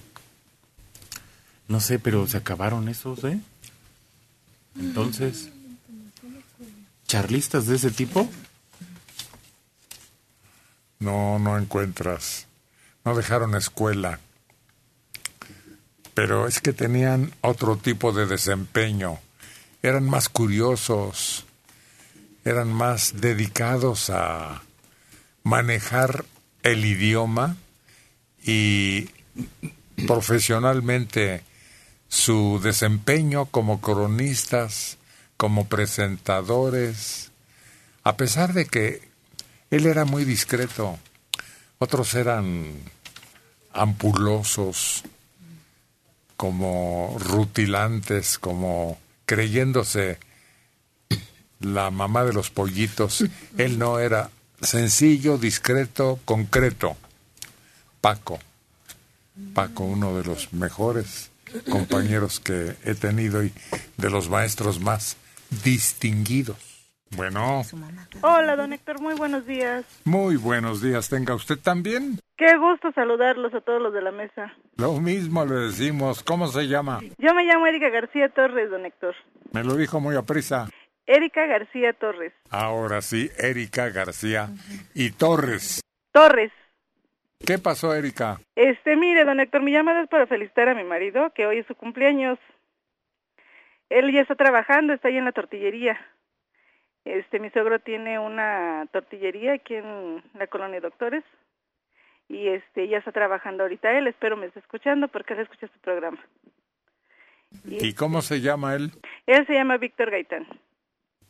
No 1.69 1.81
sé, 1.81 1.99
pero 1.99 2.27
se 2.27 2.39
acabaron 2.39 2.89
esos, 2.89 3.25
¿eh? 3.25 3.39
Entonces, 4.79 5.51
¿charlistas 7.15 7.69
de 7.69 7.77
ese 7.77 7.93
tipo? 7.93 8.29
No, 10.99 11.39
no 11.39 11.57
encuentras. 11.57 12.49
No 13.05 13.15
dejaron 13.15 13.55
escuela. 13.55 14.19
Pero 16.15 16.49
es 16.49 16.61
que 16.61 16.73
tenían 16.73 17.33
otro 17.41 17.77
tipo 17.77 18.11
de 18.11 18.27
desempeño. 18.27 19.21
Eran 19.81 20.09
más 20.09 20.29
curiosos. 20.29 21.45
Eran 22.45 22.73
más 22.73 23.21
dedicados 23.21 24.11
a 24.11 24.63
manejar 25.45 26.25
el 26.65 26.85
idioma 26.85 27.57
y 28.43 29.09
profesionalmente 30.09 31.45
su 32.09 32.61
desempeño 32.61 33.47
como 33.47 33.81
cronistas, 33.81 34.99
como 35.37 35.67
presentadores, 35.67 37.31
a 38.03 38.17
pesar 38.17 38.53
de 38.53 38.67
que 38.67 39.03
él 39.71 39.87
era 39.87 40.05
muy 40.05 40.25
discreto, 40.25 40.99
otros 41.79 42.15
eran 42.15 42.67
ampulosos, 43.73 45.05
como 46.37 47.17
rutilantes, 47.19 48.39
como 48.39 48.99
creyéndose 49.27 50.19
la 51.61 51.91
mamá 51.91 52.25
de 52.25 52.33
los 52.33 52.51
pollitos. 52.51 53.25
Él 53.57 53.79
no 53.79 53.99
era 53.99 54.31
sencillo, 54.61 55.39
discreto, 55.39 56.19
concreto. 56.25 56.97
Paco. 58.01 58.39
Paco, 59.55 59.85
uno 59.85 60.17
de 60.17 60.25
los 60.25 60.53
mejores 60.53 61.31
compañeros 61.71 62.41
que 62.41 62.77
he 62.85 62.95
tenido 62.95 63.43
y 63.45 63.53
de 63.97 64.11
los 64.11 64.29
maestros 64.29 64.81
más 64.81 65.17
distinguidos. 65.63 66.57
Bueno, 67.17 67.63
Hola, 68.23 68.57
don 68.57 68.73
Héctor, 68.73 69.01
muy 69.01 69.15
buenos 69.15 69.47
días. 69.47 69.85
muy 70.05 70.37
buenos 70.37 70.83
días. 70.83 71.09
Tenga 71.09 71.35
usted 71.35 71.59
también. 71.59 72.19
Qué 72.37 72.57
gusto 72.57 72.91
saludarlos 72.93 73.55
a 73.55 73.61
todos 73.61 73.81
los 73.81 73.93
de 73.95 74.03
la 74.03 74.11
mesa. 74.11 74.53
Lo 74.77 74.95
mismo 75.01 75.45
le 75.45 75.55
decimos. 75.67 76.25
¿Cómo 76.25 76.49
se 76.49 76.67
llama? 76.67 77.01
Yo 77.19 77.33
me 77.35 77.45
llamo 77.45 77.69
Erika 77.69 77.89
García 77.91 78.31
Torres, 78.31 78.69
don 78.71 78.85
Héctor. 78.85 79.15
Me 79.53 79.63
lo 79.63 79.77
dijo 79.77 80.01
muy 80.01 80.17
a 80.17 80.23
prisa. 80.23 80.69
Erika 81.07 81.47
García 81.47 81.93
Torres. 81.93 82.33
Ahora 82.51 83.01
sí, 83.01 83.31
Erika 83.39 83.91
García 83.91 84.49
y 84.95 85.11
Torres. 85.11 85.83
Torres. 86.11 86.51
¿Qué 87.47 87.59
pasó, 87.59 87.95
Erika? 87.95 88.41
Este, 88.57 88.97
mire, 88.97 89.25
don 89.25 89.39
Héctor, 89.39 89.63
mi 89.63 89.71
llamada 89.71 90.03
es 90.03 90.09
para 90.09 90.27
felicitar 90.27 90.69
a 90.69 90.75
mi 90.75 90.83
marido, 90.83 91.31
que 91.35 91.47
hoy 91.47 91.59
es 91.59 91.67
su 91.67 91.75
cumpleaños. 91.75 92.39
Él 93.91 94.13
ya 94.13 94.21
está 94.21 94.35
trabajando, 94.35 94.93
está 94.93 95.09
ahí 95.09 95.17
en 95.17 95.25
la 95.25 95.33
tortillería. 95.33 95.99
Este, 97.05 97.39
mi 97.39 97.51
suegro 97.51 97.81
tiene 97.81 98.19
una 98.19 98.87
tortillería 98.93 99.55
aquí 99.55 99.75
en 99.75 100.23
la 100.35 100.47
colonia 100.47 100.81
Doctores. 100.81 101.25
Y 102.29 102.49
este, 102.49 102.89
ya 102.89 102.99
está 102.99 103.13
trabajando 103.13 103.65
ahorita 103.65 103.93
él, 103.93 104.07
espero 104.07 104.37
me 104.37 104.47
esté 104.47 104.61
escuchando 104.61 105.09
porque 105.09 105.35
él 105.35 105.41
escucha 105.41 105.69
su 105.69 105.79
programa. 105.81 106.19
¿Y 107.65 107.95
cómo 107.95 108.23
se 108.23 108.41
llama 108.41 108.75
él? 108.75 108.91
Él 109.27 109.47
se 109.47 109.53
llama 109.53 109.77
Víctor 109.77 110.11
Gaitán. 110.11 110.47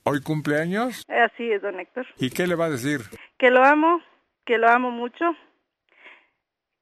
¿Hoy 0.05 0.21
cumpleaños? 0.23 1.05
Así 1.09 1.51
es, 1.51 1.63
don 1.63 1.81
Héctor. 1.81 2.07
¿Y 2.19 2.31
qué 2.31 2.47
le 2.47 2.55
va 2.55 2.67
a 2.67 2.71
decir? 2.71 3.01
Que 3.39 3.51
lo 3.51 3.65
amo, 3.65 4.01
que 4.45 4.59
lo 4.59 4.69
amo 4.69 4.91
mucho. 4.91 5.35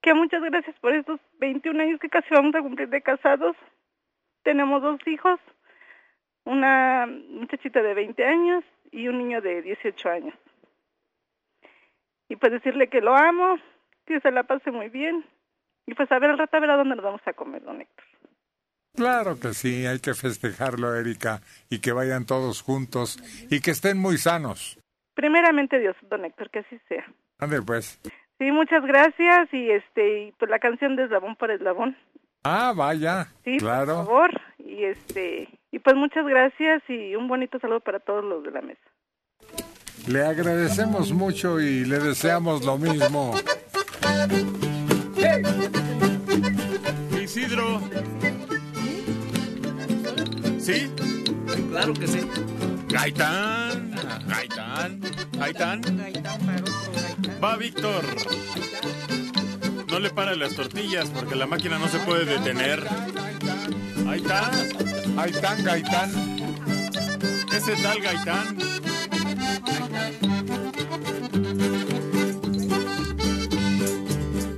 Que 0.00 0.12
muchas 0.12 0.42
gracias 0.42 0.76
por 0.80 0.92
estos 0.94 1.20
21 1.38 1.80
años 1.80 2.00
que 2.00 2.08
casi 2.08 2.28
vamos 2.34 2.54
a 2.54 2.60
cumplir 2.60 2.88
de 2.88 3.00
casados. 3.00 3.56
Tenemos 4.42 4.82
dos 4.82 4.98
hijos, 5.06 5.38
una 6.44 7.06
muchachita 7.06 7.82
de 7.82 7.94
20 7.94 8.24
años 8.24 8.64
y 8.90 9.08
un 9.08 9.18
niño 9.18 9.40
de 9.40 9.62
18 9.62 10.08
años. 10.08 10.34
Y 12.28 12.36
pues 12.36 12.52
decirle 12.52 12.88
que 12.88 13.00
lo 13.00 13.14
amo, 13.14 13.58
que 14.06 14.20
se 14.20 14.30
la 14.30 14.44
pase 14.44 14.70
muy 14.70 14.88
bien. 14.88 15.24
Y 15.86 15.94
pues 15.94 16.10
a 16.12 16.18
ver 16.18 16.30
al 16.30 16.38
rato 16.38 16.56
a 16.56 16.60
ver 16.60 16.70
a 16.70 16.76
dónde 16.76 16.96
nos 16.96 17.04
vamos 17.04 17.20
a 17.26 17.32
comer, 17.32 17.62
don 17.62 17.80
Héctor. 17.80 18.04
Claro 18.94 19.40
que 19.40 19.54
sí, 19.54 19.86
hay 19.86 20.00
que 20.00 20.14
festejarlo, 20.14 20.94
Erika, 20.94 21.40
y 21.70 21.80
que 21.80 21.92
vayan 21.92 22.26
todos 22.26 22.60
juntos 22.60 23.18
y 23.50 23.60
que 23.60 23.70
estén 23.70 23.98
muy 23.98 24.18
sanos. 24.18 24.78
Primeramente 25.14 25.78
Dios, 25.78 25.96
don 26.02 26.24
Héctor, 26.24 26.50
que 26.50 26.60
así 26.60 26.78
sea. 26.88 27.04
Ande 27.38 27.62
pues. 27.62 28.00
Sí, 28.38 28.50
muchas 28.50 28.84
gracias 28.84 29.52
y 29.52 29.70
este 29.70 30.24
y 30.24 30.32
pues 30.32 30.50
la 30.50 30.58
canción 30.58 30.96
de 30.96 31.04
Eslabón 31.04 31.36
por 31.36 31.50
Eslabón. 31.50 31.96
Ah, 32.44 32.72
vaya. 32.76 33.28
Sí, 33.44 33.58
claro. 33.58 34.04
por 34.04 34.06
favor. 34.06 34.40
Y 34.58 34.84
este 34.84 35.48
y 35.72 35.78
pues 35.78 35.96
muchas 35.96 36.26
gracias 36.26 36.82
y 36.88 37.16
un 37.16 37.26
bonito 37.26 37.58
saludo 37.58 37.80
para 37.80 37.98
todos 37.98 38.22
los 38.22 38.44
de 38.44 38.50
la 38.50 38.60
mesa. 38.60 38.80
Le 40.06 40.22
agradecemos 40.22 41.12
mucho 41.12 41.60
y 41.60 41.84
le 41.84 41.98
deseamos 41.98 42.64
lo 42.64 42.76
mismo. 42.76 43.34
Isidro. 47.22 47.80
¿Sí? 50.58 50.90
Claro 51.70 51.94
que 51.94 52.06
sí. 52.06 52.20
Gaitán. 52.88 53.94
Gaitán. 54.26 55.00
Gaitán. 55.38 55.80
Va, 57.42 57.56
Víctor. 57.56 58.04
No 59.88 59.98
le 59.98 60.10
para 60.10 60.34
las 60.34 60.54
tortillas 60.54 61.10
porque 61.10 61.34
la 61.34 61.46
máquina 61.46 61.78
no 61.78 61.88
se 61.88 61.98
puede 62.00 62.24
detener. 62.24 62.82
Ahí 64.06 64.20
está. 64.20 64.50
Gaitán, 65.16 65.64
Gaitán. 65.64 66.10
Ese 67.54 67.76
tal 67.82 68.00
Gaitán. 68.00 68.56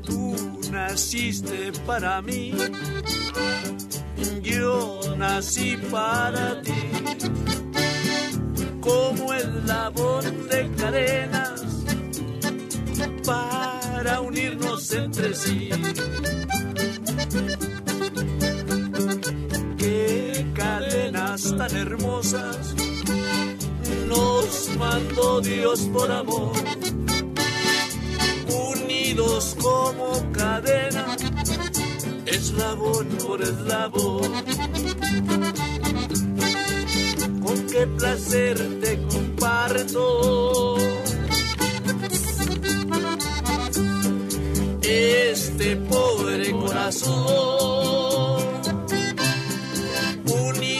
Tú 0.07 0.61
naciste 0.71 1.73
para 1.87 2.23
mí, 2.23 2.53
yo 4.43 5.01
nací 5.17 5.77
para 5.91 6.61
ti. 6.63 6.73
Como 8.81 9.33
eslabón 9.33 10.49
de 10.49 10.71
cadenas 10.77 11.65
para 13.25 14.21
unirnos 14.21 14.93
entre 14.93 15.35
sí. 15.35 15.71
Cadenas 20.55 21.55
tan 21.57 21.77
hermosas. 21.77 22.75
Nos 24.09 24.71
mandó 24.79 25.41
Dios 25.41 25.81
por 25.93 26.11
amor. 26.11 26.53
Unidos 28.49 29.57
como 29.61 30.33
cadena, 30.33 31.17
eslabón 32.27 33.09
por 33.27 33.43
eslabón. 33.43 34.23
Con 37.43 37.67
qué 37.67 37.87
placer 37.99 38.81
te 38.81 39.03
comparto. 39.09 40.77
Este 44.83 45.77
pobre 45.77 46.51
corazón, 46.53 48.34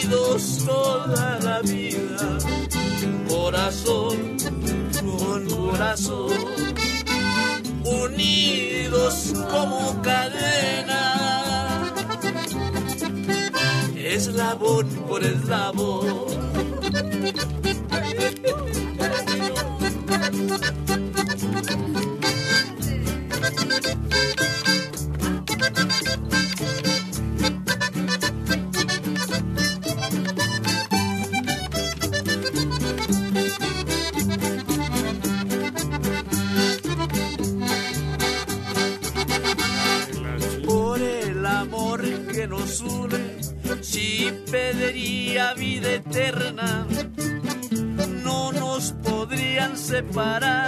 unidos 0.05 0.63
toda 0.65 1.39
la 1.39 1.61
vida, 1.61 2.37
corazón 3.27 4.37
con 5.01 5.45
corazón 5.49 6.31
unidos 7.83 9.33
como 9.49 10.01
cadena, 10.01 11.01
eslabón 13.95 14.87
por 15.07 15.23
eslabón. 15.23 16.25
Separar, 50.11 50.64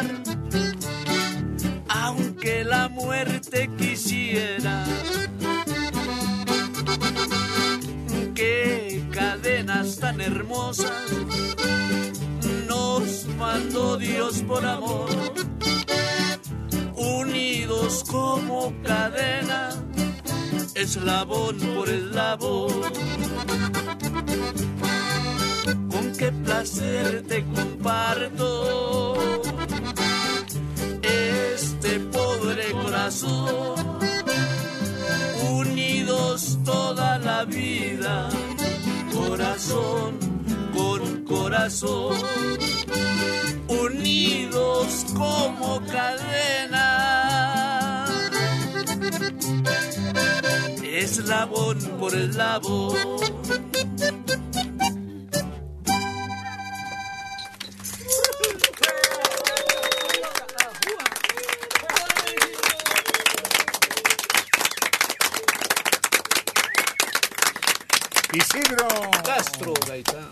Isidro. 68.33 68.87
Castro 69.23 69.73
Gaitán. 69.87 70.27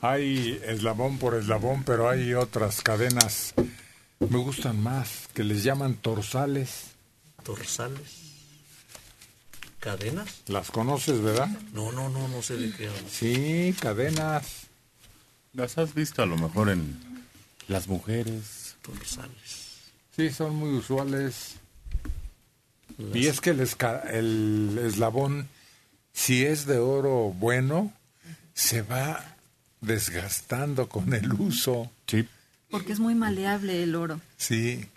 Hay 0.00 0.60
eslabón 0.66 1.18
por 1.18 1.36
eslabón, 1.36 1.84
pero 1.84 2.08
hay 2.08 2.34
otras 2.34 2.82
cadenas. 2.82 3.54
Me 4.18 4.38
gustan 4.38 4.82
más, 4.82 5.28
que 5.32 5.44
les 5.44 5.62
llaman 5.62 5.94
torsales. 5.94 6.96
Torsales. 7.42 8.23
¿Cadenas? 9.84 10.40
¿Las 10.46 10.70
conoces, 10.70 11.20
verdad? 11.20 11.46
No, 11.74 11.92
no, 11.92 12.08
no, 12.08 12.26
no 12.28 12.40
sé 12.42 12.56
de 12.56 12.72
qué 12.74 12.88
hablas. 12.88 13.04
Sí, 13.12 13.74
cadenas. 13.80 14.46
Las 15.52 15.76
has 15.76 15.92
visto 15.94 16.22
a 16.22 16.26
lo 16.26 16.38
mejor 16.38 16.70
en 16.70 16.98
las 17.68 17.86
mujeres. 17.86 18.76
Sí, 20.16 20.30
son 20.30 20.56
muy 20.56 20.70
usuales. 20.70 21.56
Las- 22.96 23.14
Y 23.16 23.26
es 23.26 23.40
que 23.42 23.50
el, 23.50 23.60
esca- 23.60 24.08
el 24.10 24.80
eslabón, 24.86 25.48
si 26.14 26.44
es 26.46 26.64
de 26.64 26.78
oro 26.78 27.34
bueno, 27.38 27.92
se 28.54 28.80
va 28.80 29.36
desgastando 29.82 30.88
con 30.88 31.12
el 31.12 31.30
uso. 31.34 31.90
Sí. 32.06 32.26
Porque 32.70 32.92
es 32.94 33.00
muy 33.00 33.14
maleable 33.14 33.82
el 33.82 33.94
oro. 33.96 34.18
Sí. 34.38 34.88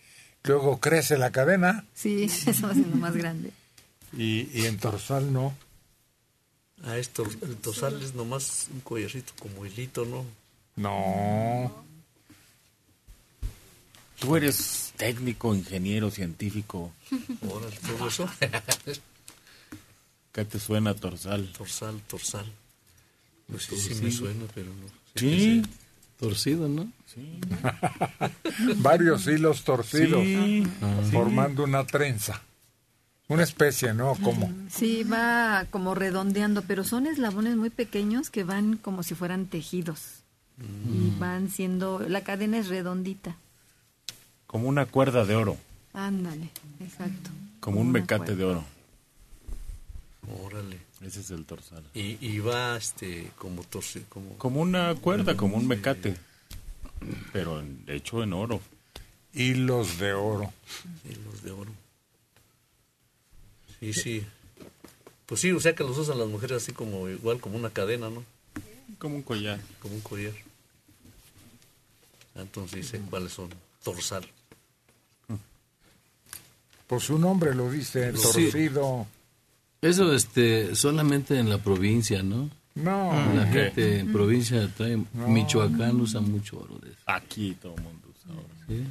Luego 0.46 0.80
crece 0.80 1.18
la 1.18 1.32
cadena 1.32 1.84
Sí, 1.94 2.30
se 2.30 2.54
va 2.62 2.70
haciendo 2.70 2.96
más 2.96 3.16
grande. 3.18 3.52
Y, 4.14 4.50
y 4.54 4.66
en 4.66 4.78
torsal 4.78 5.32
no. 5.34 5.56
Ah, 6.84 6.98
esto, 6.98 7.24
el 7.42 7.56
torsal 7.58 8.02
es 8.04 8.14
nomás 8.14 8.68
un 8.72 8.82
collarcito 8.82 9.34
como 9.40 9.66
hilito, 9.66 10.06
¿no? 10.06 10.26
No. 10.76 11.84
Tú 14.20 14.36
eres 14.36 14.94
técnico, 14.98 15.54
ingeniero, 15.56 16.10
científico. 16.12 16.92
Ahora, 17.50 17.68
todo 17.86 18.08
eso. 18.08 18.30
¿Qué 20.32 20.46
te 20.46 20.60
suena 20.60 20.94
torsal? 20.96 21.52
Torsal, 21.54 22.00
torsal. 22.08 22.46
Pues 23.50 23.64
sí, 23.64 23.78
sí 23.78 23.96
me 24.04 24.12
suena, 24.12 24.46
pero 24.54 24.68
no. 24.68 24.88
Sí. 25.16 25.64
Torcido, 26.20 26.68
¿no? 26.68 26.92
Sí. 27.14 27.40
Varios 28.78 29.28
hilos 29.28 29.64
torcidos, 29.64 30.24
Sí. 30.24 30.64
formando 31.12 31.64
una 31.64 31.86
trenza. 31.86 32.42
Una 33.30 33.44
especie, 33.44 33.94
¿no? 33.94 34.16
Como. 34.24 34.52
Sí, 34.70 35.04
va 35.04 35.66
como 35.70 35.94
redondeando, 35.96 36.62
pero 36.62 36.84
son 36.86 37.08
eslabones 37.08 37.56
muy 37.58 37.70
pequeños 37.70 38.30
que 38.30 38.44
van 38.46 38.78
como 38.78 39.04
si 39.04 39.16
fueran 39.16 39.48
tejidos. 39.48 40.24
Y 40.60 41.12
van 41.20 41.50
siendo, 41.50 42.00
la 42.00 42.24
cadena 42.24 42.58
es 42.58 42.68
redondita. 42.68 43.36
Como 44.48 44.68
una 44.70 44.86
cuerda 44.86 45.26
de 45.26 45.36
oro. 45.36 45.58
Ándale, 45.94 46.50
exacto. 46.80 47.30
Como 47.60 47.82
un 47.82 47.92
mecate 47.92 48.26
cuerda. 48.28 48.36
de 48.36 48.44
oro. 48.46 48.64
Órale. 50.44 50.80
Ese 51.06 51.20
es 51.20 51.30
el 51.32 51.46
torsal. 51.46 51.84
Y, 51.94 52.18
y 52.26 52.40
va 52.40 52.76
este, 52.76 53.32
como 53.38 53.64
torcido, 53.64 54.06
como... 54.10 54.36
Como 54.38 54.62
una 54.62 54.96
cuerda, 54.96 55.38
como 55.38 55.58
un 55.58 55.68
mecate. 55.68 56.18
Pero 57.32 57.60
en- 57.60 57.84
hecho 57.88 58.24
en 58.24 58.34
oro. 58.34 58.60
Hilos 59.34 60.00
de 60.00 60.14
oro. 60.14 60.52
Hilos 61.08 61.44
de 61.44 61.52
oro. 61.52 61.72
Sí, 63.80 63.94
sí. 63.94 64.26
Pues 65.26 65.42
sí, 65.42 65.52
o 65.52 65.60
sea 65.60 65.76
que 65.76 65.84
los 65.84 65.98
usan 65.98 66.18
las 66.20 66.28
mujeres 66.28 66.64
así 66.64 66.72
como 66.72 67.08
igual 67.10 67.40
como 67.40 67.58
una 67.58 67.70
cadena, 67.70 68.10
¿no? 68.10 68.24
Como 68.98 69.16
un 69.16 69.22
collar. 69.24 69.60
Como 69.82 69.96
un 69.96 70.02
collar. 70.02 70.34
Entonces 72.36 72.78
dice 72.92 73.02
cuáles 73.10 73.34
son. 73.34 73.50
Torsal. 73.84 74.26
Pues 76.88 77.04
su 77.04 77.20
nombre 77.20 77.54
lo 77.54 77.70
dice, 77.70 78.16
Sí. 78.16 78.22
torcido. 78.50 79.08
Eso 79.82 80.14
este, 80.14 80.74
solamente 80.76 81.38
en 81.38 81.50
la 81.50 81.58
provincia, 81.58 82.24
¿no? 82.24 82.50
No. 82.76 83.12
La 83.36 83.46
¿qué? 83.52 83.64
gente 83.72 84.00
en 84.00 84.12
provincia 84.14 84.72
trae, 84.76 84.96
No. 85.14 85.28
Michoacán 85.28 86.00
usa 86.00 86.22
mucho 86.22 86.60
oro 86.60 86.78
de 86.80 86.90
eso. 86.92 87.00
Aquí 87.06 87.56
todo 87.62 87.76
el 87.76 87.84
mundo 87.84 88.08
usa 88.10 88.32
oro. 88.34 88.48
¿sí? 88.68 88.84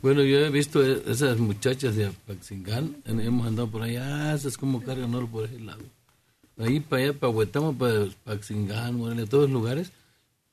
Bueno, 0.00 0.22
yo 0.22 0.38
he 0.38 0.50
visto 0.50 0.84
e- 0.84 1.02
esas 1.10 1.38
muchachas 1.38 1.96
de 1.96 2.06
Apaxingán, 2.06 2.96
hemos 3.04 3.46
andado 3.46 3.68
por 3.68 3.82
allá, 3.82 4.30
ah, 4.30 4.34
esas 4.34 4.56
como 4.56 4.82
cargan 4.82 5.14
oro 5.14 5.26
por 5.26 5.44
ese 5.46 5.58
lado. 5.60 5.82
Ahí 6.56 6.80
para 6.80 7.02
allá, 7.04 7.12
para 7.14 7.30
Huetamo, 7.30 7.76
para 7.76 8.04
Apaxingán, 8.04 8.94
Morelia, 8.96 9.26
todos 9.26 9.44
los 9.44 9.52
lugares, 9.52 9.92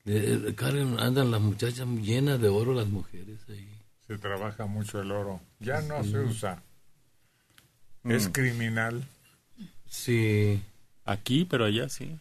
eh, 0.05 0.53
cargan, 0.55 0.99
andan 0.99 1.31
las 1.31 1.41
muchachas 1.41 1.88
llenas 2.01 2.39
de 2.41 2.47
oro, 2.49 2.73
las 2.73 2.88
mujeres 2.88 3.39
ahí. 3.49 3.67
Se 4.07 4.17
trabaja 4.17 4.65
mucho 4.65 5.01
el 5.01 5.11
oro. 5.11 5.41
Ya 5.59 5.81
no 5.81 6.03
Sí. 6.03 6.11
se 6.11 6.19
usa. 6.19 6.63
Es 8.03 8.27
Mm. 8.27 8.31
criminal. 8.31 9.07
Sí. 9.88 10.61
Aquí, 11.05 11.45
pero 11.45 11.65
allá 11.65 11.89
sí. 11.89 12.15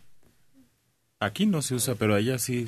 Aquí 1.20 1.46
no 1.46 1.62
se 1.62 1.74
usa, 1.74 1.94
pero 1.94 2.14
allá 2.14 2.38
sí. 2.38 2.66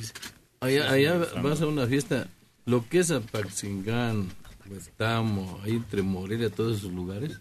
Allá, 0.60 0.90
allá 0.90 1.18
vas 1.42 1.60
a 1.60 1.66
una 1.66 1.86
fiesta, 1.86 2.26
lo 2.66 2.86
que 2.88 2.98
es 3.00 3.10
Apaxingán, 3.10 4.28
Huetamo, 4.70 5.60
ahí 5.64 5.72
entre 5.72 6.02
Morelia, 6.02 6.50
todos 6.50 6.78
esos 6.78 6.92
lugares, 6.92 7.40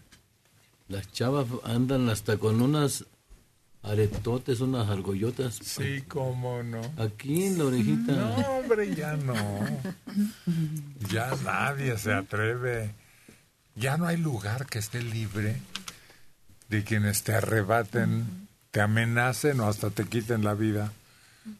las 0.88 1.10
chavas 1.12 1.46
andan 1.64 2.08
hasta 2.08 2.36
con 2.36 2.60
unas 2.60 3.04
aretotes, 3.82 4.60
unas 4.60 4.88
argollotas. 4.88 5.58
Sí, 5.62 6.02
cómo 6.08 6.62
no. 6.62 6.80
Aquí 6.96 7.44
en 7.44 7.58
la 7.58 7.64
orejita. 7.64 8.12
No, 8.12 8.34
hombre, 8.58 8.94
ya 8.94 9.16
no. 9.16 9.34
Ya 11.08 11.34
nadie 11.44 11.96
se 11.98 12.12
atreve. 12.12 12.94
Ya 13.74 13.96
no 13.96 14.06
hay 14.06 14.16
lugar 14.16 14.66
que 14.66 14.78
esté 14.78 15.02
libre 15.02 15.60
de 16.68 16.82
quienes 16.82 17.22
te 17.22 17.34
arrebaten, 17.34 18.48
te 18.70 18.80
amenacen 18.80 19.60
o 19.60 19.68
hasta 19.68 19.90
te 19.90 20.04
quiten 20.04 20.44
la 20.44 20.54
vida, 20.54 20.92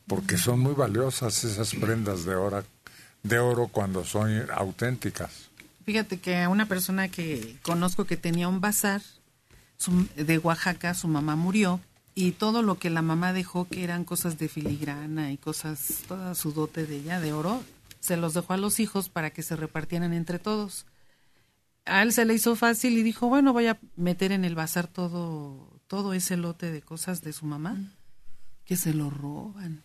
porque 0.06 0.36
son 0.36 0.60
muy 0.60 0.74
valiosas 0.74 1.44
esas 1.44 1.74
prendas 1.74 2.24
de 2.24 2.34
oro, 2.34 2.64
de 3.22 3.38
oro 3.38 3.68
cuando 3.68 4.04
son 4.04 4.50
auténticas. 4.50 5.45
Fíjate 5.86 6.18
que 6.18 6.46
una 6.48 6.66
persona 6.66 7.08
que 7.08 7.56
conozco 7.62 8.04
que 8.04 8.16
tenía 8.16 8.48
un 8.48 8.60
bazar 8.60 9.02
su- 9.78 10.08
de 10.16 10.38
Oaxaca, 10.38 10.92
su 10.94 11.06
mamá 11.08 11.36
murió 11.36 11.80
y 12.14 12.32
todo 12.32 12.62
lo 12.62 12.78
que 12.78 12.90
la 12.90 13.02
mamá 13.02 13.32
dejó, 13.32 13.68
que 13.68 13.84
eran 13.84 14.04
cosas 14.04 14.36
de 14.36 14.48
filigrana 14.48 15.30
y 15.32 15.36
cosas, 15.38 16.02
toda 16.08 16.34
su 16.34 16.52
dote 16.52 16.86
de 16.86 16.96
ella, 16.96 17.20
de 17.20 17.32
oro, 17.32 17.62
se 18.00 18.16
los 18.16 18.34
dejó 18.34 18.52
a 18.54 18.56
los 18.56 18.80
hijos 18.80 19.08
para 19.08 19.30
que 19.30 19.42
se 19.44 19.54
repartieran 19.54 20.12
entre 20.12 20.38
todos. 20.40 20.86
A 21.84 22.02
él 22.02 22.12
se 22.12 22.24
le 22.24 22.34
hizo 22.34 22.56
fácil 22.56 22.98
y 22.98 23.02
dijo, 23.04 23.28
bueno, 23.28 23.52
voy 23.52 23.68
a 23.68 23.78
meter 23.94 24.32
en 24.32 24.44
el 24.44 24.56
bazar 24.56 24.88
todo, 24.88 25.80
todo 25.86 26.14
ese 26.14 26.36
lote 26.36 26.72
de 26.72 26.82
cosas 26.82 27.22
de 27.22 27.32
su 27.32 27.46
mamá, 27.46 27.76
que 28.64 28.76
se 28.76 28.92
lo 28.92 29.08
roban. 29.08 29.84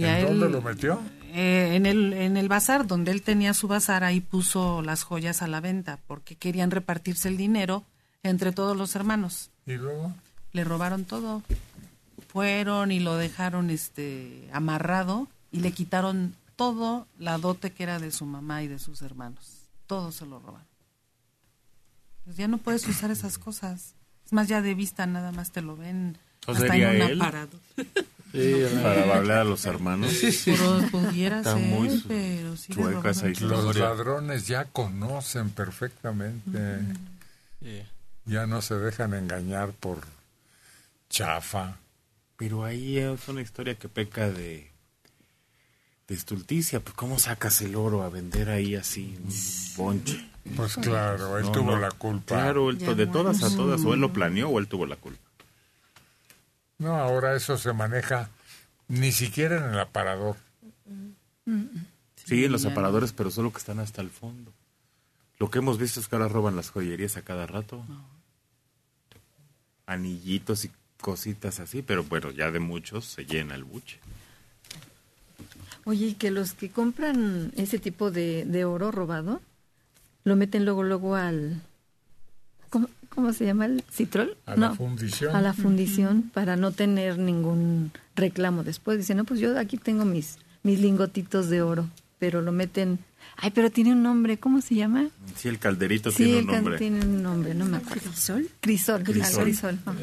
Y 0.00 0.04
a 0.04 0.18
¿En 0.20 0.26
él- 0.26 0.40
dónde 0.40 0.56
lo 0.56 0.62
metió? 0.62 1.00
eh, 1.32 1.72
en 1.74 1.86
el 1.86 2.12
en 2.12 2.36
el 2.36 2.48
bazar 2.48 2.86
donde 2.86 3.10
él 3.12 3.22
tenía 3.22 3.54
su 3.54 3.68
bazar 3.68 4.02
ahí 4.04 4.20
puso 4.20 4.82
las 4.82 5.02
joyas 5.04 5.42
a 5.42 5.46
la 5.46 5.60
venta 5.60 5.98
porque 6.06 6.34
querían 6.36 6.70
repartirse 6.70 7.28
el 7.28 7.36
dinero 7.36 7.84
entre 8.22 8.52
todos 8.52 8.76
los 8.76 8.94
hermanos. 8.96 9.50
¿Y 9.66 9.74
luego? 9.74 10.12
le 10.52 10.64
robaron 10.64 11.04
todo. 11.04 11.42
Fueron 12.32 12.90
y 12.92 13.00
lo 13.00 13.16
dejaron 13.16 13.70
este 13.70 14.48
amarrado 14.52 15.28
y 15.52 15.60
le 15.60 15.72
quitaron 15.72 16.34
todo 16.56 17.06
la 17.18 17.38
dote 17.38 17.72
que 17.72 17.82
era 17.84 17.98
de 17.98 18.10
su 18.12 18.26
mamá 18.26 18.62
y 18.62 18.68
de 18.68 18.78
sus 18.78 19.00
hermanos. 19.02 19.66
Todo 19.86 20.12
se 20.12 20.26
lo 20.26 20.38
robaron. 20.40 20.66
Pues 22.24 22.36
ya 22.36 22.48
no 22.48 22.58
puedes 22.58 22.86
usar 22.86 23.10
esas 23.10 23.38
cosas. 23.38 23.94
Es 24.26 24.32
más 24.32 24.46
ya 24.48 24.62
de 24.62 24.74
vista 24.74 25.06
nada 25.06 25.32
más 25.32 25.50
te 25.52 25.62
lo 25.62 25.76
ven. 25.76 26.18
¿O 26.46 26.52
hasta 26.52 26.66
sería 26.68 26.92
en 26.94 27.02
un 27.02 27.10
él? 27.10 27.20
aparador 27.22 27.60
Para 28.32 29.16
hablar 29.16 29.38
a 29.38 29.44
los 29.44 29.64
hermanos. 29.66 30.12
Pero 30.44 30.80
pudiera 30.90 31.38
Está 31.38 31.54
ser, 31.54 31.62
muy 31.62 32.04
pero 32.06 32.56
sí 32.56 32.72
le 32.72 32.82
chueca 32.82 33.10
esa 33.10 33.26
robaron 33.28 33.64
Los 33.64 33.76
ladrones 33.76 34.46
ya 34.46 34.64
conocen 34.66 35.50
perfectamente. 35.50 36.80
Ya 38.24 38.46
no 38.46 38.62
se 38.62 38.76
dejan 38.76 39.14
engañar 39.14 39.72
por 39.72 39.98
chafa. 41.08 41.78
Pero 42.36 42.64
ahí 42.64 42.98
es 42.98 43.28
una 43.28 43.42
historia 43.42 43.74
que 43.74 43.88
peca 43.88 44.30
de, 44.30 44.70
de 46.08 46.14
estulticia. 46.14 46.80
Pues, 46.80 46.94
¿Cómo 46.94 47.18
sacas 47.18 47.60
el 47.60 47.76
oro 47.76 48.02
a 48.02 48.08
vender 48.08 48.48
ahí 48.48 48.76
así, 48.76 49.18
un 49.22 49.34
bonche? 49.76 50.30
Pues 50.56 50.76
claro, 50.76 51.38
él 51.38 51.50
tuvo 51.52 51.76
la 51.76 51.90
culpa. 51.90 52.34
Claro, 52.36 52.70
él 52.70 52.78
de 52.78 53.06
todas 53.06 53.42
a 53.42 53.54
todas, 53.54 53.84
o 53.84 53.92
él 53.92 54.00
lo 54.00 54.12
planeó 54.12 54.48
o 54.48 54.58
él 54.58 54.68
tuvo 54.68 54.86
la 54.86 54.96
culpa. 54.96 55.29
No, 56.80 56.96
ahora 56.96 57.36
eso 57.36 57.58
se 57.58 57.74
maneja 57.74 58.30
ni 58.88 59.12
siquiera 59.12 59.58
en 59.58 59.74
el 59.74 59.78
aparador. 59.78 60.36
Sí, 62.24 62.46
en 62.46 62.52
los 62.52 62.64
aparadores, 62.64 63.12
pero 63.12 63.30
solo 63.30 63.52
que 63.52 63.58
están 63.58 63.80
hasta 63.80 64.00
el 64.00 64.08
fondo. 64.08 64.50
Lo 65.38 65.50
que 65.50 65.58
hemos 65.58 65.78
visto 65.78 66.00
es 66.00 66.08
que 66.08 66.16
ahora 66.16 66.28
roban 66.28 66.56
las 66.56 66.70
joyerías 66.70 67.18
a 67.18 67.22
cada 67.22 67.46
rato. 67.46 67.84
Anillitos 69.84 70.64
y 70.64 70.70
cositas 71.02 71.60
así, 71.60 71.82
pero 71.82 72.02
bueno, 72.02 72.30
ya 72.30 72.50
de 72.50 72.60
muchos 72.60 73.04
se 73.04 73.26
llena 73.26 73.54
el 73.54 73.64
buche. 73.64 73.98
Oye, 75.84 76.06
y 76.06 76.14
que 76.14 76.30
los 76.30 76.54
que 76.54 76.70
compran 76.70 77.52
ese 77.56 77.78
tipo 77.78 78.10
de, 78.10 78.46
de 78.46 78.64
oro 78.64 78.90
robado, 78.90 79.42
lo 80.24 80.34
meten 80.34 80.64
luego, 80.64 80.82
luego 80.82 81.14
al... 81.14 81.60
¿Cómo, 82.70 82.88
cómo 83.20 83.32
se 83.32 83.44
llama? 83.44 83.66
¿El 83.66 83.84
citrol? 83.90 84.36
A 84.46 84.56
la 84.56 84.74
fundición. 84.74 85.36
A 85.36 85.40
la 85.40 85.52
fundición, 85.52 86.30
para 86.32 86.56
no 86.56 86.72
tener 86.72 87.18
ningún 87.18 87.92
reclamo 88.16 88.64
después. 88.64 88.98
Dicen, 88.98 89.18
no, 89.18 89.24
pues 89.24 89.40
yo 89.40 89.58
aquí 89.58 89.76
tengo 89.76 90.04
mis, 90.04 90.38
mis 90.62 90.80
lingotitos 90.80 91.48
de 91.50 91.62
oro, 91.62 91.88
pero 92.18 92.40
lo 92.42 92.52
meten... 92.52 92.98
Ay, 93.36 93.50
pero 93.52 93.70
tiene 93.70 93.92
un 93.92 94.02
nombre, 94.02 94.38
¿cómo 94.38 94.60
se 94.60 94.74
llama? 94.74 95.08
Sí, 95.36 95.48
el 95.48 95.58
calderito 95.58 96.10
sí, 96.10 96.24
tiene 96.24 96.38
el 96.40 96.44
un 96.46 96.52
nombre. 96.52 96.78
tiene 96.78 97.00
un 97.00 97.22
nombre, 97.22 97.54
no 97.54 97.64
me 97.66 97.76
acuerdo. 97.78 98.10
¿Crisol? 98.10 98.48
Crisol, 98.60 99.02
Crisol. 99.04 99.78
ah. 99.86 99.94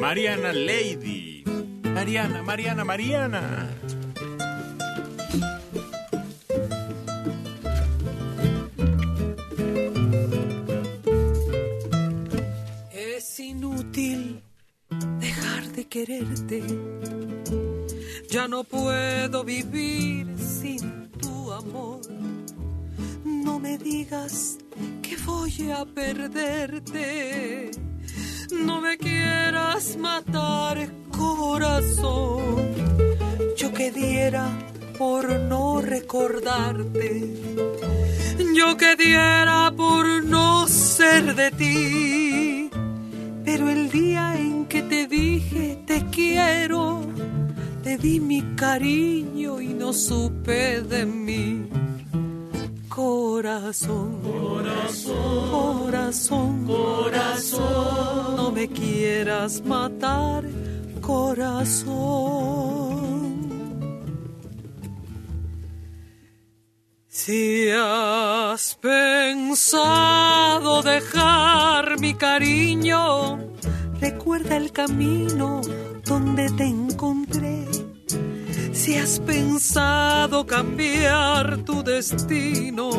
Mariana 0.00 0.52
Lady. 0.52 1.44
Mariana, 1.82 2.42
Mariana, 2.42 2.84
Mariana. 2.84 3.68
Inútil 13.44 14.42
dejar 15.20 15.70
de 15.72 15.86
quererte. 15.86 16.62
Ya 18.30 18.48
no 18.48 18.64
puedo 18.64 19.44
vivir 19.44 20.26
sin 20.38 21.10
tu 21.10 21.52
amor. 21.52 22.00
No 23.24 23.58
me 23.58 23.78
digas 23.78 24.58
que 25.02 25.16
voy 25.24 25.70
a 25.70 25.84
perderte. 25.84 27.70
No 28.50 28.80
me 28.80 28.96
quieras 28.98 29.96
matar, 29.96 30.90
corazón. 31.10 32.74
Yo 33.56 33.72
que 33.72 33.90
diera 33.90 34.48
por 34.98 35.28
no 35.30 35.80
recordarte. 35.80 37.34
Yo 38.54 38.76
que 38.76 38.96
diera 38.96 39.72
por 39.76 40.24
no 40.24 40.66
ser 40.68 41.34
de 41.34 41.50
ti. 41.50 42.70
Pero 43.44 43.68
el 43.68 43.90
día 43.90 44.36
en 44.38 44.64
que 44.66 44.82
te 44.82 45.06
dije 45.06 45.78
te 45.86 46.06
quiero, 46.06 47.02
te 47.82 47.98
di 47.98 48.18
mi 48.18 48.42
cariño 48.56 49.60
y 49.60 49.68
no 49.68 49.92
supe 49.92 50.80
de 50.80 51.04
mí. 51.04 51.68
Corazón, 52.88 54.20
corazón, 54.22 55.50
corazón, 55.50 56.64
corazón, 56.66 58.36
no 58.36 58.50
me 58.52 58.68
quieras 58.68 59.62
matar, 59.64 60.44
corazón. 61.00 62.64
Si 67.26 67.70
has 67.70 68.74
pensado 68.74 70.82
dejar 70.82 71.98
mi 71.98 72.12
cariño, 72.12 73.38
recuerda 73.98 74.58
el 74.58 74.70
camino 74.72 75.62
donde 76.04 76.50
te 76.50 76.64
encontré. 76.64 77.64
Si 78.74 78.96
has 78.96 79.20
pensado 79.20 80.44
cambiar 80.44 81.64
tu 81.64 81.82
destino, 81.82 82.90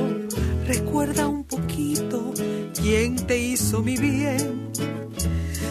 recuerda 0.65 1.27
un 1.27 1.43
poquito 1.43 2.33
quién 2.81 3.27
te 3.27 3.37
hizo 3.37 3.83
mi 3.83 3.95
bien. 3.95 4.71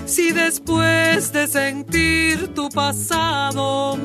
Si 0.06 0.31
después 0.31 1.32
de 1.32 1.48
sentir 1.48 2.55
tu 2.55 2.68
pasado 2.68 3.98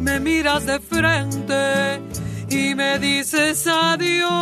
me 0.00 0.18
miras 0.18 0.66
de 0.66 0.80
frente 0.80 2.23
y 2.48 2.74
me 2.74 2.98
dices 2.98 3.66
adiós. 3.66 4.34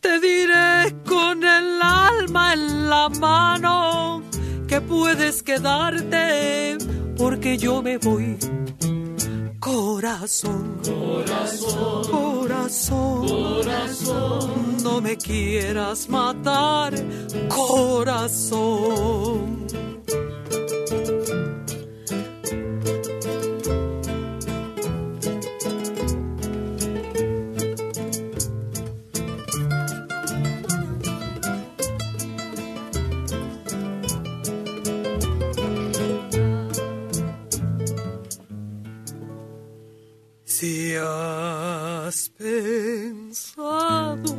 Te 0.00 0.20
diré 0.20 0.94
con 1.06 1.42
el 1.44 1.80
alma 1.82 2.52
en 2.54 2.88
la 2.88 3.08
mano 3.08 4.22
que 4.66 4.80
puedes 4.80 5.42
quedarte 5.42 6.76
porque 7.16 7.56
yo 7.58 7.82
me 7.82 7.98
voy. 7.98 8.36
Corazón, 9.60 10.80
corazón, 10.84 12.10
corazón, 12.10 13.28
corazón, 13.28 14.76
no 14.82 15.00
me 15.00 15.16
quieras 15.16 16.08
matar, 16.08 16.92
corazón. 17.48 19.12
Has 40.96 42.30
pensado 42.36 44.36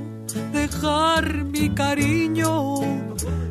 dejar 0.51 1.45
mi 1.45 1.73
cariño, 1.73 2.81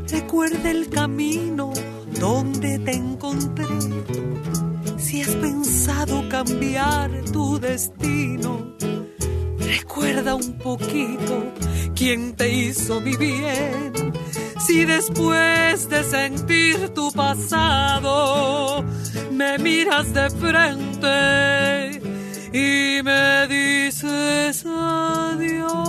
recuerda 0.09 0.71
el 0.71 0.89
camino 0.89 1.73
donde 2.21 2.79
te 2.79 2.93
encontré. 2.93 3.67
Si 4.99 5.23
has 5.23 5.35
pensado 5.37 6.29
cambiar 6.29 7.11
tu 7.33 7.59
destino, 7.59 8.77
recuerda 9.59 10.37
un 10.37 10.57
poquito 10.59 11.53
quién 11.97 12.37
te 12.37 12.49
hizo 12.49 13.01
mi 13.01 13.17
bien. 13.17 13.93
Si 14.61 14.85
después 14.85 15.89
de 15.89 16.05
sentir 16.05 16.91
tu 16.91 17.11
pasado, 17.11 18.85
me 19.33 19.59
miras 19.59 20.15
de 20.15 20.31
frente 20.31 22.13
y 22.53 23.01
me 23.03 23.47
dices 23.49 24.65
adiós. 24.67 25.83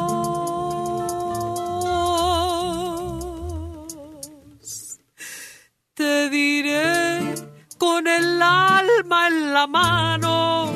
Te 5.93 6.29
diré 6.29 7.35
con 7.77 8.07
el 8.07 8.41
alma 8.41 9.27
en 9.27 9.53
la 9.53 9.67
mano 9.67 10.71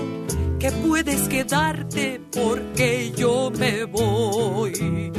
que 0.59 0.71
puedes 0.71 1.27
quedarte 1.27 2.21
porque 2.31 3.11
yo 3.15 3.49
me 3.51 3.85
voy. 3.85 5.11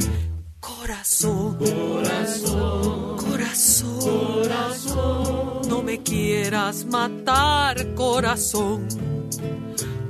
Corazón, 0.59 1.57
Corazón, 1.57 3.17
corazón, 3.17 3.99
corazón. 3.99 5.61
no 5.69 5.81
me 5.81 6.01
quieras 6.01 6.85
matar, 6.85 7.93
corazón. 7.95 8.87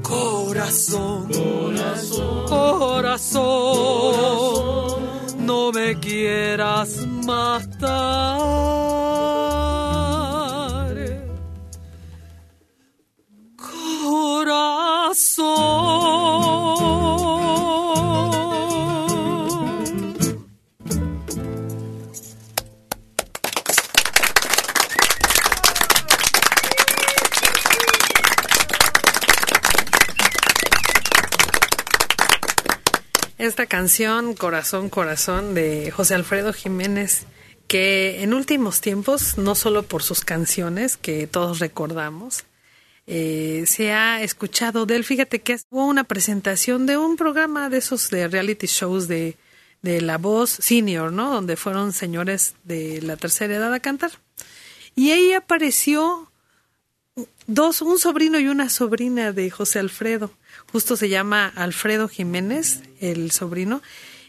Corazón, 0.09 1.29
Corazón, 1.31 2.45
corazón, 2.47 3.45
no 5.45 5.71
me 5.71 5.99
quieras 5.99 7.05
matar. 7.27 8.39
Corazón. 14.03 15.39
Esta 33.39 33.67
canción, 33.67 34.35
Corazón, 34.35 34.89
Corazón, 34.89 35.53
de 35.53 35.91
José 35.91 36.13
Alfredo 36.13 36.51
Jiménez, 36.51 37.25
que 37.69 38.21
en 38.21 38.33
últimos 38.33 38.81
tiempos, 38.81 39.37
no 39.37 39.55
solo 39.55 39.83
por 39.83 40.03
sus 40.03 40.25
canciones, 40.25 40.97
que 40.97 41.25
todos 41.25 41.59
recordamos, 41.59 42.43
eh, 43.07 43.63
se 43.65 43.93
ha 43.93 44.21
escuchado 44.21 44.85
de 44.85 44.97
él. 44.97 45.05
Fíjate 45.05 45.39
que 45.39 45.57
hubo 45.69 45.85
una 45.85 46.03
presentación 46.03 46.85
de 46.85 46.97
un 46.97 47.15
programa 47.15 47.69
de 47.69 47.77
esos 47.77 48.09
de 48.09 48.27
reality 48.27 48.67
shows 48.67 49.07
de, 49.07 49.37
de 49.81 50.01
La 50.01 50.17
Voz 50.17 50.49
Senior, 50.49 51.13
¿no? 51.13 51.33
Donde 51.33 51.55
fueron 51.55 51.93
señores 51.93 52.55
de 52.65 53.01
la 53.01 53.15
tercera 53.15 53.55
edad 53.55 53.73
a 53.73 53.79
cantar. 53.79 54.11
Y 54.95 55.11
ahí 55.11 55.31
apareció 55.31 56.29
dos, 57.47 57.81
un 57.81 57.99
sobrino 57.99 58.37
y 58.37 58.49
una 58.49 58.67
sobrina 58.69 59.31
de 59.31 59.49
José 59.49 59.79
Alfredo. 59.79 60.29
Justo 60.71 60.95
se 60.95 61.09
llama 61.09 61.47
Alfredo 61.55 62.07
Jiménez, 62.07 62.81
el 62.99 63.31
sobrino, 63.31 63.81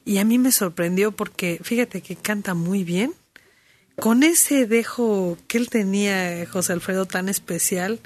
y 0.05 0.19
a 0.19 0.25
mí 0.25 0.39
me 0.39 0.53
sorprendió 0.53 1.13
porque 1.13 1.61
fíjate 1.63 2.01
que 2.01 2.17
canta 2.17 2.55
muy 2.55 2.85
bien. 2.85 3.13
Con 3.97 4.23
ese 4.23 4.67
dejo 4.67 5.37
que 5.47 5.59
él 5.59 5.69
tenía, 5.69 6.47
José 6.51 6.73
Alfredo, 6.73 7.05
tan 7.05 7.29
especial, 7.29 8.01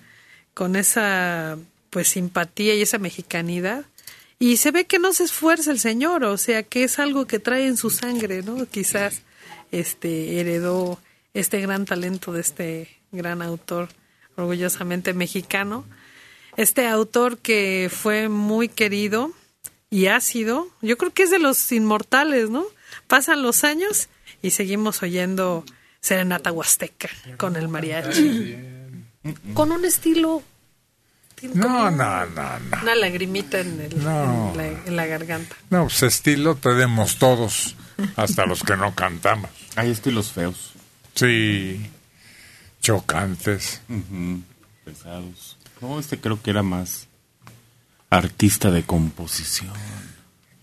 con 0.52 0.74
esa 0.74 1.56
pues 1.90 2.08
simpatía 2.08 2.74
y 2.74 2.82
esa 2.82 2.98
mexicanidad. 2.98 3.84
Y 4.40 4.56
se 4.56 4.72
ve 4.72 4.86
que 4.86 4.98
no 4.98 5.12
se 5.12 5.24
esfuerza 5.24 5.70
el 5.70 5.78
señor, 5.78 6.24
o 6.24 6.36
sea, 6.36 6.64
que 6.64 6.82
es 6.82 6.98
algo 6.98 7.26
que 7.26 7.38
trae 7.38 7.66
en 7.66 7.76
su 7.76 7.90
sangre, 7.90 8.42
¿no? 8.42 8.66
Quizás 8.66 9.22
este 9.70 10.40
heredó 10.40 10.98
este 11.34 11.60
gran 11.60 11.84
talento 11.84 12.32
de 12.32 12.40
este 12.40 12.88
gran 13.12 13.42
autor 13.42 13.88
orgullosamente 14.36 15.14
mexicano. 15.14 15.84
Este 16.56 16.86
autor 16.88 17.38
que 17.38 17.90
fue 17.92 18.28
muy 18.28 18.68
querido 18.68 19.32
y 19.90 20.06
ha 20.06 20.20
sido, 20.20 20.68
yo 20.82 20.96
creo 20.98 21.12
que 21.12 21.24
es 21.24 21.30
de 21.30 21.38
los 21.38 21.70
inmortales, 21.72 22.50
¿no? 22.50 22.64
Pasan 23.06 23.42
los 23.42 23.64
años 23.64 24.08
y 24.42 24.50
seguimos 24.50 25.02
oyendo 25.02 25.64
Serenata 26.00 26.52
Huasteca 26.52 27.08
con 27.36 27.56
el 27.56 27.68
mariachi. 27.68 28.56
Con 29.54 29.72
un 29.72 29.84
estilo. 29.84 30.42
No, 31.54 31.90
no, 31.90 32.26
no, 32.26 32.58
no. 32.58 32.82
Una 32.82 32.94
lagrimita 32.94 33.60
en, 33.60 33.80
el- 33.80 34.02
No. 34.02 34.50
en 34.52 34.56
la, 34.56 34.66
en 34.86 34.96
la 34.96 35.06
garganta. 35.06 35.56
No, 35.70 35.84
pues 35.84 36.02
estilo 36.04 36.54
tenemos 36.54 37.18
todos, 37.18 37.74
hasta 38.16 38.46
los 38.46 38.62
que 38.62 38.76
no 38.76 38.94
cantamos. 38.94 39.50
Hay 39.76 39.90
estilos 39.90 40.32
feos. 40.32 40.72
Sí, 41.14 41.90
chocantes. 42.80 43.80
Pesados. 44.84 45.56
No, 45.80 45.98
este 45.98 46.20
creo 46.20 46.40
que 46.42 46.50
era 46.50 46.62
más 46.62 47.06
artista 48.10 48.70
de 48.70 48.84
composición. 48.84 49.72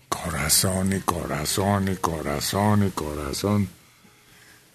Corazón 0.08 0.92
y 0.92 1.00
corazón 1.00 1.88
y 1.88 1.96
corazón 1.96 2.86
y 2.86 2.90
corazón. 2.90 3.68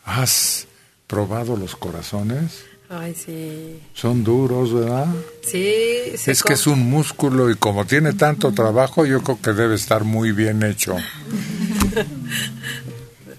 ¿Has 0.06 0.68
probado 1.08 1.58
los 1.58 1.76
corazones? 1.76 2.64
Ay, 2.90 3.14
sí. 3.14 3.82
Son 3.94 4.24
duros, 4.24 4.74
¿verdad? 4.74 5.08
Sí, 5.44 6.16
se 6.16 6.32
Es 6.32 6.42
que 6.42 6.54
es 6.54 6.68
un 6.68 6.90
músculo 6.90 7.52
y 7.52 7.56
como 7.56 7.86
tiene 7.86 8.14
tanto 8.14 8.54
trabajo, 8.54 9.06
yo 9.06 9.22
creo 9.24 9.42
que 9.42 9.52
debe 9.52 9.76
estar 9.76 10.06
muy 10.06 10.32
bien 10.32 10.64
hecho. 10.64 10.96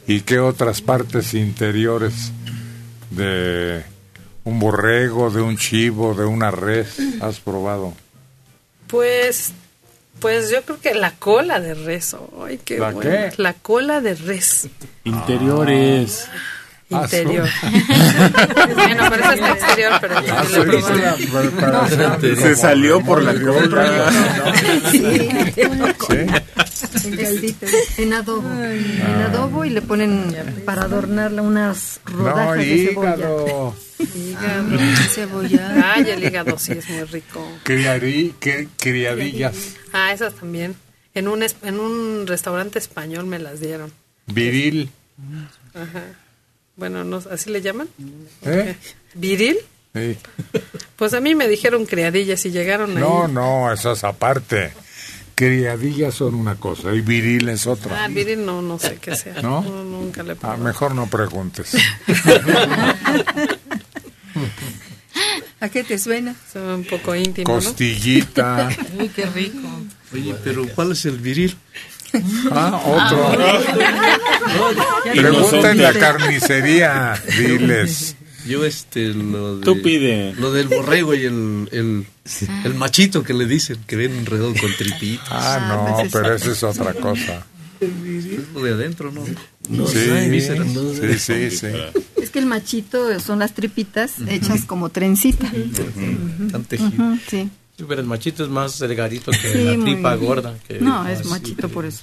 ¿Y 0.06 0.20
qué 0.22 0.38
otras 0.38 0.82
partes 0.82 1.34
interiores 1.34 2.32
de 3.10 3.84
un 4.48 4.58
borrego, 4.58 5.30
de 5.30 5.42
un 5.42 5.56
chivo, 5.58 6.14
de 6.14 6.24
una 6.24 6.50
res 6.50 6.96
has 7.20 7.38
probado? 7.40 7.92
Pues, 8.86 9.52
pues 10.20 10.50
yo 10.50 10.62
creo 10.62 10.80
que 10.80 10.94
la 10.94 11.12
cola 11.12 11.60
de 11.60 11.74
res. 11.74 12.16
Ay, 12.42 12.58
qué 12.64 12.78
¿La 12.78 12.90
bueno. 12.92 13.10
qué? 13.10 13.32
La 13.36 13.52
cola 13.52 14.00
de 14.00 14.14
res. 14.14 14.68
Interiores. 15.04 16.28
Interior. 16.90 17.48
bueno, 18.74 19.04
pero 19.10 19.22
eso 19.24 19.32
está 19.32 19.50
exterior, 19.52 19.92
pero 20.00 20.14
Ah, 20.18 20.44
sí 20.46 20.54
sí, 20.54 20.60
sí, 20.80 21.02
hacer- 21.64 22.36
Se 22.36 22.56
salió 22.56 23.00
por 23.04 23.22
la 23.22 23.34
cola. 23.34 24.10
En 27.04 27.16
caldito, 27.16 27.66
en 27.98 28.12
adobo. 28.12 28.48
En 28.62 29.22
adobo 29.26 29.64
y 29.64 29.70
le 29.70 29.82
ponen 29.82 30.34
para 30.64 30.82
adornarla 30.82 31.42
unas 31.42 32.00
rodajas 32.04 32.56
de 32.58 32.86
cebolla. 32.88 33.14
hígado. 33.16 33.74
Hígado. 34.14 34.78
Cebolla. 35.10 35.92
Ay, 35.94 36.10
el 36.10 36.24
hígado 36.24 36.58
sí 36.58 36.72
es 36.72 36.88
muy 36.88 37.02
rico. 37.04 37.46
Criarí, 37.64 38.34
que- 38.40 38.68
criadillas. 38.78 39.54
Ah, 39.92 40.12
esas 40.12 40.34
también. 40.34 40.74
En 41.14 41.26
un, 41.28 41.42
en 41.42 41.80
un 41.80 42.26
restaurante 42.26 42.78
español 42.78 43.26
me 43.26 43.38
las 43.38 43.60
dieron. 43.60 43.92
Viril. 44.26 44.90
Ajá. 45.74 46.02
Bueno, 46.78 47.04
no, 47.04 47.20
¿así 47.30 47.50
le 47.50 47.60
llaman? 47.60 47.88
¿Eh? 48.42 48.74
¿Viril? 49.14 49.58
Sí. 49.94 50.16
Pues 50.96 51.12
a 51.12 51.20
mí 51.20 51.34
me 51.34 51.48
dijeron 51.48 51.84
criadillas 51.86 52.46
y 52.46 52.50
llegaron 52.52 52.96
ahí. 52.96 53.02
No, 53.02 53.26
no, 53.28 53.70
eso 53.72 53.92
es 53.92 54.04
aparte. 54.04 54.70
criadillas 55.34 56.14
son 56.14 56.36
una 56.36 56.54
cosa 56.54 56.94
y 56.94 57.00
viril 57.00 57.48
es 57.48 57.66
otra. 57.66 58.04
Ah, 58.04 58.08
viril 58.08 58.46
no, 58.46 58.62
no 58.62 58.78
sé 58.78 58.96
qué 59.00 59.16
sea. 59.16 59.42
¿No? 59.42 59.62
nunca 59.62 60.22
le 60.22 60.36
Ah, 60.42 60.56
mejor 60.56 60.94
no 60.94 61.08
preguntes. 61.08 61.72
¿A 65.60 65.68
qué 65.68 65.82
te 65.82 65.98
suena? 65.98 66.36
un 66.54 66.84
poco 66.88 67.14
íntimo, 67.16 67.52
Costillita. 67.52 68.70
¿no? 68.70 69.02
Uy, 69.02 69.08
qué 69.08 69.26
rico. 69.26 69.68
Oye, 70.12 70.34
pero 70.44 70.64
¿cuál 70.74 70.92
es 70.92 71.04
el 71.06 71.18
viril? 71.18 71.56
Ah, 72.50 72.80
otro. 72.84 73.28
Ah. 73.38 73.60
Pregunta 75.14 75.72
en 75.72 75.82
la 75.82 75.92
carnicería, 75.92 77.22
diles. 77.38 78.16
Yo 78.46 78.64
este, 78.64 79.08
lo 79.08 79.58
de... 79.58 79.64
Tú 79.64 79.82
pide. 79.82 80.32
Lo 80.34 80.52
del 80.52 80.68
borrego 80.68 81.14
y 81.14 81.24
el, 81.24 81.68
el, 81.70 82.06
el 82.64 82.74
machito 82.74 83.22
que 83.22 83.34
le 83.34 83.46
dicen, 83.46 83.76
que 83.86 83.96
viene 83.96 84.16
enredado 84.18 84.54
con 84.54 84.74
tripito. 84.76 85.22
Ah, 85.30 85.96
no, 85.98 86.08
pero 86.10 86.34
eso 86.34 86.52
es 86.52 86.62
otra 86.62 86.94
cosa. 86.94 87.44
Es 87.80 87.90
lo 88.54 88.62
de 88.62 88.72
adentro, 88.72 89.12
¿no? 89.12 89.24
No 89.68 89.86
sí, 89.86 89.98
sí, 90.40 91.18
sí, 91.18 91.50
sí. 91.50 91.66
Es 92.16 92.30
que 92.30 92.38
el 92.38 92.46
machito 92.46 93.20
son 93.20 93.40
las 93.40 93.52
tripitas 93.52 94.14
hechas 94.26 94.64
como 94.64 94.88
trencita. 94.88 95.50
Tan 96.50 96.62
Ujú, 96.62 97.18
sí. 97.28 97.50
Sí, 97.78 97.84
pero 97.88 98.00
el 98.00 98.06
machito 98.08 98.42
es 98.42 98.50
más 98.50 98.76
delgadito 98.80 99.30
que 99.30 99.38
Sí, 99.52 99.62
la 99.64 99.84
tripa 99.84 100.16
bien. 100.16 100.26
gorda. 100.26 100.54
Que 100.66 100.80
No, 100.80 101.06
es 101.08 101.24
machito, 101.26 101.68
por 101.68 101.84
eso. 101.86 102.02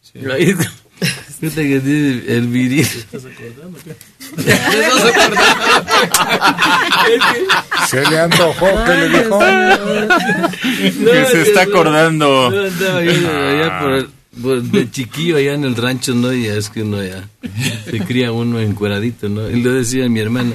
Sí. 0.00 0.20
Fíjate 1.40 1.62
que 1.68 1.80
dice 1.80 2.36
el 2.36 2.46
viril. 2.46 2.82
¿Estás 2.86 3.24
acordando 3.24 3.78
qué? 3.84 3.96
Se 7.88 8.08
le 8.08 8.18
antojó, 8.20 8.66
¿qué 8.84 8.92
le 8.94 9.08
dijo? 9.08 9.38
Que 11.12 11.26
se 11.30 11.42
está 11.42 11.62
acordando. 11.62 12.50
No, 12.50 12.60
andaba 12.66 13.02
yo 13.02 13.10
allá 13.48 13.80
por 13.80 13.92
el- 13.92 14.08
por- 14.40 14.62
de 14.62 14.90
chiquillo 14.90 15.36
allá 15.36 15.54
en 15.54 15.64
el 15.64 15.74
rancho, 15.76 16.14
¿no? 16.14 16.32
Y 16.32 16.46
es 16.46 16.70
que 16.70 16.82
uno 16.82 17.02
ya 17.02 17.28
se 17.84 17.98
cría 18.00 18.32
uno 18.32 18.60
encueradito, 18.60 19.28
¿no? 19.28 19.50
Y 19.50 19.60
le 19.62 19.70
decía 19.70 20.06
a 20.06 20.08
mi 20.08 20.20
hermana, 20.20 20.54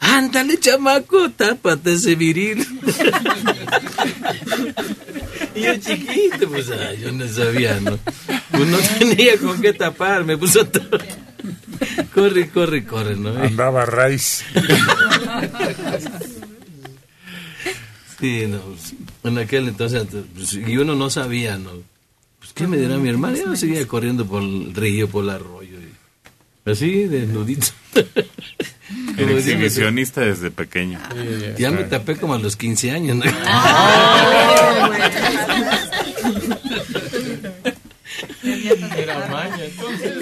ándale 0.00 0.58
chamaco, 0.58 1.30
tápate 1.30 1.92
ese 1.94 2.14
viril. 2.14 2.66
y 5.54 5.60
yo 5.60 5.76
chiquito, 5.76 6.48
pues 6.48 6.70
ah, 6.70 6.94
yo 6.94 7.12
no 7.12 7.28
sabía, 7.28 7.78
¿no? 7.80 7.98
Pues 8.50 8.66
no 8.66 8.78
tenía 8.98 9.38
con 9.38 9.60
qué 9.60 9.72
tapar, 9.72 10.24
me 10.24 10.36
puso 10.36 10.66
todo. 10.66 10.98
Corre, 12.14 12.48
corre, 12.50 12.84
corre, 12.84 13.16
¿no? 13.16 13.30
Andaba 13.30 13.86
raíz. 13.86 14.44
Sí, 18.18 18.46
no, 18.48 18.60
pues, 18.60 18.94
en 19.22 19.38
aquel 19.38 19.68
entonces, 19.68 20.04
pues, 20.34 20.52
y 20.54 20.76
uno 20.76 20.96
no 20.96 21.08
sabía, 21.08 21.56
¿no? 21.56 21.70
Pues, 22.40 22.52
¿qué 22.52 22.66
me 22.66 22.76
dirá 22.76 22.96
mi 22.96 23.08
hermana? 23.08 23.38
Yo 23.38 23.54
seguía 23.54 23.86
corriendo 23.86 24.26
por 24.26 24.42
el 24.42 24.74
río, 24.74 25.08
por 25.08 25.22
el 25.24 25.30
arroyo, 25.30 25.78
y 25.78 26.70
así, 26.70 27.04
desnudito. 27.04 27.68
El 29.18 29.30
exhibicionista 29.30 30.20
desde 30.20 30.50
pequeño. 30.50 30.98
Ya 31.58 31.70
me 31.70 31.84
tapé 31.84 32.16
como 32.16 32.34
a 32.34 32.38
los 32.38 32.56
15 32.56 32.90
años, 32.92 33.16
¿no? 33.16 33.24
Era 38.96 39.28
maña, 39.28 39.64
entonces. 39.64 40.14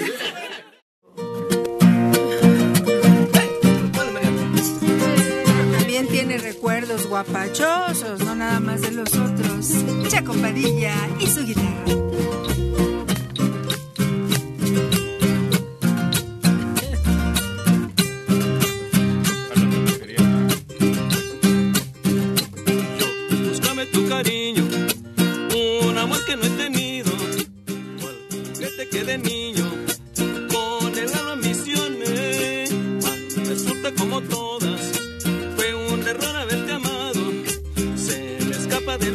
También 5.77 6.07
tiene 6.07 6.37
recuerdos 6.37 7.07
guapachosos, 7.07 8.19
no 8.19 8.35
nada 8.35 8.59
más 8.59 8.81
de 8.81 8.91
los 8.91 9.13
otros. 9.13 9.73
Chaco 10.09 10.33
Padilla 10.33 10.93
y 11.19 11.27
su 11.27 11.45
guitarra. 11.45 11.85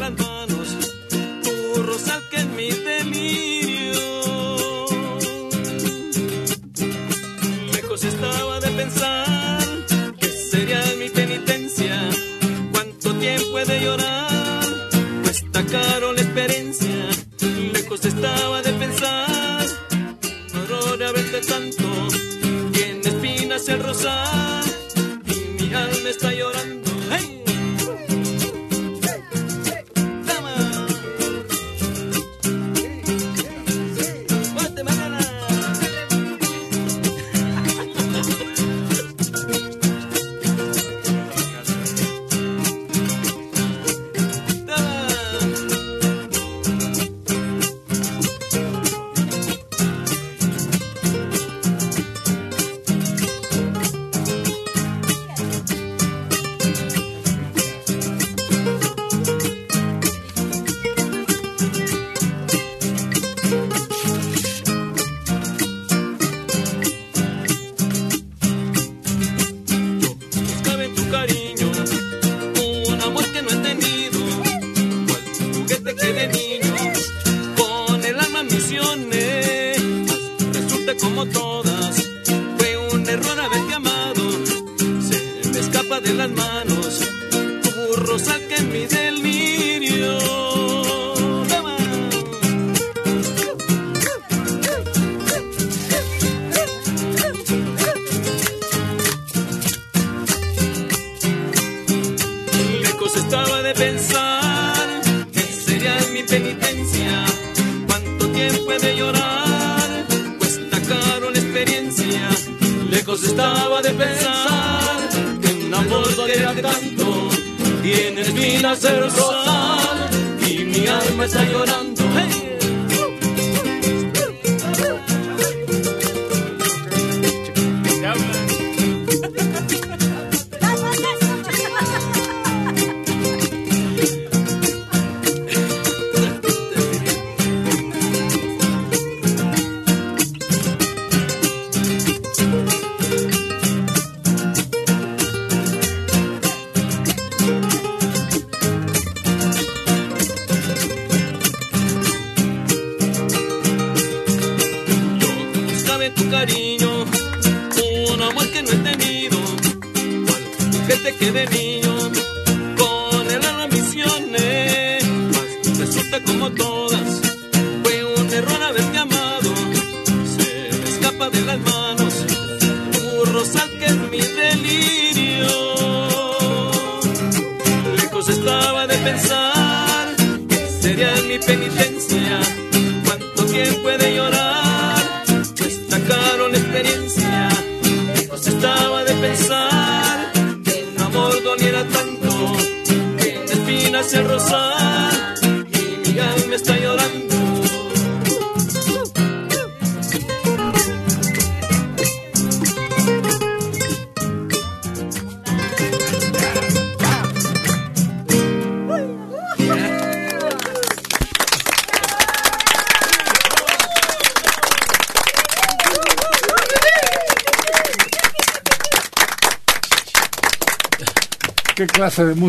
bailando. 0.03 0.32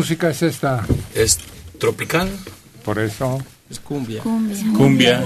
Música 0.04 0.28
es 0.28 0.42
esta? 0.42 0.84
Es 1.14 1.38
tropical. 1.78 2.28
Por 2.84 2.98
eso. 2.98 3.38
Es 3.70 3.80
cumbia. 3.80 4.22
Cumbia. 4.22 4.58
Cumbia. 4.76 5.24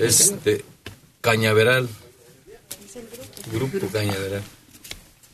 Es 0.00 0.34
de 0.42 0.64
Cañaveral. 1.20 1.88
Grupo 3.52 3.86
Cañaveral. 3.92 4.42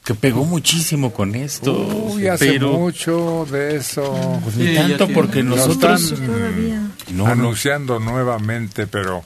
Que 0.04 0.14
pegó 0.14 0.44
muchísimo 0.44 1.14
con 1.14 1.34
esto. 1.34 1.72
Uy, 1.72 2.26
hace 2.26 2.48
pero 2.52 2.72
mucho 2.74 3.46
de 3.50 3.76
eso. 3.76 4.40
Pues 4.44 4.56
ni 4.56 4.66
Sí, 4.68 4.74
tanto, 4.74 5.08
porque 5.08 5.42
nosotros- 5.42 6.12
están 6.12 6.26
Todavía. 6.26 6.80
No, 7.12 7.24
no. 7.24 7.26
anunciando 7.28 7.98
nuevamente, 7.98 8.86
pero 8.86 9.24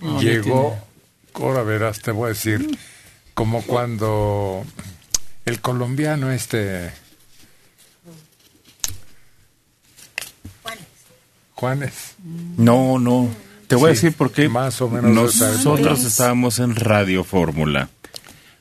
No, 0.00 0.18
llegó, 0.22 0.78
ahora 1.34 1.62
verás, 1.62 2.00
te 2.00 2.10
voy 2.10 2.26
a 2.26 2.28
decir, 2.28 2.78
como 3.34 3.60
cuando 3.62 4.64
el 5.44 5.60
colombiano 5.60 6.30
este... 6.32 6.90
Juanes. 11.56 12.14
No, 12.56 12.98
no. 13.00 13.28
Te 13.66 13.74
voy 13.74 13.90
a 13.90 13.94
Sí, 13.94 14.02
decir 14.06 14.16
por 14.16 14.30
qué. 14.30 14.48
Más 14.48 14.80
o 14.80 14.88
menos. 14.88 15.10
Nosotros 15.10 16.04
estábamos 16.04 16.60
en 16.60 16.76
Radio 16.76 17.24
Fórmula 17.24 17.88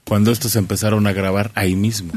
cuando 0.06 0.32
estos 0.32 0.56
empezaron 0.56 1.06
a 1.06 1.14
grabar 1.14 1.52
ahí 1.56 1.76
mismo. 1.76 2.14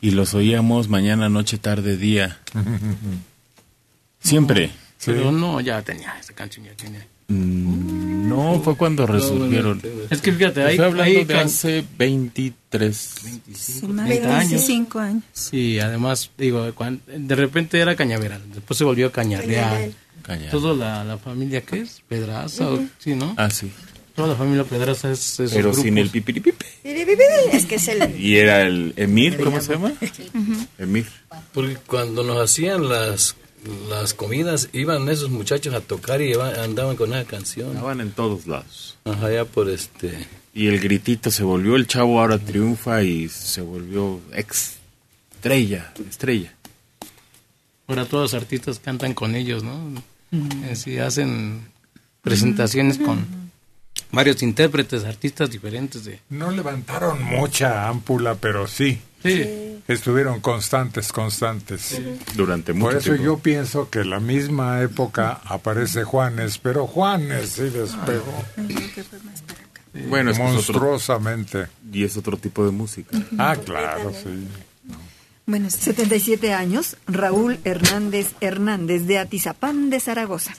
Y 0.00 0.12
los 0.12 0.34
oíamos 0.34 0.88
mañana, 0.88 1.28
noche, 1.28 1.58
tarde, 1.58 1.96
día. 1.96 2.38
Siempre. 4.20 4.70
Pero 5.04 5.30
no, 5.30 5.60
ya 5.60 5.82
tenía, 5.82 6.16
esta 6.18 6.32
canción 6.32 6.64
ya 6.66 6.74
tenía. 6.74 7.06
Mm, 7.28 8.05
No, 8.36 8.60
fue 8.60 8.76
cuando 8.76 9.06
resurgieron. 9.06 9.80
Es 10.10 10.20
que 10.20 10.32
fíjate, 10.32 10.62
ahí- 10.62 10.70
Estoy 10.72 10.84
hablando 10.86 11.02
ahí 11.02 11.24
de 11.24 11.34
can- 11.34 11.46
hace 11.46 11.84
23. 11.98 13.14
Sí, 13.54 13.86
más 13.86 14.06
30 14.06 14.28
de 14.28 14.34
años. 14.34 14.50
25 14.50 14.98
años. 14.98 15.22
Sí, 15.32 15.78
además, 15.80 16.30
digo, 16.38 16.72
cuan- 16.74 17.00
de 17.06 17.34
repente 17.34 17.78
era 17.80 17.96
Cañaveral, 17.96 18.42
después 18.54 18.76
se 18.78 18.84
volvió 18.84 19.10
Cañareal. 19.12 19.94
Cañareal. 20.22 20.50
Toda 20.50 20.74
la, 20.74 21.04
la 21.04 21.18
familia, 21.18 21.60
¿qué 21.62 21.80
es? 21.80 22.02
Pedraza, 22.08 22.68
o- 22.70 22.74
Ujú. 22.74 22.88
sí, 22.98 23.14
¿no? 23.14 23.34
Ah, 23.36 23.50
sí. 23.50 23.70
Toda 24.14 24.28
la 24.28 24.34
familia 24.34 24.64
Pedraza 24.64 25.10
es 25.12 25.38
esos 25.40 25.52
Pero 25.52 25.74
sin 25.74 25.98
el 25.98 26.08
pipiripipe. 26.08 26.64
Es 27.52 27.66
que 27.66 27.74
es 27.74 27.88
el... 27.88 28.18
Y 28.18 28.38
era 28.38 28.62
el 28.62 28.94
Emir, 28.96 29.36
¿cómo 29.38 29.60
se 29.60 29.74
llama? 29.74 29.92
Emir. 30.78 31.06
Porque 31.52 31.76
cuando 31.86 32.24
nos 32.24 32.38
hacían 32.42 32.88
las, 32.88 33.36
las 33.88 34.14
comidas, 34.14 34.68
iban 34.72 35.08
esos 35.08 35.30
muchachos 35.30 35.74
a 35.74 35.80
tocar 35.80 36.20
y 36.22 36.32
iban- 36.34 36.58
andaban 36.58 36.96
con 36.96 37.12
esa 37.14 37.24
canción. 37.28 37.70
Estaban 37.70 38.00
en 38.00 38.10
todos 38.12 38.46
lados. 38.46 38.96
Ajá, 39.04 39.30
ya 39.32 39.44
por 39.44 39.68
este... 39.70 40.26
Y 40.54 40.68
el 40.68 40.80
gritito 40.80 41.30
se 41.30 41.42
volvió, 41.42 41.76
el 41.76 41.86
chavo 41.86 42.18
ahora 42.20 42.38
triunfa 42.38 43.02
y 43.02 43.28
se 43.28 43.60
volvió 43.60 44.20
ex 44.32 44.76
estrella, 45.34 45.92
estrella. 46.08 46.54
Ahora 47.86 48.04
todos 48.06 48.32
los 48.32 48.42
artistas 48.42 48.78
cantan 48.80 49.12
con 49.14 49.34
ellos, 49.36 49.62
¿no? 49.62 50.02
Sí, 50.74 50.98
hacen 50.98 51.68
presentaciones 52.22 52.98
con 52.98 53.24
varios 54.10 54.42
intérpretes, 54.42 55.04
artistas 55.04 55.50
diferentes 55.50 56.04
de... 56.04 56.20
No 56.30 56.50
levantaron 56.50 57.22
mucha 57.22 57.86
ámpula, 57.88 58.34
pero 58.34 58.66
sí. 58.66 58.98
Sí. 59.22 59.44
Estuvieron 59.88 60.40
constantes, 60.40 61.12
constantes. 61.12 62.00
Durante 62.34 62.72
mucho 62.72 62.86
Por 62.86 62.96
eso 62.96 63.04
tiempo. 63.10 63.22
yo 63.24 63.38
pienso 63.38 63.88
que 63.90 64.04
la 64.04 64.18
misma 64.20 64.80
época 64.82 65.40
aparece 65.44 66.02
Juanes, 66.04 66.58
pero 66.58 66.86
Juanes 66.88 67.50
sí 67.50 67.62
despegó. 67.62 68.32
Bueno, 70.08 70.30
es 70.30 70.36
es 70.36 70.42
otro- 70.42 70.52
monstruosamente. 70.54 71.66
y 71.92 72.04
es 72.04 72.16
otro 72.16 72.36
tipo 72.36 72.64
de 72.64 72.70
música. 72.72 73.16
Ah, 73.38 73.56
claro, 73.64 74.12
sí. 74.12 74.46
Bueno, 75.46 75.70
77 75.70 76.52
años, 76.52 76.96
Raúl 77.06 77.58
Hernández 77.64 78.32
Hernández 78.40 79.06
de 79.06 79.18
Atizapán 79.18 79.90
de 79.90 80.00
Zaragoza. 80.00 80.52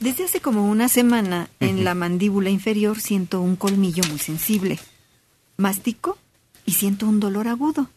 Desde 0.00 0.24
hace 0.24 0.40
como 0.40 0.68
una 0.68 0.88
semana, 0.88 1.48
en 1.60 1.84
la 1.84 1.94
mandíbula 1.94 2.50
inferior 2.50 3.00
siento 3.00 3.40
un 3.40 3.54
colmillo 3.56 4.02
muy 4.10 4.18
sensible. 4.18 4.78
Mastico 5.56 6.18
y 6.66 6.72
siento 6.72 7.06
un 7.06 7.20
dolor 7.20 7.46
agudo. 7.48 7.88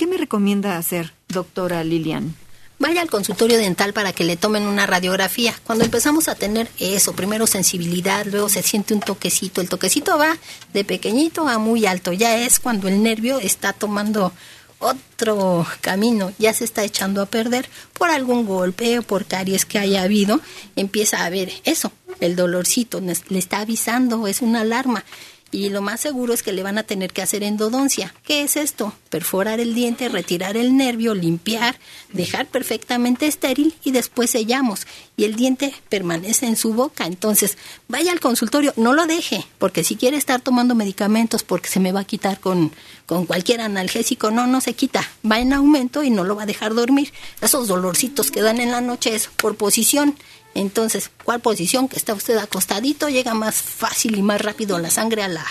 ¿Qué 0.00 0.06
me 0.06 0.16
recomienda 0.16 0.78
hacer, 0.78 1.12
doctora 1.28 1.84
Lilian? 1.84 2.34
Vaya 2.78 3.02
al 3.02 3.10
consultorio 3.10 3.58
dental 3.58 3.92
para 3.92 4.14
que 4.14 4.24
le 4.24 4.38
tomen 4.38 4.62
una 4.62 4.86
radiografía. 4.86 5.54
Cuando 5.64 5.84
empezamos 5.84 6.26
a 6.28 6.36
tener 6.36 6.70
eso, 6.78 7.12
primero 7.12 7.46
sensibilidad, 7.46 8.24
luego 8.24 8.48
se 8.48 8.62
siente 8.62 8.94
un 8.94 9.00
toquecito. 9.00 9.60
El 9.60 9.68
toquecito 9.68 10.16
va 10.16 10.38
de 10.72 10.86
pequeñito 10.86 11.46
a 11.46 11.58
muy 11.58 11.84
alto. 11.84 12.14
Ya 12.14 12.38
es 12.38 12.60
cuando 12.60 12.88
el 12.88 13.02
nervio 13.02 13.40
está 13.40 13.74
tomando 13.74 14.32
otro 14.78 15.66
camino, 15.82 16.32
ya 16.38 16.54
se 16.54 16.64
está 16.64 16.82
echando 16.82 17.20
a 17.20 17.26
perder 17.26 17.68
por 17.92 18.08
algún 18.08 18.46
golpe 18.46 19.00
o 19.00 19.02
por 19.02 19.26
caries 19.26 19.66
que 19.66 19.78
haya 19.78 20.02
habido. 20.02 20.40
Empieza 20.76 21.26
a 21.26 21.28
ver 21.28 21.52
eso, 21.64 21.92
el 22.20 22.36
dolorcito, 22.36 23.02
le 23.02 23.38
está 23.38 23.58
avisando, 23.58 24.26
es 24.26 24.40
una 24.40 24.62
alarma. 24.62 25.04
Y 25.52 25.68
lo 25.70 25.82
más 25.82 26.00
seguro 26.00 26.32
es 26.32 26.44
que 26.44 26.52
le 26.52 26.62
van 26.62 26.78
a 26.78 26.84
tener 26.84 27.12
que 27.12 27.22
hacer 27.22 27.42
endodoncia. 27.42 28.14
¿Qué 28.24 28.42
es 28.42 28.56
esto? 28.56 28.92
Perforar 29.08 29.58
el 29.58 29.74
diente, 29.74 30.08
retirar 30.08 30.56
el 30.56 30.76
nervio, 30.76 31.12
limpiar, 31.14 31.76
dejar 32.12 32.46
perfectamente 32.46 33.26
estéril 33.26 33.74
y 33.82 33.90
después 33.90 34.30
sellamos. 34.30 34.86
Y 35.16 35.24
el 35.24 35.34
diente 35.34 35.74
permanece 35.88 36.46
en 36.46 36.56
su 36.56 36.72
boca. 36.72 37.04
Entonces, 37.06 37.58
vaya 37.88 38.12
al 38.12 38.20
consultorio, 38.20 38.72
no 38.76 38.92
lo 38.92 39.06
deje, 39.06 39.44
porque 39.58 39.82
si 39.82 39.96
quiere 39.96 40.16
estar 40.16 40.40
tomando 40.40 40.76
medicamentos 40.76 41.42
porque 41.42 41.68
se 41.68 41.80
me 41.80 41.90
va 41.90 42.00
a 42.00 42.04
quitar 42.04 42.38
con, 42.38 42.70
con 43.06 43.26
cualquier 43.26 43.60
analgésico, 43.60 44.30
no, 44.30 44.46
no 44.46 44.60
se 44.60 44.74
quita. 44.74 45.02
Va 45.28 45.40
en 45.40 45.52
aumento 45.52 46.04
y 46.04 46.10
no 46.10 46.22
lo 46.22 46.36
va 46.36 46.44
a 46.44 46.46
dejar 46.46 46.74
dormir. 46.74 47.12
Esos 47.40 47.66
dolorcitos 47.66 48.30
que 48.30 48.40
dan 48.40 48.60
en 48.60 48.70
la 48.70 48.80
noche 48.80 49.16
es 49.16 49.26
por 49.26 49.56
posición. 49.56 50.14
Entonces, 50.54 51.10
¿cuál 51.24 51.40
posición? 51.40 51.88
Que 51.88 51.96
está 51.96 52.12
usted 52.14 52.36
acostadito, 52.38 53.08
llega 53.08 53.34
más 53.34 53.56
fácil 53.62 54.16
y 54.18 54.22
más 54.22 54.40
rápido 54.40 54.78
la 54.78 54.90
sangre 54.90 55.22
a 55.22 55.28
la, 55.28 55.44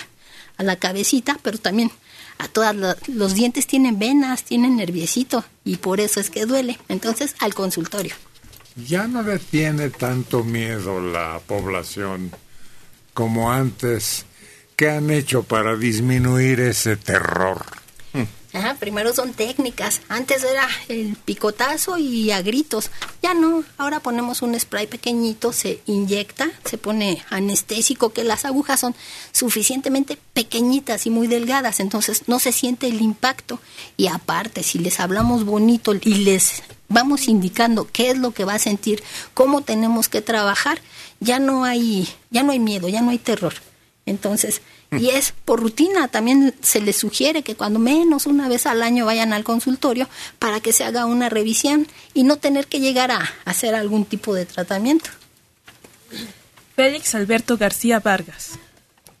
a 0.56 0.62
la 0.62 0.76
cabecita, 0.76 1.38
pero 1.42 1.58
también 1.58 1.90
a 2.38 2.48
todas 2.48 2.74
la- 2.76 2.96
los 3.06 3.34
dientes 3.34 3.66
tienen 3.66 3.98
venas, 3.98 4.44
tienen 4.44 4.76
nerviecito 4.76 5.44
y 5.64 5.76
por 5.76 6.00
eso 6.00 6.20
es 6.20 6.30
que 6.30 6.46
duele. 6.46 6.78
Entonces, 6.88 7.34
al 7.40 7.54
consultorio. 7.54 8.14
Ya 8.86 9.08
no 9.08 9.22
le 9.22 9.38
tiene 9.38 9.90
tanto 9.90 10.44
miedo 10.44 11.00
la 11.00 11.40
población 11.46 12.30
como 13.14 13.50
antes. 13.52 14.24
¿Qué 14.76 14.88
han 14.90 15.10
hecho 15.10 15.42
para 15.42 15.76
disminuir 15.76 16.60
ese 16.60 16.96
terror? 16.96 17.62
Ajá, 18.52 18.74
primero 18.74 19.14
son 19.14 19.32
técnicas. 19.32 20.00
Antes 20.08 20.42
era 20.42 20.68
el 20.88 21.16
picotazo 21.16 21.98
y 21.98 22.32
a 22.32 22.42
gritos. 22.42 22.90
Ya 23.22 23.32
no. 23.32 23.62
Ahora 23.78 24.00
ponemos 24.00 24.42
un 24.42 24.58
spray 24.58 24.88
pequeñito, 24.88 25.52
se 25.52 25.80
inyecta, 25.86 26.50
se 26.64 26.76
pone 26.76 27.24
anestésico, 27.30 28.12
que 28.12 28.24
las 28.24 28.44
agujas 28.44 28.80
son 28.80 28.96
suficientemente 29.30 30.18
pequeñitas 30.32 31.06
y 31.06 31.10
muy 31.10 31.28
delgadas, 31.28 31.78
entonces 31.78 32.24
no 32.26 32.40
se 32.40 32.50
siente 32.50 32.88
el 32.88 33.00
impacto. 33.00 33.60
Y 33.96 34.08
aparte, 34.08 34.64
si 34.64 34.78
les 34.78 34.98
hablamos 34.98 35.44
bonito 35.44 35.94
y 35.94 36.14
les 36.24 36.62
vamos 36.88 37.28
indicando 37.28 37.88
qué 37.92 38.10
es 38.10 38.18
lo 38.18 38.32
que 38.32 38.44
va 38.44 38.54
a 38.54 38.58
sentir, 38.58 39.02
cómo 39.32 39.62
tenemos 39.62 40.08
que 40.08 40.22
trabajar, 40.22 40.80
ya 41.20 41.38
no 41.38 41.64
hay, 41.64 42.08
ya 42.30 42.42
no 42.42 42.50
hay 42.50 42.58
miedo, 42.58 42.88
ya 42.88 43.00
no 43.00 43.10
hay 43.10 43.18
terror. 43.18 43.54
Entonces, 44.06 44.62
y 44.98 45.10
es 45.10 45.32
por 45.44 45.60
rutina, 45.60 46.08
también 46.08 46.54
se 46.62 46.80
les 46.80 46.96
sugiere 46.96 47.42
que 47.42 47.54
cuando 47.54 47.78
menos 47.78 48.26
una 48.26 48.48
vez 48.48 48.66
al 48.66 48.82
año 48.82 49.06
vayan 49.06 49.32
al 49.32 49.44
consultorio 49.44 50.08
para 50.38 50.60
que 50.60 50.72
se 50.72 50.84
haga 50.84 51.06
una 51.06 51.28
revisión 51.28 51.86
y 52.14 52.24
no 52.24 52.36
tener 52.38 52.66
que 52.66 52.80
llegar 52.80 53.10
a 53.12 53.30
hacer 53.44 53.74
algún 53.74 54.04
tipo 54.04 54.34
de 54.34 54.46
tratamiento. 54.46 55.10
Félix 56.74 57.14
Alberto 57.14 57.56
García 57.56 58.00
Vargas. 58.00 58.58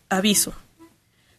Aviso. 0.08 0.54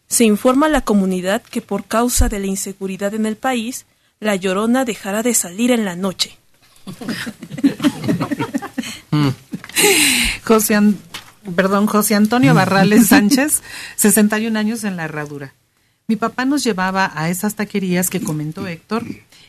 Se 0.06 0.24
informa 0.24 0.66
a 0.66 0.70
la 0.70 0.80
comunidad 0.82 1.42
que 1.42 1.60
por 1.60 1.84
causa 1.84 2.28
de 2.28 2.38
la 2.38 2.46
inseguridad 2.46 3.14
en 3.14 3.26
el 3.26 3.36
país, 3.36 3.86
la 4.20 4.36
llorona 4.36 4.84
dejará 4.84 5.22
de 5.22 5.34
salir 5.34 5.72
en 5.72 5.84
la 5.84 5.96
noche. 5.96 6.38
José, 10.44 10.74
An- 10.74 10.98
perdón, 11.56 11.86
José 11.86 12.14
Antonio 12.14 12.54
Barrales 12.54 13.06
Sánchez, 13.08 13.62
61 13.96 14.58
años 14.58 14.84
en 14.84 14.96
la 14.96 15.04
herradura. 15.04 15.54
Mi 16.08 16.16
papá 16.16 16.44
nos 16.44 16.64
llevaba 16.64 17.10
a 17.14 17.30
esas 17.30 17.54
taquerías 17.54 18.10
que 18.10 18.20
comentó 18.20 18.66
Héctor, 18.66 19.04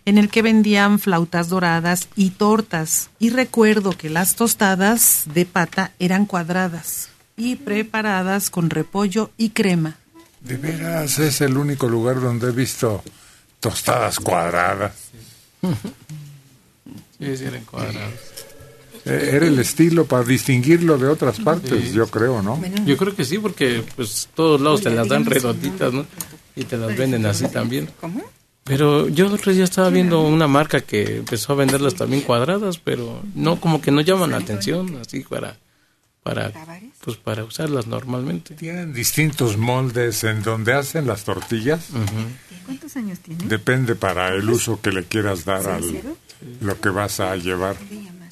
en 0.06 0.18
el 0.18 0.30
que 0.30 0.42
vendían 0.42 1.00
flautas 1.00 1.50
doradas 1.50 2.08
y 2.16 2.32
tortas. 2.32 3.10
Y 3.20 3.32
recuerdo 3.32 3.92
que 3.92 4.10
las 4.10 4.36
tostadas 4.36 5.24
de 5.34 5.46
pata 5.46 5.92
eran 6.00 6.26
cuadradas 6.26 7.10
y 7.36 7.56
preparadas 7.56 8.50
con 8.50 8.70
repollo 8.70 9.32
y 9.38 9.50
crema. 9.50 9.98
De 10.42 10.58
veras, 10.58 11.20
es 11.20 11.42
el 11.42 11.58
único 11.58 11.88
lugar 11.88 12.22
donde 12.22 12.50
he 12.50 12.52
visto 12.52 13.04
tostadas 13.60 14.20
cuadradas. 14.20 14.94
Sí, 17.20 17.38
sí, 17.38 17.46
eran 17.46 17.64
cuadrados. 17.64 18.14
Eh, 19.06 19.32
Era 19.34 19.48
el 19.48 19.60
estilo 19.60 20.06
para 20.06 20.24
distinguirlo 20.24 20.98
de 20.98 21.08
otras 21.08 21.40
partes, 21.40 21.90
Sí. 21.90 21.94
yo 21.94 22.08
creo, 22.08 22.42
¿no? 22.42 22.62
Yo 22.86 22.96
creo 22.98 23.16
que 23.16 23.26
sí, 23.26 23.38
porque 23.38 23.84
pues 23.96 24.30
todos 24.34 24.62
lados 24.62 24.82
te 24.82 24.90
las 24.90 25.08
dan 25.08 25.26
redonditas, 25.26 25.92
¿no? 25.94 26.06
Y 26.56 26.64
te 26.66 26.78
las 26.78 26.96
venden 26.98 27.26
así 27.26 27.48
también. 27.48 27.90
Pero 28.64 29.10
yo 29.10 29.26
el 29.28 29.34
otro 29.34 29.52
día 29.52 29.66
estaba 29.66 29.90
viendo 29.90 30.22
una 30.22 30.48
marca 30.48 30.80
que 30.80 31.18
empezó 31.18 31.52
a 31.52 31.56
venderlas 31.58 31.96
también 31.96 32.22
cuadradas, 32.22 32.78
pero 32.78 33.22
no, 33.36 33.60
como 33.60 33.82
que 33.82 33.92
no 33.92 34.00
llaman 34.00 34.32
la 34.32 34.38
atención, 34.38 34.98
así 35.06 35.20
para, 35.22 35.58
para, 36.24 36.54
pues 37.04 37.18
para 37.18 37.44
usarlas 37.44 37.88
normalmente. 37.88 38.56
Tienen 38.56 38.94
distintos 38.94 39.58
moldes 39.58 40.24
en 40.24 40.44
donde 40.44 40.72
hacen 40.74 41.08
las 41.08 41.26
tortillas. 41.26 41.88
¿Cuántos 42.66 42.96
años 42.96 43.20
tiene? 43.20 43.44
Depende 43.48 43.96
para 43.96 44.30
el 44.34 44.50
uso 44.50 44.80
que 44.80 44.92
le 44.94 45.04
quieras 45.04 45.44
dar 45.44 45.68
al 45.68 45.84
lo 46.62 46.80
que 46.80 46.88
vas 46.90 47.20
a 47.20 47.36
llevar. 47.36 47.76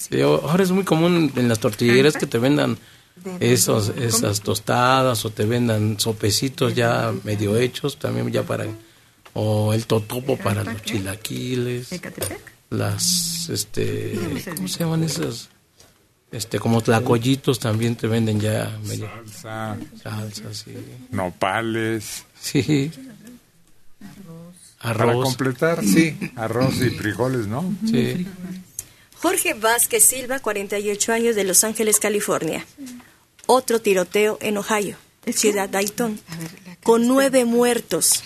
Sí, 0.09 0.21
ahora 0.21 0.63
es 0.63 0.71
muy 0.71 0.83
común 0.83 1.31
en 1.35 1.47
las 1.47 1.59
tortillerías 1.59 2.15
que 2.15 2.25
te 2.25 2.37
vendan 2.37 2.77
esos, 3.39 3.89
esas 3.89 4.41
tostadas 4.41 5.25
o 5.25 5.29
te 5.29 5.45
vendan 5.45 5.99
sopecitos 5.99 6.73
ya 6.73 7.13
medio 7.23 7.57
hechos 7.57 7.97
también 7.97 8.31
ya 8.31 8.43
para 8.43 8.65
o 9.33 9.73
el 9.73 9.85
totopo 9.85 10.37
para 10.37 10.63
los 10.63 10.81
chilaquiles 10.81 11.89
las 12.69 13.49
este 13.49 14.17
cómo 14.55 14.67
se 14.67 14.79
llaman 14.79 15.03
esas 15.03 15.49
este 16.31 16.59
como 16.59 16.81
tlacoyitos 16.81 17.59
también 17.59 17.95
te 17.97 18.07
venden 18.07 18.39
ya 18.39 18.77
medio. 18.87 19.09
Salsa. 19.09 19.77
Salsa 20.01 20.53
sí. 20.53 20.73
Nopales. 21.11 22.25
sí. 22.39 22.89
Para 24.81 25.03
Arroz. 25.03 25.25
completar, 25.25 25.83
sí, 25.83 26.17
arroz 26.35 26.81
y 26.81 26.89
frijoles, 26.89 27.45
¿no? 27.45 27.63
Sí. 27.85 28.25
Jorge 29.21 29.53
Vázquez 29.53 30.03
Silva, 30.03 30.39
48 30.39 31.13
años 31.13 31.35
de 31.35 31.43
Los 31.43 31.63
Ángeles, 31.63 31.99
California. 31.99 32.65
Otro 33.45 33.79
tiroteo 33.79 34.39
en 34.41 34.57
Ohio, 34.57 34.97
ciudad 35.31 35.69
Dayton, 35.69 36.19
con 36.81 37.07
nueve 37.07 37.45
muertos. 37.45 38.23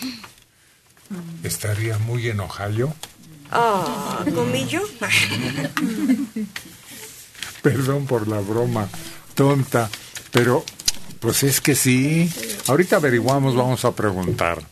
Estaría 1.42 1.98
muy 1.98 2.28
en 2.28 2.40
Ohio. 2.40 2.94
Ah, 3.50 4.24
¿comillo? 4.34 4.80
Perdón 7.62 8.06
por 8.06 8.26
la 8.26 8.40
broma 8.40 8.88
tonta, 9.34 9.90
pero 10.30 10.64
pues 11.20 11.42
es 11.42 11.60
que 11.60 11.74
sí. 11.74 12.32
Ahorita 12.68 12.96
averiguamos, 12.96 13.54
vamos 13.54 13.84
a 13.84 13.94
preguntar 13.94 14.62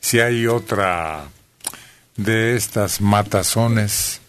si 0.00 0.20
hay 0.20 0.46
otra 0.46 1.28
de 2.16 2.54
estas 2.54 3.00
matazones 3.00 4.21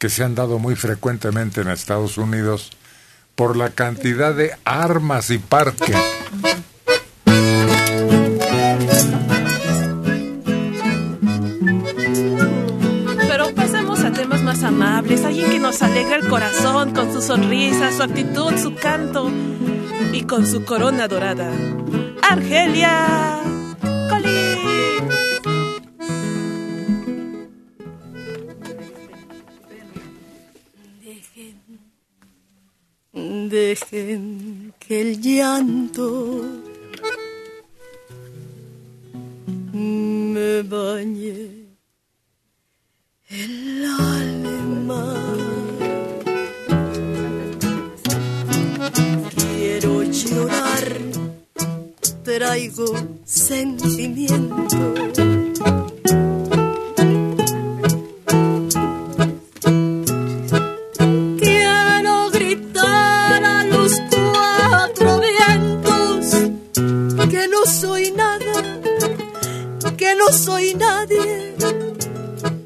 que 0.00 0.08
se 0.08 0.24
han 0.24 0.34
dado 0.34 0.58
muy 0.58 0.76
frecuentemente 0.76 1.60
en 1.60 1.68
Estados 1.68 2.16
Unidos 2.16 2.70
por 3.34 3.54
la 3.54 3.68
cantidad 3.68 4.34
de 4.34 4.56
armas 4.64 5.28
y 5.28 5.36
parque. 5.36 5.94
Pero 13.28 13.54
pasemos 13.54 14.00
a 14.00 14.10
temas 14.14 14.42
más 14.42 14.62
amables, 14.62 15.22
alguien 15.22 15.50
que 15.50 15.58
nos 15.58 15.82
alegra 15.82 16.16
el 16.16 16.26
corazón 16.28 16.94
con 16.94 17.12
su 17.12 17.20
sonrisa, 17.20 17.92
su 17.92 18.02
actitud, 18.02 18.56
su 18.56 18.74
canto 18.76 19.30
y 20.14 20.22
con 20.22 20.46
su 20.46 20.64
corona 20.64 21.08
dorada. 21.08 21.52
Argelia 22.22 23.59
Dejen 33.20 34.72
que 34.78 35.00
el 35.02 35.20
llanto 35.20 36.42
me 39.72 40.62
bañe 40.62 41.66
el 43.28 43.84
alma. 43.84 45.04
Quiero 49.36 50.02
llorar, 50.02 50.98
traigo 52.24 52.86
sentimiento. 53.24 54.94
No 70.30 70.36
soy 70.36 70.74
nadie, 70.74 71.56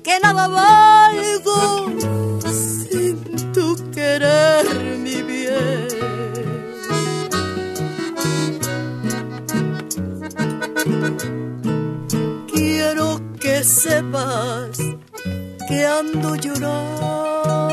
que 0.02 0.20
nada 0.22 0.48
valgo 0.48 1.86
sin 2.52 3.52
tu 3.54 3.74
querer 3.90 4.66
mi 4.98 5.22
bien. 5.22 5.88
Quiero 12.52 13.20
que 13.40 13.64
sepas 13.64 14.78
que 15.66 15.86
ando 15.86 16.34
llorando. 16.36 17.63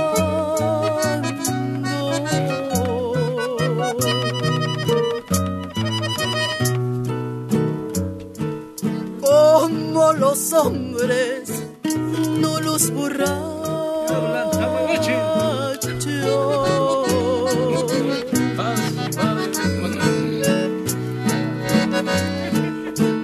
Los 10.09 10.51
hombres, 10.53 11.49
no 12.39 12.59
los 12.59 12.91
borrachos. 12.91 13.41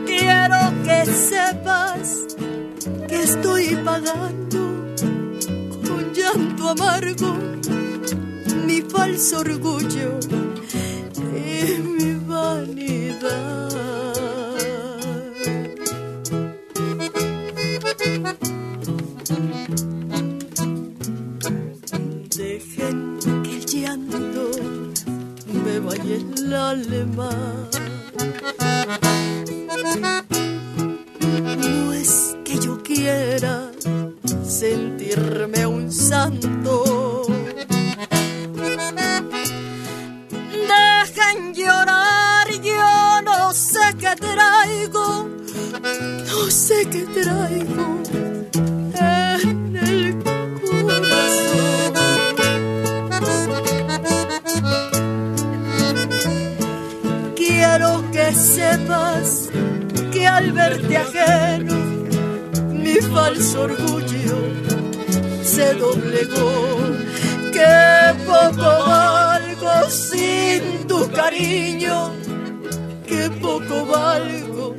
Quiero 0.05 0.59
que 0.83 1.05
sepas 1.05 2.27
que 3.07 3.23
estoy 3.23 3.75
pagando 3.83 4.95
con 5.87 6.13
llanto 6.13 6.69
amargo 6.69 7.37
mi 8.65 8.81
falso 8.81 9.39
orgullo 9.39 10.19
y 11.35 11.79
mi 11.81 12.13
vanidad. 12.25 13.66
el 26.47 26.53
alma. 26.53 27.29
No 31.57 31.93
es 31.93 32.35
que 32.45 32.59
yo 32.59 32.81
quiera 32.83 33.71
sentirme 34.45 35.65
un 35.65 35.91
santo. 35.91 37.23
Dejen 40.73 41.53
llorar, 41.53 42.47
yo 42.61 43.21
no 43.23 43.53
sé 43.53 43.95
qué 43.99 44.15
traigo, 44.15 45.29
no 46.29 46.51
sé 46.51 46.87
qué 46.89 47.05
traigo 47.21 48.36
al 60.27 60.51
verte 60.51 60.97
ajeno, 60.97 61.75
mi 62.71 62.95
falso 63.13 63.61
orgullo 63.61 64.37
se 65.43 65.73
doblegó. 65.73 66.51
Que 67.51 68.13
poco 68.25 68.69
valgo 68.87 69.89
sin 69.89 70.87
tu 70.87 71.09
cariño, 71.11 72.11
que 73.07 73.29
poco 73.41 73.85
valgo 73.85 74.75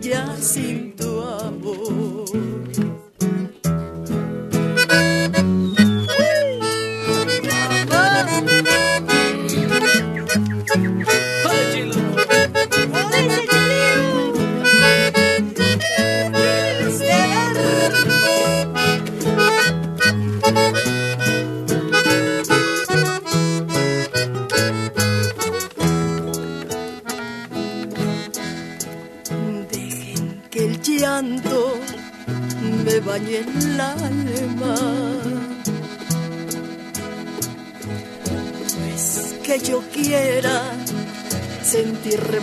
ya 0.00 0.36
sin 0.38 0.94
tu 0.96 1.22
amor. 1.22 2.05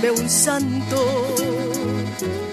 Sentirme 0.04 0.12
un 0.12 0.30
santo. 0.30 2.53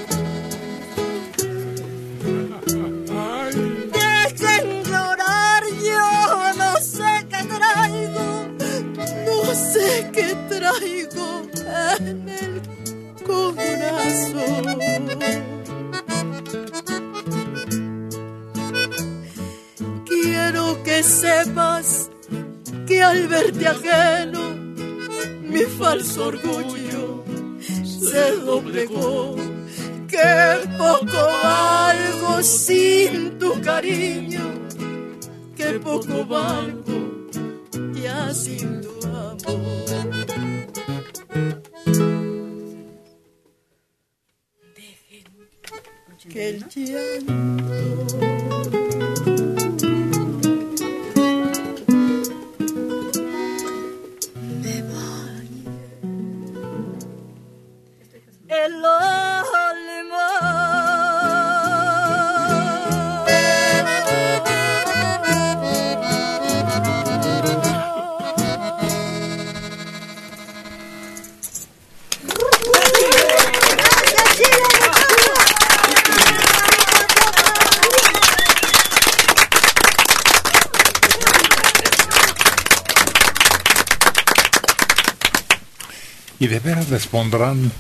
Les 86.90 87.06
pondrán 87.06 87.70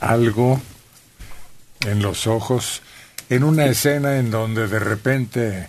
algo 0.00 0.60
en 1.86 2.02
los 2.02 2.26
ojos 2.26 2.82
en 3.28 3.44
una 3.44 3.66
escena 3.66 4.18
en 4.18 4.30
donde 4.30 4.66
de 4.68 4.78
repente 4.78 5.68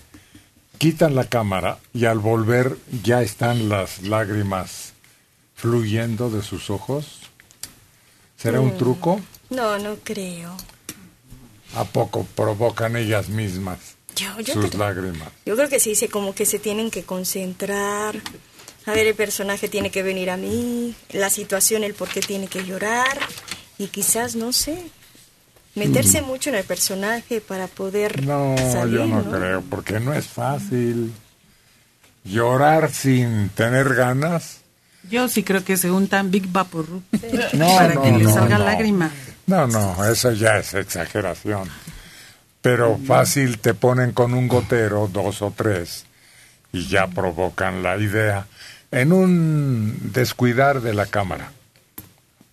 quitan 0.78 1.16
la 1.16 1.26
cámara 1.26 1.78
y 1.94 2.06
al 2.06 2.20
volver 2.20 2.78
ya 3.04 3.22
están 3.22 3.70
las 3.70 4.02
lágrimas 4.02 4.94
fluyendo 5.56 6.30
de 6.30 6.42
sus 6.42 6.70
ojos? 6.70 7.20
¿Será 8.38 8.60
un 8.60 8.74
Mm. 8.74 8.78
truco? 8.78 9.22
No, 9.50 9.78
no 9.80 9.96
creo. 10.04 10.56
¿A 11.76 11.86
poco 11.86 12.26
provocan 12.36 12.96
ellas 12.98 13.30
mismas 13.30 13.80
Yo, 14.16 14.40
yo, 14.42 14.54
sus 14.56 14.66
creo, 14.68 14.80
lágrimas? 14.80 15.30
yo 15.46 15.56
creo 15.56 15.70
que 15.70 15.80
sí, 15.80 15.96
se, 15.96 16.10
como 16.10 16.36
que 16.36 16.46
se 16.46 16.60
tienen 16.60 16.92
que 16.92 17.04
concentrar. 17.04 18.16
A 18.86 18.92
ver, 18.92 19.08
el 19.08 19.16
personaje 19.16 19.68
tiene 19.70 19.90
que 19.92 20.04
venir 20.04 20.30
a 20.30 20.38
mí, 20.38 20.94
la 21.12 21.30
situación, 21.30 21.84
el 21.84 21.94
por 21.94 22.10
qué 22.10 22.20
tiene 22.22 22.48
que 22.48 22.66
llorar. 22.66 23.18
Y 23.78 23.88
quizás, 23.88 24.36
no 24.36 24.52
sé, 24.54 24.78
meterse 25.76 26.22
Mm. 26.22 26.26
mucho 26.26 26.50
en 26.50 26.56
el 26.58 26.64
personaje 26.64 27.42
para 27.42 27.68
poder 27.68 28.24
No, 28.26 28.56
salir, 28.58 28.96
yo 29.00 29.08
no, 29.08 29.22
¿no? 29.24 29.32
creo, 29.32 29.62
porque 29.70 30.00
no 30.00 30.14
es 30.14 30.28
fácil. 30.28 31.14
Llorar 32.24 32.92
sin 32.92 33.50
tener 33.50 33.94
ganas. 33.96 34.60
Yo 35.10 35.28
sí 35.28 35.44
creo 35.44 35.64
que 35.66 35.76
se 35.76 35.92
untan 35.92 36.32
Big 36.32 36.48
Vaporub 36.50 37.04
No, 37.54 37.68
para 37.76 37.94
no, 37.96 38.02
que 38.04 38.12
le 38.12 38.24
salga 38.32 38.58
no. 38.58 38.64
lágrima. 38.66 39.12
No, 39.48 39.68
no, 39.68 40.06
eso 40.06 40.32
ya 40.32 40.58
es 40.58 40.74
exageración. 40.74 41.70
Pero 42.62 42.98
fácil 43.06 43.60
te 43.60 43.74
ponen 43.74 44.14
con 44.14 44.34
un 44.34 44.48
gotero, 44.48 45.10
dos 45.12 45.42
o 45.42 45.52
tres, 45.56 46.06
y 46.72 46.88
ya 46.88 47.08
provocan 47.08 47.84
la 47.84 47.98
idea 47.98 48.46
en 48.94 49.12
un 49.12 49.98
descuidar 50.14 50.82
de 50.82 50.94
la 50.94 51.08
cámara, 51.08 51.52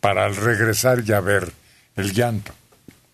para 0.01 0.25
al 0.25 0.35
regresar 0.37 1.05
ya 1.05 1.21
ver 1.21 1.53
el 1.97 2.13
llanto. 2.13 2.53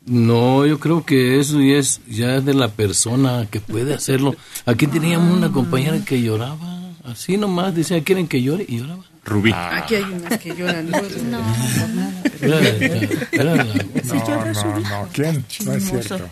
No, 0.07 0.65
yo 0.65 0.79
creo 0.79 1.05
que 1.05 1.41
eso 1.41 1.61
ya 1.61 1.77
es 1.79 2.01
ya 2.07 2.41
de 2.41 2.55
la 2.55 2.69
persona 2.69 3.49
que 3.51 3.59
puede 3.61 3.95
hacerlo. 3.95 4.37
Aquí 4.65 4.87
teníamos 4.87 5.37
una 5.37 5.51
compañera 5.51 5.99
que 6.05 6.23
lloraba, 6.23 6.93
así 7.05 7.37
nomás, 7.37 7.75
decía, 7.75 8.03
¿quieren 8.05 8.29
que 8.29 8.41
llore? 8.41 8.65
Y 8.69 8.79
lloraba. 8.79 9.03
Rubí. 9.25 9.53
Aquí 9.53 9.97
hay 9.97 10.05
unas 10.05 10.39
que 10.39 10.55
lloran. 10.55 10.89
No, 10.89 11.01
No, 12.43 12.61
no, 13.45 13.65
no, 14.79 15.09
¿quién? 15.13 15.45
No 15.65 15.73
es 15.73 15.85
cierto. 15.85 16.29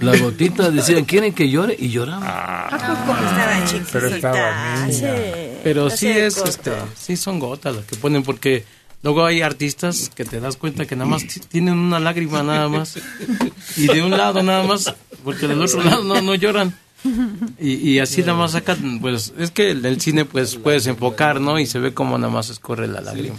La 0.00 0.16
gotita 0.16 0.70
decía, 0.72 1.04
¿quieren 1.04 1.32
que 1.32 1.48
llore? 1.48 1.76
Y 1.78 1.90
lloraba. 1.90 2.68
Estaba 2.72 3.84
pero 3.92 4.08
estaba 4.08 4.88
chiquita, 4.88 5.06
niña. 5.06 5.51
Pero 5.62 5.90
sí 5.90 6.08
es, 6.08 6.36
corto. 6.36 6.50
este, 6.50 6.72
sí 6.96 7.16
son 7.16 7.38
gotas 7.38 7.76
las 7.76 7.84
que 7.84 7.96
ponen 7.96 8.22
porque 8.22 8.64
luego 9.02 9.24
hay 9.24 9.42
artistas 9.42 10.10
que 10.14 10.24
te 10.24 10.40
das 10.40 10.56
cuenta 10.56 10.86
que 10.86 10.96
nada 10.96 11.08
más 11.10 11.24
tienen 11.48 11.74
una 11.78 12.00
lágrima 12.00 12.42
nada 12.42 12.68
más 12.68 12.98
y 13.76 13.86
de 13.86 14.02
un 14.02 14.10
lado 14.10 14.42
nada 14.42 14.62
más 14.64 14.94
porque 15.24 15.46
del 15.48 15.60
otro 15.62 15.82
lado 15.82 16.04
no, 16.04 16.20
no 16.20 16.34
lloran 16.34 16.74
y, 17.58 17.74
y 17.90 17.98
así 17.98 18.20
nada 18.20 18.34
más 18.34 18.52
sacan, 18.52 19.00
pues 19.00 19.32
es 19.38 19.50
que 19.50 19.70
el, 19.72 19.84
el 19.84 20.00
cine 20.00 20.24
pues 20.24 20.56
puedes 20.56 20.86
enfocar, 20.86 21.40
¿no? 21.40 21.58
Y 21.58 21.66
se 21.66 21.78
ve 21.80 21.92
como 21.92 22.16
nada 22.18 22.32
más 22.32 22.50
escorre 22.50 22.86
la 22.86 23.00
lágrima. 23.00 23.36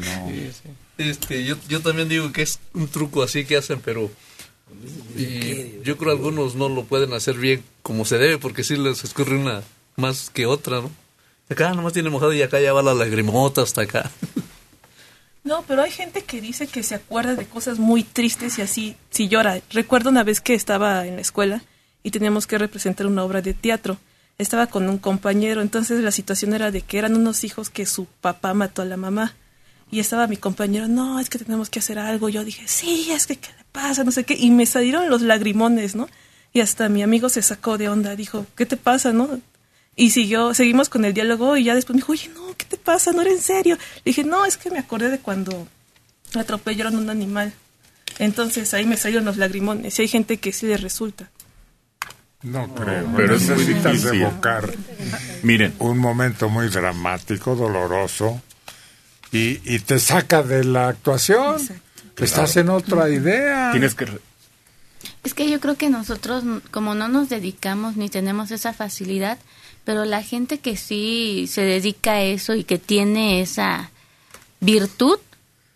Sí, 0.00 0.50
sí. 0.52 0.68
Este, 0.98 1.44
yo, 1.44 1.56
yo 1.68 1.80
también 1.80 2.08
digo 2.08 2.32
que 2.32 2.42
es 2.42 2.58
un 2.74 2.88
truco 2.88 3.22
así 3.22 3.44
que 3.44 3.56
hacen, 3.56 3.80
pero 3.84 4.10
y 5.16 5.82
yo 5.82 5.96
creo 5.96 6.12
algunos 6.12 6.54
no 6.54 6.68
lo 6.68 6.84
pueden 6.84 7.12
hacer 7.12 7.36
bien 7.36 7.62
como 7.82 8.04
se 8.04 8.18
debe, 8.18 8.38
porque 8.38 8.64
sí 8.64 8.76
les 8.76 9.02
escurre 9.04 9.36
una 9.36 9.62
más 9.96 10.30
que 10.30 10.46
otra, 10.46 10.80
¿no? 10.80 10.90
Acá 11.50 11.72
nomás 11.72 11.92
tiene 11.92 12.10
mojado 12.10 12.32
y 12.32 12.42
acá 12.42 12.60
ya 12.60 12.72
va 12.72 12.82
la 12.82 12.94
lagrimota 12.94 13.62
hasta 13.62 13.82
acá. 13.82 14.10
No, 15.44 15.64
pero 15.66 15.82
hay 15.82 15.90
gente 15.90 16.24
que 16.24 16.42
dice 16.42 16.66
que 16.66 16.82
se 16.82 16.94
acuerda 16.94 17.34
de 17.34 17.46
cosas 17.46 17.78
muy 17.78 18.02
tristes 18.02 18.58
y 18.58 18.62
así, 18.62 18.96
si 19.08 19.28
llora. 19.28 19.60
Recuerdo 19.70 20.10
una 20.10 20.22
vez 20.22 20.42
que 20.42 20.54
estaba 20.54 21.06
en 21.06 21.16
la 21.16 21.22
escuela 21.22 21.62
y 22.02 22.10
teníamos 22.10 22.46
que 22.46 22.58
representar 22.58 23.06
una 23.06 23.24
obra 23.24 23.40
de 23.40 23.54
teatro. 23.54 23.96
Estaba 24.36 24.66
con 24.66 24.88
un 24.90 24.98
compañero, 24.98 25.62
entonces 25.62 26.02
la 26.02 26.10
situación 26.10 26.52
era 26.52 26.70
de 26.70 26.82
que 26.82 26.98
eran 26.98 27.16
unos 27.16 27.44
hijos 27.44 27.70
que 27.70 27.86
su 27.86 28.04
papá 28.04 28.52
mató 28.52 28.82
a 28.82 28.84
la 28.84 28.98
mamá. 28.98 29.34
Y 29.90 30.00
estaba 30.00 30.26
mi 30.26 30.36
compañero, 30.36 30.86
no, 30.86 31.18
es 31.18 31.30
que 31.30 31.38
tenemos 31.38 31.70
que 31.70 31.78
hacer 31.78 31.98
algo. 31.98 32.28
Yo 32.28 32.44
dije, 32.44 32.68
sí, 32.68 33.08
es 33.10 33.26
que, 33.26 33.36
¿qué 33.36 33.48
le 33.56 33.64
pasa? 33.72 34.04
No 34.04 34.12
sé 34.12 34.24
qué. 34.24 34.34
Y 34.34 34.50
me 34.50 34.66
salieron 34.66 35.08
los 35.08 35.22
lagrimones, 35.22 35.96
¿no? 35.96 36.08
Y 36.52 36.60
hasta 36.60 36.90
mi 36.90 37.02
amigo 37.02 37.30
se 37.30 37.40
sacó 37.40 37.78
de 37.78 37.88
onda, 37.88 38.16
dijo, 38.16 38.44
¿qué 38.54 38.66
te 38.66 38.76
pasa, 38.76 39.12
no? 39.12 39.40
Y 40.00 40.10
siguió, 40.10 40.54
seguimos 40.54 40.88
con 40.88 41.04
el 41.04 41.12
diálogo 41.12 41.56
y 41.56 41.64
ya 41.64 41.74
después 41.74 41.96
me 41.96 41.98
dijo, 42.02 42.12
oye, 42.12 42.30
no, 42.32 42.56
¿qué 42.56 42.64
te 42.64 42.76
pasa? 42.76 43.10
No 43.10 43.20
era 43.20 43.32
en 43.32 43.40
serio. 43.40 43.76
Le 43.96 44.02
dije, 44.04 44.22
no, 44.22 44.46
es 44.46 44.56
que 44.56 44.70
me 44.70 44.78
acordé 44.78 45.10
de 45.10 45.18
cuando 45.18 45.66
atropellaron 46.34 46.94
a 46.94 46.98
un 46.98 47.10
animal. 47.10 47.52
Entonces 48.20 48.72
ahí 48.74 48.86
me 48.86 48.96
salieron 48.96 49.24
los 49.24 49.38
lagrimones 49.38 49.98
y 49.98 50.02
hay 50.02 50.08
gente 50.08 50.36
que 50.36 50.52
sí 50.52 50.66
le 50.66 50.76
resulta. 50.76 51.30
No 52.42 52.72
creo, 52.76 53.12
pero 53.16 53.34
es 53.34 53.42
muy 53.48 53.56
necesitas 53.56 53.92
difícil. 53.94 54.22
evocar 54.22 54.72
Miren. 55.42 55.74
un 55.80 55.98
momento 55.98 56.48
muy 56.48 56.68
dramático, 56.68 57.56
doloroso, 57.56 58.40
y, 59.32 59.60
y 59.64 59.80
te 59.80 59.98
saca 59.98 60.44
de 60.44 60.62
la 60.62 60.86
actuación. 60.86 61.56
Estás 62.16 62.56
en 62.56 62.68
otra 62.68 63.08
idea. 63.10 63.72
Tienes 63.72 63.96
que... 63.96 64.06
Es 65.24 65.34
que 65.34 65.50
yo 65.50 65.58
creo 65.58 65.74
que 65.76 65.90
nosotros, 65.90 66.44
como 66.70 66.94
no 66.94 67.08
nos 67.08 67.28
dedicamos 67.28 67.96
ni 67.96 68.08
tenemos 68.08 68.52
esa 68.52 68.72
facilidad, 68.72 69.38
pero 69.88 70.04
la 70.04 70.22
gente 70.22 70.58
que 70.58 70.76
sí 70.76 71.46
se 71.48 71.62
dedica 71.62 72.12
a 72.12 72.20
eso 72.20 72.54
y 72.54 72.62
que 72.62 72.76
tiene 72.76 73.40
esa 73.40 73.90
virtud, 74.60 75.18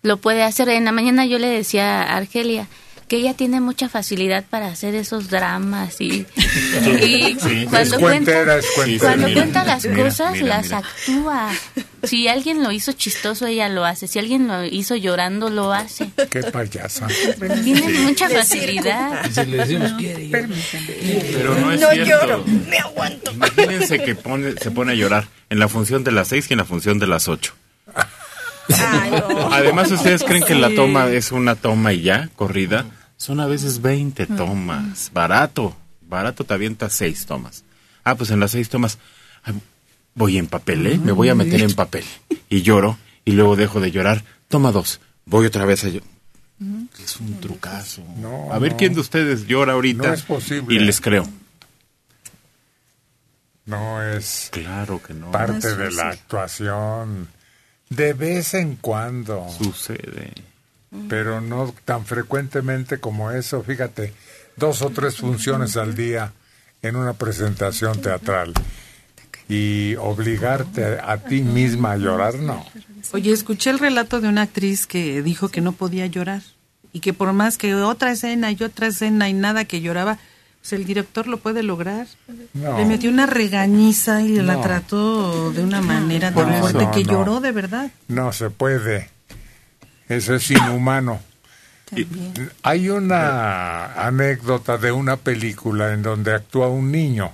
lo 0.03 0.17
puede 0.17 0.43
hacer. 0.43 0.69
En 0.69 0.85
la 0.85 0.91
mañana 0.91 1.25
yo 1.25 1.39
le 1.39 1.47
decía 1.47 2.03
a 2.03 2.17
Argelia 2.17 2.67
que 3.07 3.17
ella 3.17 3.33
tiene 3.33 3.61
mucha 3.61 3.89
facilidad 3.89 4.43
para 4.49 4.67
hacer 4.67 4.95
esos 4.95 5.29
dramas 5.29 5.99
y, 6.01 6.25
y 7.01 7.37
Sí, 7.39 7.65
cuando 7.69 7.99
cuenta, 7.99 8.59
cuando 8.99 9.27
Mira, 9.27 9.33
cuenta 9.41 9.63
las 9.63 9.85
mira, 9.85 10.03
cosas 10.03 10.33
mira, 10.33 10.45
las 10.57 10.71
actúa. 10.71 11.49
Si 12.03 12.27
alguien 12.27 12.63
lo 12.63 12.71
hizo 12.71 12.91
chistoso, 12.93 13.45
ella 13.47 13.69
lo 13.69 13.85
hace. 13.85 14.07
Si 14.07 14.19
alguien 14.19 14.47
lo 14.47 14.63
hizo 14.65 14.95
llorando, 14.95 15.49
lo 15.49 15.71
hace. 15.73 16.09
Qué 16.29 16.41
payasa. 16.43 17.07
Tiene 17.63 17.99
mucha 17.99 18.29
facilidad. 18.29 19.25
Si 19.31 19.45
le 19.45 19.57
decimos, 19.57 19.93
quiere 19.93 20.29
Pero 21.33 21.55
no 21.55 21.71
es 21.71 21.79
No 21.81 21.91
cierto. 21.91 22.09
lloro, 22.27 22.45
me 22.67 22.77
aguanto. 22.77 23.31
Imagínense 23.31 23.99
que 24.03 24.15
pone, 24.15 24.53
se 24.53 24.71
pone 24.71 24.91
a 24.93 24.95
llorar 24.95 25.27
en 25.49 25.59
la 25.59 25.67
función 25.67 26.03
de 26.03 26.11
las 26.11 26.27
seis 26.29 26.47
y 26.49 26.53
en 26.53 26.57
la 26.59 26.65
función 26.65 26.99
de 26.99 27.07
las 27.07 27.27
ocho. 27.27 27.53
Además, 29.51 29.91
¿ustedes 29.91 30.23
creen 30.23 30.43
que 30.43 30.55
la 30.55 30.73
toma 30.73 31.07
es 31.09 31.31
una 31.31 31.55
toma 31.55 31.93
y 31.93 32.01
ya, 32.01 32.29
corrida? 32.35 32.85
Son 33.17 33.39
a 33.39 33.47
veces 33.47 33.81
20 33.81 34.25
tomas. 34.27 35.11
Barato. 35.13 35.75
Barato 36.01 36.43
te 36.43 36.53
avienta 36.53 36.89
seis 36.89 37.25
tomas. 37.25 37.63
Ah, 38.03 38.15
pues 38.15 38.29
en 38.31 38.39
las 38.39 38.51
seis 38.51 38.69
tomas 38.69 38.97
voy 40.15 40.37
en 40.37 40.47
papel, 40.47 40.85
¿eh? 40.87 40.97
Me 40.97 41.11
voy 41.11 41.29
a 41.29 41.35
meter 41.35 41.61
en 41.61 41.73
papel. 41.73 42.03
Y 42.49 42.61
lloro 42.61 42.97
y 43.25 43.31
luego 43.31 43.55
dejo 43.55 43.79
de 43.79 43.91
llorar. 43.91 44.23
Toma 44.47 44.71
dos. 44.71 44.99
Voy 45.25 45.45
otra 45.45 45.65
vez 45.65 45.83
a 45.85 45.89
llorar. 45.89 46.09
Es 47.03 47.17
un 47.19 47.39
trucazo. 47.39 48.03
a 48.51 48.59
ver 48.59 48.73
no. 48.73 48.77
quién 48.77 48.93
de 48.93 49.01
ustedes 49.01 49.47
llora 49.47 49.73
ahorita. 49.73 50.07
No 50.07 50.13
es 50.13 50.21
posible. 50.21 50.75
Y 50.75 50.79
les 50.79 51.01
creo. 51.01 51.27
No 53.65 54.01
es 54.03 54.49
Claro 54.51 55.01
que 55.01 55.13
no. 55.13 55.31
parte 55.31 55.53
No 55.53 55.57
es 55.69 55.77
de 55.77 55.91
la 55.91 56.09
actuación. 56.09 57.27
De 57.95 58.13
vez 58.13 58.53
en 58.53 58.75
cuando. 58.75 59.47
Sucede. 59.49 60.33
Pero 61.09 61.41
no 61.41 61.73
tan 61.85 62.05
frecuentemente 62.05 62.99
como 62.99 63.31
eso. 63.31 63.63
Fíjate, 63.63 64.13
dos 64.55 64.81
o 64.81 64.89
tres 64.89 65.17
funciones 65.17 65.75
al 65.77 65.95
día 65.95 66.33
en 66.81 66.95
una 66.95 67.13
presentación 67.13 67.99
teatral. 68.01 68.53
Y 69.49 69.95
obligarte 69.95 70.99
a, 71.03 71.17
ti 71.17 71.41
misma 71.41 71.93
a 71.93 71.97
llorar, 71.97 72.35
no. 72.35 72.65
Oye, 73.11 73.31
escuché 73.31 73.71
el 73.71 73.79
relato 73.79 74.21
de 74.21 74.29
una 74.29 74.43
actriz 74.43 74.87
que 74.87 75.21
dijo 75.21 75.49
que 75.49 75.61
no 75.61 75.73
podía 75.73 76.07
llorar 76.07 76.41
y 76.93 76.99
que 76.99 77.13
por 77.13 77.33
más 77.33 77.57
que 77.57 77.75
otra 77.75 78.11
escena 78.11 78.51
y 78.51 78.63
otra 78.63 78.87
escena 78.87 79.27
y 79.27 79.33
nada 79.33 79.65
que 79.65 79.81
lloraba, 79.81 80.19
pues 80.63 80.71
el 80.71 80.85
director 80.85 81.27
lo 81.27 81.39
puede 81.39 81.61
lograr. 81.61 82.07
No. 82.53 82.77
Le 82.77 82.85
metió 82.85 83.09
una 83.09 83.25
regañiza 83.25 84.21
y 84.21 84.37
la 84.37 84.61
trató 84.61 85.51
de 85.51 85.61
una 85.61 85.81
manera 85.81 86.33
tan 86.33 86.61
fuerte 86.61 86.87
que 86.93 87.03
no. 87.03 87.11
lloró 87.11 87.41
de 87.41 87.51
verdad. 87.51 87.91
No 88.07 88.31
se 88.31 88.49
puede. 88.49 89.09
Eso 90.07 90.35
es 90.35 90.49
inhumano. 90.51 91.19
Hay 92.61 92.89
una 92.89 94.07
anécdota 94.07 94.77
de 94.77 94.93
una 94.93 95.17
película 95.17 95.91
en 95.91 96.01
donde 96.01 96.33
actúa 96.33 96.69
un 96.69 96.93
niño. 96.93 97.33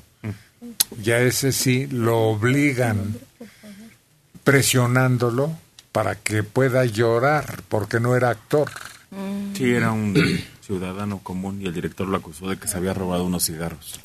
Ya 0.99 1.19
ese 1.19 1.51
sí 1.51 1.85
lo 1.85 2.29
obligan 2.29 3.15
presionándolo 4.43 5.55
para 5.91 6.15
que 6.15 6.41
pueda 6.41 6.83
llorar 6.85 7.61
porque 7.69 7.99
no 7.99 8.15
era 8.15 8.31
actor. 8.31 8.71
Sí, 9.53 9.71
era 9.71 9.91
un 9.91 10.15
ciudadano 10.79 11.17
común 11.23 11.59
y 11.63 11.65
el 11.65 11.73
director 11.73 12.07
lo 12.07 12.15
acusó 12.17 12.47
de 12.47 12.57
que 12.57 12.67
se 12.67 12.77
había 12.77 12.93
robado 12.93 13.25
unos 13.25 13.43
cigarros. 13.45 13.99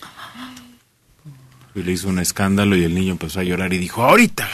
Y 1.74 1.82
le 1.82 1.92
hizo 1.92 2.08
un 2.08 2.18
escándalo 2.20 2.74
y 2.74 2.84
el 2.84 2.94
niño 2.94 3.12
empezó 3.12 3.40
a 3.40 3.44
llorar 3.44 3.74
y 3.74 3.78
dijo, 3.78 4.02
ahorita. 4.02 4.48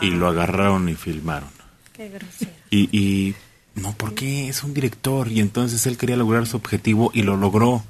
Y 0.00 0.10
lo 0.10 0.26
agarraron 0.26 0.88
y 0.88 0.96
filmaron. 0.96 1.50
Qué 1.92 2.08
grosero. 2.08 2.50
Y, 2.70 2.88
y 2.98 3.34
no, 3.76 3.92
¿por 3.92 4.14
qué? 4.14 4.48
Es 4.48 4.64
un 4.64 4.74
director 4.74 5.28
y 5.28 5.38
entonces 5.38 5.86
él 5.86 5.96
quería 5.96 6.16
lograr 6.16 6.48
su 6.48 6.56
objetivo 6.56 7.12
y 7.14 7.22
lo 7.22 7.36
logró. 7.36 7.84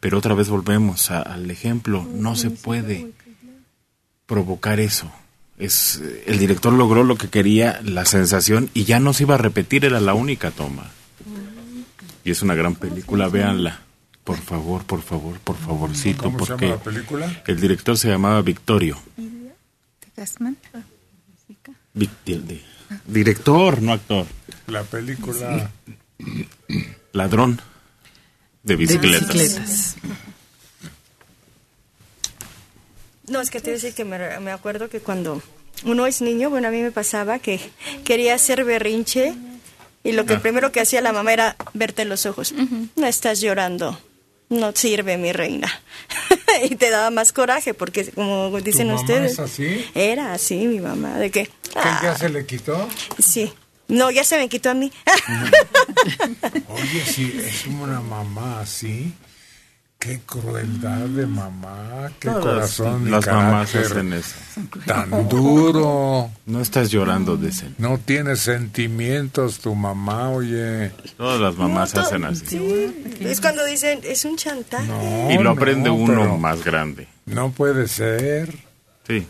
Pero 0.00 0.18
otra 0.18 0.34
vez 0.34 0.50
volvemos 0.50 1.10
a- 1.10 1.22
al 1.22 1.50
ejemplo, 1.50 2.06
no 2.12 2.36
se 2.36 2.50
puede 2.50 3.10
provocar 4.26 4.80
eso. 4.80 5.10
Es, 5.58 6.02
el 6.26 6.38
director 6.38 6.74
logró 6.74 7.04
lo 7.04 7.16
que 7.16 7.28
quería, 7.30 7.80
la 7.84 8.04
sensación, 8.04 8.68
y 8.74 8.84
ya 8.84 9.00
no 9.00 9.14
se 9.14 9.22
iba 9.22 9.36
a 9.36 9.38
repetir, 9.38 9.86
era 9.86 10.00
la 10.00 10.12
única 10.12 10.50
toma. 10.50 10.90
Y 12.24 12.30
es 12.30 12.42
una 12.42 12.54
gran 12.54 12.74
película, 12.74 13.28
véanla. 13.28 13.80
Por 14.24 14.36
favor, 14.38 14.84
por 14.84 15.02
favor, 15.02 15.38
por 15.40 15.56
favorcito, 15.56 16.24
¿Cómo 16.24 16.38
se 16.44 16.46
porque 16.52 16.66
llama 16.66 16.76
la 16.78 16.82
película? 16.84 17.42
el 17.46 17.60
director 17.60 17.96
se 17.96 18.08
llamaba 18.08 18.42
Victorio. 18.42 18.98
Director, 23.06 23.82
no 23.82 23.92
actor. 23.92 24.26
La 24.66 24.82
película 24.84 25.70
Ladrón 27.12 27.60
de 28.62 28.76
bicicletas. 28.76 29.32
bicicletas. 29.34 29.96
No, 33.28 33.40
es 33.40 33.50
que 33.50 33.60
te 33.60 33.70
decir 33.70 33.94
que 33.94 34.04
me, 34.04 34.40
me 34.40 34.50
acuerdo 34.50 34.88
que 34.88 35.00
cuando 35.00 35.40
uno 35.84 36.06
es 36.06 36.20
niño, 36.20 36.50
bueno, 36.50 36.68
a 36.68 36.70
mí 36.70 36.80
me 36.82 36.90
pasaba 36.90 37.38
que 37.38 37.60
quería 38.04 38.34
hacer 38.34 38.64
berrinche 38.64 39.34
y 40.04 40.12
lo 40.12 40.24
que 40.26 40.34
Ah. 40.34 40.40
primero 40.40 40.72
que 40.72 40.80
hacía 40.80 41.00
la 41.00 41.12
mamá 41.12 41.32
era 41.32 41.56
verte 41.74 42.02
en 42.02 42.08
los 42.08 42.26
ojos. 42.26 42.52
No 42.96 43.06
estás 43.06 43.40
llorando. 43.40 43.98
No 44.48 44.72
sirve, 44.74 45.16
mi 45.16 45.32
reina. 45.32 45.68
y 46.68 46.74
te 46.74 46.90
daba 46.90 47.10
más 47.10 47.32
coraje 47.32 47.72
porque, 47.74 48.10
como 48.10 48.60
dicen 48.60 48.88
mamá 48.88 49.00
ustedes, 49.00 49.32
es 49.32 49.38
así? 49.38 49.84
era 49.94 50.32
así 50.32 50.66
mi 50.66 50.80
mamá, 50.80 51.18
de 51.18 51.30
que... 51.30 51.44
¿Que 51.44 51.88
ya 52.02 52.16
se 52.18 52.28
le 52.28 52.44
quitó? 52.46 52.88
Sí. 53.18 53.52
No, 53.86 54.10
ya 54.10 54.24
se 54.24 54.38
me 54.38 54.48
quitó 54.48 54.70
a 54.70 54.74
mí. 54.74 54.90
Oye, 56.68 57.04
si 57.06 57.32
es 57.44 57.66
una 57.66 58.00
mamá 58.00 58.60
así, 58.60 59.12
qué 60.00 60.18
crueldad 60.24 61.06
de 61.06 61.26
mamá, 61.26 62.10
qué 62.18 62.28
Todas 62.30 62.42
corazón 62.44 63.06
y 63.06 63.10
las 63.10 63.26
mamás 63.26 63.74
hacen 63.74 64.12
eso. 64.14 64.34
tan 64.86 65.28
duro. 65.28 66.30
No 66.46 66.60
estás 66.62 66.90
llorando 66.90 67.36
de 67.36 67.50
ese. 67.50 67.68
No 67.78 67.98
tiene 67.98 68.34
sentimientos 68.36 69.58
tu 69.60 69.74
mamá, 69.74 70.30
oye. 70.30 70.90
Todas 71.18 71.38
las 71.38 71.56
mamás 71.56 71.94
No, 71.94 72.00
hacen 72.00 72.24
así. 72.24 72.46
Sí, 72.46 73.16
es 73.20 73.40
cuando 73.42 73.62
dicen, 73.66 74.00
es 74.02 74.24
un 74.24 74.36
chantaje. 74.36 74.90
Y 75.34 75.38
lo 75.38 75.50
aprende 75.50 75.90
no, 75.90 75.94
uno 75.96 76.38
más 76.38 76.64
grande. 76.64 77.06
No 77.26 77.52
puede 77.52 77.86
ser 77.86 78.56
Sí. 79.06 79.26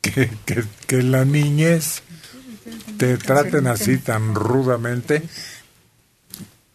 que, 0.00 0.28
que, 0.44 0.64
que 0.88 1.02
la 1.02 1.24
niñez 1.24 2.02
te 2.98 3.16
traten 3.16 3.68
así 3.68 3.98
tan 3.98 4.34
rudamente. 4.34 5.22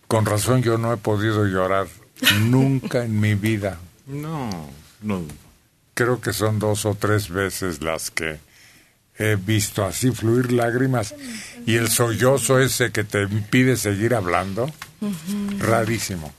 Con 0.08 0.26
razón 0.26 0.64
yo 0.64 0.78
no 0.78 0.94
he 0.94 0.98
podido 0.98 1.46
llorar 1.46 1.88
nunca 2.46 3.04
en 3.04 3.20
mi 3.20 3.36
vida. 3.36 3.80
No, 4.08 4.50
no. 5.02 5.24
Creo 5.94 6.22
que 6.22 6.34
son 6.34 6.60
dos 6.60 6.86
o 6.86 6.96
tres 6.96 7.30
veces 7.30 7.82
las 7.82 8.12
que 8.12 8.40
he 9.18 9.36
visto 9.36 9.84
así 9.84 10.12
fluir 10.12 10.52
lágrimas 10.52 11.14
y 11.66 11.76
el 11.76 11.90
sollozo 11.90 12.60
ese 12.60 12.92
que 12.92 13.04
te 13.04 13.24
impide 13.24 13.76
seguir 13.76 14.16
hablando, 14.16 14.72
rarísimo. 15.60 16.34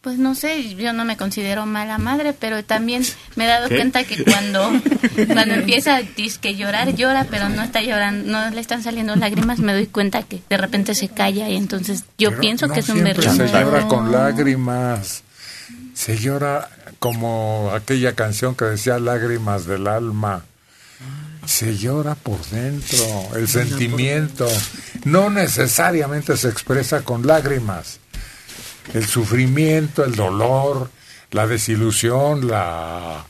Pues 0.00 0.16
no 0.16 0.36
sé, 0.36 0.76
yo 0.76 0.92
no 0.92 1.04
me 1.04 1.16
considero 1.16 1.66
mala 1.66 1.98
madre, 1.98 2.32
pero 2.32 2.64
también 2.64 3.04
me 3.34 3.44
he 3.44 3.48
dado 3.48 3.68
¿Qué? 3.68 3.76
cuenta 3.76 4.04
que 4.04 4.22
cuando, 4.24 4.70
cuando 5.26 5.54
empieza 5.54 5.96
a 5.96 6.02
disque 6.02 6.54
llorar, 6.54 6.94
llora, 6.94 7.26
pero 7.28 7.48
no 7.48 7.62
está 7.62 7.82
llorando, 7.82 8.30
no 8.30 8.48
le 8.50 8.60
están 8.60 8.82
saliendo 8.84 9.16
lágrimas, 9.16 9.58
me 9.58 9.72
doy 9.72 9.86
cuenta 9.88 10.22
que 10.22 10.40
de 10.48 10.56
repente 10.56 10.94
se 10.94 11.08
calla 11.08 11.48
y 11.48 11.56
entonces 11.56 12.04
yo 12.16 12.30
Pero 12.30 12.40
pienso 12.40 12.66
no 12.68 12.74
que 12.74 12.80
es 12.80 12.88
un 12.90 13.02
siempre 13.02 13.22
se 13.22 13.28
berrinche. 13.38 13.60
llora 13.60 13.88
con 13.88 14.12
lágrimas. 14.12 15.24
Se 15.94 16.16
llora 16.16 16.68
como 17.00 17.72
aquella 17.74 18.14
canción 18.14 18.54
que 18.54 18.66
decía 18.66 19.00
lágrimas 19.00 19.66
del 19.66 19.88
alma. 19.88 20.44
Se 21.44 21.76
llora 21.76 22.14
por 22.14 22.40
dentro, 22.50 23.04
el 23.34 23.48
sentimiento. 23.48 24.46
No 25.04 25.28
necesariamente 25.28 26.36
se 26.36 26.48
expresa 26.48 27.02
con 27.02 27.26
lágrimas. 27.26 27.98
El 28.94 29.06
sufrimiento, 29.06 30.04
el 30.04 30.14
dolor, 30.14 30.90
la 31.30 31.46
desilusión, 31.46 32.48
la 32.48 33.24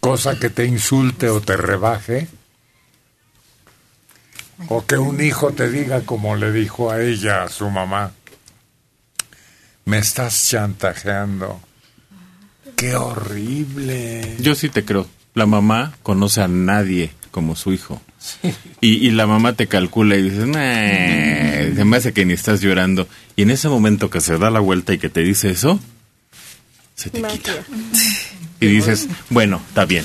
cosa 0.00 0.38
que 0.38 0.50
te 0.50 0.64
insulte 0.64 1.28
o 1.28 1.40
te 1.40 1.56
rebaje, 1.56 2.28
o 4.68 4.84
que 4.84 4.98
un 4.98 5.20
hijo 5.20 5.52
te 5.52 5.70
diga 5.70 6.02
como 6.02 6.36
le 6.36 6.52
dijo 6.52 6.90
a 6.90 7.00
ella, 7.00 7.44
a 7.44 7.48
su 7.48 7.70
mamá, 7.70 8.12
me 9.84 9.98
estás 9.98 10.48
chantajeando. 10.48 11.60
Qué 12.76 12.94
horrible. 12.94 14.36
Yo 14.40 14.54
sí 14.54 14.68
te 14.68 14.84
creo. 14.84 15.06
La 15.34 15.46
mamá 15.46 15.94
conoce 16.02 16.42
a 16.42 16.48
nadie 16.48 17.12
como 17.32 17.56
su 17.56 17.72
hijo. 17.72 18.00
Y, 18.80 19.04
y 19.08 19.10
la 19.10 19.26
mamá 19.26 19.54
te 19.54 19.66
calcula 19.66 20.14
y 20.16 20.22
dices, 20.22 20.46
"Nah, 20.46 21.74
se 21.74 21.84
me 21.84 21.96
hace 21.96 22.12
que 22.12 22.24
ni 22.24 22.34
estás 22.34 22.60
llorando. 22.60 23.08
Y 23.34 23.42
en 23.42 23.50
ese 23.50 23.68
momento 23.68 24.08
que 24.10 24.20
se 24.20 24.38
da 24.38 24.50
la 24.50 24.60
vuelta 24.60 24.92
y 24.94 24.98
que 24.98 25.08
te 25.08 25.22
dice 25.22 25.50
eso, 25.50 25.80
se 26.94 27.10
te 27.10 27.20
quita. 27.22 27.52
Y 28.60 28.66
dices, 28.66 29.08
bueno, 29.30 29.60
está 29.68 29.84
bien. 29.86 30.04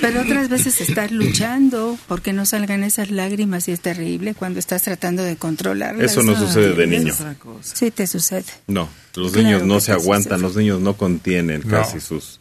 Pero 0.00 0.20
otras 0.22 0.48
veces 0.48 0.80
estás 0.80 1.12
luchando 1.12 1.96
porque 2.08 2.32
no 2.32 2.44
salgan 2.44 2.82
esas 2.84 3.10
lágrimas 3.10 3.68
y 3.68 3.72
es 3.72 3.80
terrible 3.80 4.34
cuando 4.34 4.58
estás 4.58 4.82
tratando 4.82 5.22
de 5.22 5.36
controlarlas. 5.36 6.10
Eso 6.10 6.22
no 6.24 6.36
sucede 6.36 6.74
de 6.74 6.86
niño. 6.88 7.14
Sí, 7.62 7.90
te 7.90 8.06
sucede. 8.06 8.44
No, 8.66 8.88
los 9.14 9.32
Claro 9.32 9.46
niños 9.46 9.62
no 9.62 9.80
se 9.80 9.92
aguantan, 9.92 10.40
sucede. 10.40 10.48
los 10.48 10.56
niños 10.56 10.80
no 10.80 10.94
contienen 10.96 11.62
No. 11.64 11.70
casi 11.70 12.00
sus 12.00 12.40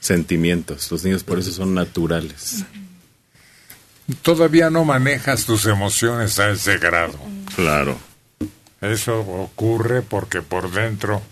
sentimientos. 0.00 0.90
Los 0.90 1.04
niños 1.04 1.22
por 1.22 1.38
eso 1.38 1.52
son 1.52 1.74
naturales. 1.74 2.64
Todavía 4.22 4.70
no 4.70 4.84
manejas 4.84 5.44
tus 5.46 5.66
emociones 5.66 6.38
a 6.40 6.50
ese 6.50 6.78
grado. 6.78 7.18
Claro. 7.54 7.96
Eso 8.80 9.20
ocurre 9.20 10.02
porque 10.02 10.42
por 10.42 10.72
dentro 10.72 11.22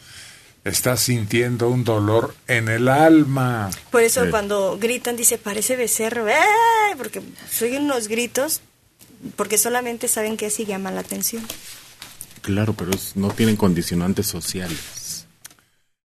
estás 0.64 1.00
sintiendo 1.00 1.68
un 1.70 1.82
dolor 1.82 2.34
en 2.46 2.68
el 2.68 2.88
alma. 2.88 3.70
Por 3.90 4.02
eso 4.02 4.24
Sí. 4.24 4.30
cuando 4.30 4.78
gritan 4.78 5.16
dice, 5.16 5.38
parece 5.38 5.74
becerro, 5.76 6.26
¡ay! 6.26 6.94
porque 6.96 7.22
soy 7.50 7.76
unos 7.76 8.06
gritos, 8.08 8.60
porque 9.34 9.56
solamente 9.58 10.06
saben 10.08 10.36
que 10.36 10.46
así 10.46 10.64
llaman 10.66 10.94
la 10.94 11.00
atención. 11.00 11.44
Claro, 12.42 12.74
pero 12.74 12.92
es- 12.92 13.16
no 13.16 13.30
tienen 13.30 13.56
condicionantes 13.56 14.26
sociales. 14.26 14.78